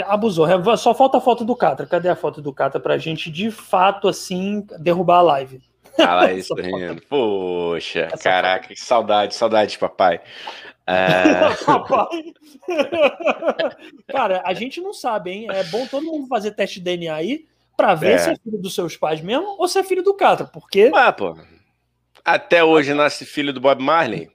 abusou. 0.06 0.46
abusou. 0.46 0.78
Só 0.78 0.94
falta 0.94 1.18
a 1.18 1.22
foto 1.22 1.44
do 1.44 1.56
Catra. 1.56 1.88
Cadê 1.88 2.08
a 2.08 2.16
foto 2.16 2.42
do 2.42 2.54
Catra 2.54 2.80
pra 2.80 2.98
gente, 2.98 3.32
de 3.32 3.50
fato, 3.50 4.08
assim, 4.08 4.66
derrubar 4.80 5.18
a 5.18 5.24
live? 5.24 5.60
Ah 6.00 6.16
lá, 6.16 6.32
isso 6.34 6.54
rindo. 6.56 7.02
Poxa, 7.08 8.10
Essa 8.12 8.24
caraca, 8.24 8.68
que 8.68 8.80
saudade, 8.80 9.36
saudade, 9.36 9.78
papai. 9.78 10.22
É... 10.86 11.56
papai. 11.66 12.34
Cara, 14.08 14.42
a 14.46 14.54
gente 14.54 14.82
não 14.82 14.94
sabe, 14.94 15.32
hein? 15.32 15.48
É 15.50 15.64
bom 15.66 15.86
todo 15.88 16.06
mundo 16.06 16.28
fazer 16.28 16.52
teste 16.52 16.80
de 16.80 16.86
DNA 16.86 17.14
aí 17.14 17.46
para 17.76 17.96
ver 17.96 18.14
é. 18.14 18.18
se 18.18 18.30
é 18.32 18.36
filho 18.36 18.62
dos 18.62 18.76
seus 18.76 18.98
pais 18.98 19.22
mesmo 19.22 19.56
ou 19.58 19.68
se 19.68 19.80
é 19.80 19.84
filho 19.84 20.04
do 20.04 20.14
Catra, 20.14 20.46
porque. 20.46 20.92
Ah, 20.94 21.12
pô. 21.12 21.38
Até 22.24 22.64
hoje 22.64 22.94
nasce 22.94 23.26
filho 23.26 23.52
do 23.52 23.60
Bob 23.60 23.82
Marley. 23.82 24.30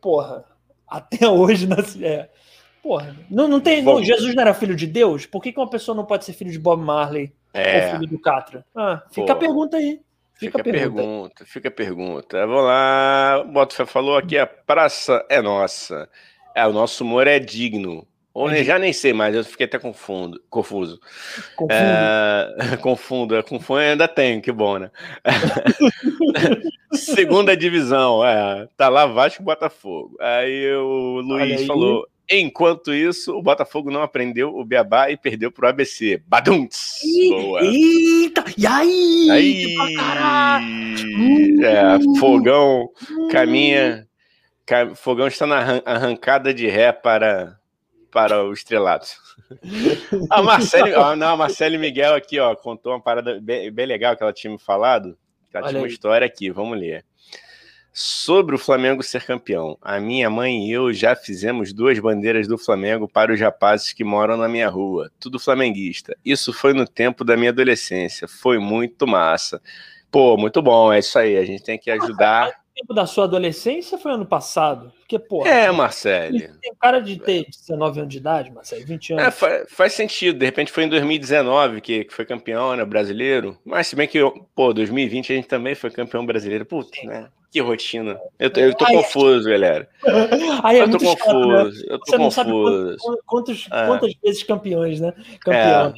Porra, 0.00 0.44
até 0.86 1.28
hoje 1.28 1.66
nasce. 1.66 2.04
É. 2.04 2.28
Porra, 2.82 3.16
não, 3.30 3.46
não 3.46 3.60
tem. 3.60 3.82
Não, 3.82 4.02
Jesus 4.02 4.34
não 4.34 4.42
era 4.42 4.52
filho 4.52 4.74
de 4.74 4.86
Deus? 4.86 5.24
Por 5.24 5.40
que, 5.40 5.52
que 5.52 5.60
uma 5.60 5.70
pessoa 5.70 5.94
não 5.94 6.04
pode 6.04 6.24
ser 6.24 6.32
filho 6.32 6.50
de 6.50 6.58
Bob 6.58 6.82
Marley 6.82 7.32
é. 7.54 7.86
ou 7.86 7.92
filho 7.92 8.08
do 8.08 8.18
Catra? 8.18 8.66
Ah, 8.74 9.02
fica 9.10 9.28
Pô. 9.28 9.32
a 9.32 9.36
pergunta 9.36 9.76
aí. 9.76 10.00
Fica, 10.34 10.58
fica 10.58 10.60
a 10.60 10.64
pergunta. 10.64 11.02
pergunta. 11.02 11.44
Fica 11.46 11.68
a 11.68 11.70
pergunta. 11.70 12.46
Vamos 12.46 12.64
lá. 12.64 13.44
Bota 13.44 13.86
falou 13.86 14.16
aqui: 14.16 14.38
a 14.38 14.46
praça 14.46 15.24
é 15.28 15.40
nossa. 15.40 16.08
É, 16.54 16.66
o 16.66 16.72
nosso 16.72 17.04
humor 17.04 17.26
é 17.26 17.38
digno. 17.38 18.06
Ou 18.34 18.50
é 18.50 18.64
já 18.64 18.78
nem 18.78 18.92
sei 18.92 19.12
mais, 19.12 19.34
eu 19.34 19.44
fiquei 19.44 19.66
até 19.66 19.78
confundo, 19.78 20.42
confuso. 20.48 20.98
Confundo. 21.54 21.74
É, 21.74 22.76
confundo, 22.80 23.36
é, 23.36 23.42
confundo, 23.42 23.80
ainda 23.80 24.08
tenho, 24.08 24.40
que 24.40 24.50
bom, 24.50 24.78
né? 24.78 24.90
Segunda 26.94 27.54
divisão, 27.54 28.24
é, 28.24 28.66
tá 28.74 28.88
lá 28.88 29.04
Vasco 29.04 29.42
e 29.42 29.44
Botafogo. 29.44 30.16
Aí 30.18 30.72
o 30.74 31.20
Luiz 31.20 31.66
falou: 31.66 32.06
Enquanto 32.30 32.94
isso, 32.94 33.36
o 33.36 33.42
Botafogo 33.42 33.90
não 33.90 34.02
aprendeu 34.02 34.54
o 34.54 34.64
Beabá 34.64 35.10
e 35.10 35.16
perdeu 35.16 35.50
pro 35.50 35.68
ABC. 35.68 36.22
Badunts! 36.26 37.00
Boa! 37.28 37.60
Eita! 37.62 38.44
E 38.56 38.66
aí? 38.66 39.28
aí 39.30 39.76
é, 41.62 42.18
fogão 42.18 42.88
caminha. 43.30 44.06
Fogão 44.94 45.26
está 45.26 45.46
na 45.46 45.82
arrancada 45.84 46.54
de 46.54 46.66
ré 46.66 46.92
para, 46.92 47.58
para 48.10 48.42
o 48.42 48.52
estrelado. 48.52 49.04
A 50.30 50.42
Marcele, 50.42 50.92
não, 51.16 51.28
a 51.28 51.36
Marcele 51.36 51.76
Miguel 51.76 52.14
aqui, 52.14 52.38
ó, 52.38 52.54
contou 52.54 52.92
uma 52.92 53.02
parada 53.02 53.38
bem, 53.38 53.70
bem 53.70 53.84
legal 53.84 54.16
que 54.16 54.22
ela 54.22 54.32
tinha 54.32 54.50
me 54.50 54.58
falado. 54.58 55.18
Ela 55.52 55.64
Olha 55.64 55.68
tinha 55.68 55.80
uma 55.80 55.86
aí. 55.86 55.92
história 55.92 56.26
aqui, 56.26 56.50
vamos 56.50 56.78
ler. 56.78 57.04
Sobre 57.94 58.54
o 58.54 58.58
Flamengo 58.58 59.02
ser 59.02 59.22
campeão, 59.26 59.76
a 59.82 60.00
minha 60.00 60.30
mãe 60.30 60.66
e 60.66 60.72
eu 60.72 60.94
já 60.94 61.14
fizemos 61.14 61.74
duas 61.74 61.98
bandeiras 61.98 62.48
do 62.48 62.56
Flamengo 62.56 63.06
para 63.06 63.34
os 63.34 63.38
rapazes 63.38 63.92
que 63.92 64.02
moram 64.02 64.34
na 64.34 64.48
minha 64.48 64.66
rua, 64.70 65.10
tudo 65.20 65.38
flamenguista. 65.38 66.16
Isso 66.24 66.54
foi 66.54 66.72
no 66.72 66.86
tempo 66.86 67.22
da 67.22 67.36
minha 67.36 67.50
adolescência, 67.50 68.26
foi 68.26 68.58
muito 68.58 69.06
massa. 69.06 69.60
Pô, 70.10 70.38
muito 70.38 70.62
bom, 70.62 70.90
é 70.90 71.00
isso 71.00 71.18
aí, 71.18 71.36
a 71.36 71.44
gente 71.44 71.62
tem 71.62 71.78
que 71.78 71.90
ajudar. 71.90 72.48
O 72.48 72.74
tempo 72.74 72.94
da 72.94 73.04
sua 73.04 73.24
adolescência 73.24 73.98
foi 73.98 74.12
ano 74.12 74.24
passado? 74.24 74.90
Porque, 75.00 75.18
pô. 75.18 75.46
É, 75.46 75.70
Marcelo. 75.70 76.38
Tem 76.62 76.74
cara 76.80 76.98
de 76.98 77.18
ter 77.18 77.44
19 77.44 78.00
anos 78.00 78.10
de 78.10 78.16
idade, 78.16 78.50
Marcelo, 78.50 78.86
20 78.86 79.12
anos. 79.12 79.24
É, 79.26 79.30
faz, 79.30 79.70
faz, 79.70 79.92
sentido, 79.92 80.38
de 80.38 80.46
repente 80.46 80.72
foi 80.72 80.84
em 80.84 80.88
2019 80.88 81.82
que, 81.82 82.04
que 82.04 82.14
foi 82.14 82.24
campeão, 82.24 82.74
né, 82.74 82.86
brasileiro. 82.86 83.58
Mas 83.62 83.88
se 83.88 83.94
bem 83.94 84.08
que, 84.08 84.18
pô, 84.54 84.72
2020 84.72 85.30
a 85.30 85.36
gente 85.36 85.48
também 85.48 85.74
foi 85.74 85.90
campeão 85.90 86.24
brasileiro. 86.24 86.64
Putz, 86.64 87.04
né? 87.04 87.28
Que 87.52 87.60
rotina. 87.60 88.18
Eu 88.38 88.50
tô, 88.50 88.60
eu 88.60 88.74
tô 88.74 88.86
Ai, 88.86 88.94
confuso, 88.94 89.46
galera. 89.46 89.86
Ai, 90.64 90.80
é 90.80 90.82
eu 90.84 90.90
tô 90.90 90.98
confuso. 90.98 91.18
Chato, 91.18 91.46
né? 91.46 91.84
Eu 91.86 91.98
tô 91.98 92.06
Você 92.06 92.16
confuso. 92.16 92.18
não 92.18 92.30
sabe 92.30 92.50
quantos, 92.50 93.22
quantos 93.26 93.68
é. 93.70 93.86
quantas 93.86 94.14
vezes 94.24 94.42
campeões, 94.42 95.00
né? 95.00 95.12
Campeão, 95.38 95.86
é. 95.86 95.88
né? 95.88 95.94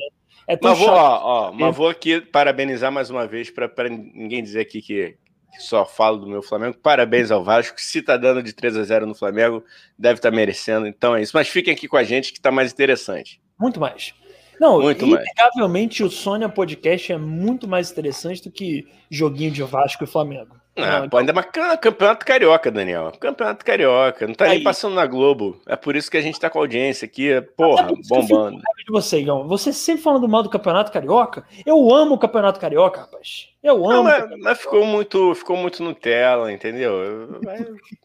É 0.49 0.59
mas 0.61 0.79
vou, 0.79 0.89
ó, 0.89 1.21
ó, 1.23 1.53
mas 1.53 1.75
vou 1.75 1.89
aqui 1.89 2.21
parabenizar 2.21 2.91
mais 2.91 3.09
uma 3.09 3.27
vez 3.27 3.51
para 3.51 3.89
ninguém 3.89 4.43
dizer 4.43 4.61
aqui 4.61 4.83
que, 4.83 5.17
que, 5.53 5.63
só 5.63 5.87
falo 5.87 6.19
do 6.19 6.27
meu 6.27 6.43
Flamengo. 6.43 6.77
Parabéns 6.83 7.31
ao 7.31 7.45
Vasco. 7.45 7.81
Se 7.81 8.03
tá 8.03 8.17
dando 8.17 8.43
de 8.43 8.53
3 8.53 8.77
a 8.77 8.83
0 8.83 9.07
no 9.07 9.15
Flamengo, 9.15 9.65
deve 9.97 10.19
estar 10.19 10.31
tá 10.31 10.37
merecendo. 10.37 10.89
Então 10.89 11.15
é 11.15 11.23
isso. 11.23 11.33
Mas 11.35 11.49
fiquem 11.49 11.73
aqui 11.73 11.87
com 11.87 11.97
a 11.97 12.03
gente 12.03 12.33
que 12.33 12.41
tá 12.41 12.51
mais 12.51 12.73
interessante. 12.73 13.41
Muito 13.59 13.79
mais. 13.79 14.13
Não, 14.61 14.83
muito 14.83 15.05
inegavelmente 15.07 16.03
mais. 16.03 16.13
o 16.13 16.17
Sônia 16.17 16.49
Podcast 16.49 17.13
é 17.13 17.17
muito 17.17 17.69
mais 17.69 17.93
interessante 17.93 18.43
do 18.43 18.51
que 18.51 18.89
joguinho 19.09 19.53
de 19.53 19.63
Vasco 19.63 20.03
e 20.03 20.07
Flamengo. 20.07 20.64
Ah, 20.77 21.01
não, 21.01 21.09
pô, 21.09 21.19
ainda 21.19 21.33
mais 21.33 21.47
campeonato 21.81 22.27
carioca, 22.27 22.71
Daniel. 22.71 23.13
Campeonato 23.21 23.65
carioca. 23.65 24.27
Não 24.27 24.35
tá 24.35 24.47
aí. 24.47 24.51
nem 24.57 24.63
passando 24.63 24.95
na 24.95 25.07
Globo. 25.07 25.61
É 25.67 25.77
por 25.77 25.95
isso 25.95 26.11
que 26.11 26.17
a 26.17 26.21
gente 26.21 26.39
tá 26.39 26.51
com 26.51 26.59
a 26.59 26.63
audiência 26.63 27.07
aqui, 27.07 27.41
porra, 27.57 27.89
bombando. 28.09 28.57
de 28.57 28.91
você, 28.91 29.21
Igão. 29.21 29.47
Você 29.47 29.73
sempre 29.73 30.03
falando 30.03 30.29
mal 30.29 30.43
do 30.43 30.51
campeonato 30.51 30.91
carioca. 30.91 31.45
Eu 31.65 31.95
amo 31.95 32.17
o 32.17 32.19
campeonato 32.19 32.59
carioca, 32.59 33.03
rapaz. 33.03 33.51
Eu 33.63 33.77
amo. 33.89 33.93
Não, 33.93 34.05
mas, 34.05 34.25
mas, 34.41 34.61
ficou 34.61 34.85
muito, 34.85 35.35
ficou 35.37 35.57
muito 35.57 35.83
Nutella, 35.83 36.53
entendeu? 36.53 37.41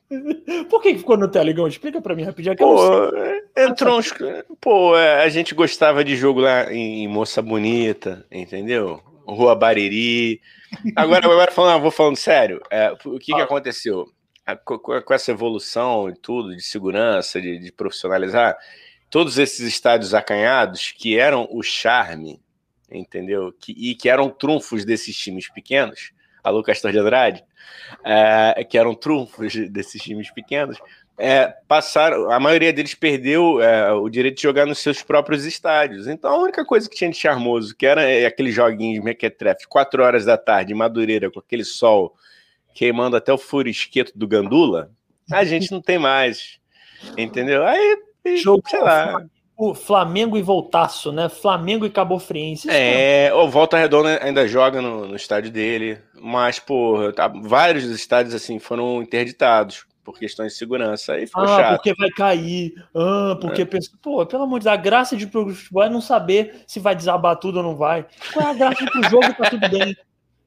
por 0.70 0.82
que 0.82 0.96
ficou 0.96 1.18
Nutella, 1.18 1.50
Igão? 1.50 1.68
Explica 1.68 2.00
pra 2.00 2.16
mim 2.16 2.24
rapidinho. 2.24 2.56
Pô, 2.56 3.12
entrou 3.58 3.98
uns. 3.98 4.14
Pô, 4.62 4.96
é, 4.96 5.24
a 5.24 5.30
gente 5.30 5.56
gostava 5.56 6.04
de 6.04 6.16
jogo 6.16 6.40
lá 6.40 6.72
em 6.72 7.08
Moça 7.08 7.42
Bonita, 7.42 8.26
entendeu? 8.32 9.02
Rua 9.26 9.56
Bariri. 9.56 10.40
Agora, 10.96 11.26
agora 11.26 11.52
falando, 11.52 11.82
vou 11.82 11.92
falando 11.92 12.16
sério, 12.16 12.62
é, 12.70 12.92
o 12.92 13.20
que, 13.20 13.34
que 13.34 13.42
aconteceu? 13.42 14.06
Com, 14.66 14.80
com, 14.80 15.14
essa 15.14 15.32
evolução 15.32 16.10
e 16.10 16.16
tudo, 16.16 16.56
de 16.56 16.62
segurança, 16.62 17.42
de, 17.42 17.60
de 17.60 17.72
profissionalizar, 17.72 18.58
todos 19.10 19.38
esses 19.38 19.62
estádios 19.62 20.14
acanhados, 20.14 20.92
que 20.92 21.18
eram 21.18 21.48
o 21.52 21.62
charme, 21.62 22.42
entendeu? 22.92 23.54
Que, 23.60 23.74
e 23.74 23.96
que 23.96 24.10
eram 24.10 24.30
trunfos 24.30 24.86
desses 24.86 25.16
times 25.16 25.50
pequenos, 25.50 26.12
alô 26.44 26.64
Castor 26.64 26.92
de 26.92 27.00
Andrade, 27.00 27.44
é, 28.04 28.64
que 28.64 28.78
eram 28.78 28.96
trunfos 28.96 29.54
desses 29.70 30.02
times 30.02 30.32
pequenos, 30.32 30.80
é, 31.22 31.54
passaram, 31.68 32.32
a 32.32 32.40
maioria 32.40 32.72
deles 32.72 32.96
perdeu 32.96 33.62
é, 33.62 33.92
o 33.92 34.08
direito 34.08 34.38
de 34.38 34.44
jogar 34.44 34.66
nos 34.66 34.80
seus 34.80 35.04
próprios 35.04 35.46
estádios. 35.46 36.08
Então 36.08 36.32
a 36.32 36.38
única 36.38 36.64
coisa 36.64 36.90
que 36.90 36.96
tinha 36.96 37.12
de 37.12 37.18
charmoso, 37.18 37.76
que 37.76 37.86
era 37.86 38.04
é, 38.04 38.26
aquele 38.26 38.52
joguinho 38.52 38.94
de 38.94 39.02
mequetrefe, 39.02 39.68
4 39.68 40.02
horas 40.02 40.24
da 40.24 40.38
tarde, 40.38 40.74
Madureira, 40.74 41.30
com 41.30 41.40
aquele 41.40 41.66
sol 41.66 42.16
queimando 42.74 43.18
até 43.18 43.34
o 43.34 43.38
furisqueto 43.38 44.18
do 44.18 44.26
Gandula, 44.26 44.92
a 45.30 45.44
gente 45.44 45.70
não 45.72 45.82
tem 45.82 46.00
mais. 46.00 46.58
Entendeu? 47.18 47.66
Aí, 47.66 47.98
Jogo, 48.38 48.64
sei 48.70 48.80
lá. 48.80 49.22
O 49.58 49.76
Flamengo 49.76 50.38
e 50.38 50.42
Voltaço, 50.42 51.12
né? 51.12 51.28
Flamengo 51.28 51.86
e 51.86 51.90
Cabo 51.90 52.18
Friense. 52.18 52.70
É, 52.70 53.30
o 53.34 53.50
Volta 53.50 53.78
Redonda 53.78 54.24
ainda 54.24 54.48
joga 54.48 54.82
no, 54.82 55.06
no 55.06 55.18
estádio 55.18 55.52
dele, 55.52 56.00
mas, 56.14 56.60
pô, 56.60 57.12
tá, 57.12 57.28
vários 57.28 57.84
estádios 57.84 58.34
assim 58.34 58.58
foram 58.58 59.02
interditados 59.02 59.89
por 60.10 60.18
questões 60.18 60.54
de 60.54 60.58
segurança. 60.58 61.14
Aí 61.14 61.28
ficou 61.28 61.44
ah, 61.44 61.48
chato. 61.48 61.76
porque 61.76 61.94
vai 61.94 62.10
cair. 62.10 62.74
Ah, 62.96 63.38
porque. 63.40 63.62
É. 63.62 63.66
Pensa... 63.66 63.92
Pô, 64.02 64.26
pelo 64.26 64.44
amor 64.44 64.60
de 64.60 64.66
Deus, 64.66 64.74
a 64.74 64.78
graça 64.78 65.16
de 65.16 65.28
pro 65.28 65.54
futebol 65.54 65.84
é 65.84 65.90
não 65.90 66.02
saber 66.02 66.64
se 66.66 66.80
vai 66.80 66.96
desabar 66.96 67.36
tudo 67.36 67.58
ou 67.58 67.64
não 67.64 67.76
vai. 67.76 68.08
Qual 68.34 68.48
é 68.48 68.50
a 68.50 68.54
graça 68.54 68.84
de 68.84 68.92
pro 68.92 69.04
jogo 69.04 69.34
tá 69.36 69.50
tudo 69.50 69.70
bem? 69.70 69.96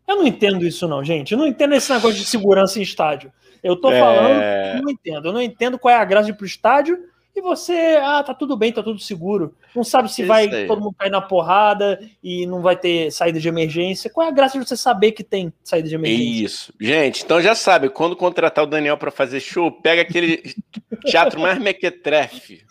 Eu 0.09 0.17
não 0.17 0.27
entendo 0.27 0.67
isso, 0.67 0.89
não, 0.89 1.05
gente. 1.05 1.33
Eu 1.33 1.39
não 1.39 1.47
entendo 1.47 1.75
esse 1.75 1.93
negócio 1.93 2.17
de 2.17 2.25
segurança 2.25 2.79
em 2.81 2.83
estádio. 2.83 3.33
Eu 3.63 3.77
tô 3.77 3.93
é... 3.93 4.01
falando, 4.01 4.83
não 4.83 4.91
entendo. 4.91 5.29
Eu 5.29 5.33
não 5.33 5.41
entendo 5.41 5.79
qual 5.79 5.95
é 5.95 5.97
a 5.97 6.05
graça 6.05 6.27
de 6.27 6.33
ir 6.33 6.37
pro 6.37 6.45
estádio 6.45 6.99
e 7.35 7.41
você, 7.41 7.99
ah, 8.03 8.23
tá 8.23 8.35
tudo 8.35 8.57
bem, 8.57 8.73
tá 8.73 8.83
tudo 8.83 8.99
seguro. 8.99 9.55
Não 9.75 9.83
sabe 9.83 10.13
se 10.13 10.21
Isso 10.23 10.29
vai 10.29 10.49
aí. 10.49 10.67
todo 10.67 10.83
mundo 10.83 10.95
cair 10.99 11.11
na 11.11 11.21
porrada 11.21 11.99
e 12.23 12.47
não 12.47 12.61
vai 12.61 12.77
ter 12.77 13.11
saída 13.11 13.41
de 13.41 13.49
emergência. 13.49 14.11
Qual 14.11 14.27
é 14.27 14.31
a 14.31 14.33
graça 14.35 14.59
de 14.59 14.67
você 14.67 14.77
saber 14.77 15.13
que 15.13 15.25
tem 15.25 15.51
saída 15.65 15.89
de 15.89 15.95
emergência? 15.95 16.45
Isso. 16.45 16.75
Gente, 16.79 17.25
então 17.25 17.41
já 17.41 17.55
sabe, 17.55 17.89
quando 17.89 18.15
contratar 18.15 18.65
o 18.65 18.67
Daniel 18.67 18.99
para 18.99 19.11
fazer 19.11 19.41
show, 19.41 19.73
pega 19.73 20.03
aquele 20.03 20.55
teatro 21.07 21.41
mais 21.41 21.59
mequetrefe, 21.59 22.67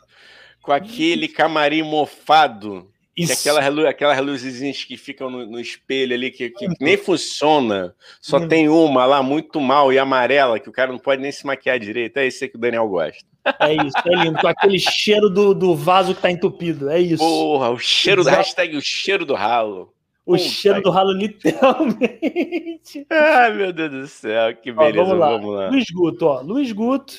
com 0.62 0.72
aquele 0.72 1.28
camarim 1.28 1.82
mofado, 1.82 2.88
que 3.16 3.32
aquela, 3.32 3.90
aquelas 3.90 4.20
luzinhas 4.20 4.84
que 4.84 4.98
ficam 4.98 5.30
no, 5.30 5.46
no 5.46 5.60
espelho 5.60 6.14
ali, 6.14 6.32
que, 6.32 6.50
que 6.50 6.68
nem 6.80 6.98
funciona, 6.98 7.94
só 8.22 8.38
hum. 8.38 8.48
tem 8.48 8.70
uma 8.70 9.06
lá 9.06 9.22
muito 9.22 9.60
mal 9.60 9.92
e 9.92 10.00
amarela, 10.00 10.60
que 10.60 10.70
o 10.70 10.72
cara 10.72 10.92
não 10.92 11.00
pode 11.00 11.22
nem 11.22 11.32
se 11.32 11.46
maquiar 11.46 11.80
direito. 11.80 12.18
É 12.18 12.26
esse 12.26 12.48
que 12.48 12.58
o 12.58 12.60
Daniel 12.60 12.88
gosta. 12.88 13.24
É 13.60 13.74
isso, 13.74 13.98
é 14.06 14.24
lindo. 14.24 14.40
Com 14.40 14.48
aquele 14.48 14.80
cheiro 14.80 15.30
do, 15.30 15.54
do 15.54 15.76
vaso 15.76 16.16
que 16.16 16.22
tá 16.22 16.32
entupido. 16.32 16.90
É 16.90 17.00
isso. 17.00 17.24
Porra, 17.24 17.70
o 17.70 17.80
cheiro 17.80 18.22
Exato. 18.22 18.38
da 18.38 18.42
hashtag 18.42 18.78
o 18.78 18.82
cheiro 18.82 19.26
do 19.26 19.34
ralo. 19.34 19.94
O 20.26 20.34
Puta 20.34 20.44
cheiro 20.44 20.78
que... 20.78 20.84
do 20.84 20.92
ralo, 20.92 21.12
literalmente. 21.12 23.08
Ai, 23.10 23.54
meu 23.54 23.74
Deus 23.74 23.92
do 23.92 24.08
céu, 24.08 24.56
que 24.56 24.72
beleza. 24.72 25.02
Ó, 25.02 25.06
vamos, 25.06 25.20
lá. 25.20 25.30
vamos 25.32 25.56
lá. 25.56 25.70
Luiz 25.70 25.90
Guto, 25.90 26.26
ó. 26.26 26.42
Luiz 26.42 26.72
Guto, 26.72 27.14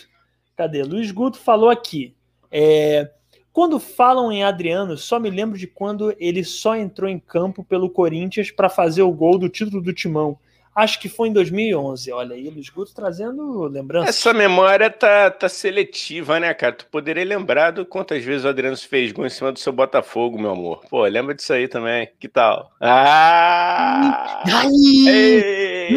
cadê? 0.56 0.82
Luiz 0.84 1.10
Guto 1.10 1.38
falou 1.38 1.68
aqui. 1.68 2.14
É, 2.50 3.10
quando 3.52 3.78
falam 3.78 4.32
em 4.32 4.42
Adriano, 4.42 4.96
só 4.96 5.20
me 5.20 5.28
lembro 5.28 5.58
de 5.58 5.66
quando 5.66 6.14
ele 6.18 6.42
só 6.42 6.74
entrou 6.74 7.08
em 7.08 7.18
campo 7.18 7.62
pelo 7.62 7.90
Corinthians 7.90 8.50
para 8.50 8.68
fazer 8.68 9.02
o 9.02 9.12
gol 9.12 9.38
do 9.38 9.48
título 9.48 9.82
do 9.82 9.92
Timão. 9.92 10.38
Acho 10.74 10.98
que 10.98 11.08
foi 11.08 11.28
em 11.28 11.32
2011. 11.34 12.10
Olha 12.12 12.34
aí, 12.34 12.48
Luiz 12.48 12.70
Guto 12.70 12.94
trazendo 12.94 13.64
lembrança. 13.64 14.08
Essa 14.08 14.32
memória 14.32 14.88
tá, 14.88 15.30
tá 15.30 15.46
seletiva, 15.46 16.40
né, 16.40 16.54
cara? 16.54 16.72
Tu 16.72 16.86
poderia 16.86 17.24
lembrar 17.24 17.72
do 17.72 17.84
quantas 17.84 18.24
vezes 18.24 18.46
o 18.46 18.48
Adriano 18.48 18.76
fez 18.78 19.12
gol 19.12 19.26
em 19.26 19.30
cima 19.30 19.52
do 19.52 19.58
seu 19.58 19.70
Botafogo, 19.70 20.40
meu 20.40 20.52
amor. 20.52 20.80
Pô, 20.88 21.04
lembra 21.04 21.34
disso 21.34 21.52
aí 21.52 21.68
também. 21.68 22.08
Que 22.18 22.26
tal? 22.26 22.72
Ah! 22.80 24.42
Aí! 24.46 25.88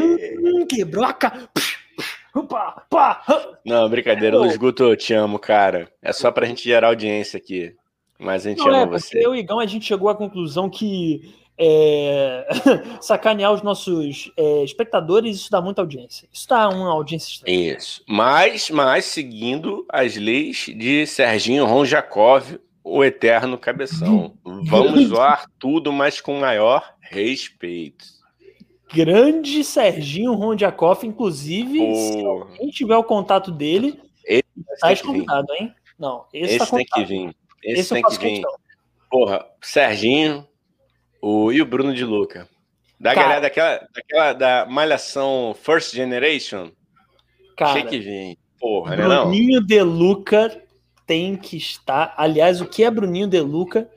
Hum, 0.43 0.65
quebrou 0.67 1.05
a 1.05 1.13
cara. 1.13 1.49
Não, 3.65 3.89
brincadeira, 3.89 4.37
Luiz 4.37 4.57
Guto, 4.57 4.83
eu 4.83 4.95
te 4.95 5.13
amo, 5.13 5.39
cara. 5.39 5.89
É 6.01 6.11
só 6.11 6.31
pra 6.31 6.45
gente 6.45 6.63
gerar 6.63 6.87
audiência 6.87 7.37
aqui. 7.37 7.73
Mas 8.19 8.45
a 8.45 8.49
gente 8.49 8.59
Não, 8.59 8.67
ama 8.69 8.95
é, 8.95 8.99
você. 8.99 9.25
Eu 9.25 9.35
e 9.35 9.39
Igão, 9.39 9.59
a 9.59 9.65
gente 9.65 9.85
chegou 9.85 10.09
à 10.09 10.15
conclusão 10.15 10.69
que 10.69 11.33
é, 11.57 12.47
sacanear 13.01 13.53
os 13.53 13.61
nossos 13.61 14.31
é, 14.37 14.63
espectadores, 14.63 15.37
isso 15.37 15.51
dá 15.51 15.61
muita 15.61 15.81
audiência. 15.81 16.27
Isso 16.31 16.47
dá 16.47 16.69
uma 16.69 16.91
audiência 16.91 17.31
estranha. 17.31 17.75
Isso. 17.75 18.03
Mas, 18.07 18.69
mas 18.69 19.05
seguindo 19.05 19.85
as 19.89 20.15
leis 20.15 20.65
de 20.75 21.05
Serginho 21.05 21.65
Ronjakov, 21.65 22.59
o 22.83 23.03
eterno 23.03 23.57
cabeção. 23.57 24.33
Vamos 24.43 25.07
zoar 25.07 25.45
tudo, 25.57 25.91
mas 25.91 26.21
com 26.21 26.39
maior 26.39 26.93
respeito. 27.01 28.14
Grande 28.95 29.63
Serginho 29.63 30.33
Ronjakov, 30.33 31.05
inclusive, 31.05 31.81
oh. 31.81 31.95
se 31.95 32.25
alguém 32.25 32.69
tiver 32.69 32.95
o 32.95 33.03
contato 33.03 33.51
dele, 33.51 33.99
tá 34.79 34.95
convidado, 35.03 35.53
hein? 35.53 35.73
Não, 35.99 36.25
esse, 36.33 36.55
esse 36.55 36.69
tá 36.71 36.77
tem 36.77 36.85
que 36.85 37.03
vir. 37.03 37.35
Esse, 37.61 37.81
esse 37.81 37.93
tem 37.93 38.03
que 38.03 38.17
vir. 38.17 38.29
Questão. 38.35 38.55
Porra, 39.09 39.45
Serginho, 39.61 40.47
o, 41.21 41.51
e 41.51 41.61
o 41.61 41.65
Bruno 41.65 41.93
de 41.93 42.05
Luca. 42.05 42.47
Da 42.99 43.13
cara, 43.13 43.23
galera 43.23 43.41
daquela, 43.41 43.87
daquela 43.93 44.33
da 44.33 44.65
Malhação 44.65 45.55
First 45.61 45.93
Generation. 45.93 46.71
Cara, 47.57 47.83
que 47.83 47.99
vir. 47.99 48.37
Porra, 48.59 48.95
né, 48.95 49.03
Bruninho 49.03 49.61
de 49.61 49.81
Luca 49.81 50.61
tem 51.05 51.35
que 51.35 51.57
estar. 51.57 52.13
Aliás, 52.17 52.61
o 52.61 52.65
que 52.65 52.83
é 52.83 52.89
Bruninho 52.89 53.27
de 53.27 53.39
Luca? 53.41 53.89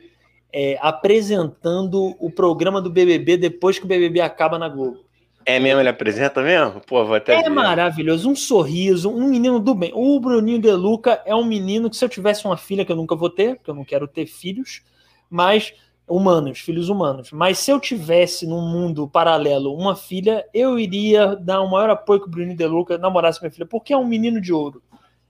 É, 0.52 0.78
apresentando 0.80 2.16
o 2.18 2.30
programa 2.30 2.80
do 2.80 2.90
BBB 2.90 3.36
depois 3.36 3.78
que 3.78 3.84
o 3.84 3.88
BBB 3.88 4.20
acaba 4.20 4.58
na 4.58 4.68
Globo. 4.68 4.98
É 5.44 5.58
mesmo, 5.58 5.80
ele 5.80 5.88
apresenta 5.88 6.42
mesmo? 6.42 6.80
Pô, 6.86 7.04
vou 7.04 7.14
até 7.14 7.34
É 7.34 7.42
ver. 7.44 7.48
maravilhoso, 7.50 8.28
um 8.30 8.36
sorriso, 8.36 9.10
um 9.10 9.28
menino 9.28 9.58
do 9.58 9.74
bem. 9.74 9.90
O 9.94 10.20
Bruninho 10.20 10.58
de 10.58 10.70
Luca 10.72 11.22
é 11.24 11.34
um 11.34 11.44
menino 11.44 11.88
que 11.88 11.96
se 11.96 12.04
eu 12.04 12.08
tivesse 12.08 12.44
uma 12.44 12.56
filha, 12.56 12.84
que 12.84 12.92
eu 12.92 12.96
nunca 12.96 13.16
vou 13.16 13.30
ter, 13.30 13.56
porque 13.56 13.70
eu 13.70 13.74
não 13.74 13.84
quero 13.84 14.06
ter 14.06 14.26
filhos, 14.26 14.82
mas 15.30 15.72
humanos, 16.06 16.58
filhos 16.60 16.88
humanos. 16.88 17.30
Mas 17.32 17.58
se 17.58 17.70
eu 17.70 17.78
tivesse 17.80 18.46
num 18.46 18.60
mundo 18.60 19.08
paralelo 19.08 19.74
uma 19.74 19.94
filha, 19.96 20.44
eu 20.52 20.78
iria 20.78 21.34
dar 21.36 21.60
o 21.60 21.70
maior 21.70 21.90
apoio 21.90 22.20
que 22.20 22.26
o 22.26 22.30
Bruno 22.30 22.54
De 22.54 22.66
Luca 22.66 22.98
namorasse 22.98 23.40
minha 23.40 23.50
filha, 23.50 23.66
porque 23.66 23.92
é 23.92 23.96
um 23.96 24.06
menino 24.06 24.40
de 24.40 24.52
ouro. 24.52 24.82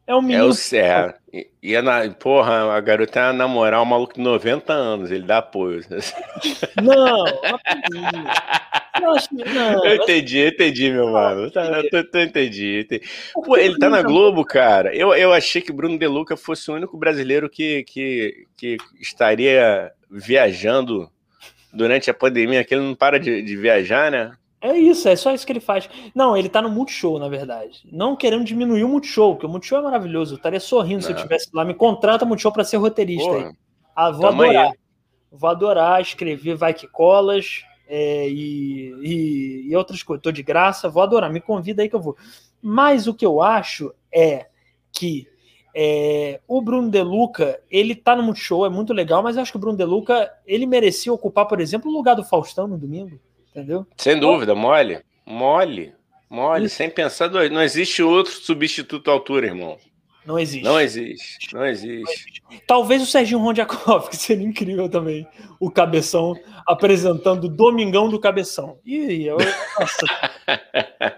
É 0.08 0.14
um 0.14 0.22
menino. 0.22 0.44
É 0.44 0.46
o 0.46 0.54
certo. 0.54 1.20
E, 1.62 1.74
é 1.74 1.82
na, 1.82 2.08
porra, 2.08 2.74
a 2.74 2.80
garota 2.80 3.20
ia 3.20 3.32
namorar 3.34 3.82
um 3.82 3.84
maluco 3.84 4.14
de 4.14 4.22
90 4.22 4.72
anos, 4.72 5.10
ele 5.10 5.26
dá 5.26 5.38
apoio. 5.38 5.82
Não, 6.82 7.24
não, 9.00 9.14
não 9.54 9.84
eu 9.84 9.96
entendi, 9.96 10.38
eu 10.38 10.48
entendi, 10.48 10.90
meu 10.90 11.12
mano. 11.12 11.50
Tá, 11.50 11.64
eu, 11.66 11.90
tô, 11.90 12.18
eu 12.18 12.24
entendi, 12.24 12.80
entendi. 12.80 13.06
Pô, 13.34 13.56
ele 13.56 13.78
tá 13.78 13.88
na 13.88 14.02
Globo, 14.02 14.44
cara. 14.44 14.94
Eu, 14.94 15.14
eu 15.14 15.32
achei 15.32 15.60
que 15.60 15.72
Bruno 15.72 15.98
De 15.98 16.06
Luca 16.06 16.36
fosse 16.36 16.70
o 16.70 16.74
único 16.74 16.96
brasileiro 16.96 17.48
que, 17.48 17.84
que, 17.84 18.46
que 18.56 18.76
estaria 19.00 19.92
viajando 20.10 21.10
durante 21.72 22.10
a 22.10 22.14
pandemia, 22.14 22.64
que 22.64 22.74
ele 22.74 22.82
não 22.82 22.94
para 22.94 23.20
de, 23.20 23.42
de 23.42 23.56
viajar, 23.56 24.10
né? 24.10 24.32
É 24.60 24.76
isso, 24.76 25.08
é 25.08 25.14
só 25.14 25.32
isso 25.32 25.46
que 25.46 25.52
ele 25.52 25.60
faz. 25.60 25.88
Não, 26.14 26.36
ele 26.36 26.48
tá 26.48 26.60
no 26.60 26.68
Multishow, 26.68 27.18
na 27.18 27.28
verdade. 27.28 27.82
Não 27.92 28.16
querendo 28.16 28.44
diminuir 28.44 28.82
o 28.82 28.88
Multishow, 28.88 29.34
porque 29.34 29.46
o 29.46 29.48
Multishow 29.48 29.78
é 29.78 29.82
maravilhoso. 29.82 30.34
Eu 30.34 30.36
estaria 30.36 30.58
sorrindo 30.58 31.02
se 31.02 31.12
eu 31.12 31.16
estivesse 31.16 31.48
lá. 31.54 31.64
Me 31.64 31.74
contrata 31.74 32.24
Multishow 32.24 32.52
para 32.52 32.64
ser 32.64 32.76
roteirista. 32.78 33.54
Ah, 33.94 34.10
vou 34.10 34.26
adorar. 34.26 34.66
Aí. 34.66 34.78
Vou 35.30 35.50
adorar 35.50 36.00
escrever 36.00 36.56
Vai 36.56 36.74
Que 36.74 36.88
Colas 36.88 37.62
é, 37.86 38.28
e, 38.28 38.94
e, 39.02 39.68
e, 39.70 39.76
outras 39.76 40.02
coisas. 40.02 40.22
Tô 40.22 40.32
de 40.32 40.42
graça, 40.42 40.88
vou 40.88 41.02
adorar. 41.02 41.32
Me 41.32 41.40
convida 41.40 41.82
aí 41.82 41.88
que 41.88 41.94
eu 41.94 42.00
vou. 42.00 42.16
Mas 42.60 43.06
o 43.06 43.14
que 43.14 43.24
eu 43.24 43.40
acho 43.40 43.94
é 44.12 44.46
que 44.92 45.28
é, 45.74 46.40
o 46.48 46.60
Bruno 46.60 46.90
De 46.90 47.02
Luca, 47.02 47.60
ele 47.70 47.94
tá 47.94 48.16
no 48.16 48.22
Multishow, 48.24 48.66
é 48.66 48.68
muito 48.68 48.92
legal, 48.92 49.22
mas 49.22 49.36
eu 49.36 49.42
acho 49.42 49.52
que 49.52 49.56
o 49.56 49.60
Bruno 49.60 49.78
De 49.78 49.84
Luca, 49.84 50.32
ele 50.44 50.66
merecia 50.66 51.12
ocupar, 51.12 51.46
por 51.46 51.60
exemplo, 51.60 51.88
o 51.88 51.94
lugar 51.94 52.16
do 52.16 52.24
Faustão 52.24 52.66
no 52.66 52.76
domingo, 52.76 53.20
entendeu? 53.58 53.86
Sem 53.96 54.18
dúvida, 54.18 54.54
mole, 54.54 55.00
mole, 55.26 55.92
mole, 56.30 56.66
Isso. 56.66 56.76
sem 56.76 56.88
pensar, 56.88 57.30
não 57.30 57.62
existe 57.62 58.02
outro 58.02 58.32
substituto 58.32 59.10
à 59.10 59.14
altura, 59.14 59.46
irmão. 59.46 59.76
Não 60.24 60.38
existe. 60.38 60.64
Não 60.64 60.78
existe. 60.78 61.54
Não 61.54 61.64
existe. 61.64 62.42
Talvez 62.66 63.00
o 63.00 63.06
Serginho 63.06 63.38
Rondiakov, 63.40 64.08
que 64.10 64.16
seria 64.16 64.46
incrível 64.46 64.86
também. 64.86 65.26
O 65.58 65.70
Cabeção 65.70 66.38
apresentando 66.66 67.48
Domingão 67.48 68.10
do 68.10 68.20
Cabeção. 68.20 68.78
E 68.84 69.24
eu, 69.24 69.38
nossa, 69.80 70.06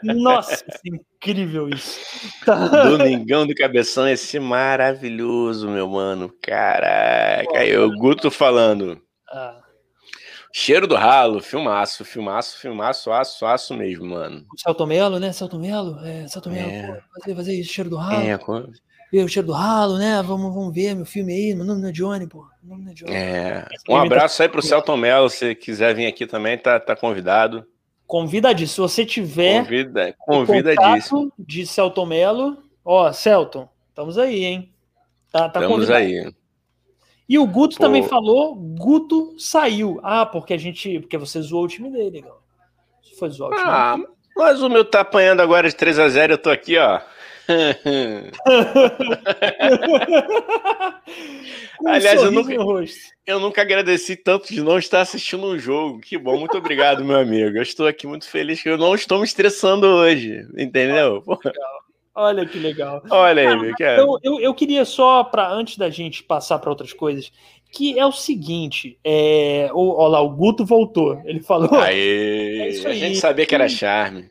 nossa, 0.05 0.65
incrível 0.85 1.69
isso. 1.69 1.99
Domingão 2.89 3.49
do 3.49 3.55
Cabeção, 3.55 4.09
esse 4.09 4.39
maravilhoso, 4.39 5.69
meu 5.69 5.89
mano. 5.89 6.33
Caraca, 6.41 7.59
aí 7.59 7.77
o 7.77 7.91
Guto 7.97 8.31
falando. 8.31 9.03
Ah. 9.29 9.60
Cheiro 10.53 10.87
do 10.87 10.97
Ralo, 10.97 11.41
filmaço, 11.41 12.05
filmaço, 12.05 12.59
filmaço, 12.59 13.13
aço, 13.13 13.47
aço 13.47 13.75
mesmo, 13.75 14.07
mano. 14.07 14.45
Celto 14.57 14.87
Melo, 14.87 15.19
né? 15.19 15.33
Celto 15.33 15.59
Melo, 15.59 15.99
é, 16.05 16.27
Celto 16.27 16.51
Melo, 16.51 16.71
é. 16.71 17.01
fazer, 17.15 17.37
fazer 17.37 17.55
isso, 17.55 17.73
Cheiro 17.73 17.91
do 17.91 17.97
Ralo. 17.97 18.21
É, 18.23 18.37
ver 19.13 19.25
o 19.25 19.29
cheiro 19.29 19.49
do 19.49 19.53
ralo, 19.53 19.99
né? 19.99 20.23
Vamos, 20.23 20.55
vamos 20.55 20.73
ver 20.75 20.95
meu 20.95 21.05
filme 21.05 21.33
aí, 21.33 21.55
meu 21.55 21.65
nome 21.65 21.89
é 21.89 21.93
Johnny, 21.93 22.27
pô. 22.27 22.47
Meu 22.63 22.77
nome 22.77 22.93
é 22.93 22.95
Johnny. 22.95 23.13
É. 23.13 23.67
Um 23.89 23.97
abraço 23.97 24.43
aí 24.43 24.49
pro 24.49 24.63
Celton 24.63 24.97
Mello, 24.97 25.29
se 25.29 25.55
quiser 25.55 25.95
vir 25.95 26.07
aqui 26.07 26.27
também, 26.27 26.57
tá, 26.57 26.79
tá 26.79 26.95
convidado. 26.95 27.67
Convidadíssimo. 28.07 28.89
Se 28.89 28.95
você 28.95 29.05
tiver 29.05 29.63
Convida, 29.63 30.15
convidadíssimo. 30.19 31.33
de 31.39 31.67
Celton 31.67 32.07
Mello, 32.07 32.59
ó, 32.85 33.13
Celton, 33.13 33.69
estamos 33.89 34.17
aí, 34.17 34.45
hein? 34.45 34.73
Tá, 35.31 35.49
tá 35.49 35.61
estamos 35.61 35.87
convidado. 35.87 36.05
aí. 36.05 36.33
E 37.31 37.39
o 37.39 37.47
Guto 37.47 37.77
Pô. 37.77 37.85
também 37.85 38.03
falou, 38.03 38.57
Guto 38.57 39.37
saiu. 39.39 40.01
Ah, 40.03 40.27
porque 40.27 40.53
a 40.53 40.57
gente, 40.57 40.99
porque 40.99 41.17
você 41.17 41.41
zoou 41.41 41.63
o 41.63 41.69
time 41.69 41.89
dele, 41.89 42.11
legal. 42.11 42.43
Foi 43.21 43.31
zoar 43.31 43.53
o 43.53 43.55
time. 43.55 43.69
Ah, 43.69 43.97
mas 44.37 44.61
o 44.61 44.69
meu 44.69 44.85
tá 44.85 45.03
apanhando 45.03 45.41
agora 45.41 45.69
de 45.69 45.77
3 45.77 46.01
a 46.01 46.09
0, 46.09 46.33
eu 46.33 46.39
tô 46.39 46.51
aqui, 46.51 46.77
ó. 46.77 47.01
Aliás, 51.87 52.21
eu 52.21 52.33
nunca, 52.33 52.53
eu 53.25 53.39
nunca 53.39 53.63
agradeci 53.63 54.17
tanto 54.17 54.53
de 54.53 54.61
não 54.61 54.77
estar 54.77 55.03
assistindo 55.03 55.47
um 55.47 55.57
jogo. 55.57 56.01
Que 56.01 56.19
bom, 56.19 56.37
muito 56.37 56.59
obrigado, 56.59 57.05
meu 57.05 57.17
amigo. 57.17 57.57
Eu 57.57 57.63
estou 57.63 57.87
aqui 57.87 58.09
muito 58.09 58.29
feliz 58.29 58.61
que 58.61 58.69
eu 58.69 58.77
não 58.77 58.93
estou 58.93 59.21
me 59.21 59.25
estressando 59.25 59.87
hoje, 59.87 60.45
entendeu? 60.59 61.23
Olha 62.15 62.45
que 62.45 62.59
legal. 62.59 63.03
Olha 63.11 63.49
aí, 63.49 63.57
meu 63.57 63.75
eu, 63.79 64.19
eu, 64.23 64.41
eu 64.41 64.55
queria 64.55 64.85
só, 64.85 65.23
para 65.25 65.51
antes 65.51 65.77
da 65.77 65.89
gente 65.89 66.23
passar 66.23 66.59
para 66.59 66.71
outras 66.71 66.93
coisas, 66.93 67.33
que 67.71 67.99
é 67.99 68.05
o 68.05 68.13
seguinte, 68.13 68.99
é, 69.05 69.71
olha 69.73 70.09
lá, 70.09 70.21
o 70.21 70.31
Guto 70.31 70.65
voltou. 70.65 71.21
Ele 71.25 71.41
falou. 71.41 71.81
Aê, 71.81 72.59
é 72.59 72.69
isso 72.69 72.89
aí. 72.89 73.03
A 73.03 73.07
gente 73.07 73.19
sabia 73.19 73.47
que 73.47 73.55
era 73.55 73.69
charme. 73.69 74.31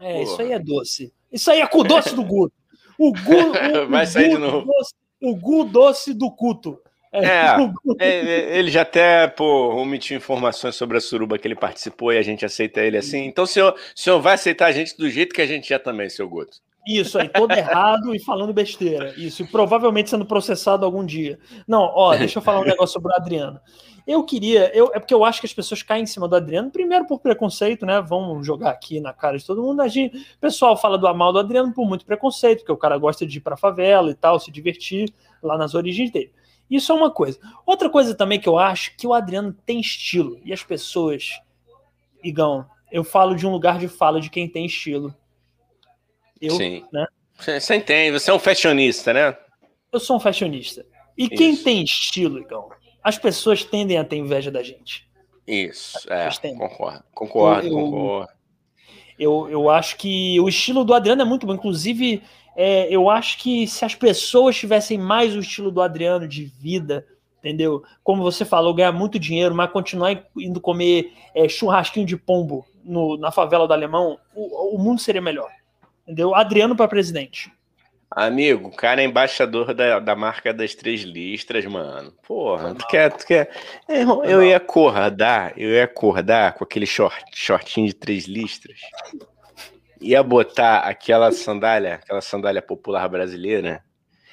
É, 0.00 0.12
Porra. 0.12 0.22
isso 0.22 0.42
aí 0.42 0.52
é 0.52 0.58
doce. 0.58 1.12
Isso 1.30 1.50
aí 1.50 1.60
é 1.60 1.66
com 1.66 1.84
doce 1.84 2.14
do 2.14 2.24
Guto. 2.24 2.54
O 2.98 3.12
Gu, 3.12 3.82
o, 3.82 3.86
Vai 3.88 4.06
sair 4.06 4.30
de 4.30 4.38
novo. 4.38 4.66
Doce, 4.66 4.94
o 5.20 5.36
Gu 5.36 5.64
doce 5.64 6.12
do 6.12 6.30
Cuto. 6.30 6.78
É, 7.12 7.56
é, 8.00 8.08
é, 8.08 8.58
ele 8.58 8.70
já 8.70 8.82
até 8.82 9.28
pô, 9.28 9.74
omitiu 9.76 10.16
informações 10.16 10.74
sobre 10.74 10.96
a 10.96 11.00
suruba 11.00 11.38
que 11.38 11.46
ele 11.46 11.54
participou 11.54 12.12
e 12.12 12.18
a 12.18 12.22
gente 12.22 12.44
aceita 12.44 12.80
ele 12.80 12.96
assim. 12.96 13.24
Então 13.26 13.44
o 13.44 13.46
senhor, 13.46 13.74
o 13.74 14.00
senhor 14.00 14.20
vai 14.20 14.34
aceitar 14.34 14.66
a 14.66 14.72
gente 14.72 14.96
do 14.96 15.08
jeito 15.08 15.34
que 15.34 15.42
a 15.42 15.46
gente 15.46 15.72
é 15.72 15.78
também, 15.78 16.08
seu 16.08 16.28
Guto. 16.28 16.56
Isso 16.86 17.18
aí, 17.18 17.28
todo 17.28 17.52
errado 17.52 18.14
e 18.14 18.18
falando 18.18 18.52
besteira. 18.52 19.14
Isso, 19.16 19.42
e 19.42 19.46
provavelmente 19.46 20.10
sendo 20.10 20.26
processado 20.26 20.84
algum 20.84 21.04
dia. 21.04 21.38
Não, 21.66 21.82
ó, 21.94 22.16
deixa 22.16 22.38
eu 22.38 22.42
falar 22.42 22.60
um 22.60 22.64
negócio 22.64 22.94
sobre 22.94 23.12
o 23.12 23.16
Adriano. 23.16 23.60
Eu 24.04 24.24
queria, 24.24 24.76
eu, 24.76 24.90
é 24.92 24.98
porque 24.98 25.14
eu 25.14 25.24
acho 25.24 25.38
que 25.38 25.46
as 25.46 25.54
pessoas 25.54 25.82
caem 25.82 26.02
em 26.02 26.06
cima 26.06 26.26
do 26.26 26.34
Adriano, 26.34 26.72
primeiro 26.72 27.06
por 27.06 27.20
preconceito, 27.20 27.86
né? 27.86 28.00
Vão 28.00 28.42
jogar 28.42 28.70
aqui 28.70 29.00
na 29.00 29.12
cara 29.12 29.38
de 29.38 29.46
todo 29.46 29.62
mundo. 29.62 29.80
A 29.80 29.86
gente, 29.86 30.16
o 30.16 30.38
pessoal 30.40 30.76
fala 30.76 30.98
do 30.98 31.12
mal 31.14 31.32
do 31.32 31.38
Adriano 31.38 31.72
por 31.72 31.86
muito 31.86 32.04
preconceito, 32.04 32.58
porque 32.58 32.72
o 32.72 32.76
cara 32.76 32.98
gosta 32.98 33.24
de 33.24 33.38
ir 33.38 33.40
pra 33.40 33.56
favela 33.56 34.10
e 34.10 34.14
tal, 34.14 34.40
se 34.40 34.50
divertir 34.50 35.12
lá 35.40 35.56
nas 35.56 35.74
origens 35.74 36.10
dele. 36.10 36.32
Isso 36.68 36.90
é 36.90 36.94
uma 36.94 37.10
coisa. 37.10 37.38
Outra 37.64 37.88
coisa 37.88 38.14
também 38.14 38.40
que 38.40 38.48
eu 38.48 38.58
acho 38.58 38.96
que 38.96 39.06
o 39.06 39.14
Adriano 39.14 39.54
tem 39.64 39.78
estilo. 39.78 40.40
E 40.44 40.52
as 40.52 40.64
pessoas, 40.64 41.40
Igão, 42.24 42.66
eu 42.90 43.04
falo 43.04 43.36
de 43.36 43.46
um 43.46 43.52
lugar 43.52 43.78
de 43.78 43.86
fala 43.86 44.20
de 44.20 44.30
quem 44.30 44.48
tem 44.48 44.66
estilo. 44.66 45.14
Eu, 46.42 46.56
Sim. 46.56 46.84
Né? 46.92 47.06
Você 47.38 47.76
entende, 47.76 48.18
você 48.18 48.30
é 48.30 48.34
um 48.34 48.38
fashionista, 48.38 49.12
né? 49.12 49.36
Eu 49.92 50.00
sou 50.00 50.16
um 50.16 50.20
fashionista. 50.20 50.84
E 51.16 51.24
Isso. 51.24 51.34
quem 51.36 51.56
tem 51.56 51.84
estilo, 51.84 52.40
Igão, 52.40 52.68
as 53.02 53.16
pessoas 53.16 53.64
tendem 53.64 53.96
a 53.96 54.04
ter 54.04 54.16
inveja 54.16 54.50
da 54.50 54.62
gente. 54.62 55.08
Isso, 55.46 55.98
é, 56.12 56.28
concordo, 56.56 57.04
concordo, 57.14 57.66
eu, 57.66 57.74
concordo. 57.74 58.32
Eu, 59.18 59.48
eu 59.50 59.70
acho 59.70 59.96
que 59.96 60.38
o 60.40 60.48
estilo 60.48 60.84
do 60.84 60.94
Adriano 60.94 61.22
é 61.22 61.24
muito 61.24 61.46
bom. 61.46 61.54
Inclusive, 61.54 62.22
é, 62.56 62.86
eu 62.88 63.10
acho 63.10 63.38
que 63.38 63.66
se 63.66 63.84
as 63.84 63.94
pessoas 63.94 64.56
tivessem 64.56 64.98
mais 64.98 65.34
o 65.34 65.40
estilo 65.40 65.70
do 65.70 65.82
Adriano 65.82 66.28
de 66.28 66.44
vida, 66.44 67.06
entendeu? 67.38 67.82
Como 68.04 68.22
você 68.22 68.44
falou, 68.44 68.72
ganhar 68.72 68.92
muito 68.92 69.18
dinheiro, 69.18 69.54
mas 69.54 69.70
continuar 69.70 70.24
indo 70.36 70.60
comer 70.60 71.12
é, 71.34 71.48
churrasquinho 71.48 72.06
de 72.06 72.16
pombo 72.16 72.64
no, 72.84 73.16
na 73.16 73.30
favela 73.30 73.66
do 73.66 73.72
Alemão, 73.72 74.18
o, 74.34 74.76
o 74.76 74.78
mundo 74.78 75.00
seria 75.00 75.20
melhor. 75.20 75.50
Entendeu? 76.04 76.34
Adriano 76.34 76.76
para 76.76 76.88
presidente. 76.88 77.52
Amigo, 78.14 78.68
o 78.68 78.76
cara 78.76 79.00
é 79.00 79.04
embaixador 79.06 79.72
da, 79.72 79.98
da 79.98 80.14
marca 80.14 80.52
das 80.52 80.74
três 80.74 81.00
listras, 81.00 81.64
mano. 81.64 82.12
Porra, 82.26 82.74
tu 82.74 82.86
quer. 82.86 83.10
Tu 83.10 83.26
quer... 83.26 83.50
Irmão, 83.88 84.22
eu 84.22 84.42
ia 84.42 84.58
acordar, 84.58 85.54
eu 85.56 85.70
ia 85.70 85.84
acordar 85.84 86.52
com 86.52 86.62
aquele 86.62 86.84
short, 86.84 87.24
shortinho 87.32 87.86
de 87.86 87.94
três 87.94 88.26
listras. 88.26 88.78
Ia 89.98 90.22
botar 90.22 90.80
aquela 90.80 91.32
sandália, 91.32 91.94
aquela 91.94 92.20
sandália 92.20 92.60
popular 92.60 93.08
brasileira. 93.08 93.82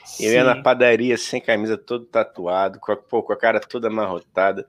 Sim. 0.04 0.26
Eu 0.26 0.34
ia 0.34 0.44
na 0.44 0.62
padaria 0.62 1.18
sem 1.18 1.40
camisa, 1.40 1.78
todo 1.78 2.04
tatuado, 2.04 2.80
com 2.80 2.92
a, 2.92 2.98
pô, 2.98 3.24
com 3.24 3.32
a 3.32 3.38
cara 3.38 3.62
toda 3.62 3.88
amarrotada. 3.88 4.68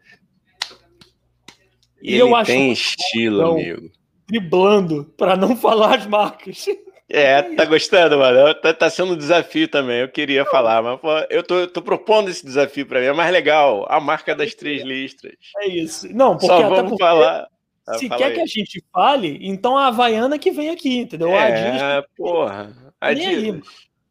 E, 2.01 2.12
e 2.12 2.14
ele 2.14 2.22
eu 2.22 2.44
tem 2.44 2.70
estilo, 2.70 3.53
amigo. 3.53 3.90
Driblando, 4.28 5.12
para 5.16 5.34
não 5.36 5.57
falar 5.59 5.96
as 5.96 6.07
marcas. 6.07 6.66
É, 7.12 7.42
tá 7.42 7.64
gostando, 7.64 8.18
mano? 8.18 8.54
Tá, 8.54 8.72
tá 8.72 8.88
sendo 8.88 9.14
um 9.14 9.16
desafio 9.16 9.66
também. 9.66 9.98
Eu 10.00 10.08
queria 10.08 10.44
falar, 10.44 10.80
mas 10.80 11.00
pô, 11.00 11.08
eu 11.28 11.42
tô, 11.42 11.66
tô 11.66 11.82
propondo 11.82 12.30
esse 12.30 12.44
desafio 12.44 12.86
para 12.86 13.00
mim. 13.00 13.06
É 13.06 13.12
mais 13.12 13.32
legal. 13.32 13.84
A 13.88 13.98
marca 13.98 14.34
das 14.34 14.54
três 14.54 14.82
listras. 14.82 15.34
É 15.58 15.66
isso. 15.66 16.08
Não, 16.14 16.34
porque 16.34 16.46
Só 16.46 16.68
vamos 16.68 16.90
porque 16.90 17.02
falar. 17.02 17.48
Se 17.96 18.08
quer 18.08 18.24
aí. 18.26 18.34
que 18.34 18.40
a 18.40 18.46
gente 18.46 18.84
fale, 18.92 19.38
então 19.42 19.76
a 19.76 19.88
Havaiana 19.88 20.38
que 20.38 20.52
vem 20.52 20.70
aqui, 20.70 20.98
entendeu? 20.98 21.30
É, 21.30 21.46
Adidas. 21.48 22.11
porra. 22.16 22.72
Adidas. 23.00 23.54
Aí, 23.54 23.62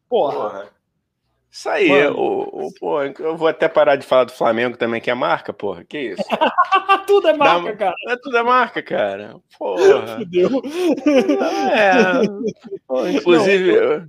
porra. 0.09 0.33
porra. 0.33 0.78
Isso 1.51 1.67
aí, 1.67 2.07
o, 2.07 2.71
pô, 2.79 3.01
eu 3.01 3.35
vou 3.35 3.47
até 3.47 3.67
parar 3.67 3.95
de 3.95 4.05
falar 4.05 4.25
do 4.25 4.31
Flamengo 4.31 4.77
também, 4.77 5.01
que 5.01 5.09
é 5.09 5.15
marca, 5.15 5.51
porra. 5.51 5.83
Que 5.83 6.11
isso? 6.11 6.23
tudo 7.07 7.27
é 7.27 7.33
marca, 7.33 7.71
Dá, 7.71 7.77
cara. 7.77 7.95
É, 8.07 8.15
tudo 8.17 8.37
é 8.37 8.43
marca, 8.43 8.83
cara. 8.83 9.35
Porra. 9.57 10.17
Fudeu. 10.17 10.61
É. 11.73 13.11
inclusive. 13.11 13.79
Não, 13.79 14.07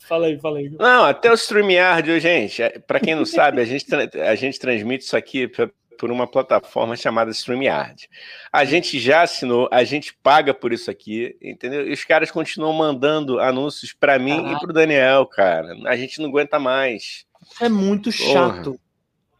Fala 0.00 0.26
aí, 0.26 0.38
fala 0.38 0.58
aí. 0.58 0.70
Não, 0.70 1.04
até 1.04 1.30
o 1.30 1.34
StreamYard, 1.34 2.20
gente. 2.20 2.62
É, 2.62 2.78
Para 2.78 3.00
quem 3.00 3.14
não 3.14 3.24
sabe, 3.24 3.60
a 3.60 3.64
gente, 3.64 3.86
a 4.20 4.34
gente 4.34 4.58
transmite 4.58 5.04
isso 5.04 5.16
aqui 5.16 5.50
por 5.98 6.10
uma 6.10 6.26
plataforma 6.26 6.96
chamada 6.96 7.30
StreamYard. 7.30 8.08
A 8.52 8.64
gente 8.64 8.98
já 8.98 9.22
assinou, 9.22 9.68
a 9.70 9.84
gente 9.84 10.14
paga 10.22 10.52
por 10.52 10.72
isso 10.72 10.90
aqui, 10.90 11.36
entendeu? 11.42 11.86
E 11.88 11.92
os 11.92 12.04
caras 12.04 12.30
continuam 12.30 12.72
mandando 12.72 13.40
anúncios 13.40 13.92
para 13.92 14.18
mim 14.18 14.36
Caraca. 14.36 14.56
e 14.56 14.60
para 14.60 14.70
o 14.70 14.72
Daniel, 14.72 15.26
cara. 15.26 15.76
A 15.86 15.96
gente 15.96 16.20
não 16.20 16.28
aguenta 16.28 16.58
mais. 16.58 17.24
É 17.60 17.68
muito 17.68 18.10
chato. 18.10 18.72
Porra. 18.72 18.84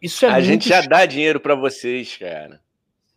Isso 0.01 0.27
é 0.27 0.29
A 0.29 0.41
gente 0.41 0.69
já 0.69 0.83
chato. 0.83 0.91
dá 0.91 1.07
dinheiro 1.07 1.41
para 1.41 1.55
vocês, 1.55 2.17
cara. 2.17 2.61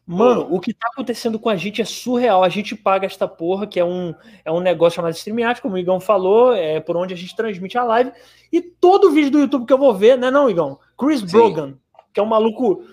Mano, 0.06 0.46
porra. 0.46 0.56
o 0.56 0.60
que 0.62 0.74
tá 0.74 0.88
acontecendo 0.88 1.38
com 1.38 1.50
a 1.50 1.58
gente 1.58 1.82
é 1.82 1.86
surreal. 1.86 2.42
A 2.42 2.48
gente 2.48 2.74
paga 2.76 3.06
esta 3.06 3.28
porra, 3.28 3.68
que 3.68 3.78
é 3.78 3.84
um, 3.84 4.16
é 4.46 4.52
um 4.52 4.62
negócio 4.62 4.96
chamado 4.96 5.14
StreamYard, 5.14 5.62
como 5.62 5.76
o 5.76 5.78
Igão 5.78 6.00
falou, 6.00 6.54
é 6.54 6.80
por 6.80 6.96
onde 6.96 7.14
a 7.14 7.18
gente 7.18 7.36
transmite 7.36 7.78
a 7.78 7.84
live. 7.84 8.14
E 8.52 8.62
todo 8.62 9.12
vídeo 9.12 9.32
do 9.32 9.40
YouTube 9.40 9.66
que 9.66 9.74
eu 9.74 9.78
vou 9.78 9.94
ver, 9.94 10.18
né, 10.18 10.32
não, 10.32 10.50
Igão? 10.50 10.80
Chris 10.98 11.20
Sim. 11.20 11.28
Brogan, 11.28 11.74
que 12.14 12.22
é 12.22 12.24
um 12.24 12.28
maluco 12.28 12.86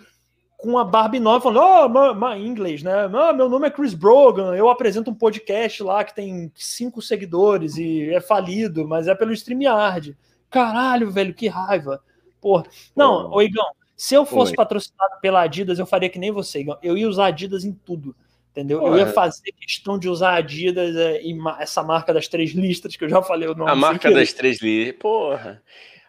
com 0.64 0.78
a 0.78 0.84
Barbie 0.84 1.20
nova 1.20 1.42
falando, 1.42 2.18
oh, 2.22 2.32
em 2.32 2.46
inglês, 2.46 2.82
né? 2.82 3.06
Oh, 3.06 3.34
meu 3.34 3.50
nome 3.50 3.66
é 3.66 3.70
Chris 3.70 3.92
Brogan, 3.92 4.56
eu 4.56 4.70
apresento 4.70 5.10
um 5.10 5.14
podcast 5.14 5.82
lá 5.82 6.02
que 6.02 6.14
tem 6.14 6.50
cinco 6.54 7.02
seguidores 7.02 7.76
e 7.76 8.08
é 8.08 8.18
falido, 8.18 8.88
mas 8.88 9.06
é 9.06 9.14
pelo 9.14 9.34
StreamYard. 9.34 10.16
Caralho, 10.48 11.10
velho, 11.10 11.34
que 11.34 11.48
raiva. 11.48 12.02
Porra. 12.40 12.64
Não, 12.96 13.30
oh. 13.30 13.42
Igão, 13.42 13.66
se 13.94 14.14
eu 14.14 14.24
fosse 14.24 14.52
Oi. 14.52 14.56
patrocinado 14.56 15.20
pela 15.20 15.42
Adidas, 15.42 15.78
eu 15.78 15.84
faria 15.84 16.08
que 16.08 16.18
nem 16.18 16.32
você, 16.32 16.60
Igão. 16.60 16.78
Eu 16.82 16.96
ia 16.96 17.08
usar 17.08 17.26
Adidas 17.26 17.62
em 17.62 17.72
tudo. 17.72 18.16
Entendeu? 18.50 18.80
Porra. 18.80 18.92
Eu 18.92 18.98
ia 18.98 19.06
fazer 19.08 19.52
questão 19.52 19.98
de 19.98 20.08
usar 20.08 20.36
Adidas 20.36 20.96
é, 20.96 21.20
e 21.22 21.36
essa 21.58 21.82
marca 21.82 22.14
das 22.14 22.26
três 22.26 22.52
listras, 22.52 22.96
que 22.96 23.04
eu 23.04 23.08
já 23.10 23.20
falei 23.20 23.48
o 23.48 23.54
nome. 23.54 23.70
A 23.70 23.74
marca 23.74 24.10
das 24.10 24.32
três 24.32 24.62
listras, 24.62 24.98
porra. 24.98 25.62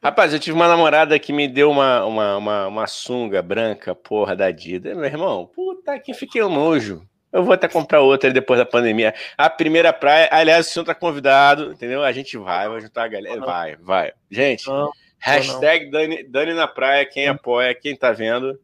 Rapaz, 0.05 0.31
eu 0.31 0.39
tive 0.39 0.55
uma 0.55 0.67
namorada 0.67 1.17
que 1.17 1.33
me 1.33 1.47
deu 1.47 1.71
uma, 1.71 2.05
uma, 2.05 2.37
uma, 2.37 2.67
uma 2.67 2.85
sunga 2.85 3.41
branca, 3.41 3.95
porra, 3.95 4.35
da 4.35 4.45
Adidas. 4.45 4.95
Meu 4.95 5.05
irmão, 5.05 5.47
puta 5.47 5.97
que 5.97 6.13
fiquei 6.13 6.43
um 6.43 6.49
nojo. 6.49 7.01
Eu 7.33 7.43
vou 7.43 7.53
até 7.53 7.67
comprar 7.67 8.01
outra 8.01 8.29
depois 8.29 8.59
da 8.59 8.67
pandemia. 8.67 9.15
A 9.35 9.49
primeira 9.49 9.91
praia, 9.91 10.29
aliás, 10.31 10.67
o 10.67 10.69
senhor 10.69 10.85
tá 10.85 10.93
convidado, 10.93 11.71
entendeu? 11.71 12.03
A 12.03 12.11
gente 12.11 12.37
vai, 12.37 12.69
vai 12.69 12.81
juntar 12.81 13.05
a 13.05 13.07
galera. 13.07 13.41
Vai, 13.41 13.77
vai. 13.77 14.13
Gente, 14.29 14.67
não, 14.67 14.91
hashtag 15.17 15.89
Dani, 15.89 16.23
Dani 16.29 16.53
na 16.53 16.67
praia, 16.67 17.03
quem 17.03 17.27
apoia, 17.27 17.73
quem 17.73 17.95
tá 17.95 18.11
vendo. 18.11 18.59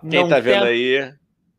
Quem 0.00 0.22
não 0.22 0.28
tá 0.28 0.40
vendo 0.40 0.64
aí 0.64 1.14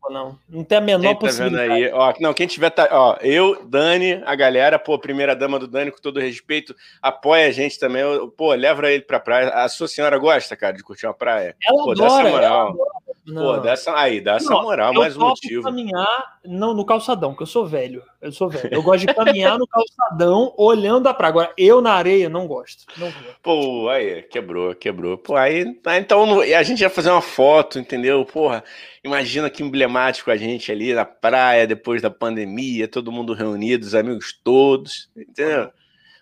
não. 0.10 0.39
Não 0.49 0.64
tem 0.64 0.78
a 0.78 0.82
menor 0.82 1.01
quem 1.01 1.14
tá 1.14 1.20
possibilidade. 1.20 1.68
Vendo 1.68 1.86
aí? 1.86 1.91
Ó, 1.93 2.14
não, 2.20 2.34
quem 2.34 2.47
tiver. 2.47 2.70
Tá, 2.70 2.88
ó, 2.91 3.18
eu, 3.22 3.64
Dani, 3.66 4.22
a 4.26 4.36
galera, 4.36 4.78
pô, 4.80 4.97
primeira 4.97 5.36
dama 5.36 5.60
do 5.60 5.68
Dani, 5.68 5.91
com 5.91 6.01
todo 6.01 6.20
respeito, 6.20 6.76
apoia 7.01 7.47
a 7.47 7.51
gente 7.51 7.80
também. 7.80 8.04
Pô, 8.38 8.54
leva 8.54 8.89
ele 8.91 9.04
pra 9.04 9.20
praia. 9.20 9.49
A 9.49 9.68
sua 9.70 9.88
senhora 9.88 10.18
gosta, 10.18 10.56
cara, 10.56 10.76
de 10.76 10.84
curtir 10.84 11.06
uma 11.06 11.14
praia? 11.14 11.56
Ela 11.64 11.84
pô, 11.84 11.91
adora, 11.91 12.30
ela 12.30 12.70
adora. 12.70 12.93
Não. 13.26 13.43
Pô, 13.43 13.57
dá 13.57 13.71
essa, 13.71 13.97
aí, 13.97 14.19
dá 14.19 14.36
essa 14.36 14.53
moral, 14.53 14.93
mais 14.93 15.15
um 15.15 15.21
motivo. 15.21 15.63
caminhar 15.63 16.39
não, 16.45 16.74
no 16.74 16.86
calçadão, 16.86 17.34
que 17.34 17.41
eu 17.43 17.47
sou 17.47 17.65
velho. 17.65 18.03
Eu 18.21 18.32
sou 18.32 18.49
velho. 18.49 18.69
Eu 18.71 18.84
gosto 18.84 19.05
de 19.05 19.13
caminhar 19.13 19.57
no 19.57 19.65
calçadão 19.65 20.53
olhando 20.57 21.07
a 21.07 21.13
praia. 21.13 21.30
Agora, 21.30 21.53
eu 21.57 21.82
na 21.82 21.93
areia 21.93 22.28
não 22.28 22.45
gosto. 22.47 22.86
Não 22.97 23.11
Pô, 23.41 23.88
aí, 23.89 24.24
quebrou, 24.24 24.76
quebrou. 24.76 25.17
Pô, 25.17 25.36
aí, 25.36 25.61
então 25.97 26.41
a 26.41 26.63
gente 26.63 26.82
ia 26.82 26.89
fazer 26.89 27.11
uma 27.11 27.21
foto, 27.21 27.80
entendeu? 27.80 28.26
Porra, 28.26 28.63
imagina 29.03 29.49
que 29.49 29.63
emblemático 29.63 30.30
a 30.30 30.36
gente 30.36 30.71
ali 30.71 30.93
na 30.93 31.05
praia, 31.05 31.65
depois 31.65 32.01
da 32.01 32.09
pandemia, 32.09 32.88
todo 32.88 33.11
mundo 33.11 33.34
reunido, 33.34 33.86
os 33.86 33.95
amigos 33.95 34.38
todos, 34.43 35.09
entendeu? 35.15 35.71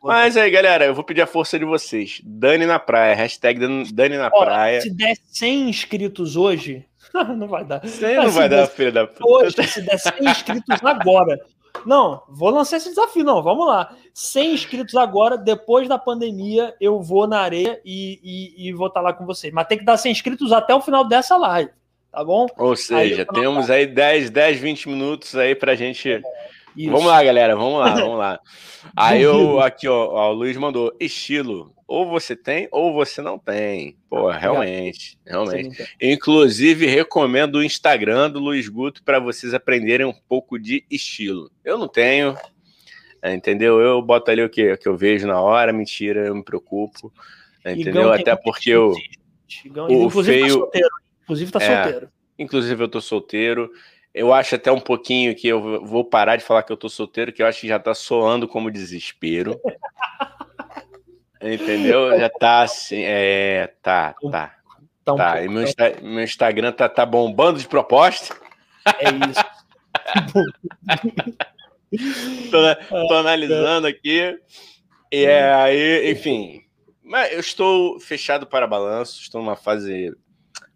Mas 0.03 0.35
aí, 0.35 0.49
galera, 0.49 0.85
eu 0.85 0.95
vou 0.95 1.03
pedir 1.03 1.21
a 1.21 1.27
força 1.27 1.59
de 1.59 1.65
vocês. 1.65 2.21
Dani 2.23 2.65
na 2.65 2.79
praia, 2.79 3.15
hashtag 3.15 3.59
Dani 3.91 4.17
na 4.17 4.31
Ó, 4.33 4.43
praia. 4.43 4.81
Se 4.81 4.89
der 4.89 5.15
100 5.15 5.69
inscritos 5.69 6.35
hoje, 6.35 6.85
não 7.35 7.47
vai 7.47 7.63
dar. 7.63 7.85
100 7.85 8.15
não 8.15 8.29
vai 8.29 8.49
dar, 8.49 8.67
filho 8.67 8.91
da 8.91 9.07
puta. 9.07 9.23
Hoje, 9.27 9.67
se 9.67 9.81
der 9.81 9.97
100 9.97 10.29
inscritos 10.29 10.83
agora. 10.83 11.39
Não, 11.85 12.21
vou 12.27 12.49
lançar 12.49 12.77
esse 12.77 12.89
desafio, 12.89 13.23
não. 13.23 13.41
Vamos 13.41 13.67
lá. 13.67 13.95
100 14.13 14.53
inscritos 14.53 14.95
agora, 14.95 15.37
depois 15.37 15.87
da 15.87 15.97
pandemia, 15.97 16.75
eu 16.79 17.01
vou 17.01 17.27
na 17.27 17.39
areia 17.39 17.79
e, 17.83 18.19
e, 18.23 18.67
e 18.67 18.73
vou 18.73 18.87
estar 18.87 18.99
tá 18.99 19.07
lá 19.07 19.13
com 19.13 19.25
vocês. 19.25 19.53
Mas 19.53 19.67
tem 19.67 19.77
que 19.77 19.85
dar 19.85 19.97
100 19.97 20.11
inscritos 20.11 20.51
até 20.51 20.75
o 20.75 20.81
final 20.81 21.07
dessa 21.07 21.37
live, 21.37 21.71
tá 22.11 22.23
bom? 22.23 22.45
Ou 22.57 22.75
seja, 22.75 23.21
aí, 23.21 23.25
temos 23.25 23.69
aí 23.69 23.87
10, 23.87 24.29
10, 24.29 24.59
20 24.59 24.89
minutos 24.89 25.35
aí 25.35 25.55
pra 25.55 25.75
gente. 25.75 26.11
É 26.11 26.21
isso. 26.75 26.91
Vamos 26.91 27.07
lá, 27.07 27.23
galera, 27.23 27.55
vamos 27.55 27.79
lá, 27.79 27.93
vamos 27.93 28.17
lá. 28.17 28.39
Aí 28.95 29.21
eu, 29.21 29.59
aqui, 29.59 29.87
ó, 29.87 30.07
ó, 30.07 30.31
o 30.31 30.33
Luiz 30.33 30.55
mandou 30.57 30.95
estilo. 30.99 31.73
Ou 31.87 32.07
você 32.07 32.37
tem, 32.37 32.69
ou 32.71 32.93
você 32.93 33.21
não 33.21 33.37
tem. 33.37 33.97
Pô, 34.09 34.29
realmente, 34.29 35.19
realmente. 35.25 35.93
inclusive, 36.01 36.85
recomendo 36.85 37.55
o 37.55 37.63
Instagram 37.63 38.31
do 38.31 38.39
Luiz 38.39 38.69
Guto 38.69 39.03
para 39.03 39.19
vocês 39.19 39.53
aprenderem 39.53 40.05
um 40.05 40.13
pouco 40.13 40.57
de 40.57 40.85
estilo. 40.89 41.51
Eu 41.65 41.77
não 41.77 41.89
tenho, 41.89 42.37
entendeu? 43.21 43.81
Eu 43.81 44.01
boto 44.01 44.31
ali 44.31 44.41
o 44.41 44.49
que, 44.49 44.71
o 44.71 44.77
que 44.77 44.87
eu 44.87 44.95
vejo 44.95 45.27
na 45.27 45.41
hora, 45.41 45.73
mentira, 45.73 46.27
eu 46.27 46.33
me 46.33 46.43
preocupo. 46.43 47.11
Entendeu? 47.65 48.11
Até 48.11 48.35
porque 48.35 48.69
eu. 48.69 48.93
O 49.89 50.05
inclusive 50.05 50.09
tá 50.11 50.23
feio. 50.23 50.47
Tá 50.47 50.49
solteiro. 50.49 50.89
Inclusive, 51.23 51.51
tá 51.51 51.59
é, 51.61 51.83
solteiro. 51.83 52.09
Inclusive, 52.39 52.83
eu 52.83 52.87
tô 52.87 53.01
solteiro. 53.01 53.69
Eu 54.13 54.33
acho 54.33 54.55
até 54.55 54.71
um 54.71 54.79
pouquinho 54.79 55.35
que 55.35 55.47
eu 55.47 55.85
vou 55.85 56.03
parar 56.03 56.35
de 56.35 56.43
falar 56.43 56.63
que 56.63 56.71
eu 56.71 56.77
tô 56.77 56.89
solteiro, 56.89 57.31
que 57.31 57.41
eu 57.41 57.47
acho 57.47 57.61
que 57.61 57.67
já 57.67 57.79
tá 57.79 57.93
soando 57.93 58.47
como 58.47 58.71
desespero. 58.71 59.59
Entendeu? 61.41 62.17
Já 62.19 62.29
tá 62.29 62.61
assim. 62.61 63.03
É, 63.03 63.73
tá, 63.81 64.13
tá. 64.31 64.61
Tá. 65.03 65.13
Um 65.13 65.17
tá. 65.17 65.33
Pouco, 65.33 65.45
e 65.45 65.49
meu, 65.49 65.65
meu 66.03 66.23
Instagram 66.23 66.71
tá, 66.71 66.87
tá 66.87 67.05
bombando 67.05 67.59
de 67.59 67.67
proposta. 67.67 68.35
É 68.99 69.09
isso. 69.29 69.43
tô, 72.51 73.07
tô, 73.07 73.13
analisando 73.15 73.87
aqui. 73.87 74.39
E 75.11 75.25
é, 75.25 75.53
aí, 75.53 76.11
enfim. 76.11 76.61
Mas 77.03 77.33
eu 77.33 77.39
estou 77.39 77.99
fechado 77.99 78.45
para 78.45 78.67
balanço, 78.67 79.21
estou 79.21 79.41
numa 79.41 79.55
fase 79.55 80.15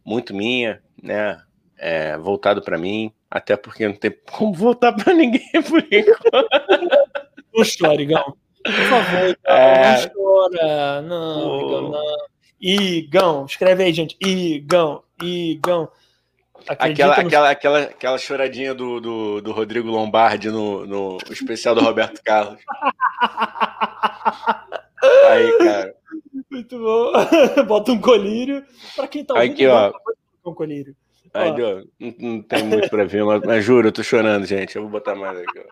muito 0.03 0.33
minha, 0.33 0.81
né? 1.01 1.41
É, 1.77 2.17
voltado 2.17 2.61
para 2.61 2.77
mim. 2.77 3.13
Até 3.36 3.57
porque 3.57 3.86
não 3.86 3.93
tem 3.93 4.15
como 4.31 4.53
voltar 4.53 4.93
para 4.93 5.11
ninguém 5.13 5.41
por 5.67 5.86
enquanto. 5.91 6.47
Não 7.53 7.65
chore, 7.65 8.03
Igão. 8.03 8.38
Por 8.63 8.73
favor, 8.73 9.38
é... 9.45 9.91
não 9.91 10.09
chora. 10.15 11.01
Não, 11.01 11.49
oh. 11.49 11.59
Igão, 11.67 11.91
não. 11.91 12.27
Igão, 12.61 13.45
escreve 13.45 13.83
aí, 13.83 13.91
gente. 13.91 14.15
Igão, 14.25 15.03
Igão. 15.21 15.91
aquela, 16.65 17.17
no... 17.17 17.27
aquela, 17.27 17.49
aquela, 17.49 17.79
aquela 17.81 18.17
choradinha 18.17 18.73
do, 18.73 19.01
do, 19.01 19.41
do 19.41 19.51
Rodrigo 19.51 19.89
Lombardi 19.89 20.49
no, 20.49 20.86
no 20.86 21.17
especial 21.29 21.75
do 21.75 21.81
Roberto 21.81 22.23
Carlos. 22.23 22.61
Aí, 25.29 25.57
cara. 25.57 25.93
Muito 26.49 26.79
bom. 26.79 27.11
Bota 27.67 27.91
um 27.91 27.99
colírio. 27.99 28.65
Para 28.95 29.09
quem 29.09 29.25
tá 29.25 29.33
ouvindo, 29.33 29.51
Aqui, 29.51 29.67
ó. 29.67 29.91
um 30.45 30.53
colírio. 30.53 30.95
Ai, 31.36 31.51
não, 31.51 31.83
não, 32.19 32.41
tem 32.41 32.63
muito 32.63 32.89
pra 32.89 33.03
ver, 33.03 33.23
mas, 33.25 33.41
mas, 33.43 33.63
juro, 33.63 33.89
eu 33.89 33.91
tô 33.91 34.01
chorando, 34.01 34.45
gente. 34.45 34.75
Eu 34.75 34.83
vou 34.83 34.91
botar 34.91 35.15
mais 35.15 35.38
aqui. 35.38 35.65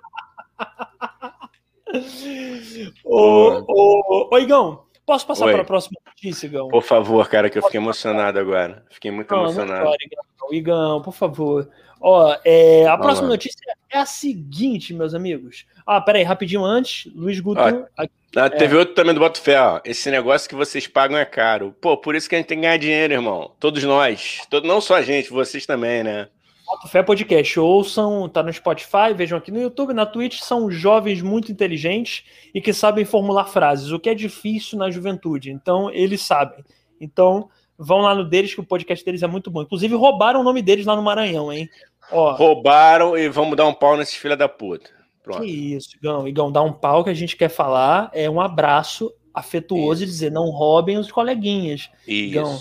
ô, 3.06 3.64
ô, 3.68 4.30
ô, 4.34 4.38
Igão, 4.40 4.84
posso 5.06 5.26
passar 5.26 5.46
para 5.46 5.62
a 5.62 5.66
próxima 5.66 6.00
notícia, 6.06 6.48
Igão? 6.48 6.68
Por 6.68 6.84
favor, 6.84 7.30
cara, 7.30 7.50
que 7.50 7.58
eu 7.58 7.64
fiquei 7.64 7.80
emocionado 7.80 8.38
agora. 8.40 8.86
Fiquei 8.90 9.12
muito 9.12 9.34
não, 9.34 9.44
emocionado. 9.44 9.86
Não 9.86 9.94
Igão. 9.94 10.24
Igão, 10.52 11.02
por 11.02 11.14
favor. 11.14 11.70
Ó, 12.06 12.36
é, 12.44 12.86
a 12.86 12.98
próxima 12.98 13.30
notícia 13.30 13.58
é 13.90 13.98
a 13.98 14.06
seguinte, 14.06 14.94
meus 14.94 15.14
amigos. 15.14 15.66
Ah, 15.88 16.02
peraí, 16.02 16.22
rapidinho 16.22 16.66
antes. 16.66 17.10
Luiz 17.16 17.40
Guto. 17.40 17.62
Ah, 17.62 18.08
ah, 18.36 18.50
teve 18.50 18.76
é. 18.76 18.80
outro 18.80 18.94
também 18.94 19.14
do 19.14 19.22
Boto 19.22 19.40
Fé, 19.40 19.58
ó. 19.58 19.80
Esse 19.86 20.12
negócio 20.12 20.50
que 20.50 20.54
vocês 20.54 20.86
pagam 20.86 21.18
é 21.18 21.24
caro. 21.24 21.74
Pô, 21.80 21.96
por 21.96 22.14
isso 22.14 22.28
que 22.28 22.36
a 22.36 22.38
gente 22.38 22.48
tem 22.48 22.58
que 22.58 22.64
ganhar 22.64 22.76
dinheiro, 22.76 23.14
irmão. 23.14 23.52
Todos 23.58 23.82
nós. 23.86 24.42
Todo, 24.50 24.68
não 24.68 24.82
só 24.82 24.96
a 24.96 25.02
gente, 25.02 25.30
vocês 25.30 25.66
também, 25.66 26.04
né? 26.04 26.28
Boto 26.66 26.90
Fé 26.90 27.02
Podcast. 27.02 27.58
Ouçam, 27.58 28.28
tá 28.28 28.44
no 28.44 28.52
Spotify, 28.52 29.14
vejam 29.16 29.38
aqui 29.38 29.50
no 29.50 29.62
YouTube, 29.62 29.94
na 29.94 30.06
Twitch. 30.06 30.42
São 30.42 30.70
jovens 30.70 31.22
muito 31.22 31.54
inteligentes 31.54 32.26
e 32.54 32.60
que 32.60 32.74
sabem 32.74 33.06
formular 33.06 33.46
frases, 33.46 33.92
o 33.92 34.00
que 34.00 34.10
é 34.10 34.14
difícil 34.14 34.78
na 34.78 34.92
juventude. 34.92 35.52
Então, 35.52 35.90
eles 35.90 36.22
sabem. 36.22 36.66
Então, 37.00 37.48
vão 37.78 38.00
lá 38.00 38.14
no 38.14 38.26
deles, 38.26 38.54
que 38.54 38.60
o 38.60 38.66
podcast 38.66 39.06
deles 39.06 39.24
é 39.24 39.28
muito 39.28 39.50
bom. 39.50 39.62
Inclusive, 39.62 39.96
roubaram 39.96 40.42
o 40.42 40.44
nome 40.44 40.62
deles 40.62 40.86
lá 40.86 40.98
no 40.98 41.02
Maranhão, 41.02 41.52
hein? 41.52 41.70
Ó, 42.12 42.32
Roubaram 42.34 43.18
e 43.18 43.28
vamos 43.30 43.56
dar 43.56 43.68
um 43.68 43.74
pau 43.74 43.98
nesse 43.98 44.18
filha 44.18 44.38
da 44.38 44.48
puta. 44.50 44.90
Pronto. 45.24 45.42
Que 45.42 45.48
isso, 45.76 45.96
Igão. 45.96 46.28
Igão, 46.28 46.52
dá 46.52 46.62
um 46.62 46.74
pau 46.74 47.04
que 47.04 47.10
a 47.10 47.14
gente 47.14 47.38
quer 47.38 47.50
falar. 47.50 48.12
É 48.14 48.30
um 48.30 48.42
abraço 48.42 49.12
afetuoso 49.34 50.04
isso. 50.04 50.12
e 50.12 50.14
dizer 50.14 50.32
não 50.32 50.50
roubem 50.50 50.98
os 50.98 51.12
coleguinhas. 51.12 51.90
Isso. 52.06 52.12
Igão, 52.30 52.60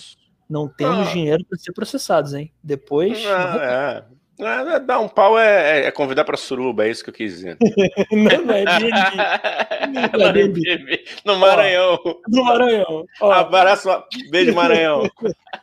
não 0.48 0.68
temos 0.68 1.08
ah. 1.08 1.12
dinheiro 1.12 1.44
para 1.44 1.58
ser 1.58 1.72
processados, 1.72 2.34
hein? 2.34 2.52
Depois. 2.62 3.24
Ah, 3.26 4.04
é. 4.08 4.21
É, 4.44 4.80
dar 4.80 4.98
um 4.98 5.08
pau 5.08 5.38
é, 5.38 5.86
é 5.86 5.90
convidar 5.90 6.24
para 6.24 6.36
suruba, 6.36 6.84
é 6.84 6.90
isso 6.90 7.04
que 7.04 7.10
eu 7.10 7.14
quis 7.14 7.34
dizer. 7.34 7.56
não, 8.10 8.44
não 8.44 8.54
é 8.54 10.32
DNB. 10.32 11.04
No 11.24 11.36
Maranhão. 11.36 11.98
Ó, 12.04 12.14
no 12.28 12.44
Maranhão. 12.44 13.04
Ó. 13.20 13.30
Abraço, 13.30 13.88
beijo, 14.30 14.52
Maranhão. 14.56 15.08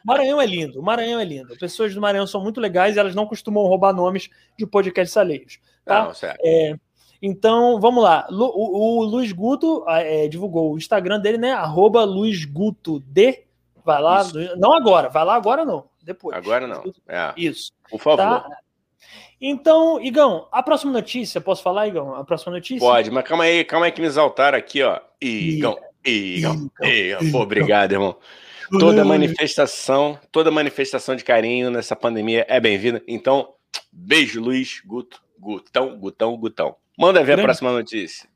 Maranhão 0.04 0.42
é 0.42 0.46
lindo, 0.46 0.82
Maranhão 0.82 1.20
é 1.20 1.26
lindo. 1.26 1.58
Pessoas 1.58 1.94
do 1.94 2.00
Maranhão 2.00 2.26
são 2.26 2.42
muito 2.42 2.62
legais 2.62 2.96
e 2.96 3.00
elas 3.00 3.14
não 3.14 3.26
costumam 3.26 3.64
roubar 3.64 3.94
nomes 3.94 4.30
de 4.58 4.66
podcasts 4.66 5.18
alheios. 5.18 5.60
Tá? 5.84 6.06
Não, 6.06 6.14
certo. 6.14 6.40
É, 6.44 6.76
então, 7.22 7.80
vamos 7.80 8.02
lá. 8.02 8.28
O, 8.30 9.00
o, 9.00 9.04
Luiz 9.04 9.32
Guto 9.32 9.84
é, 9.88 10.28
divulgou 10.28 10.74
o 10.74 10.78
Instagram 10.78 11.20
dele, 11.20 11.38
né? 11.38 11.52
Arroba 11.52 12.04
Luiz 12.06 12.46
Guto 12.46 13.00
D. 13.02 13.46
Vai 13.84 14.02
lá. 14.02 14.24
Não 14.58 14.74
agora, 14.74 15.10
vai 15.10 15.26
lá 15.26 15.36
agora 15.36 15.66
não. 15.66 15.90
Depois. 16.02 16.36
Agora 16.36 16.66
não. 16.66 16.84
É. 17.08 17.34
Isso. 17.36 17.72
Por 17.90 18.00
favor. 18.00 18.18
Tá? 18.18 18.50
Então, 19.42 20.02
Igão, 20.02 20.48
a 20.52 20.62
próxima 20.62 20.92
notícia, 20.92 21.40
posso 21.40 21.64
falar, 21.64 21.88
Igão? 21.88 22.14
A 22.14 22.24
próxima 22.24 22.54
notícia? 22.54 22.80
Pode, 22.80 23.10
mas 23.10 23.24
calma 23.24 23.46
aí, 23.46 23.64
calma 23.64 23.86
aí 23.86 23.92
que 23.92 24.02
me 24.02 24.08
exaltaram 24.08 24.58
aqui, 24.58 24.84
ó. 24.84 25.00
Igão, 25.22 25.78
Igão, 26.06 26.70
Igão. 26.82 27.32
Pô, 27.32 27.42
obrigado, 27.42 27.94
irmão. 27.94 28.18
Toda 28.78 29.04
manifestação, 29.04 30.20
toda 30.32 30.52
manifestação 30.52 31.16
de 31.16 31.24
carinho 31.24 31.72
nessa 31.72 31.96
pandemia 31.96 32.46
é 32.48 32.60
bem-vinda. 32.60 33.02
Então, 33.08 33.54
beijo, 33.92 34.42
Luiz, 34.42 34.82
Guto, 34.86 35.22
Gutão, 35.40 35.98
Gutão, 35.98 36.38
Gutão. 36.38 36.76
Manda 36.98 37.24
ver 37.24 37.40
a 37.40 37.44
próxima 37.44 37.72
notícia. 37.72 38.30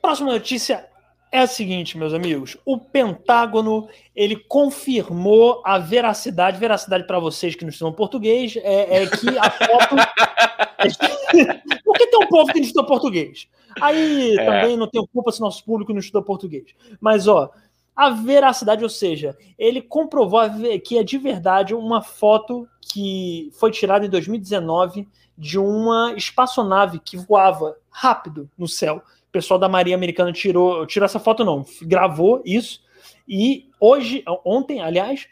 Próxima 0.00 0.32
notícia 0.32 0.88
é 1.30 1.40
a 1.40 1.46
seguinte, 1.46 1.98
meus 1.98 2.14
amigos. 2.14 2.56
O 2.64 2.78
Pentágono 2.78 3.88
ele 4.14 4.36
confirmou 4.36 5.60
a 5.64 5.78
veracidade. 5.78 6.58
Veracidade 6.58 7.06
para 7.06 7.18
vocês 7.18 7.54
que 7.54 7.64
não 7.64 7.70
estudam 7.70 7.92
português 7.92 8.56
é, 8.56 9.02
é 9.02 9.06
que 9.06 9.38
a 9.38 9.50
foto. 9.50 9.96
Por 11.84 11.96
que 11.96 12.06
tem 12.06 12.20
um 12.24 12.28
povo 12.28 12.52
que 12.52 12.60
não 12.60 12.66
estuda 12.66 12.86
português? 12.86 13.48
Aí 13.80 14.36
é. 14.38 14.44
também 14.44 14.76
não 14.76 14.86
tenho 14.86 15.06
culpa 15.06 15.32
se 15.32 15.40
nosso 15.40 15.64
público 15.64 15.92
não 15.92 16.00
estuda 16.00 16.24
português. 16.24 16.74
Mas, 17.00 17.26
ó, 17.26 17.50
a 17.94 18.10
veracidade, 18.10 18.82
ou 18.82 18.90
seja, 18.90 19.36
ele 19.58 19.82
comprovou 19.82 20.40
que 20.84 20.98
é 20.98 21.02
de 21.02 21.18
verdade 21.18 21.74
uma 21.74 22.02
foto 22.02 22.68
que 22.80 23.50
foi 23.54 23.70
tirada 23.70 24.06
em 24.06 24.10
2019 24.10 25.08
de 25.36 25.58
uma 25.58 26.14
espaçonave 26.14 26.98
que 26.98 27.16
voava 27.16 27.76
rápido 27.90 28.48
no 28.56 28.68
céu 28.68 29.02
pessoal 29.32 29.58
da 29.58 29.68
Marinha 29.68 29.96
Americana 29.96 30.32
tirou, 30.32 30.86
tirou 30.86 31.04
essa 31.04 31.18
foto, 31.18 31.44
não, 31.44 31.64
gravou 31.82 32.42
isso. 32.44 32.80
E 33.28 33.68
hoje, 33.80 34.22
ontem, 34.44 34.80
aliás, 34.80 35.26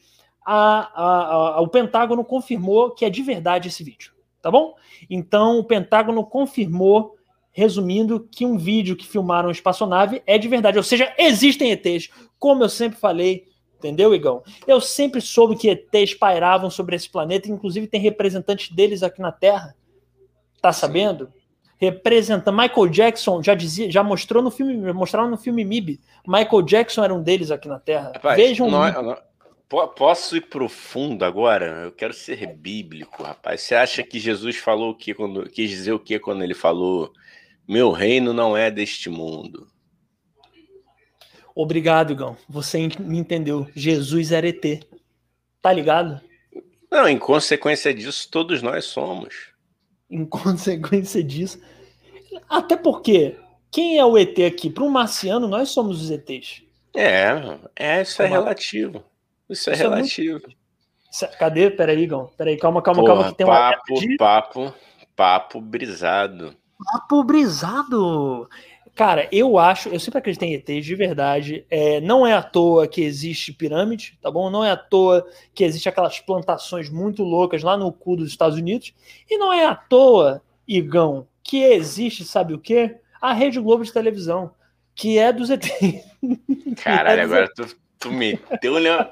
a, 0.44 1.02
a, 1.02 1.54
a, 1.56 1.60
o 1.60 1.68
Pentágono 1.68 2.24
confirmou 2.24 2.90
que 2.90 3.04
é 3.04 3.10
de 3.10 3.22
verdade 3.22 3.68
esse 3.68 3.82
vídeo, 3.82 4.12
tá 4.42 4.50
bom? 4.50 4.74
Então, 5.08 5.58
o 5.58 5.64
Pentágono 5.64 6.24
confirmou, 6.24 7.14
resumindo, 7.52 8.28
que 8.30 8.44
um 8.44 8.58
vídeo 8.58 8.96
que 8.96 9.06
filmaram 9.06 9.48
uma 9.48 9.52
espaçonave 9.52 10.22
é 10.26 10.36
de 10.36 10.48
verdade, 10.48 10.76
ou 10.76 10.84
seja, 10.84 11.14
existem 11.18 11.70
ETs, 11.70 12.10
como 12.38 12.62
eu 12.62 12.68
sempre 12.68 12.98
falei, 12.98 13.44
Entendeu, 13.84 14.14
Igão? 14.14 14.42
Eu 14.66 14.80
sempre 14.80 15.20
soube 15.20 15.56
que 15.56 15.68
ETs 15.68 16.14
pairavam 16.14 16.70
sobre 16.70 16.96
esse 16.96 17.06
planeta, 17.10 17.50
inclusive 17.50 17.86
tem 17.86 18.00
representantes 18.00 18.74
deles 18.74 19.02
aqui 19.02 19.20
na 19.20 19.30
Terra. 19.30 19.76
Tá 20.62 20.72
sabendo? 20.72 21.28
Representando 21.84 22.56
Michael 22.56 22.88
Jackson 22.88 23.42
já 23.42 23.54
dizia, 23.54 23.90
já 23.90 24.02
mostrou 24.02 24.42
no 24.42 24.50
filme, 24.50 24.92
mostraram 24.92 25.30
no 25.30 25.36
filme 25.36 25.64
MIB. 25.64 26.00
Michael 26.26 26.62
Jackson 26.62 27.04
era 27.04 27.14
um 27.14 27.22
deles 27.22 27.50
aqui 27.50 27.68
na 27.68 27.78
Terra. 27.78 28.12
Rapaz, 28.14 28.36
Vejam. 28.36 28.70
Não, 28.70 29.16
posso 29.68 30.36
ir 30.36 30.42
profundo 30.42 31.24
agora? 31.24 31.84
Eu 31.84 31.92
quero 31.92 32.12
ser 32.12 32.46
bíblico, 32.54 33.22
rapaz. 33.22 33.62
Você 33.62 33.74
acha 33.74 34.02
que 34.02 34.18
Jesus 34.18 34.56
falou 34.56 34.90
o 34.90 34.94
que 34.94 35.14
quando 35.14 35.48
quis 35.48 35.68
dizer 35.68 35.92
o 35.92 35.98
que 35.98 36.18
quando 36.18 36.42
ele 36.42 36.54
falou: 36.54 37.12
"Meu 37.68 37.90
reino 37.90 38.32
não 38.32 38.56
é 38.56 38.70
deste 38.70 39.10
mu"? 39.10 39.50
Obrigado, 41.54 42.12
Igão. 42.12 42.36
Você 42.48 42.88
me 42.98 43.18
entendeu. 43.18 43.66
Jesus 43.74 44.32
era 44.32 44.48
ET. 44.48 44.84
Tá 45.62 45.72
ligado? 45.72 46.20
Não, 46.90 47.08
em 47.08 47.18
consequência 47.18 47.94
disso, 47.94 48.28
todos 48.30 48.60
nós 48.60 48.84
somos. 48.84 49.52
Em 50.10 50.24
consequência 50.26 51.22
disso. 51.22 51.60
Até 52.48 52.76
porque, 52.76 53.36
quem 53.70 53.98
é 53.98 54.04
o 54.04 54.16
ET 54.16 54.38
aqui? 54.40 54.70
Para 54.70 54.84
um 54.84 54.90
marciano, 54.90 55.48
nós 55.48 55.70
somos 55.70 56.02
os 56.02 56.10
ETs. 56.10 56.62
É, 56.94 57.58
é 57.74 58.02
isso 58.02 58.22
é 58.22 58.26
relativo. 58.26 59.02
Isso 59.48 59.70
é 59.70 59.72
isso 59.72 59.82
relativo. 59.82 60.36
É 60.38 60.40
muito... 60.40 61.38
Cadê? 61.38 61.70
Peraí, 61.70 62.02
Igão. 62.02 62.30
Peraí, 62.36 62.56
calma, 62.56 62.82
calma, 62.82 63.02
Porra, 63.02 63.14
calma. 63.14 63.30
Que 63.30 63.38
tem 63.38 63.46
papo, 63.46 63.94
uma... 63.94 64.16
papo, 64.16 64.74
papo 65.14 65.60
brisado. 65.60 66.56
Papo 66.92 67.24
brisado. 67.24 68.48
Cara, 68.94 69.28
eu 69.32 69.58
acho, 69.58 69.88
eu 69.88 69.98
sempre 69.98 70.18
acreditei 70.18 70.50
em 70.50 70.54
ETs 70.54 70.86
de 70.86 70.94
verdade. 70.94 71.66
É, 71.68 72.00
não 72.00 72.24
é 72.24 72.32
à 72.32 72.42
toa 72.42 72.86
que 72.86 73.02
existe 73.02 73.52
pirâmide, 73.52 74.16
tá 74.22 74.30
bom? 74.30 74.48
Não 74.50 74.64
é 74.64 74.70
à 74.70 74.76
toa 74.76 75.26
que 75.52 75.64
existe 75.64 75.88
aquelas 75.88 76.20
plantações 76.20 76.88
muito 76.88 77.24
loucas 77.24 77.62
lá 77.64 77.76
no 77.76 77.92
cu 77.92 78.16
dos 78.16 78.28
Estados 78.28 78.56
Unidos. 78.56 78.94
E 79.28 79.36
não 79.36 79.52
é 79.52 79.66
à 79.66 79.74
toa, 79.74 80.40
Igão, 80.66 81.26
que 81.44 81.62
existe, 81.62 82.24
sabe 82.24 82.54
o 82.54 82.58
quê? 82.58 82.96
A 83.20 83.32
Rede 83.32 83.60
Globo 83.60 83.84
de 83.84 83.92
televisão, 83.92 84.52
que 84.94 85.18
é 85.18 85.32
dos 85.32 85.50
ETs. 85.52 85.70
Caralho, 86.82 87.20
é 87.20 87.24
agora 87.24 87.48
tu, 87.54 87.66
tu 87.98 88.10
meteu 88.10 88.80
né? 88.80 89.10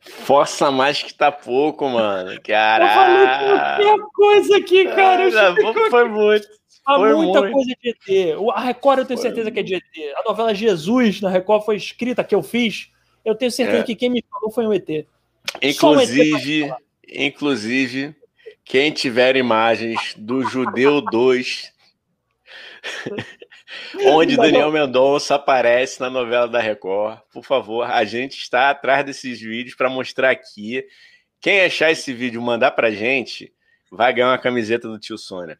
Força 0.00 0.70
mais 0.70 1.02
que 1.02 1.14
tá 1.14 1.30
pouco, 1.30 1.88
mano. 1.88 2.38
Caralho. 2.42 2.84
Eu 2.84 3.56
falei 3.56 3.86
qualquer 3.86 4.06
coisa 4.12 4.56
aqui, 4.56 4.84
cara. 4.86 5.28
Eu 5.28 5.90
foi 5.90 6.08
muito. 6.08 6.48
Há 6.84 6.98
muita 6.98 7.42
muito. 7.42 7.52
coisa 7.52 7.74
de 7.82 7.90
ET. 7.90 8.38
A 8.54 8.60
Record 8.60 8.98
eu 9.00 9.04
tenho 9.04 9.18
foi 9.20 9.28
certeza 9.28 9.50
que 9.50 9.60
é 9.60 9.62
de 9.62 9.74
ET. 9.74 9.82
A 10.16 10.28
novela 10.28 10.54
Jesus 10.54 11.20
na 11.20 11.28
Record 11.28 11.64
foi 11.64 11.76
escrita, 11.76 12.24
que 12.24 12.34
eu 12.34 12.42
fiz. 12.42 12.90
Eu 13.24 13.34
tenho 13.34 13.50
certeza 13.50 13.80
é. 13.80 13.82
que 13.82 13.94
quem 13.94 14.08
me 14.10 14.24
falou 14.30 14.50
foi 14.50 14.66
um 14.66 14.72
ET. 14.72 15.06
Inclusive, 15.62 16.64
um 16.64 16.66
ET 16.68 16.78
inclusive, 17.08 18.14
quem 18.68 18.92
tiver 18.92 19.34
imagens 19.34 20.14
do 20.14 20.42
Judeu 20.42 21.00
2, 21.00 21.72
onde 24.04 24.36
Daniel 24.36 24.70
Mendonça 24.70 25.36
aparece 25.36 25.98
na 26.00 26.10
novela 26.10 26.46
da 26.46 26.60
Record, 26.60 27.18
por 27.32 27.42
favor, 27.42 27.84
a 27.84 28.04
gente 28.04 28.36
está 28.36 28.68
atrás 28.68 29.06
desses 29.06 29.40
vídeos 29.40 29.74
para 29.74 29.88
mostrar 29.88 30.30
aqui. 30.30 30.84
Quem 31.40 31.62
achar 31.62 31.90
esse 31.90 32.12
vídeo 32.12 32.42
mandar 32.42 32.72
pra 32.72 32.90
gente, 32.90 33.50
vai 33.90 34.12
ganhar 34.12 34.28
uma 34.28 34.38
camiseta 34.38 34.86
do 34.86 34.98
tio 34.98 35.16
Sônia. 35.16 35.58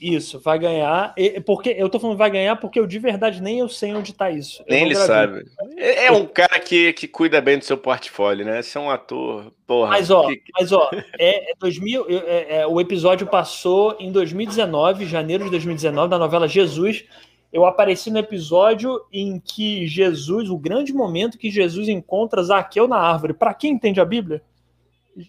Isso, 0.00 0.38
vai 0.40 0.58
ganhar. 0.58 1.14
Porque 1.46 1.70
eu 1.70 1.88
tô 1.88 1.98
falando 1.98 2.18
vai 2.18 2.30
ganhar 2.30 2.56
porque 2.56 2.78
eu 2.78 2.86
de 2.86 2.98
verdade 2.98 3.40
nem 3.40 3.60
eu 3.60 3.68
sei 3.68 3.94
onde 3.94 4.12
tá 4.12 4.30
isso. 4.30 4.62
Nem 4.68 4.84
ele 4.84 4.94
sabe. 4.94 5.46
É, 5.76 6.06
é 6.06 6.12
um 6.12 6.26
cara 6.26 6.60
que, 6.60 6.92
que 6.92 7.08
cuida 7.08 7.40
bem 7.40 7.58
do 7.58 7.64
seu 7.64 7.78
portfólio, 7.78 8.44
né? 8.44 8.60
Você 8.60 8.76
é 8.76 8.80
um 8.80 8.90
ator, 8.90 9.50
porra. 9.66 9.90
Mas 9.90 10.10
ó, 10.10 10.26
que... 10.26 10.42
mas 10.58 10.70
ó, 10.70 10.90
é, 11.18 11.52
é 11.52 11.54
2000, 11.58 12.06
é, 12.08 12.58
é, 12.58 12.66
o 12.66 12.78
episódio 12.78 13.26
passou 13.26 13.96
em 13.98 14.12
2019, 14.12 15.06
janeiro 15.06 15.44
de 15.44 15.50
2019, 15.50 16.10
da 16.10 16.18
novela 16.18 16.46
Jesus. 16.46 17.04
Eu 17.50 17.64
apareci 17.64 18.10
no 18.10 18.18
episódio 18.18 19.00
em 19.10 19.40
que 19.40 19.86
Jesus, 19.86 20.50
o 20.50 20.58
grande 20.58 20.92
momento 20.92 21.38
que 21.38 21.50
Jesus 21.50 21.88
encontra 21.88 22.42
Zaqueu 22.42 22.86
na 22.86 22.98
árvore. 22.98 23.32
Para 23.32 23.54
quem 23.54 23.72
entende 23.72 23.98
a 23.98 24.04
Bíblia, 24.04 24.42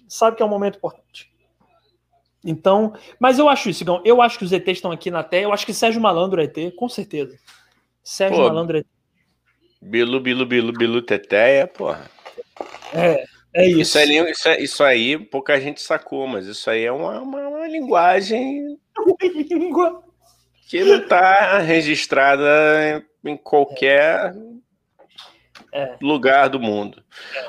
sabe 0.09 0.35
que 0.35 0.43
é 0.43 0.45
um 0.45 0.49
momento 0.49 0.77
importante. 0.77 1.31
Então, 2.45 2.93
mas 3.19 3.39
eu 3.39 3.49
acho 3.49 3.69
isso, 3.69 3.83
Igão. 3.83 4.01
Eu 4.05 4.21
acho 4.21 4.37
que 4.37 4.45
os 4.45 4.51
ETs 4.51 4.77
estão 4.77 4.91
aqui 4.91 5.11
na 5.11 5.23
Terra. 5.23 5.43
Eu 5.43 5.53
acho 5.53 5.65
que 5.65 5.73
Sérgio 5.73 6.01
Malandro 6.01 6.41
é 6.41 6.45
ET, 6.45 6.75
com 6.75 6.87
certeza. 6.87 7.37
Sérgio 8.03 8.37
Pô, 8.37 8.47
Malandro 8.47 8.77
é 8.77 8.79
ET. 8.81 8.87
Bilu, 9.81 10.19
bilu, 10.19 10.45
bilu, 10.45 10.73
bilu, 10.73 11.01
teteia, 11.01 11.67
porra. 11.67 12.09
É, 12.93 13.23
é 13.53 13.67
isso. 13.67 13.81
Isso, 13.81 13.97
aí, 13.97 14.31
isso, 14.31 14.49
isso 14.49 14.83
aí 14.83 15.17
pouca 15.17 15.59
gente 15.59 15.81
sacou, 15.81 16.27
mas 16.27 16.47
isso 16.47 16.69
aí 16.69 16.83
é 16.83 16.91
uma, 16.91 17.21
uma, 17.21 17.47
uma 17.47 17.67
linguagem 17.67 18.77
que 20.67 20.83
não 20.83 20.97
está 20.97 21.59
registrada 21.59 23.05
em 23.23 23.37
qualquer 23.37 24.33
é. 24.33 24.33
Lugar 26.01 26.49
do 26.49 26.59
mundo. 26.59 27.03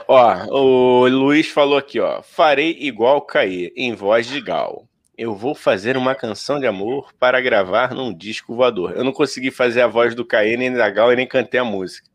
Ó, 0.06 0.46
o 0.50 1.08
Luiz 1.08 1.48
falou 1.48 1.78
aqui, 1.78 2.00
ó. 2.00 2.22
Farei 2.22 2.76
igual 2.80 3.20
cair 3.22 3.72
em 3.76 3.94
voz 3.94 4.26
de 4.26 4.40
Gal 4.40 4.88
eu 5.18 5.34
vou 5.34 5.52
fazer 5.52 5.96
uma 5.96 6.14
canção 6.14 6.60
de 6.60 6.66
amor 6.68 7.12
para 7.18 7.40
gravar 7.40 7.92
num 7.92 8.14
disco 8.14 8.54
voador. 8.54 8.92
Eu 8.96 9.02
não 9.02 9.12
consegui 9.12 9.50
fazer 9.50 9.80
a 9.80 9.88
voz 9.88 10.14
do 10.14 10.24
Caê 10.24 10.56
nem 10.56 10.72
da 10.72 10.88
Gal 10.88 11.12
e 11.12 11.16
nem 11.16 11.26
cantei 11.26 11.58
a 11.58 11.64
música. 11.64 12.08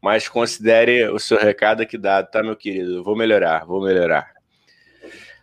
Mas 0.00 0.28
considere 0.28 1.08
o 1.08 1.18
seu 1.18 1.38
recado 1.38 1.82
aqui 1.82 1.98
dado, 1.98 2.30
tá, 2.30 2.44
meu 2.44 2.54
querido? 2.54 3.02
vou 3.02 3.16
melhorar, 3.16 3.66
vou 3.66 3.82
melhorar. 3.82 4.32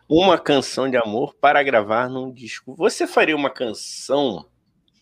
Uma 0.07 0.39
canção 0.39 0.89
de 0.89 0.95
amor 0.95 1.35
para 1.35 1.61
gravar 1.61 2.07
num 2.07 2.31
disco. 2.31 2.73
Você 2.75 3.05
faria 3.05 3.35
uma 3.35 3.49
canção 3.49 4.45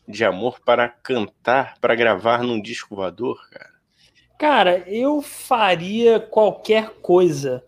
de 0.08 0.26
amor 0.26 0.60
para 0.60 0.90
cantar, 0.90 1.76
para 1.80 1.94
gravar 1.94 2.42
num 2.42 2.60
disco 2.60 2.96
voador, 2.96 3.48
cara? 3.52 3.71
Cara, 4.42 4.84
eu 4.88 5.22
faria 5.22 6.20
qualquer 6.20 6.96
coisa 7.00 7.64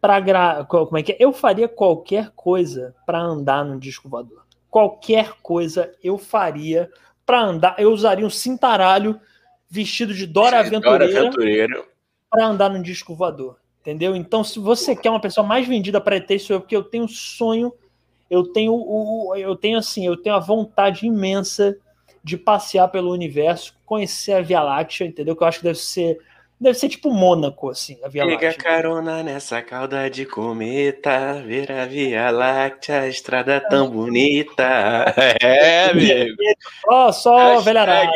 para 0.00 0.18
gra... 0.18 0.64
como 0.64 0.98
é 0.98 1.02
que 1.04 1.12
é? 1.12 1.16
Eu 1.20 1.32
faria 1.32 1.68
qualquer 1.68 2.32
coisa 2.34 2.92
para 3.06 3.20
andar 3.20 3.64
num 3.64 3.78
disco 3.78 4.08
voador. 4.08 4.44
Qualquer 4.68 5.34
coisa 5.40 5.94
eu 6.02 6.18
faria 6.18 6.90
para 7.24 7.40
andar. 7.40 7.76
Eu 7.78 7.92
usaria 7.92 8.26
um 8.26 8.30
cintaralho 8.30 9.20
vestido 9.70 10.12
de 10.12 10.26
Dora 10.26 10.58
Aventureira, 10.58 11.30
para 12.28 12.46
andar 12.46 12.68
num 12.68 12.82
disco 12.82 13.14
voador. 13.14 13.56
Entendeu? 13.80 14.16
Então, 14.16 14.42
se 14.42 14.58
você 14.58 14.96
quer 14.96 15.10
uma 15.10 15.20
pessoa 15.20 15.46
mais 15.46 15.68
vendida 15.68 16.00
para 16.00 16.16
ET, 16.16 16.40
sou 16.40 16.56
eu, 16.56 16.60
porque 16.60 16.74
eu 16.74 16.82
tenho 16.82 17.06
sonho, 17.06 17.72
eu 18.28 18.42
tenho 18.52 18.72
o, 18.72 19.36
eu 19.36 19.54
tenho 19.54 19.78
assim, 19.78 20.04
eu 20.04 20.16
tenho 20.16 20.34
a 20.34 20.40
vontade 20.40 21.06
imensa 21.06 21.78
de 22.28 22.36
passear 22.36 22.88
pelo 22.88 23.12
universo, 23.12 23.74
conhecer 23.86 24.32
a 24.32 24.40
Via 24.40 24.62
Láctea, 24.62 25.06
entendeu? 25.06 25.34
Que 25.34 25.42
eu 25.42 25.48
acho 25.48 25.58
que 25.58 25.64
deve 25.64 25.78
ser 25.78 26.18
Deve 26.60 26.76
ser 26.76 26.88
tipo 26.88 27.12
Mônaco, 27.12 27.70
assim, 27.70 28.00
a 28.02 28.08
Via 28.08 28.24
Pega 28.24 28.48
Láctea. 28.48 28.64
carona 28.64 29.22
nessa 29.22 29.62
cauda 29.62 30.10
de 30.10 30.26
cometa, 30.26 31.40
ver 31.46 31.70
a 31.70 31.86
Via 31.86 32.30
Láctea, 32.32 33.02
a 33.02 33.08
estrada 33.08 33.60
tão 33.60 33.88
bonita. 33.88 34.64
É, 35.40 35.84
amigo. 35.90 36.36
Ó, 36.88 37.12
só 37.12 37.60
velharada. 37.60 38.10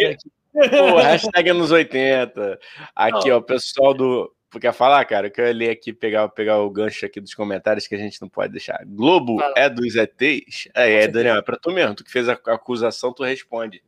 Pô, 0.52 0.96
hashtag 0.96 1.50
anos 1.50 1.70
80. 1.70 2.58
Aqui, 2.96 3.30
ó, 3.30 3.38
o 3.38 3.42
pessoal 3.42 3.94
do. 3.94 4.32
Quer 4.60 4.72
falar, 4.72 5.04
cara? 5.04 5.28
Eu 5.28 5.30
quero 5.30 5.56
ler 5.56 5.70
aqui, 5.70 5.92
pegar, 5.92 6.28
pegar 6.28 6.58
o 6.58 6.70
gancho 6.70 7.06
aqui 7.06 7.20
dos 7.20 7.34
comentários 7.34 7.86
que 7.86 7.94
a 7.94 7.98
gente 7.98 8.20
não 8.20 8.28
pode 8.28 8.52
deixar. 8.52 8.82
Globo 8.84 9.38
é 9.56 9.70
dos 9.70 9.94
ETs? 9.94 10.68
É, 10.74 11.04
é, 11.04 11.08
Daniel, 11.08 11.36
é 11.36 11.42
pra 11.42 11.56
tu 11.56 11.70
mesmo. 11.70 11.94
Tu 11.94 12.04
que 12.04 12.10
fez 12.10 12.28
a 12.28 12.32
acusação, 12.32 13.14
tu 13.14 13.22
responde. 13.22 13.82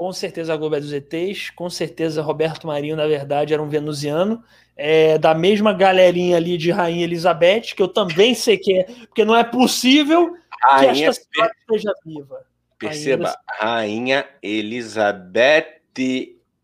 Com 0.00 0.14
certeza 0.14 0.54
a 0.54 0.56
Globo 0.56 0.76
é 0.76 0.80
dos 0.80 0.94
ETs, 0.94 1.50
com 1.50 1.68
certeza 1.68 2.22
Roberto 2.22 2.66
Marinho, 2.66 2.96
na 2.96 3.06
verdade, 3.06 3.52
era 3.52 3.62
um 3.62 3.68
venusiano, 3.68 4.42
é, 4.74 5.18
da 5.18 5.34
mesma 5.34 5.74
galerinha 5.74 6.38
ali 6.38 6.56
de 6.56 6.70
Rainha 6.70 7.04
Elizabeth, 7.04 7.74
que 7.76 7.82
eu 7.82 7.86
também 7.86 8.34
sei 8.34 8.56
que 8.56 8.78
é, 8.78 8.84
porque 8.84 9.26
não 9.26 9.36
é 9.36 9.44
possível 9.44 10.34
Rainha 10.62 10.94
que 10.94 11.04
esta 11.04 11.22
senhora 11.30 11.52
esteja 11.60 11.92
viva. 12.02 12.46
Perceba, 12.78 13.38
Rainha, 13.46 14.20
Rainha 14.22 14.28
Elizabeth 14.42 15.82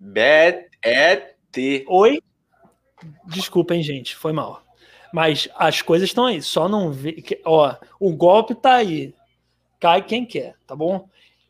Bet, 0.00 0.70
et... 0.82 1.84
Oi? 1.88 2.22
Desculpem, 3.26 3.82
gente, 3.82 4.16
foi 4.16 4.32
mal. 4.32 4.62
Mas 5.12 5.46
as 5.56 5.82
coisas 5.82 6.08
estão 6.08 6.24
aí, 6.24 6.40
só 6.40 6.70
não 6.70 6.90
vê. 6.90 7.22
Ó, 7.44 7.76
o 8.00 8.16
golpe 8.16 8.54
tá 8.54 8.76
aí. 8.76 9.14
Cai 9.78 10.00
quem 10.00 10.24
quer, 10.24 10.54
tá 10.66 10.74
bom? 10.74 11.06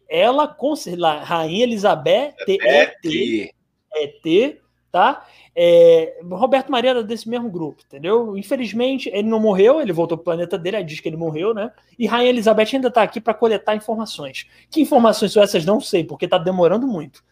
Ela, 0.08 0.46
com 0.46 0.74
Rainha 1.22 1.64
Elizabeth 1.64 2.34
ET, 2.48 3.52
ET, 3.94 4.58
tá? 4.90 5.26
É, 5.54 6.18
Roberto 6.30 6.70
Maria 6.70 6.90
era 6.90 7.02
desse 7.02 7.28
mesmo 7.28 7.50
grupo, 7.50 7.82
entendeu? 7.86 8.36
Infelizmente, 8.36 9.10
ele 9.12 9.28
não 9.28 9.40
morreu, 9.40 9.80
ele 9.80 9.92
voltou 9.92 10.18
para 10.18 10.22
o 10.22 10.24
planeta 10.24 10.58
dele, 10.58 10.82
diz 10.84 11.00
que 11.00 11.08
ele 11.08 11.16
morreu, 11.16 11.54
né? 11.54 11.72
E 11.98 12.06
Rainha 12.06 12.28
Elizabeth 12.28 12.68
ainda 12.74 12.88
está 12.88 13.02
aqui 13.02 13.20
para 13.20 13.34
coletar 13.34 13.74
informações. 13.74 14.46
Que 14.70 14.80
informações 14.80 15.32
são 15.32 15.42
essas? 15.42 15.64
Não 15.64 15.80
sei, 15.80 16.04
porque 16.04 16.26
está 16.26 16.38
demorando 16.38 16.86
muito. 16.86 17.24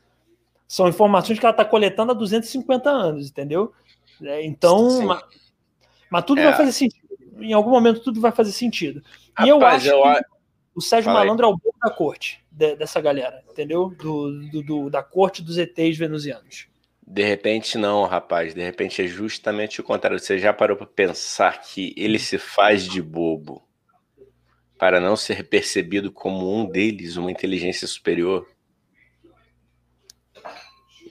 São 0.67 0.89
informações 0.89 1.39
que 1.39 1.45
ela 1.45 1.53
está 1.53 1.65
coletando 1.65 2.13
há 2.13 2.15
250 2.15 2.91
anos, 2.91 3.29
entendeu? 3.29 3.73
É, 4.23 4.45
então, 4.45 5.03
mas, 5.03 5.23
mas, 6.11 6.25
tudo 6.25 6.41
é. 6.41 6.45
vai 6.45 6.57
fazer 6.57 6.73
sentido. 6.73 7.05
Em 7.39 7.53
algum 7.53 7.71
momento 7.71 8.01
tudo 8.01 8.21
vai 8.21 8.33
fazer 8.33 8.53
sentido. 8.53 9.03
E 9.41 9.51
Rapaz, 9.51 9.85
eu 9.85 10.05
acho 10.05 10.19
eu... 10.19 10.25
que 10.25 10.34
o 10.75 10.81
Sérgio 10.81 11.11
Fala 11.11 11.21
Malandro 11.21 11.47
aí. 11.47 11.53
é 11.53 11.55
o 11.55 11.59
bom 11.59 11.79
da 11.83 11.91
corte 11.91 12.45
de, 12.51 12.77
dessa 12.77 13.01
galera, 13.01 13.43
entendeu? 13.51 13.91
Do, 13.91 14.49
do, 14.49 14.63
do, 14.63 14.91
da 14.91 15.03
corte 15.03 15.43
dos 15.43 15.57
ETs 15.57 15.97
venusianos. 15.97 16.67
De 17.07 17.23
repente 17.23 17.77
não, 17.77 18.05
rapaz. 18.05 18.55
De 18.55 18.63
repente 18.63 19.03
é 19.03 19.07
justamente 19.07 19.81
o 19.81 19.85
contrário. 19.85 20.19
Você 20.19 20.39
já 20.39 20.53
parou 20.53 20.77
para 20.77 20.87
pensar 20.87 21.61
que 21.61 21.95
ele 21.97 22.19
se 22.19 22.39
faz 22.39 22.87
de 22.87 23.03
bobo 23.03 23.63
para 24.79 24.99
não 25.01 25.15
ser 25.17 25.45
percebido 25.45 26.11
como 26.11 26.59
um 26.59 26.67
deles, 26.67 27.17
uma 27.17 27.31
inteligência 27.31 27.87
superior? 27.87 28.49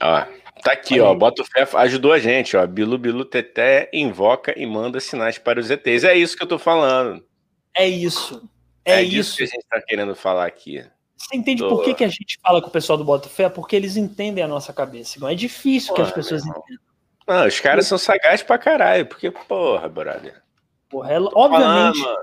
Ó, 0.02 0.24
tá 0.62 0.72
aqui, 0.72 1.00
ó. 1.00 1.14
Bota 1.14 1.42
o 1.42 1.44
fé, 1.44 1.66
ajudou 1.78 2.12
a 2.12 2.18
gente, 2.18 2.56
ó. 2.56 2.66
Bilu 2.66 2.98
Bilu 2.98 3.24
Teté 3.24 3.88
invoca 3.92 4.52
e 4.58 4.66
manda 4.66 4.98
sinais 5.00 5.38
para 5.38 5.60
os 5.60 5.70
ETs. 5.70 6.02
É 6.04 6.16
isso 6.16 6.36
que 6.36 6.42
eu 6.42 6.48
tô 6.48 6.58
falando. 6.58 7.24
É 7.76 7.88
isso. 7.88 8.48
É, 8.84 8.94
é 8.94 9.02
isso 9.02 9.36
que 9.36 9.44
a 9.44 9.46
gente 9.46 9.66
tá 9.68 9.80
querendo 9.80 10.14
falar 10.14 10.46
aqui. 10.46 10.84
Você 11.16 11.36
entende 11.36 11.62
Tô... 11.62 11.68
por 11.70 11.84
que, 11.84 11.94
que 11.94 12.04
a 12.04 12.08
gente 12.08 12.38
fala 12.42 12.60
com 12.60 12.68
o 12.68 12.72
pessoal 12.72 12.98
do 12.98 13.04
Botafé? 13.04 13.48
Porque 13.48 13.74
eles 13.74 13.96
entendem 13.96 14.44
a 14.44 14.48
nossa 14.48 14.72
cabeça. 14.72 15.18
Não 15.18 15.28
é 15.28 15.34
difícil 15.34 15.94
porra, 15.94 16.04
que 16.04 16.08
as 16.08 16.14
pessoas 16.14 16.42
entendam. 16.44 16.84
Não, 17.26 17.46
os 17.46 17.60
caras 17.60 17.86
são 17.86 17.96
sagazes 17.96 18.42
pra 18.42 18.58
caralho. 18.58 19.06
Porque, 19.06 19.30
porra, 19.30 19.88
brother. 19.88 20.42
Porra, 20.90 21.12
ela, 21.12 21.30
obviamente, 21.34 22.00
falando, 22.00 22.18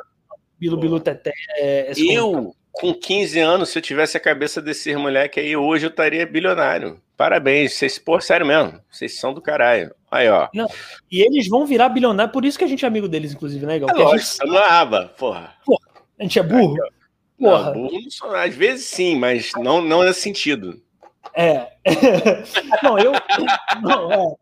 Bilu 0.60 0.78
Bilu 0.78 1.00
Teté 1.00 1.34
é, 1.58 1.92
é 1.92 1.94
Eu, 1.98 2.56
com 2.72 2.94
15 2.94 3.40
anos, 3.40 3.70
se 3.70 3.80
eu 3.80 3.82
tivesse 3.82 4.16
a 4.16 4.20
cabeça 4.20 4.62
desse 4.62 4.96
moleque 4.96 5.40
aí, 5.40 5.58
hoje 5.58 5.88
eu 5.88 5.90
estaria 5.90 6.26
bilionário. 6.26 7.02
Parabéns, 7.18 7.74
vocês, 7.74 7.98
pô, 7.98 8.22
sério 8.22 8.46
mesmo, 8.46 8.80
vocês 8.90 9.20
são 9.20 9.34
do 9.34 9.42
caralho. 9.42 9.94
Aí, 10.10 10.30
ó. 10.30 10.48
Não, 10.54 10.68
e 11.12 11.22
eles 11.22 11.48
vão 11.48 11.66
virar 11.66 11.90
bilionário, 11.90 12.32
por 12.32 12.46
isso 12.46 12.58
que 12.58 12.64
a 12.64 12.68
gente 12.68 12.86
é 12.86 12.88
amigo 12.88 13.08
deles, 13.08 13.34
inclusive, 13.34 13.66
né, 13.66 13.80
Gal? 13.80 13.90
É 13.90 13.94
lógico, 13.94 14.46
gente... 14.46 14.56
é 14.56 14.70
aba, 14.70 15.14
porra. 15.18 15.56
porra. 15.66 15.91
A 16.22 16.24
gente 16.24 16.38
é 16.38 16.44
burro? 16.44 16.78
Porra. 17.36 17.74
Não, 17.74 17.74
burro 17.74 18.00
não 18.22 18.36
às 18.36 18.54
vezes 18.54 18.86
sim, 18.86 19.16
mas 19.16 19.52
não, 19.58 19.82
não 19.82 20.04
nesse 20.04 20.22
sentido. 20.22 20.80
É. 21.34 21.68
não, 22.84 23.00
eu. 23.00 23.12
Não, 23.82 24.12
é. 24.12 24.36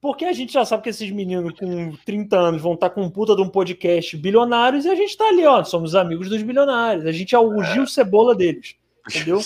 Porque 0.00 0.24
a 0.24 0.32
gente 0.32 0.54
já 0.54 0.64
sabe 0.64 0.84
que 0.84 0.88
esses 0.88 1.10
meninos 1.10 1.52
com 1.58 1.94
30 2.06 2.38
anos 2.38 2.62
vão 2.62 2.72
estar 2.72 2.88
com 2.88 3.02
um 3.02 3.10
puta 3.10 3.36
de 3.36 3.42
um 3.42 3.50
podcast 3.50 4.16
bilionários 4.16 4.86
e 4.86 4.88
a 4.88 4.94
gente 4.94 5.14
tá 5.14 5.28
ali, 5.28 5.44
ó. 5.44 5.62
Somos 5.62 5.94
amigos 5.94 6.30
dos 6.30 6.42
bilionários. 6.42 7.04
A 7.04 7.12
gente 7.12 7.34
é 7.34 7.38
o 7.38 7.62
é. 7.62 7.74
Gil 7.74 7.86
Cebola 7.86 8.34
deles. 8.34 8.76
Entendeu? 9.06 9.38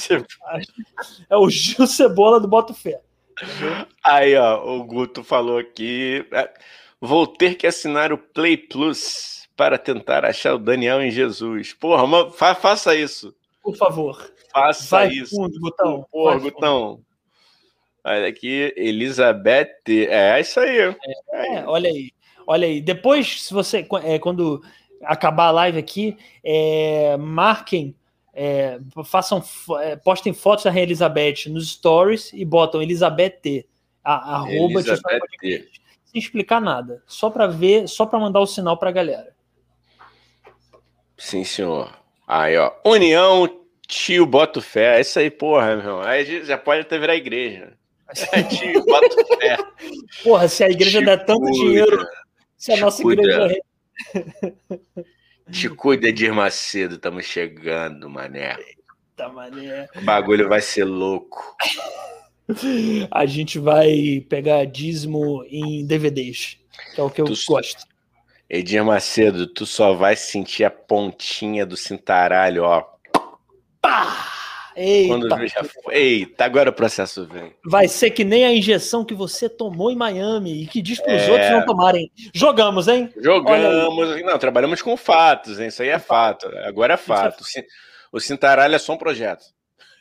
É 1.29 1.37
o 1.37 1.51
Gil 1.51 1.89
Cebola 1.89 2.39
do 2.39 2.47
Boto 2.47 2.73
Fé. 2.73 3.01
Aí, 4.05 4.37
ó, 4.37 4.77
o 4.77 4.85
Guto 4.85 5.25
falou 5.25 5.59
aqui. 5.59 6.25
É, 6.31 6.49
vou 7.01 7.27
ter 7.27 7.57
que 7.57 7.67
assinar 7.67 8.13
o 8.13 8.19
Play 8.19 8.57
Plus 8.57 9.40
para 9.61 9.77
tentar 9.77 10.25
achar 10.25 10.55
o 10.55 10.59
Daniel 10.59 11.03
em 11.03 11.11
Jesus. 11.11 11.75
Porra, 11.75 12.31
fa 12.31 12.55
faça 12.55 12.97
isso. 12.97 13.35
Por 13.63 13.77
favor. 13.77 14.33
Faça 14.51 14.97
Vai 14.97 15.09
isso. 15.09 15.37
Fundo, 15.37 15.61
Gutão. 15.61 16.07
Porra, 16.11 16.39
Vai 16.39 16.51
Gutão. 16.51 16.81
Fundo. 16.81 17.05
Olha 18.03 18.27
aqui, 18.27 18.73
Elizabeth. 18.75 19.83
É, 19.87 20.39
é 20.39 20.41
isso 20.41 20.59
aí. 20.61 20.79
É, 20.79 21.57
é, 21.57 21.67
olha 21.67 21.91
aí. 21.91 22.11
Olha 22.47 22.67
aí. 22.67 22.81
Depois, 22.81 23.43
se 23.43 23.53
você. 23.53 23.87
É, 24.03 24.19
quando 24.19 24.63
acabar 25.05 25.49
a 25.49 25.51
live 25.51 25.79
aqui, 25.79 26.17
é, 26.43 27.19
marquem. 27.19 27.95
É, 28.33 28.79
façam, 29.05 29.45
é, 29.83 29.95
postem 29.97 30.33
fotos 30.33 30.65
da 30.65 30.75
Elizabeth 30.75 31.51
nos 31.51 31.73
stories 31.73 32.33
e 32.33 32.47
botam 32.47 32.81
Elizabeth 32.81 33.41
T. 33.43 33.67
A, 34.03 34.37
arroba 34.37 34.81
Elizabeth 34.81 35.21
T. 35.39 35.69
Sem 36.07 36.19
explicar 36.19 36.63
nada. 36.63 37.03
Só 37.07 37.29
para 37.29 37.47
ver, 37.47 37.87
só 37.87 38.07
para 38.07 38.19
mandar 38.19 38.41
o 38.41 38.47
sinal 38.47 38.79
para 38.79 38.89
a 38.89 38.93
galera. 38.93 39.39
Sim, 41.21 41.45
senhor. 41.45 41.95
Aí, 42.27 42.57
ó. 42.57 42.73
União, 42.83 43.61
tio, 43.87 44.25
boto 44.25 44.63
fé. 44.63 44.97
É 44.97 45.01
isso 45.03 45.19
aí, 45.19 45.31
porra, 45.31 45.77
meu. 45.77 46.01
Aí 46.01 46.45
já 46.47 46.57
pode 46.57 46.81
até 46.81 46.99
virar 46.99 47.15
igreja. 47.15 47.75
É, 48.33 48.43
tio, 48.43 48.85
boto 48.87 49.17
fé. 49.39 49.59
Porra, 50.25 50.49
se 50.49 50.65
a 50.65 50.71
igreja 50.71 51.03
der 51.03 51.25
tanto 51.25 51.43
cuida, 51.43 51.53
dinheiro, 51.53 52.07
se 52.57 52.73
a 52.73 52.79
nossa 52.79 53.03
cuida. 53.03 53.23
igreja. 53.23 53.61
Te 55.53 55.69
cuida, 55.69 56.09
Edir 56.09 56.33
Macedo, 56.33 56.95
estamos 56.95 57.27
chegando, 57.27 58.09
mané. 58.09 58.57
Eita, 58.57 59.29
mané. 59.29 59.89
O 59.97 60.01
bagulho 60.01 60.49
vai 60.49 60.63
ser 60.63 60.85
louco. 60.85 61.57
A 63.11 63.27
gente 63.27 63.59
vai 63.59 64.25
pegar 64.29 64.65
dízimo 64.65 65.45
em 65.49 65.87
DVDs, 65.87 66.57
que 66.95 67.01
é 67.01 67.05
o 67.05 67.11
que 67.11 67.21
eu 67.21 67.27
tu, 67.27 67.35
gosto. 67.47 67.85
Edir 68.51 68.85
Macedo, 68.85 69.47
tu 69.47 69.65
só 69.65 69.95
vai 69.95 70.17
sentir 70.17 70.65
a 70.65 70.71
pontinha 70.71 71.65
do 71.65 71.77
cintaralho, 71.77 72.65
ó. 72.65 72.85
Pá! 73.81 74.27
Eita. 74.75 75.47
Já 75.47 75.63
foi. 75.63 75.95
Eita, 75.95 76.45
agora 76.45 76.71
o 76.71 76.73
processo 76.73 77.27
vem. 77.27 77.55
Vai 77.65 77.87
ser 77.87 78.11
que 78.11 78.25
nem 78.25 78.45
a 78.45 78.53
injeção 78.53 79.05
que 79.05 79.15
você 79.15 79.49
tomou 79.49 79.91
em 79.91 79.97
Miami 79.97 80.63
e 80.63 80.67
que 80.67 80.83
diz 80.83 81.01
para 81.01 81.15
os 81.15 81.23
é... 81.23 81.31
outros 81.31 81.51
não 81.51 81.65
tomarem. 81.65 82.11
Jogamos, 82.35 82.89
hein? 82.89 83.13
Jogamos. 83.21 84.23
Não, 84.23 84.39
trabalhamos 84.39 84.83
com 84.83 84.97
fatos, 84.97 85.61
hein? 85.61 85.69
Isso 85.69 85.83
aí 85.83 85.89
é 85.89 85.99
fato. 85.99 86.49
Agora 86.65 86.95
é, 86.95 86.95
é 86.95 86.97
fato. 86.97 87.45
O 88.13 88.19
cintaralho 88.19 88.75
é 88.75 88.79
só 88.79 88.95
um 88.95 88.99
projeto. 88.99 89.45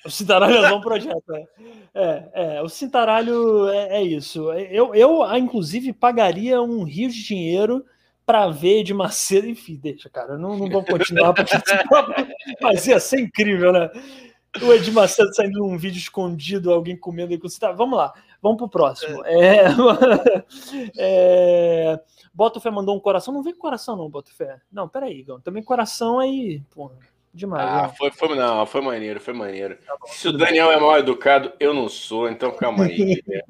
O 0.03 0.09
cintaralho 0.09 0.57
é 0.57 0.69
só 0.69 0.77
um 0.77 0.81
projeto, 0.81 1.35
é. 1.35 1.43
É, 1.93 2.55
é 2.55 2.61
o 2.61 2.69
cintaralho 2.69 3.67
é, 3.69 3.97
é 3.97 4.03
isso. 4.03 4.51
Eu, 4.53 4.95
eu, 4.95 5.35
inclusive, 5.35 5.93
pagaria 5.93 6.61
um 6.61 6.83
rio 6.83 7.09
de 7.09 7.21
dinheiro 7.21 7.85
para 8.29 8.47
ver 8.47 8.83
de 8.83 8.93
Macedo, 8.93 9.47
enfim, 9.47 9.75
deixa, 9.75 10.07
cara, 10.07 10.37
não, 10.37 10.55
não 10.55 10.69
vou 10.69 10.85
continuar, 10.85 11.33
porque 11.33 11.51
mas 12.61 12.85
ia 12.85 12.99
ser 12.99 13.21
incrível, 13.21 13.73
né? 13.73 13.89
O 14.61 14.71
Ed 14.71 14.91
Macedo 14.91 15.33
saindo 15.33 15.57
num 15.57 15.75
vídeo 15.79 15.97
escondido, 15.97 16.71
alguém 16.71 16.95
comendo 16.95 17.31
aí 17.31 17.39
com 17.39 17.49
você. 17.49 17.59
Tá, 17.59 17.71
vamos 17.71 17.97
lá, 17.97 18.13
vamos 18.39 18.59
pro 18.59 18.69
próximo. 18.69 19.25
É. 19.25 19.61
É, 19.61 19.65
é, 20.99 21.99
Botafé 22.31 22.69
mandou 22.69 22.95
um 22.95 22.99
coração. 22.99 23.33
Não 23.33 23.41
vem 23.41 23.53
com 23.53 23.61
coração, 23.61 23.95
não, 23.95 24.07
Botafé. 24.07 24.61
Não, 24.71 24.87
peraí, 24.87 25.23
Gão. 25.23 25.41
Também 25.41 25.63
coração 25.63 26.19
aí. 26.19 26.61
Porra. 26.69 26.97
Demais. 27.33 27.63
Ah, 27.63 27.89
foi, 27.89 28.11
foi, 28.11 28.35
não, 28.35 28.65
foi 28.65 28.81
maneiro, 28.81 29.19
foi 29.19 29.33
maneiro. 29.33 29.77
Tá 29.85 29.95
Se 30.07 30.27
o 30.27 30.31
Daniel 30.31 30.71
é 30.71 30.79
mal 30.79 30.97
educado, 30.97 31.53
eu 31.59 31.73
não 31.73 31.87
sou, 31.87 32.27
então 32.29 32.51
calma 32.51 32.85
aí. 32.85 33.21
Né? 33.27 33.41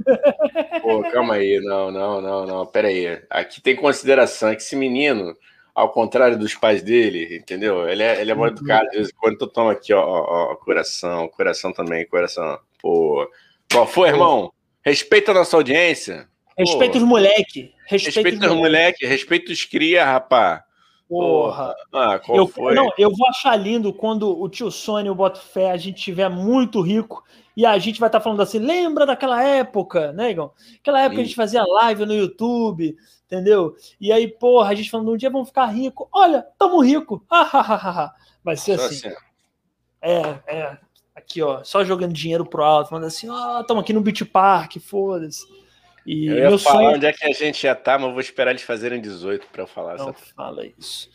Pô, 0.82 1.02
calma 1.12 1.36
aí, 1.36 1.60
não, 1.62 1.90
não, 1.90 2.22
não, 2.22 2.46
não, 2.46 2.66
pera 2.66 2.90
aí. 2.90 3.22
Aqui 3.30 3.62
tem 3.62 3.76
consideração, 3.76 4.50
é 4.50 4.56
que 4.56 4.62
esse 4.62 4.76
menino, 4.76 5.36
ao 5.74 5.90
contrário 5.92 6.38
dos 6.38 6.56
pais 6.56 6.84
dele, 6.84 7.38
entendeu? 7.38 7.88
Ele 7.88 8.04
é, 8.04 8.20
ele 8.20 8.32
é 8.32 8.36
mal 8.36 8.48
educado, 8.48 8.90
quando 9.18 9.38
tu 9.38 9.48
toma 9.48 9.72
aqui, 9.72 9.94
ó, 9.94 10.02
ó, 10.02 10.52
ó, 10.52 10.56
coração, 10.56 11.28
coração 11.30 11.72
também, 11.72 12.06
coração. 12.06 12.60
Pô, 12.82 13.30
qual 13.72 13.88
foi, 13.88 14.10
irmão? 14.10 14.52
Respeita 14.84 15.32
a 15.32 15.36
nossa 15.36 15.56
audiência. 15.56 16.28
Respeita 16.58 16.98
os 16.98 17.04
moleque. 17.04 17.74
Respeita, 17.88 18.22
respeita 18.22 18.48
os 18.48 18.58
moleque, 18.58 19.04
moleque 19.04 19.06
respeita 19.06 19.52
os 19.52 19.64
cria, 19.64 20.04
rapá. 20.04 20.66
Porra. 21.10 21.76
Ah, 21.92 22.20
qual 22.20 22.38
eu, 22.38 22.48
foi? 22.48 22.76
Não, 22.76 22.88
eu 22.96 23.10
vou 23.10 23.28
achar 23.28 23.56
lindo 23.56 23.92
quando 23.92 24.30
o 24.40 24.48
tio 24.48 24.70
Sônia 24.70 25.10
e 25.10 25.12
o 25.12 25.16
Botafé 25.16 25.72
a 25.72 25.78
gente 25.78 26.00
tiver 26.00 26.30
muito 26.30 26.82
rico 26.82 27.24
e 27.58 27.66
a 27.66 27.76
gente 27.80 28.00
vai 28.00 28.10
estar 28.10 28.20
tá 28.20 28.24
falando 28.24 28.42
assim, 28.42 28.60
lembra 28.60 29.08
daquela 29.08 29.44
época, 29.44 30.14
né, 30.14 30.30
Igor? 30.30 30.52
Aquela 30.80 31.02
época 31.02 31.16
Sim. 31.16 31.22
a 31.22 31.26
gente 31.26 31.36
fazia 31.36 31.64
live 31.66 32.06
no 32.06 32.14
YouTube, 32.14 32.96
entendeu? 33.26 33.76
E 34.00 34.12
aí, 34.12 34.28
porra, 34.28 34.70
a 34.70 34.76
gente 34.76 34.92
falando, 34.92 35.12
um 35.12 35.18
dia 35.18 35.32
vamos 35.32 35.48
ficar 35.48 35.66
rico. 35.66 36.08
Olha, 36.12 36.46
tamo 36.60 36.80
rico. 36.80 37.26
vai 38.46 38.56
ser 38.56 38.74
assim. 38.74 39.08
assim. 39.08 39.18
É, 40.00 40.22
é. 40.46 40.78
Aqui, 41.16 41.42
ó, 41.42 41.64
só 41.64 41.84
jogando 41.84 42.14
dinheiro 42.14 42.46
pro 42.46 42.64
alto, 42.64 42.92
falando 42.92 43.06
assim, 43.06 43.28
ó, 43.28 43.60
oh, 43.60 43.64
tamo 43.64 43.82
aqui 43.82 43.94
no 43.94 44.02
Beach 44.02 44.24
Park, 44.26 44.78
foda-se. 44.78 45.44
E 46.12 46.26
eu 46.26 46.38
ia 46.38 46.58
falar 46.58 46.86
sonho... 46.86 46.96
onde 46.96 47.06
é 47.06 47.14
que 47.14 47.24
a 47.24 47.32
gente 47.32 47.62
já 47.62 47.76
tá, 47.76 48.00
mas 48.00 48.08
eu 48.08 48.14
vou 48.14 48.20
esperar 48.20 48.50
eles 48.50 48.64
fazerem 48.64 49.00
18 49.00 49.46
para 49.52 49.62
eu 49.62 49.68
falar. 49.68 49.96
Não 49.96 50.10
essa... 50.10 50.34
fala 50.36 50.66
isso. 50.66 51.08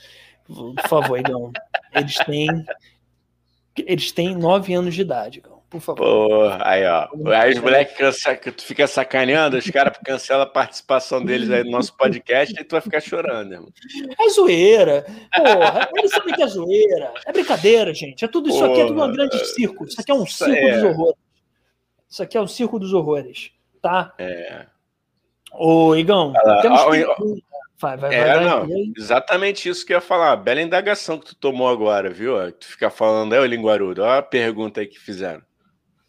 Por 0.47 0.89
favor, 0.89 1.19
Igão. 1.19 1.53
Eles 1.93 2.15
têm. 2.19 2.49
Eles 3.77 4.13
têm 4.13 4.37
9 4.37 4.73
anos 4.73 4.95
de 4.95 5.01
idade, 5.01 5.41
Igão. 5.41 5.65
Por 5.69 5.81
favor. 5.81 6.07
Porra, 6.07 6.61
aí, 6.63 6.87
ó. 6.87 7.09
Aí 7.35 7.55
os 7.55 7.59
moleques 7.59 7.97
cansa... 7.97 8.37
tu 8.37 8.63
fica 8.63 8.87
sacaneando, 8.87 9.57
os 9.57 9.69
caras 9.69 9.99
cancelam 10.05 10.45
a 10.45 10.47
participação 10.47 11.25
deles 11.25 11.51
aí 11.51 11.65
no 11.65 11.73
nosso 11.73 11.97
podcast 11.97 12.55
e 12.55 12.63
tu 12.63 12.71
vai 12.71 12.81
ficar 12.81 13.01
chorando, 13.01 13.53
irmão. 13.53 13.73
É 14.17 14.29
zoeira. 14.29 15.05
Porra, 15.35 15.91
eles 15.97 16.13
sabem 16.13 16.35
que 16.37 16.43
é 16.45 16.47
zoeira. 16.47 17.13
É 17.27 17.33
brincadeira, 17.33 17.93
gente. 17.93 18.25
É 18.25 18.29
tudo 18.29 18.49
isso 18.49 18.61
Porra, 18.61 18.71
aqui, 18.71 18.81
é 18.81 18.87
tudo 18.87 19.03
um 19.03 19.13
grande 19.13 19.45
circo. 19.45 19.87
Isso 19.87 20.01
aqui 20.01 20.13
é 20.13 20.15
um 20.15 20.25
circo 20.25 20.55
é... 20.55 20.75
dos 20.75 20.85
horrores. 20.85 21.19
Isso 22.09 22.23
aqui 22.23 22.37
é 22.37 22.41
um 22.41 22.47
circo 22.47 22.79
dos 22.79 22.93
horrores, 22.93 23.51
tá? 23.83 24.15
É. 24.19 24.67
Ô, 25.59 25.95
Igão, 25.95 26.33
ah, 26.37 26.61
temos 26.63 26.85
que... 26.85 27.45
Vai, 27.77 27.97
vai, 27.97 28.15
é, 28.15 28.37
vai, 28.37 28.45
não, 28.45 28.67
exatamente 28.97 29.69
isso 29.69 29.85
que 29.85 29.93
eu 29.93 29.97
ia 29.97 30.01
falar. 30.01 30.37
Bela 30.37 30.63
indagação 30.63 31.19
que 31.19 31.27
tu 31.27 31.35
tomou 31.35 31.69
agora, 31.69 32.09
viu? 32.09 32.35
Tu 32.53 32.67
fica 32.67 32.89
falando, 32.89 33.35
é 33.35 33.41
o 33.41 33.45
linguarudo. 33.45 34.03
Olha 34.03 34.19
a 34.19 34.23
pergunta 34.23 34.81
aí 34.81 34.87
que 34.87 34.99
fizeram. 34.99 35.43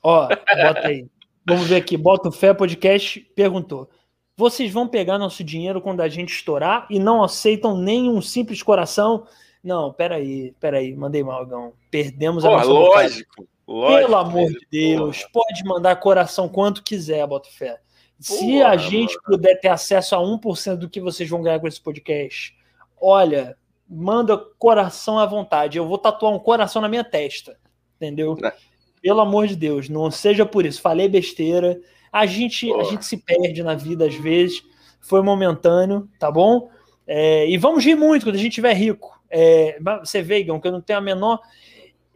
Ó, 0.01 0.27
bota 0.27 0.87
aí. 0.87 1.07
Vamos 1.45 1.67
ver 1.67 1.75
aqui. 1.77 1.97
Bota 1.97 2.29
o 2.29 2.31
Fé 2.31 2.53
Podcast 2.53 3.19
perguntou. 3.35 3.89
Vocês 4.37 4.71
vão 4.71 4.87
pegar 4.87 5.17
nosso 5.17 5.43
dinheiro 5.43 5.81
quando 5.81 6.01
a 6.01 6.07
gente 6.07 6.33
estourar 6.33 6.85
e 6.89 6.99
não 6.99 7.23
aceitam 7.23 7.77
nem 7.77 8.09
um 8.09 8.21
simples 8.21 8.61
coração. 8.61 9.25
Não, 9.63 9.91
peraí, 9.91 10.53
peraí, 10.59 10.95
mandei 10.95 11.23
mal, 11.23 11.45
Gão. 11.45 11.73
Perdemos 11.89 12.45
a 12.45 12.51
nossa 12.51 12.65
lógico, 12.65 13.47
lógico. 13.67 14.05
Pelo 14.05 14.15
amor 14.17 14.47
de 14.49 14.67
Deus, 14.69 15.23
porra. 15.23 15.45
pode 15.47 15.63
mandar 15.63 15.95
coração 15.97 16.47
quanto 16.47 16.83
quiser, 16.83 17.25
Botafé. 17.25 17.79
Se 18.25 18.59
a 18.63 18.75
gente 18.75 19.13
mano. 19.15 19.37
puder 19.37 19.59
ter 19.59 19.67
acesso 19.67 20.15
a 20.15 20.19
1% 20.19 20.77
do 20.77 20.89
que 20.89 20.99
vocês 20.99 21.29
vão 21.29 21.43
ganhar 21.43 21.59
com 21.59 21.67
esse 21.67 21.79
podcast, 21.79 22.57
olha, 22.99 23.55
manda 23.87 24.35
coração 24.57 25.19
à 25.19 25.27
vontade. 25.27 25.77
Eu 25.77 25.87
vou 25.87 25.99
tatuar 25.99 26.33
um 26.33 26.39
coração 26.39 26.81
na 26.81 26.89
minha 26.89 27.03
testa, 27.03 27.55
entendeu? 27.95 28.35
Né? 28.35 28.51
Pelo 28.99 29.21
amor 29.21 29.45
de 29.45 29.55
Deus, 29.55 29.89
não 29.89 30.09
seja 30.09 30.43
por 30.43 30.65
isso. 30.65 30.81
Falei 30.81 31.07
besteira. 31.07 31.79
A 32.11 32.25
gente, 32.25 32.73
a 32.73 32.83
gente 32.85 33.05
se 33.05 33.17
perde 33.17 33.61
na 33.61 33.75
vida 33.75 34.07
às 34.07 34.15
vezes. 34.15 34.63
Foi 34.99 35.21
momentâneo, 35.21 36.09
tá 36.17 36.31
bom? 36.31 36.71
É, 37.05 37.47
e 37.47 37.55
vamos 37.59 37.85
rir 37.85 37.93
muito 37.93 38.25
quando 38.25 38.35
a 38.35 38.39
gente 38.39 38.49
estiver 38.49 38.73
rico. 38.73 39.21
É, 39.29 39.77
você 39.99 40.23
vê, 40.23 40.39
Igão, 40.39 40.59
que 40.59 40.67
eu 40.67 40.71
não 40.71 40.81
tenho 40.81 40.97
a 40.97 41.01
menor. 41.01 41.39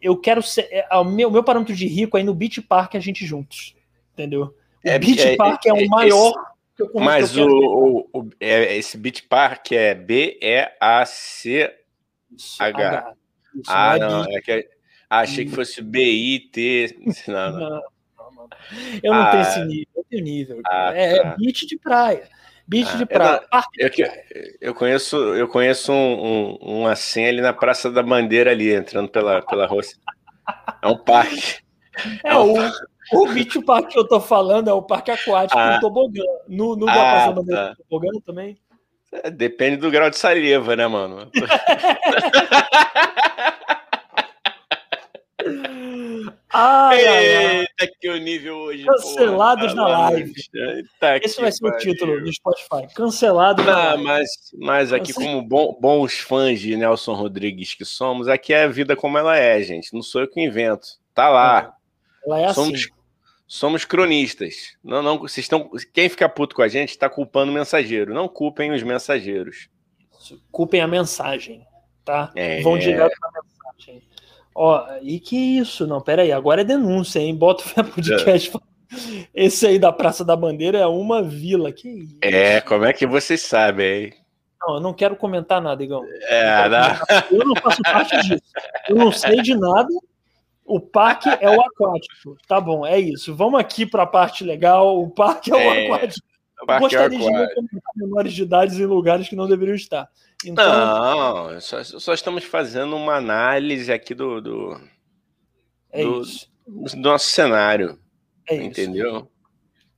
Eu 0.02 0.18
quero 0.18 0.42
ser. 0.42 0.68
É, 0.72 0.88
o 0.98 1.04
meu, 1.04 1.30
meu 1.30 1.44
parâmetro 1.44 1.76
de 1.76 1.86
rico 1.86 2.18
é 2.18 2.22
ir 2.22 2.24
no 2.24 2.34
Beach 2.34 2.60
Park 2.64 2.96
a 2.96 3.00
gente 3.00 3.24
juntos. 3.28 3.76
Entendeu? 4.14 4.56
O 4.84 4.90
é, 4.90 5.00
Beach 5.00 5.22
é, 5.22 5.36
Park 5.36 5.66
é, 5.66 5.74
o 5.74 5.90
maior. 5.90 6.34
Esse, 6.80 6.94
mas 6.94 7.36
o, 7.36 7.46
o, 7.46 8.10
o, 8.14 8.30
é, 8.40 8.78
esse 8.78 8.98
Beach 8.98 9.24
Park 9.24 9.74
é 9.74 9.94
B-E-A-C-H. 9.94 10.34
Ah, 13.68 13.98
não. 13.98 14.24
É 14.26 14.40
que, 14.42 14.70
ah, 15.10 15.20
achei 15.20 15.46
que 15.46 15.52
fosse 15.52 15.82
B-I-T. 15.82 16.98
Não, 17.28 17.52
não. 17.52 17.60
não. 17.60 17.82
Eu 19.04 19.14
não 19.14 19.22
ah, 19.22 19.32
tenho 19.32 19.42
esse 19.42 19.66
nível, 19.66 19.88
eu 19.96 20.04
tenho 20.10 20.24
nível. 20.24 20.62
Ah, 20.66 20.92
é, 20.94 21.18
é 21.18 21.22
tá. 21.22 21.36
beach 21.38 21.66
de 21.66 21.78
praia. 21.78 22.30
Beach 22.68 22.92
ah, 22.94 22.98
de 22.98 23.06
praia. 23.06 23.42
Eu, 23.78 23.90
eu, 23.98 24.08
eu, 24.62 24.76
conheço, 24.76 25.18
eu 25.18 25.48
conheço 25.48 25.92
um, 25.92 26.56
um, 26.62 26.80
uma 26.82 26.96
senha 26.96 27.30
ali 27.30 27.42
na 27.42 27.54
Praça 27.54 27.92
da 27.92 28.04
Bandeira 28.04 28.52
ali, 28.52 28.74
entrando 28.74 29.10
pela, 29.10 29.42
pela 29.42 29.66
rua. 29.66 29.82
É 30.82 30.88
um 30.88 30.98
parque. 30.98 31.58
É, 32.24 32.30
é 32.30 32.38
um 32.38 32.54
o, 32.54 32.72
o 33.12 33.28
beach 33.28 33.62
park 33.64 33.90
que 33.90 34.00
eu 34.00 34.08
tô 34.08 34.20
falando 34.20 34.70
é 34.70 34.74
o 34.74 34.82
parque 34.82 35.12
aquático 35.12 35.58
ah, 35.58 35.76
no 35.76 35.80
tobogã. 35.80 36.24
No, 36.48 36.76
no 36.76 36.90
ah, 36.90 37.32
Bandeira 37.32 37.76
tá. 37.76 37.84
tobogã 37.90 38.20
também? 38.26 38.58
É, 39.12 39.30
depende 39.30 39.78
do 39.78 39.90
grau 39.90 40.10
de 40.10 40.18
saliva, 40.18 40.76
né, 40.76 40.88
mano? 40.88 41.30
Ai, 46.52 47.00
Eita, 47.00 47.94
que 48.00 48.10
o 48.10 48.18
nível 48.18 48.56
hoje. 48.56 48.84
Cancelados 48.84 49.72
porra, 49.74 49.84
na 49.84 50.10
live. 50.10 50.34
Esse 51.24 51.40
vai 51.40 51.52
ser 51.52 51.66
o 51.66 51.78
título 51.78 52.20
do 52.22 52.34
Spotify. 52.34 52.92
Cancelados 52.96 53.64
na 53.64 53.94
live. 53.94 54.04
Mas, 54.04 54.30
mas 54.58 54.94
aqui, 54.94 55.14
como 55.14 55.44
bom, 55.44 55.78
bons 55.80 56.20
fãs 56.20 56.60
de 56.60 56.76
Nelson 56.76 57.14
Rodrigues 57.14 57.76
que 57.76 57.86
somos, 57.86 58.28
aqui 58.28 58.52
é 58.52 58.64
a 58.64 58.68
vida 58.68 58.96
como 58.96 59.18
ela 59.18 59.38
é, 59.38 59.62
gente. 59.62 59.94
Não 59.94 60.02
sou 60.02 60.22
eu 60.22 60.28
que 60.28 60.42
invento. 60.42 60.88
Tá 61.14 61.30
lá. 61.30 61.76
Ela 62.26 62.42
é 62.42 62.54
somos, 62.54 62.80
assim. 62.80 62.99
Somos 63.50 63.84
cronistas. 63.84 64.78
Não, 64.84 65.02
não, 65.02 65.18
vocês 65.18 65.46
estão. 65.46 65.72
Quem 65.92 66.08
fica 66.08 66.30
puto 66.30 66.56
com 66.56 66.62
a 66.62 66.68
gente 66.68 66.90
está 66.90 67.10
culpando 67.10 67.52
o 67.52 67.56
mensageiro. 67.56 68.14
Não 68.14 68.28
culpem 68.28 68.72
os 68.72 68.84
mensageiros. 68.84 69.70
Culpem 70.52 70.82
a 70.82 70.88
mensagem, 70.88 71.66
tá? 72.06 72.32
É... 72.36 72.62
Vão 72.62 72.78
direto 72.78 73.18
na 73.20 73.42
mensagem. 73.42 74.04
Ó, 74.54 74.86
e 75.02 75.20
que 75.20 75.36
isso? 75.36 75.88
Não, 75.88 76.00
pera 76.00 76.22
aí, 76.22 76.32
agora 76.32 76.62
é 76.62 76.64
denúncia, 76.64 77.18
hein? 77.18 77.36
Bota 77.36 77.64
o 77.64 77.86
podcast. 77.86 78.52
É. 78.56 79.26
Esse 79.34 79.66
aí 79.66 79.80
da 79.80 79.92
Praça 79.92 80.24
da 80.24 80.36
Bandeira 80.36 80.78
é 80.78 80.86
uma 80.86 81.24
vila. 81.24 81.72
Que 81.72 81.90
isso? 81.90 82.18
É, 82.22 82.62
como 82.62 82.86
é 82.86 82.94
que 82.94 83.08
vocês 83.08 83.42
sabem, 83.42 84.04
hein? 84.04 84.14
Não, 84.62 84.76
eu 84.76 84.82
não 84.82 84.94
quero 84.94 85.16
comentar 85.16 85.60
nada, 85.60 85.84
Igão. 85.84 86.06
É, 86.28 86.70
não 86.70 86.80
não. 86.80 87.40
Eu 87.40 87.46
não 87.48 87.56
faço 87.56 87.82
parte 87.82 88.16
disso. 88.28 88.44
Eu 88.88 88.96
não 88.96 89.12
sei 89.12 89.42
de 89.42 89.56
nada. 89.56 89.90
O 90.70 90.80
parque 90.80 91.28
é 91.28 91.50
o 91.50 91.60
aquático. 91.60 92.38
Tá 92.48 92.62
bom, 92.62 92.86
é 92.86 93.00
isso. 93.00 93.36
Vamos 93.36 93.60
aqui 93.60 93.88
para 93.88 94.04
a 94.04 94.08
parte 94.08 94.44
legal. 94.44 95.02
O 95.02 95.10
parque 95.10 95.52
é 95.52 95.56
o 95.56 95.58
é, 95.58 95.88
aquático. 95.88 96.28
O 96.62 96.66
parque 96.68 96.84
Gostaria 96.84 97.18
é 97.18 97.22
o 97.22 97.44
aquático. 97.44 97.62
de 97.62 97.82
menores 97.96 98.34
de 98.34 98.44
idade 98.44 98.80
em 98.80 98.86
lugares 98.86 99.28
que 99.28 99.36
não 99.36 99.48
deveriam 99.48 99.74
estar. 99.74 100.08
Então... 100.46 101.50
Não, 101.52 101.60
só, 101.60 101.84
só, 101.84 102.14
estamos 102.14 102.44
fazendo 102.44 102.96
uma 102.96 103.16
análise 103.16 103.92
aqui 103.92 104.14
do, 104.14 104.40
do, 104.40 104.82
é 105.92 106.04
do, 106.04 106.22
do 106.68 106.98
nosso 106.98 107.26
cenário. 107.26 107.98
É 108.48 108.56
entendeu? 108.56 109.18
Isso. 109.18 109.28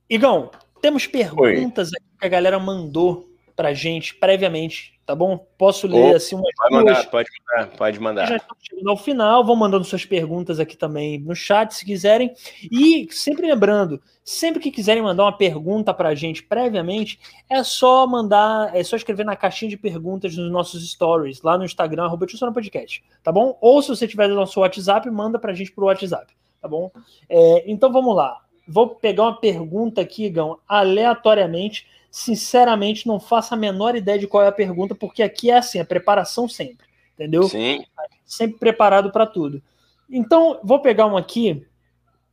Igão, 0.08 0.50
temos 0.80 1.06
perguntas 1.06 1.88
aqui 1.92 2.06
que 2.18 2.26
a 2.26 2.30
galera 2.30 2.58
mandou 2.58 3.28
pra 3.62 3.72
gente 3.72 4.16
previamente 4.16 4.92
tá 5.04 5.14
bom? 5.14 5.46
Posso 5.58 5.86
ler 5.86 6.12
oh, 6.12 6.16
assim 6.16 6.34
umas 6.34 6.54
pode 6.56 6.74
mandar, 6.74 7.10
pode 7.10 7.28
mandar, 7.46 7.76
pode 7.76 8.00
mandar. 8.00 8.28
Já 8.28 8.36
estamos 8.36 8.62
chegando 8.62 8.90
ao 8.90 8.96
final, 8.96 9.44
vão 9.44 9.56
mandando 9.56 9.84
suas 9.84 10.04
perguntas 10.04 10.60
aqui 10.60 10.76
também 10.76 11.18
no 11.18 11.34
chat, 11.34 11.74
se 11.74 11.84
quiserem. 11.84 12.32
E 12.70 13.08
sempre 13.10 13.46
lembrando, 13.46 14.00
sempre 14.24 14.60
que 14.60 14.70
quiserem 14.70 15.02
mandar 15.02 15.24
uma 15.24 15.36
pergunta 15.36 15.92
para 15.92 16.10
a 16.10 16.14
gente 16.14 16.42
previamente, 16.42 17.18
é 17.50 17.62
só 17.62 18.06
mandar, 18.06 18.74
é 18.74 18.82
só 18.84 18.96
escrever 18.96 19.24
na 19.24 19.36
caixinha 19.36 19.70
de 19.70 19.76
perguntas 19.76 20.36
nos 20.36 20.50
nossos 20.50 20.88
stories, 20.90 21.42
lá 21.42 21.58
no 21.58 21.64
Instagram, 21.64 22.04
arroba 22.04 22.26
Podcast, 22.54 23.02
tá 23.22 23.32
bom? 23.32 23.58
Ou 23.60 23.82
se 23.82 23.88
você 23.88 24.06
tiver 24.06 24.28
no 24.28 24.34
nosso 24.34 24.60
WhatsApp, 24.60 25.10
manda 25.10 25.38
para 25.38 25.52
a 25.52 25.54
gente 25.54 25.72
pro 25.72 25.86
WhatsApp, 25.86 26.32
tá 26.60 26.68
bom? 26.68 26.90
É, 27.28 27.64
então 27.70 27.92
vamos 27.92 28.14
lá. 28.14 28.38
Vou 28.66 28.90
pegar 28.90 29.24
uma 29.24 29.34
pergunta 29.34 30.00
aqui, 30.00 30.30
Gão, 30.30 30.58
aleatoriamente 30.68 31.86
sinceramente, 32.12 33.06
não 33.06 33.18
faço 33.18 33.54
a 33.54 33.56
menor 33.56 33.96
ideia 33.96 34.18
de 34.18 34.26
qual 34.26 34.44
é 34.44 34.48
a 34.48 34.52
pergunta, 34.52 34.94
porque 34.94 35.22
aqui 35.22 35.50
é 35.50 35.56
assim, 35.56 35.80
a 35.80 35.84
preparação 35.84 36.46
sempre, 36.46 36.86
entendeu? 37.14 37.44
Sim. 37.44 37.86
Sempre 38.22 38.58
preparado 38.58 39.10
para 39.10 39.26
tudo. 39.26 39.62
Então, 40.10 40.60
vou 40.62 40.80
pegar 40.82 41.06
uma 41.06 41.18
aqui. 41.18 41.66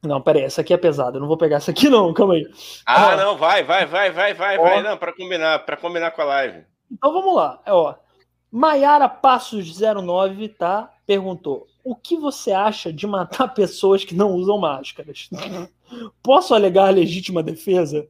Não, 0.03 0.21
peraí, 0.21 0.43
essa 0.43 0.59
aqui 0.59 0.73
é 0.73 0.77
pesada. 0.77 1.15
Eu 1.15 1.21
não 1.21 1.29
vou 1.29 1.37
pegar 1.37 1.57
essa 1.57 1.71
aqui, 1.71 1.89
não, 1.89 2.13
calma 2.13 2.33
aí. 2.33 2.45
Ah, 2.85 3.13
ó, 3.13 3.15
não, 3.15 3.37
vai, 3.37 3.63
vai, 3.63 3.85
vai, 3.85 4.11
vai, 4.11 4.33
vai, 4.33 4.57
ó, 4.57 4.63
vai, 4.63 4.83
não, 4.83 4.97
para 4.97 5.13
combinar, 5.13 5.59
para 5.59 5.77
combinar 5.77 6.11
com 6.11 6.21
a 6.23 6.25
live. 6.25 6.65
Então 6.91 7.13
vamos 7.13 7.33
lá. 7.33 7.61
É, 7.65 7.71
ó. 7.71 7.95
Maiara 8.51 9.07
Passos 9.07 9.79
09, 9.79 10.49
tá? 10.49 10.91
Perguntou: 11.05 11.67
o 11.85 11.95
que 11.95 12.17
você 12.17 12.51
acha 12.51 12.91
de 12.91 13.07
matar 13.07 13.47
pessoas 13.55 14.03
que 14.03 14.13
não 14.13 14.33
usam 14.33 14.57
máscaras? 14.57 15.29
Posso 16.21 16.53
alegar 16.53 16.93
legítima 16.93 17.41
defesa? 17.41 18.05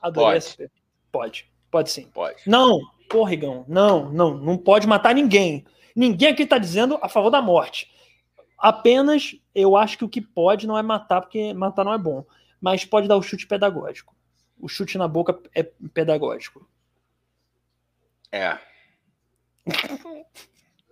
Adorei 0.00 0.38
essa 0.38 0.56
pergunta. 0.56 0.83
Pode, 1.14 1.48
pode 1.70 1.92
sim. 1.92 2.10
Pode. 2.12 2.42
Não, 2.44 2.80
porrigão, 3.08 3.64
não, 3.68 4.10
não, 4.10 4.36
não 4.36 4.58
pode 4.58 4.84
matar 4.84 5.14
ninguém. 5.14 5.64
Ninguém 5.94 6.30
aqui 6.30 6.42
está 6.42 6.58
dizendo 6.58 6.98
a 7.00 7.08
favor 7.08 7.30
da 7.30 7.40
morte. 7.40 7.88
Apenas 8.58 9.36
eu 9.54 9.76
acho 9.76 9.96
que 9.96 10.04
o 10.04 10.08
que 10.08 10.20
pode 10.20 10.66
não 10.66 10.76
é 10.76 10.82
matar, 10.82 11.20
porque 11.20 11.54
matar 11.54 11.84
não 11.84 11.92
é 11.94 11.98
bom. 11.98 12.26
Mas 12.60 12.84
pode 12.84 13.06
dar 13.06 13.16
o 13.16 13.22
chute 13.22 13.46
pedagógico. 13.46 14.12
O 14.58 14.66
chute 14.66 14.98
na 14.98 15.06
boca 15.06 15.38
é 15.54 15.62
pedagógico. 15.62 16.68
É. 18.32 18.58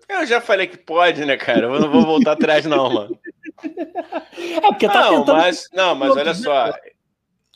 Eu 0.09 0.24
já 0.24 0.40
falei 0.40 0.69
que 0.69 0.77
pode, 0.77 1.24
né, 1.24 1.36
cara? 1.36 1.66
Eu 1.66 1.81
não 1.81 1.90
vou 1.90 2.03
voltar 2.03 2.32
atrás, 2.32 2.65
não, 2.65 2.89
mano. 2.89 3.19
É 4.35 4.61
porque 4.61 4.86
tá 4.86 5.05
não, 5.05 5.20
tentando... 5.20 5.39
mas, 5.39 5.69
não, 5.73 5.94
mas 5.94 6.16
olha 6.16 6.35
só. 6.35 6.73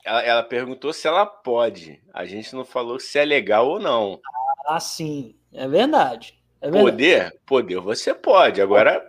Ela, 0.06 0.22
ela, 0.22 0.42
perguntou 0.44 0.92
se 0.92 1.08
ela 1.08 1.26
pode. 1.26 2.00
A 2.14 2.24
gente 2.24 2.54
não 2.54 2.64
falou 2.64 3.00
se 3.00 3.18
é 3.18 3.24
legal 3.24 3.68
ou 3.68 3.80
não. 3.80 4.20
Ah, 4.68 4.78
sim. 4.78 5.34
É 5.52 5.66
verdade. 5.66 6.38
É 6.60 6.70
verdade. 6.70 6.90
Poder? 6.92 7.40
Poder 7.44 7.80
você 7.80 8.14
pode. 8.14 8.62
Agora, 8.62 9.04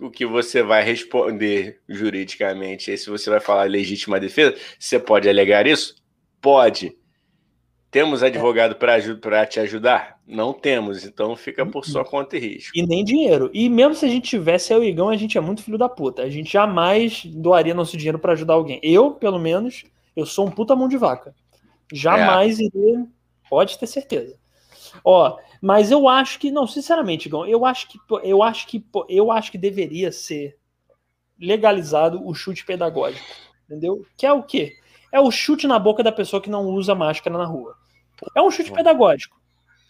o 0.00 0.08
que 0.08 0.24
você 0.24 0.62
vai 0.62 0.84
responder 0.84 1.80
juridicamente, 1.88 2.96
se 2.96 3.10
você 3.10 3.28
vai 3.28 3.40
falar 3.40 3.64
legítima 3.64 4.20
defesa, 4.20 4.56
você 4.78 5.00
pode 5.00 5.28
alegar 5.28 5.66
isso? 5.66 5.96
Pode. 6.40 6.96
Temos 7.90 8.22
advogado 8.22 8.76
é. 8.76 9.14
para 9.14 9.46
te 9.46 9.58
ajudar? 9.58 10.20
Não 10.24 10.52
temos, 10.52 11.04
então 11.04 11.34
fica 11.34 11.66
por 11.66 11.84
sua 11.84 12.04
conta 12.04 12.36
e 12.36 12.40
risco. 12.40 12.70
E 12.72 12.86
nem 12.86 13.04
dinheiro. 13.04 13.50
E 13.52 13.68
mesmo 13.68 13.96
se 13.96 14.06
a 14.06 14.08
gente 14.08 14.30
tivesse 14.30 14.72
o 14.72 14.84
Igão, 14.84 15.08
a 15.08 15.16
gente 15.16 15.36
é 15.36 15.40
muito 15.40 15.64
filho 15.64 15.76
da 15.76 15.88
puta. 15.88 16.22
A 16.22 16.30
gente 16.30 16.52
jamais 16.52 17.24
doaria 17.24 17.74
nosso 17.74 17.96
dinheiro 17.96 18.20
para 18.20 18.34
ajudar 18.34 18.54
alguém. 18.54 18.78
Eu, 18.80 19.10
pelo 19.10 19.40
menos, 19.40 19.82
eu 20.20 20.26
sou 20.26 20.46
um 20.46 20.50
puta 20.50 20.76
mão 20.76 20.88
de 20.88 20.96
vaca. 20.96 21.34
Jamais 21.92 22.58
é. 22.60 22.64
iria. 22.64 23.06
Pode 23.48 23.78
ter 23.78 23.86
certeza. 23.86 24.38
Ó, 25.04 25.38
mas 25.60 25.90
eu 25.90 26.08
acho 26.08 26.38
que, 26.38 26.50
não, 26.50 26.66
sinceramente, 26.66 27.28
Gão, 27.28 27.46
eu 27.46 27.64
acho 27.64 27.88
que 27.88 27.98
eu 28.22 28.42
acho 28.42 28.66
que 28.66 28.84
eu 29.08 29.30
acho 29.30 29.50
que 29.50 29.58
deveria 29.58 30.10
ser 30.12 30.56
legalizado 31.38 32.26
o 32.26 32.34
chute 32.34 32.64
pedagógico. 32.64 33.26
Entendeu? 33.64 34.04
Que 34.16 34.26
é 34.26 34.32
o 34.32 34.42
quê? 34.42 34.76
É 35.12 35.20
o 35.20 35.30
chute 35.30 35.66
na 35.66 35.78
boca 35.78 36.02
da 36.02 36.12
pessoa 36.12 36.42
que 36.42 36.50
não 36.50 36.66
usa 36.66 36.94
máscara 36.94 37.36
na 37.36 37.44
rua. 37.44 37.76
É 38.34 38.42
um 38.42 38.50
chute 38.50 38.72
pedagógico. 38.72 39.40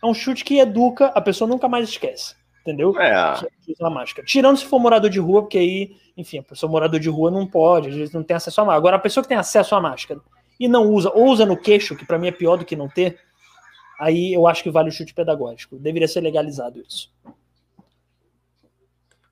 É 0.03 0.07
um 0.07 0.15
chute 0.15 0.45
que 0.45 0.59
educa, 0.59 1.07
a 1.07 1.21
pessoa 1.21 1.49
nunca 1.49 1.69
mais 1.69 1.89
esquece. 1.89 2.35
Entendeu? 2.61 2.99
É. 3.01 3.41
Usar 3.69 3.91
máscara. 3.91 4.27
Tirando 4.27 4.59
se 4.59 4.67
for 4.67 4.79
morador 4.79 5.09
de 5.09 5.19
rua, 5.19 5.43
porque 5.43 5.59
aí 5.59 5.97
enfim, 6.21 6.39
a 6.39 6.43
pessoa 6.43 6.71
morador 6.71 7.01
de 7.01 7.09
rua 7.09 7.31
não 7.31 7.47
pode, 7.47 7.89
às 7.89 7.95
vezes 7.95 8.15
não 8.15 8.23
tem 8.23 8.37
acesso 8.37 8.61
à 8.61 8.65
máscara. 8.65 8.79
Agora, 8.79 8.97
a 8.97 9.01
pessoa 9.01 9.23
que 9.23 9.29
tem 9.29 9.39
acesso 9.39 9.75
à 9.75 9.81
máscara 9.81 10.21
e 10.59 10.69
não 10.69 10.87
usa, 10.87 11.11
ou 11.11 11.29
usa 11.29 11.47
no 11.47 11.57
queixo, 11.57 11.97
que 11.97 12.05
para 12.05 12.19
mim 12.19 12.29
é 12.29 12.33
pior 12.33 12.57
do 12.57 12.65
que 12.65 12.77
não 12.77 12.89
ter, 12.89 13.19
aí 13.99 14.33
eu 14.33 14.47
acho 14.47 14.63
que 14.63 14.71
vale 14.71 14.91
o 14.91 14.93
chute 14.93 15.15
pedagógico. 15.15 15.77
Deveria 15.77 16.09
ser 16.09 16.21
legalizado 16.21 16.83
isso. 16.87 17.11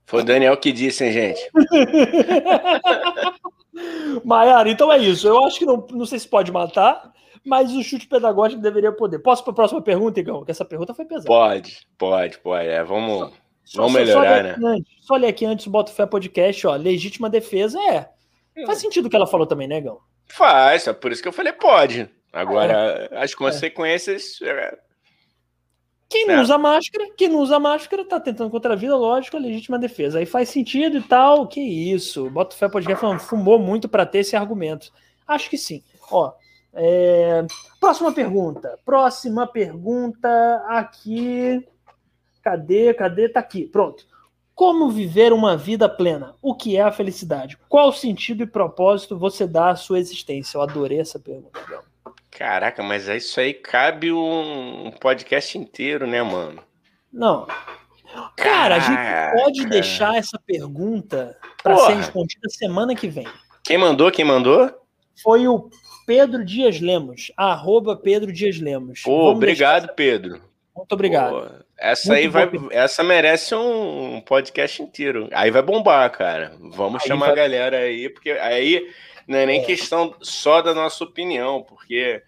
Foi 0.07 0.23
o 0.23 0.25
Daniel 0.25 0.57
que 0.57 0.73
disse, 0.73 1.05
hein, 1.05 1.13
gente? 1.13 1.51
Maiara, 4.25 4.71
então 4.71 4.91
é 4.91 4.99
isso. 4.99 5.29
Eu 5.29 5.45
acho 5.45 5.59
que 5.59 5.67
não, 5.67 5.87
não 5.91 6.07
sei 6.07 6.19
se 6.19 6.27
pode 6.27 6.51
matar, 6.51 7.13
mas 7.49 7.73
o 7.73 7.83
chute 7.83 8.07
pedagógico 8.07 8.61
deveria 8.61 8.93
poder. 8.93 9.19
Posso 9.21 9.43
para 9.43 9.53
a 9.53 9.57
próxima 9.57 9.81
pergunta, 9.81 10.21
Igão? 10.21 10.45
Que 10.45 10.51
essa 10.51 10.65
pergunta 10.65 10.93
foi 10.93 11.07
pesada. 11.07 11.27
Pode, 11.27 11.87
pode, 11.97 12.39
pode. 12.39 12.69
É, 12.69 12.85
vamos, 12.85 13.33
só, 13.65 13.83
vamos 13.83 13.93
só, 13.93 13.99
melhorar, 13.99 14.55
só 14.55 14.61
né? 14.61 14.69
Antes, 14.69 14.93
só 15.01 15.17
ler 15.17 15.29
aqui 15.29 15.45
antes 15.47 15.65
do 15.65 15.71
Bota 15.71 15.91
Fé 15.91 16.07
Podcast, 16.07 16.67
ó. 16.67 16.77
Legítima 16.77 17.31
defesa 17.31 17.81
é. 17.81 18.09
Faz 18.67 18.79
sentido 18.79 19.07
o 19.07 19.11
que 19.11 19.17
ela 19.17 19.27
falou 19.27 19.47
também, 19.47 19.67
né, 19.67 19.79
Igão? 19.79 19.99
Faz, 20.27 20.87
é 20.87 20.93
por 20.93 21.11
isso 21.11 21.23
que 21.23 21.29
eu 21.29 21.33
falei 21.33 21.53
pode. 21.53 22.09
Agora, 22.33 23.09
é. 23.11 23.23
as 23.23 23.35
consequências. 23.35 24.39
É. 24.43 24.79
Quem 26.09 26.27
não 26.27 26.35
é. 26.35 26.41
usa 26.41 26.59
máscara, 26.59 27.11
quem 27.17 27.29
não 27.29 27.41
usa 27.41 27.59
máscara 27.59 28.05
tá 28.05 28.19
tentando 28.19 28.51
contra 28.51 28.73
a 28.73 28.77
vida, 28.77 28.97
lógico, 28.97 29.37
a 29.37 29.41
legítima 29.41 29.79
defesa. 29.79 30.19
Aí 30.19 30.27
faz 30.27 30.49
sentido 30.49 30.99
e 30.99 31.03
tal, 31.03 31.47
que 31.47 31.61
isso. 31.61 32.29
Bota 32.31 32.57
Fé 32.57 32.69
Podcast 32.69 33.01
falando, 33.01 33.21
fumou 33.21 33.59
muito 33.59 33.89
para 33.89 34.07
ter 34.07 34.19
esse 34.21 34.37
argumento. 34.37 34.93
Acho 35.27 35.49
que 35.51 35.59
sim. 35.59 35.83
Ó, 36.11 36.33
é... 36.75 37.47
Próxima 37.81 38.13
pergunta. 38.13 38.79
Próxima 38.85 39.47
pergunta 39.47 40.65
aqui. 40.69 41.67
Cadê? 42.43 42.95
Cadê? 42.95 43.29
Tá 43.29 43.41
aqui. 43.41 43.67
Pronto. 43.67 44.07
Como 44.55 44.91
viver 44.91 45.33
uma 45.33 45.57
vida 45.57 45.89
plena? 45.89 46.35
O 46.43 46.55
que 46.55 46.77
é 46.77 46.83
a 46.83 46.91
felicidade? 46.91 47.57
Qual 47.69 47.93
sentido 47.93 48.43
e 48.43 48.47
propósito 48.47 49.17
você 49.17 49.47
dá 49.47 49.71
à 49.71 49.77
sua 49.77 50.01
existência? 50.01 50.57
Eu 50.59 50.63
adorei 50.63 50.99
essa 50.99 51.19
pergunta. 51.19 51.61
Caraca, 52.31 52.83
mas 52.83 53.07
isso 53.09 53.39
aí 53.41 53.55
cabe 53.55 54.13
um 54.13 54.93
podcast 55.01 55.57
inteiro, 55.57 56.07
né, 56.07 56.23
mano? 56.23 56.61
Não. 57.13 57.47
Cara, 58.37 58.77
a 58.77 58.79
gente 58.81 59.43
pode 59.43 59.67
deixar 59.67 60.17
essa 60.17 60.39
pergunta 60.45 61.37
para 61.63 61.77
ser 61.79 61.95
respondida 61.95 62.49
semana 62.49 62.95
que 62.95 63.09
vem. 63.09 63.27
Quem 63.63 63.79
mandou? 63.79 64.11
Quem 64.11 64.25
mandou? 64.25 64.73
Foi 65.23 65.47
o 65.47 65.69
Pedro 66.09 66.43
Dias 66.43 66.81
Lemos, 66.81 67.31
arroba 67.37 67.95
Pedro 67.95 68.33
Dias 68.33 68.59
Lemos. 68.59 69.03
Pô, 69.03 69.31
obrigado, 69.31 69.85
essa... 69.85 69.93
Pedro. 69.93 70.41
Muito 70.75 70.93
obrigado. 70.95 71.33
Pô, 71.33 71.47
essa 71.77 72.09
Muito 72.09 72.19
aí 72.19 72.29
vai, 72.29 72.51
essa 72.71 73.05
merece 73.05 73.55
um 73.55 74.19
podcast 74.23 74.83
inteiro. 74.83 75.29
Aí 75.33 75.51
vai 75.51 75.61
bombar, 75.61 76.11
cara. 76.11 76.55
Vamos 76.59 77.03
aí 77.03 77.09
chamar 77.09 77.27
vai... 77.27 77.35
a 77.35 77.37
galera 77.37 77.77
aí, 77.81 78.09
porque 78.09 78.31
aí 78.31 78.89
não 79.27 79.37
é 79.37 79.45
nem 79.45 79.61
é. 79.61 79.65
questão 79.65 80.15
só 80.23 80.63
da 80.63 80.73
nossa 80.73 81.05
opinião, 81.05 81.63
porque 81.63 82.23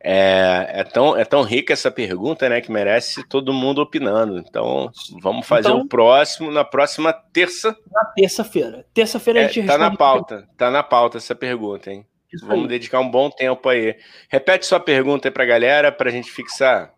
é, 0.00 0.80
é, 0.80 0.82
tão, 0.82 1.16
é 1.16 1.24
tão 1.24 1.42
rica 1.42 1.72
essa 1.72 1.92
pergunta, 1.92 2.48
né, 2.48 2.60
que 2.60 2.72
merece 2.72 3.22
todo 3.28 3.52
mundo 3.52 3.80
opinando. 3.80 4.38
Então, 4.38 4.90
vamos 5.22 5.46
fazer 5.46 5.68
então, 5.68 5.82
o 5.82 5.88
próximo 5.88 6.50
na 6.50 6.64
próxima 6.64 7.12
terça. 7.12 7.76
Na 7.92 8.06
terça-feira. 8.06 8.84
Terça-feira 8.92 9.42
é, 9.42 9.44
a 9.44 9.48
gente 9.48 9.68
Tá 9.68 9.78
na 9.78 9.96
pauta, 9.96 10.48
tá 10.56 10.68
na 10.68 10.82
pauta 10.82 11.18
essa 11.18 11.36
pergunta, 11.36 11.92
hein? 11.92 12.04
Isso 12.34 12.46
vamos 12.46 12.64
aí. 12.64 12.68
dedicar 12.68 13.00
um 13.00 13.10
bom 13.10 13.30
tempo 13.30 13.68
aí. 13.68 13.96
Repete 14.28 14.66
sua 14.66 14.80
pergunta 14.80 15.28
aí 15.28 15.32
pra 15.32 15.44
galera, 15.44 15.92
pra 15.92 16.10
gente 16.10 16.30
fixar. 16.30 16.92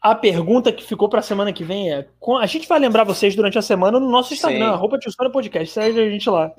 A 0.00 0.14
pergunta 0.14 0.70
que 0.70 0.84
ficou 0.84 1.08
para 1.08 1.20
a 1.20 1.22
semana 1.22 1.52
que 1.52 1.64
vem 1.64 1.90
é: 1.90 2.06
a 2.38 2.46
gente 2.46 2.68
vai 2.68 2.78
lembrar 2.78 3.04
vocês 3.04 3.34
durante 3.34 3.58
a 3.58 3.62
semana 3.62 3.98
no 3.98 4.10
nosso 4.10 4.34
Instagram, 4.34 4.68
arroba 4.68 4.98
História 4.98 5.32
Podcast. 5.32 5.72
Segue 5.72 5.98
a 5.98 6.10
gente 6.10 6.28
lá. 6.28 6.52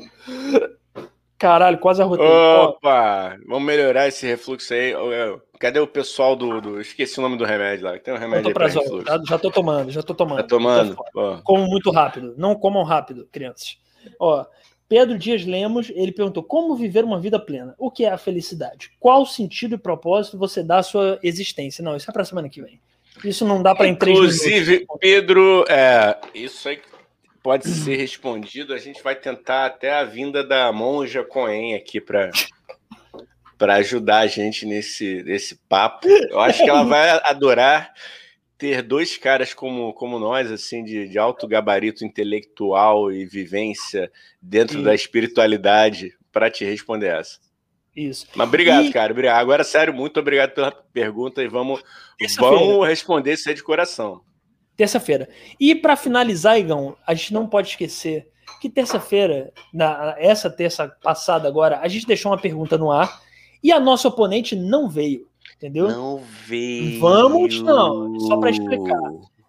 Caralho, 1.37 1.77
quase 1.77 2.01
arrotei. 2.01 2.25
Opa! 2.25 3.37
Vamos 3.47 3.63
melhorar 3.63 4.07
esse 4.07 4.25
refluxo 4.25 4.73
aí. 4.73 4.93
Cadê 5.59 5.79
o 5.79 5.85
pessoal 5.85 6.35
do. 6.35 6.59
do... 6.59 6.81
Esqueci 6.81 7.19
o 7.19 7.21
nome 7.21 7.37
do 7.37 7.45
remédio 7.45 7.85
lá. 7.85 7.99
Tem 7.99 8.13
um 8.13 8.17
remédio 8.17 8.47
aí 8.47 8.53
pra 8.53 8.65
refluxo. 8.67 9.05
Já, 9.05 9.21
já 9.27 9.37
tô 9.37 9.51
tomando, 9.51 9.91
já 9.91 10.01
tô 10.01 10.15
tomando. 10.15 10.37
Tá 10.37 10.47
tomando? 10.47 10.97
Como 11.43 11.67
muito 11.67 11.91
rápido. 11.91 12.33
Não 12.37 12.55
comam 12.55 12.83
rápido, 12.83 13.27
crianças. 13.31 13.77
Ó, 14.19 14.43
Pedro 14.95 15.17
Dias 15.19 15.45
Lemos, 15.45 15.91
ele 15.93 16.13
perguntou: 16.13 16.41
como 16.41 16.73
viver 16.73 17.03
uma 17.03 17.19
vida 17.19 17.37
plena? 17.37 17.75
O 17.77 17.91
que 17.91 18.05
é 18.05 18.09
a 18.09 18.17
felicidade? 18.17 18.91
Qual 18.97 19.25
sentido 19.25 19.75
e 19.75 19.77
propósito 19.77 20.37
você 20.37 20.63
dá 20.63 20.77
à 20.77 20.83
sua 20.83 21.19
existência? 21.21 21.83
Não, 21.83 21.97
isso 21.97 22.09
é 22.09 22.13
pra 22.13 22.23
semana 22.23 22.47
que 22.47 22.61
vem. 22.61 22.79
Isso 23.21 23.43
não 23.43 23.61
dá 23.61 23.75
para 23.75 23.89
em 23.89 23.91
Inclusive, 23.91 24.87
Pedro, 25.01 25.65
é, 25.67 26.17
isso 26.33 26.69
aí 26.69 26.79
pode 27.43 27.67
ser 27.67 27.97
respondido. 27.97 28.73
A 28.73 28.77
gente 28.77 29.03
vai 29.03 29.15
tentar 29.15 29.65
até 29.65 29.93
a 29.93 30.05
vinda 30.05 30.41
da 30.41 30.71
monja 30.71 31.25
Coen 31.25 31.75
aqui 31.75 31.99
para 31.99 32.31
para 33.57 33.75
ajudar 33.75 34.19
a 34.19 34.27
gente 34.27 34.65
nesse, 34.65 35.21
nesse 35.23 35.57
papo. 35.67 36.07
Eu 36.07 36.39
acho 36.39 36.63
que 36.63 36.69
ela 36.69 36.85
vai 36.85 37.09
adorar 37.25 37.93
ter 38.57 38.81
dois 38.81 39.17
caras 39.17 39.53
como, 39.53 39.93
como 39.93 40.19
nós, 40.19 40.51
assim, 40.51 40.83
de, 40.83 41.07
de 41.07 41.17
alto 41.17 41.47
gabarito 41.47 42.05
intelectual 42.05 43.11
e 43.11 43.25
vivência 43.25 44.11
dentro 44.41 44.81
da 44.81 44.95
espiritualidade 44.95 46.13
para 46.31 46.49
te 46.49 46.63
responder 46.65 47.07
essa. 47.07 47.39
Isso. 47.95 48.27
Mas 48.35 48.47
obrigado, 48.47 48.85
e... 48.85 48.91
cara. 48.91 49.11
Obrigado. 49.11 49.39
Agora, 49.39 49.63
sério, 49.63 49.93
muito 49.93 50.19
obrigado 50.19 50.53
pela 50.53 50.71
pergunta 50.71 51.41
e 51.41 51.47
vamos, 51.47 51.81
vamos 52.37 52.87
responder 52.87 53.33
isso 53.33 53.47
aí 53.47 53.55
de 53.55 53.63
coração. 53.63 54.21
Terça-feira. 54.75 55.29
E 55.59 55.73
para 55.73 55.95
finalizar, 55.95 56.59
Igão, 56.59 56.97
a 57.07 57.13
gente 57.13 57.33
não 57.33 57.47
pode 57.47 57.69
esquecer 57.69 58.27
que 58.59 58.69
terça-feira, 58.69 59.51
na 59.73 60.15
essa 60.17 60.49
terça 60.49 60.87
passada 61.01 61.47
agora, 61.47 61.79
a 61.79 61.87
gente 61.87 62.05
deixou 62.05 62.31
uma 62.31 62.37
pergunta 62.37 62.77
no 62.77 62.91
ar 62.91 63.21
e 63.63 63.71
a 63.71 63.79
nossa 63.79 64.07
oponente 64.07 64.55
não 64.55 64.89
veio, 64.89 65.27
entendeu? 65.57 65.87
Não 65.87 66.21
veio. 66.45 66.99
Vamos, 66.99 67.61
não. 67.61 68.19
Só 68.21 68.37
para 68.37 68.49
explicar. 68.49 68.99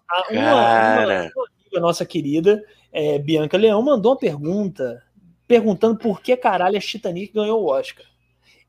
A, 0.09 0.31
uma, 0.31 0.53
uma, 0.93 1.03
amiga 1.03 1.79
nossa 1.79 2.05
querida, 2.05 2.63
é, 2.91 3.19
Bianca 3.19 3.57
Leão, 3.57 3.81
mandou 3.81 4.13
uma 4.13 4.17
pergunta 4.17 5.03
perguntando 5.47 5.97
por 5.97 6.21
que 6.21 6.35
caralho 6.35 6.77
a 6.77 6.81
Titanic 6.81 7.33
ganhou 7.33 7.63
o 7.63 7.67
Oscar. 7.67 8.05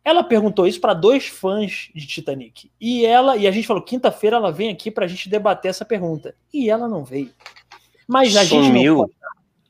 Ela 0.05 0.23
perguntou 0.23 0.67
isso 0.67 0.81
para 0.81 0.95
dois 0.95 1.27
fãs 1.27 1.91
de 1.95 2.07
Titanic. 2.07 2.71
E 2.81 3.05
ela 3.05 3.37
e 3.37 3.47
a 3.47 3.51
gente 3.51 3.67
falou 3.67 3.83
quinta-feira 3.83 4.37
ela 4.37 4.51
vem 4.51 4.71
aqui 4.71 4.91
para 4.91 5.05
a 5.05 5.09
gente 5.09 5.29
debater 5.29 5.71
essa 5.71 5.85
pergunta. 5.85 6.35
E 6.53 6.71
ela 6.71 6.89
não 6.89 7.05
veio. 7.05 7.31
Mas 8.07 8.35
a 8.37 8.45
Sumiu. 8.45 8.63
gente 8.63 8.87
não 8.87 8.97
pode, 8.97 9.13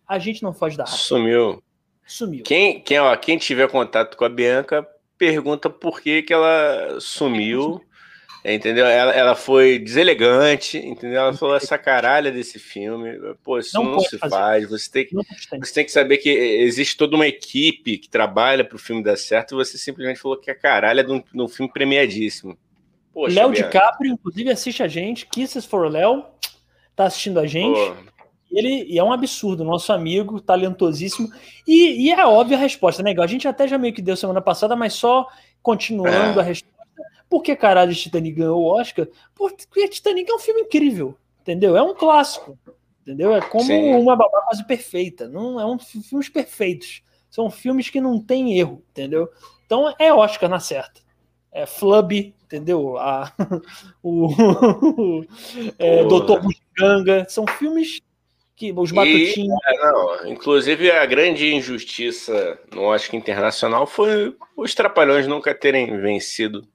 a 0.06 0.18
gente 0.18 0.42
não 0.42 0.52
foge 0.52 0.76
da 0.76 0.86
Sumiu. 0.86 1.62
Sumiu. 2.06 2.44
Quem, 2.44 2.80
quem, 2.80 3.00
ó, 3.00 3.14
quem 3.16 3.36
tiver 3.36 3.68
contato 3.68 4.16
com 4.16 4.24
a 4.24 4.28
Bianca 4.28 4.86
pergunta 5.18 5.68
por 5.68 6.00
que, 6.00 6.22
que 6.22 6.32
ela 6.32 6.98
sumiu 7.00 7.84
Entendeu? 8.44 8.86
Ela, 8.86 9.12
ela 9.12 9.34
foi 9.34 9.78
deselegante, 9.78 10.78
entendeu? 10.78 11.20
Ela 11.20 11.32
falou 11.34 11.56
essa 11.56 11.76
caralha 11.76 12.30
desse 12.30 12.58
filme. 12.58 13.18
Pô, 13.42 13.58
isso 13.58 13.76
não, 13.76 13.92
não 13.92 14.00
se 14.00 14.16
fazer. 14.16 14.34
faz. 14.34 14.70
Você 14.70 14.90
tem, 14.90 15.06
que, 15.06 15.14
você 15.14 15.74
tem 15.74 15.84
que 15.84 15.90
saber 15.90 16.18
que 16.18 16.30
existe 16.30 16.96
toda 16.96 17.16
uma 17.16 17.26
equipe 17.26 17.98
que 17.98 18.08
trabalha 18.08 18.64
para 18.64 18.76
o 18.76 18.78
filme 18.78 19.02
dar 19.02 19.16
certo 19.16 19.54
e 19.54 19.56
você 19.56 19.76
simplesmente 19.76 20.20
falou 20.20 20.38
que 20.38 20.50
a 20.50 20.54
caralha 20.54 21.02
de 21.02 21.12
um, 21.12 21.18
de 21.20 21.42
um 21.42 21.48
filme 21.48 21.70
premiadíssimo. 21.70 22.56
Léo 23.14 23.52
DiCaprio, 23.52 24.12
inclusive, 24.12 24.50
assiste 24.50 24.82
a 24.82 24.88
gente. 24.88 25.26
Kisses 25.26 25.64
for 25.64 25.90
Léo, 25.90 26.24
tá 26.94 27.04
assistindo 27.04 27.40
a 27.40 27.46
gente. 27.46 27.76
Pô. 27.76 28.17
Ele 28.50 28.84
e 28.88 28.98
é 28.98 29.04
um 29.04 29.12
absurdo, 29.12 29.64
nosso 29.64 29.92
amigo, 29.92 30.40
talentosíssimo. 30.40 31.28
E, 31.66 32.06
e 32.06 32.10
é 32.10 32.26
óbvia 32.26 32.56
a 32.56 32.60
resposta, 32.60 33.02
né, 33.02 33.14
A 33.18 33.26
gente 33.26 33.46
até 33.46 33.68
já 33.68 33.76
meio 33.76 33.92
que 33.92 34.02
deu 34.02 34.16
semana 34.16 34.40
passada, 34.40 34.74
mas 34.74 34.94
só 34.94 35.26
continuando 35.62 36.40
é. 36.40 36.42
a 36.42 36.46
resposta 36.46 36.78
por 37.28 37.42
que 37.42 37.54
caralho 37.54 37.94
Titanic 37.94 38.36
ganhou 38.36 38.60
o 38.60 38.80
Oscar? 38.80 39.06
Porque 39.34 39.88
Titanic 39.88 40.30
é 40.30 40.34
um 40.34 40.38
filme 40.38 40.62
incrível, 40.62 41.16
entendeu? 41.42 41.76
É 41.76 41.82
um 41.82 41.94
clássico, 41.94 42.58
entendeu? 43.02 43.34
É 43.34 43.40
como 43.40 43.64
Sim. 43.64 43.94
uma 43.94 44.16
babá 44.16 44.40
quase 44.44 44.66
perfeita. 44.66 45.28
Não 45.28 45.60
é 45.60 45.66
um 45.66 45.78
filmes 45.78 46.28
perfeitos. 46.28 47.02
São 47.30 47.50
filmes 47.50 47.90
que 47.90 48.00
não 48.00 48.18
tem 48.18 48.58
erro, 48.58 48.82
entendeu? 48.90 49.28
Então 49.66 49.94
é 49.98 50.12
Oscar 50.12 50.48
na 50.48 50.58
certa. 50.58 51.02
É 51.52 51.66
Flub, 51.66 52.34
entendeu? 52.44 52.96
A, 52.96 53.30
o 54.02 55.22
é, 55.78 56.04
Doutor 56.04 56.40
Bugiganga. 56.40 57.26
São 57.28 57.46
filmes 57.46 58.00
que 58.58 58.72
os 58.76 58.90
batutinhos. 58.90 59.36
E, 59.36 59.74
é, 59.74 59.78
não, 59.78 60.26
inclusive 60.26 60.90
a 60.90 61.06
grande 61.06 61.54
injustiça 61.54 62.58
no 62.74 62.82
Oscar 62.82 63.14
internacional 63.14 63.86
foi 63.86 64.36
os 64.56 64.74
Trapalhões 64.74 65.28
nunca 65.28 65.54
terem 65.54 65.98
vencido 66.00 66.66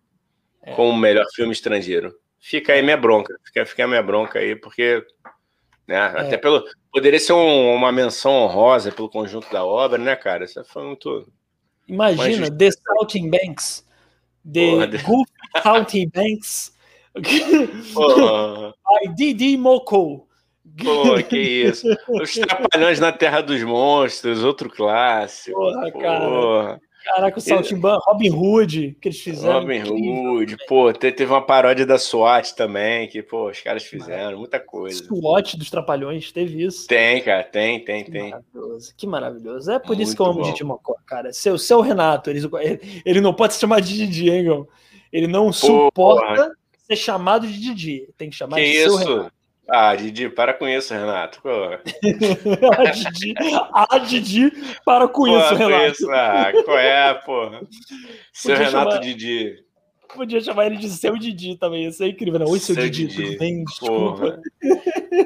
é. 0.64 0.74
como 0.74 0.98
melhor 0.98 1.26
filme 1.36 1.52
estrangeiro. 1.52 2.16
Fica 2.40 2.72
aí 2.74 2.82
minha 2.82 2.96
bronca, 2.96 3.38
fica, 3.44 3.66
fica 3.66 3.88
minha 3.88 4.02
bronca 4.02 4.40
aí, 4.40 4.56
porque 4.56 5.06
né, 5.86 5.96
é. 5.96 6.22
até 6.22 6.38
pelo. 6.38 6.64
Poderia 6.92 7.20
ser 7.20 7.34
um, 7.34 7.74
uma 7.76 7.92
menção 7.92 8.32
honrosa 8.32 8.92
pelo 8.92 9.10
conjunto 9.10 9.52
da 9.52 9.66
obra, 9.66 9.98
né, 9.98 10.16
cara? 10.16 10.46
Isso 10.46 10.64
foi 10.64 10.84
muito. 10.84 11.28
Imagina, 11.88 12.50
The 12.50 12.70
Salting 12.72 13.30
Banks. 13.30 13.86
The 14.50 14.72
Porra, 14.72 14.88
Goof 15.04 15.30
Salting 15.62 16.10
Banks. 16.10 16.74
By 17.16 19.14
Didi 19.16 19.58
Moko. 19.58 20.28
Pô, 20.82 21.22
que 21.24 21.38
isso. 21.38 21.88
Os 22.10 22.34
Trapalhões 22.34 23.00
na 23.00 23.12
Terra 23.12 23.42
dos 23.42 23.62
Monstros, 23.64 24.44
outro 24.44 24.70
clássico. 24.70 25.60
Porra, 25.60 25.92
cara. 25.92 26.82
Caraca, 27.04 27.38
o 27.38 27.42
Saltimban, 27.42 27.98
Robin 28.02 28.30
Hood, 28.30 28.98
que 29.02 29.10
eles 29.10 29.20
fizeram. 29.20 29.60
Robin 29.60 29.84
Hood, 29.84 30.56
pô, 30.68 30.94
teve 30.94 31.26
uma 31.26 31.42
paródia 31.42 31.86
da 31.86 31.98
SWAT 31.98 32.56
também, 32.56 33.10
que, 33.10 33.22
pô, 33.22 33.50
os 33.50 33.60
caras 33.60 33.84
fizeram 33.84 34.40
muita 34.40 34.58
coisa. 34.58 35.04
SWAT 35.04 35.58
dos 35.58 35.70
Trapalhões, 35.70 36.32
teve 36.32 36.64
isso. 36.64 36.88
Tem, 36.88 37.22
cara, 37.22 37.44
tem, 37.44 37.84
tem, 37.84 38.06
que 38.06 38.12
tem. 38.12 38.30
Maravilhoso, 38.30 38.94
que 38.96 39.06
maravilhoso. 39.06 39.72
É 39.72 39.80
por 39.80 39.90
Muito 39.90 40.04
isso 40.04 40.16
que 40.16 40.22
eu 40.22 40.26
amo 40.28 40.40
bom. 40.40 40.50
Didi 40.50 40.64
Mocó, 40.64 40.96
cara. 41.06 41.34
Seu, 41.34 41.58
seu 41.58 41.82
Renato, 41.82 42.30
ele, 42.30 42.40
ele 43.06 43.20
não 43.20 43.34
pode 43.34 43.54
se 43.54 43.60
chamar 43.60 43.82
de 43.82 43.98
Didi, 43.98 44.30
hein? 44.30 44.66
Ele 45.12 45.28
não 45.28 45.52
Porra. 45.52 45.54
suporta 45.54 46.52
ser 46.88 46.96
chamado 46.96 47.46
de 47.46 47.60
Didi. 47.60 48.08
Tem 48.18 48.30
que 48.30 48.36
chamar 48.36 48.56
que 48.56 48.64
de 48.64 48.78
isso? 48.78 48.98
seu 48.98 49.16
Renato. 49.16 49.43
Ah, 49.70 49.96
Didi, 49.96 50.30
para 50.30 50.54
com 50.54 50.68
isso, 50.68 50.94
Renato. 50.94 51.42
ah, 51.46 52.92
Didi, 52.92 53.34
ah, 53.74 53.98
Didi, 53.98 54.52
para 54.86 55.08
com 55.08 55.28
isso, 55.28 55.56
Renato. 55.56 55.92
Isso. 55.92 56.12
Ah, 56.12 56.52
qual 56.66 56.78
é, 56.78 57.14
porra? 57.14 57.62
Seu 58.34 58.56
Renato 58.56 58.92
chamar... 58.92 59.00
Didi. 59.00 59.64
Podia 60.14 60.42
chamar 60.42 60.68
ele 60.68 60.78
de 60.78 60.90
seu 60.90 61.18
Didi 61.18 61.58
também, 61.58 61.88
isso 61.88 62.04
é 62.04 62.08
incrível. 62.08 62.40
Não, 62.40 62.48
Oi, 62.48 62.60
seu, 62.60 62.76
seu 62.76 62.84
Didi, 62.84 63.08
Didi, 63.08 63.24
tudo 63.24 63.40
bem? 63.40 63.64
Desculpa. 63.64 64.42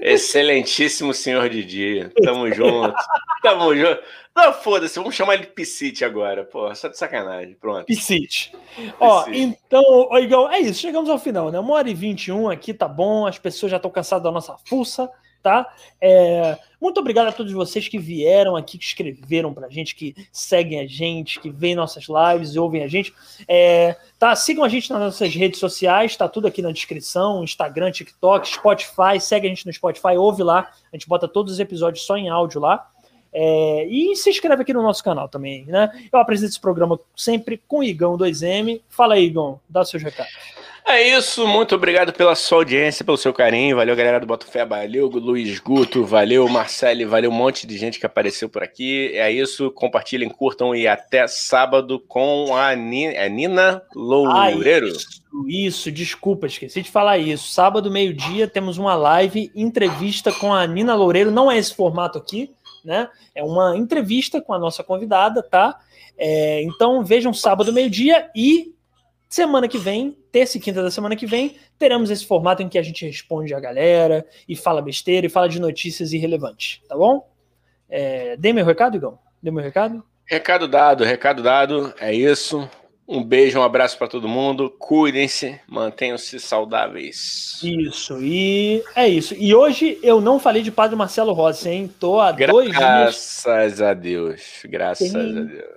Excelentíssimo 0.02 1.14
senhor 1.14 1.50
Didi. 1.50 2.10
Tamo 2.24 2.52
junto. 2.52 2.94
Tamo 3.42 3.76
junto. 3.76 4.02
Não, 4.36 4.54
foda-se, 4.54 5.00
vamos 5.00 5.16
chamar 5.16 5.34
ele 5.34 5.44
de 5.44 5.52
Piscite 5.52 6.06
agora. 6.06 6.44
Pô, 6.44 6.74
só 6.76 6.88
de 6.88 6.98
sacanagem. 6.98 7.56
Pronto. 7.60 7.86
Piscite. 7.86 8.54
Ó, 9.00 9.26
então, 9.30 9.82
Igão, 10.20 10.52
é 10.52 10.60
isso. 10.60 10.80
Chegamos 10.80 11.10
ao 11.10 11.18
final, 11.18 11.52
né? 11.52 11.60
Uma 11.60 11.74
hora 11.74 11.90
e 11.90 11.94
vinte 11.94 12.28
e 12.28 12.32
um 12.32 12.48
aqui, 12.48 12.74
tá 12.74 12.88
bom. 12.88 13.26
As 13.26 13.40
pessoas 13.40 13.72
já 13.72 13.78
estão 13.78 13.90
cansadas 13.90 14.24
da 14.24 14.32
nossa 14.32 14.56
fuça 14.66 15.10
tá? 15.48 15.74
É, 16.02 16.58
muito 16.80 17.00
obrigado 17.00 17.28
a 17.28 17.32
todos 17.32 17.54
vocês 17.54 17.88
que 17.88 17.98
vieram 17.98 18.58
aqui, 18.58 18.78
que 18.78 18.84
escreveram 18.84 19.54
pra 19.54 19.70
gente, 19.70 19.96
que 19.96 20.14
seguem 20.30 20.82
a 20.82 20.86
gente, 20.86 21.40
que 21.40 21.50
veem 21.50 21.74
nossas 21.74 22.06
lives 22.10 22.54
e 22.54 22.60
ouvem 22.60 22.84
a 22.84 22.88
gente. 22.88 23.14
É, 23.48 23.96
tá? 24.20 24.36
Sigam 24.36 24.66
a 24.66 24.68
gente 24.68 24.90
nas 24.90 25.00
nossas 25.00 25.34
redes 25.34 25.58
sociais, 25.58 26.18
tá 26.18 26.28
tudo 26.28 26.48
aqui 26.48 26.62
na 26.62 26.74
descrição: 26.74 27.46
Instagram, 27.46 27.92
TikTok, 27.92 28.46
Spotify. 28.50 29.22
Segue 29.22 29.48
a 29.48 29.50
gente 29.50 29.66
no 29.66 29.72
Spotify, 29.72 30.18
ouve 30.18 30.44
lá. 30.44 30.70
A 30.92 30.96
gente 30.98 31.08
bota 31.08 31.30
todos 31.30 31.54
os 31.54 31.60
episódios 31.62 32.06
só 32.06 32.18
em 32.18 32.28
áudio 32.28 32.60
lá. 32.60 32.90
É, 33.40 33.86
e 33.86 34.16
se 34.16 34.32
inscreve 34.32 34.64
aqui 34.64 34.74
no 34.74 34.82
nosso 34.82 35.04
canal 35.04 35.30
também, 35.30 35.64
né? 35.68 35.92
Eu 36.12 36.18
apresento 36.18 36.50
esse 36.50 36.60
programa 36.60 37.00
sempre 37.16 37.62
com 37.68 37.80
o 37.80 37.84
Igão 37.84 38.18
2M. 38.18 38.82
Fala 38.90 39.14
aí, 39.14 39.26
Igão, 39.26 39.60
dá 39.70 39.86
seus 39.86 40.02
recados. 40.02 40.34
É 40.90 41.06
isso, 41.06 41.46
muito 41.46 41.76
obrigado 41.76 42.14
pela 42.14 42.34
sua 42.34 42.60
audiência, 42.60 43.04
pelo 43.04 43.18
seu 43.18 43.34
carinho. 43.34 43.76
Valeu, 43.76 43.94
galera 43.94 44.22
do 44.22 44.26
Botafé, 44.26 44.66
valeu, 44.66 45.08
Luiz 45.08 45.60
Guto, 45.60 46.06
valeu, 46.06 46.48
Marcelo, 46.48 47.08
valeu 47.10 47.30
um 47.30 47.34
monte 47.34 47.68
de 47.68 47.78
gente 47.78 48.00
que 48.00 48.06
apareceu 48.06 48.48
por 48.48 48.64
aqui. 48.64 49.12
É 49.14 49.30
isso, 49.30 49.70
compartilhem, 49.70 50.30
curtam 50.30 50.74
e 50.74 50.88
até 50.88 51.28
sábado 51.28 52.00
com 52.08 52.56
a 52.56 52.74
Nina, 52.74 53.12
é 53.12 53.28
Nina 53.28 53.84
Loureiro. 53.94 54.88
Ah, 54.88 54.90
isso, 54.90 55.22
isso, 55.46 55.92
desculpa, 55.92 56.48
esqueci 56.48 56.82
de 56.82 56.90
falar 56.90 57.18
isso. 57.18 57.52
Sábado, 57.52 57.92
meio-dia, 57.92 58.48
temos 58.48 58.78
uma 58.78 58.96
live, 58.96 59.52
entrevista 59.54 60.32
com 60.32 60.54
a 60.54 60.66
Nina 60.66 60.96
Loureiro. 60.96 61.30
Não 61.30 61.52
é 61.52 61.58
esse 61.58 61.76
formato 61.76 62.18
aqui, 62.18 62.50
né? 62.88 63.08
É 63.36 63.44
uma 63.44 63.78
entrevista 63.78 64.42
com 64.42 64.54
a 64.54 64.60
nossa 64.60 64.84
convidada, 64.84 65.44
tá? 65.44 65.80
É, 66.18 66.64
então 66.64 67.04
vejam 67.04 67.32
sábado, 67.32 67.72
meio-dia 67.72 68.32
e 68.36 68.74
Semana 69.30 69.68
que 69.68 69.78
vem, 69.78 70.18
terça 70.32 70.58
e 70.58 70.62
quinta 70.62 70.82
da 70.82 70.90
semana 70.90 71.14
que 71.16 71.26
vem, 71.26 71.58
teremos 71.78 72.10
esse 72.10 72.26
formato 72.26 72.64
em 72.64 72.70
que 72.70 72.78
a 72.78 72.82
gente 72.82 73.06
responde 73.06 73.54
a 73.54 73.60
galera 73.60 74.26
e 74.48 74.56
fala 74.56 74.82
besteira 74.82 75.28
e 75.28 75.30
fala 75.30 75.50
de 75.50 75.60
notícias 75.60 76.14
irrelevantes, 76.14 76.82
tá 76.88 76.96
bom? 76.96 77.30
É, 77.90 78.38
meu 78.38 78.66
recado, 78.66 78.96
Igão? 78.96 79.20
Dei 79.44 79.52
meu 79.52 79.62
recado? 79.62 80.02
Recado 80.26 80.68
dado, 80.68 81.04
recado 81.04 81.44
dado, 81.44 81.94
é 82.00 82.14
isso. 82.14 82.70
Um 83.08 83.24
beijo, 83.24 83.58
um 83.58 83.64
abraço 83.64 83.98
para 83.98 84.08
todo 84.08 84.28
mundo. 84.28 84.70
Cuidem-se, 84.70 85.58
mantenham-se 85.66 86.40
saudáveis. 86.42 87.58
Isso, 87.64 88.22
e 88.22 88.84
é 88.94 89.08
isso. 89.08 89.34
E 89.38 89.56
hoje 89.56 89.98
eu 90.04 90.20
não 90.20 90.40
falei 90.40 90.62
de 90.62 90.72
Padre 90.72 90.98
Marcelo 90.98 91.32
Rossi, 91.32 91.70
hein? 91.70 91.94
Tô 92.00 92.20
há 92.20 92.34
graças 92.34 92.54
dois 92.54 92.70
dias. 92.70 92.82
Graças 92.82 93.82
a 93.82 93.94
Deus, 93.94 94.42
graças 94.66 95.12
Tem... 95.14 95.22
a 95.22 95.42
Deus. 95.42 95.68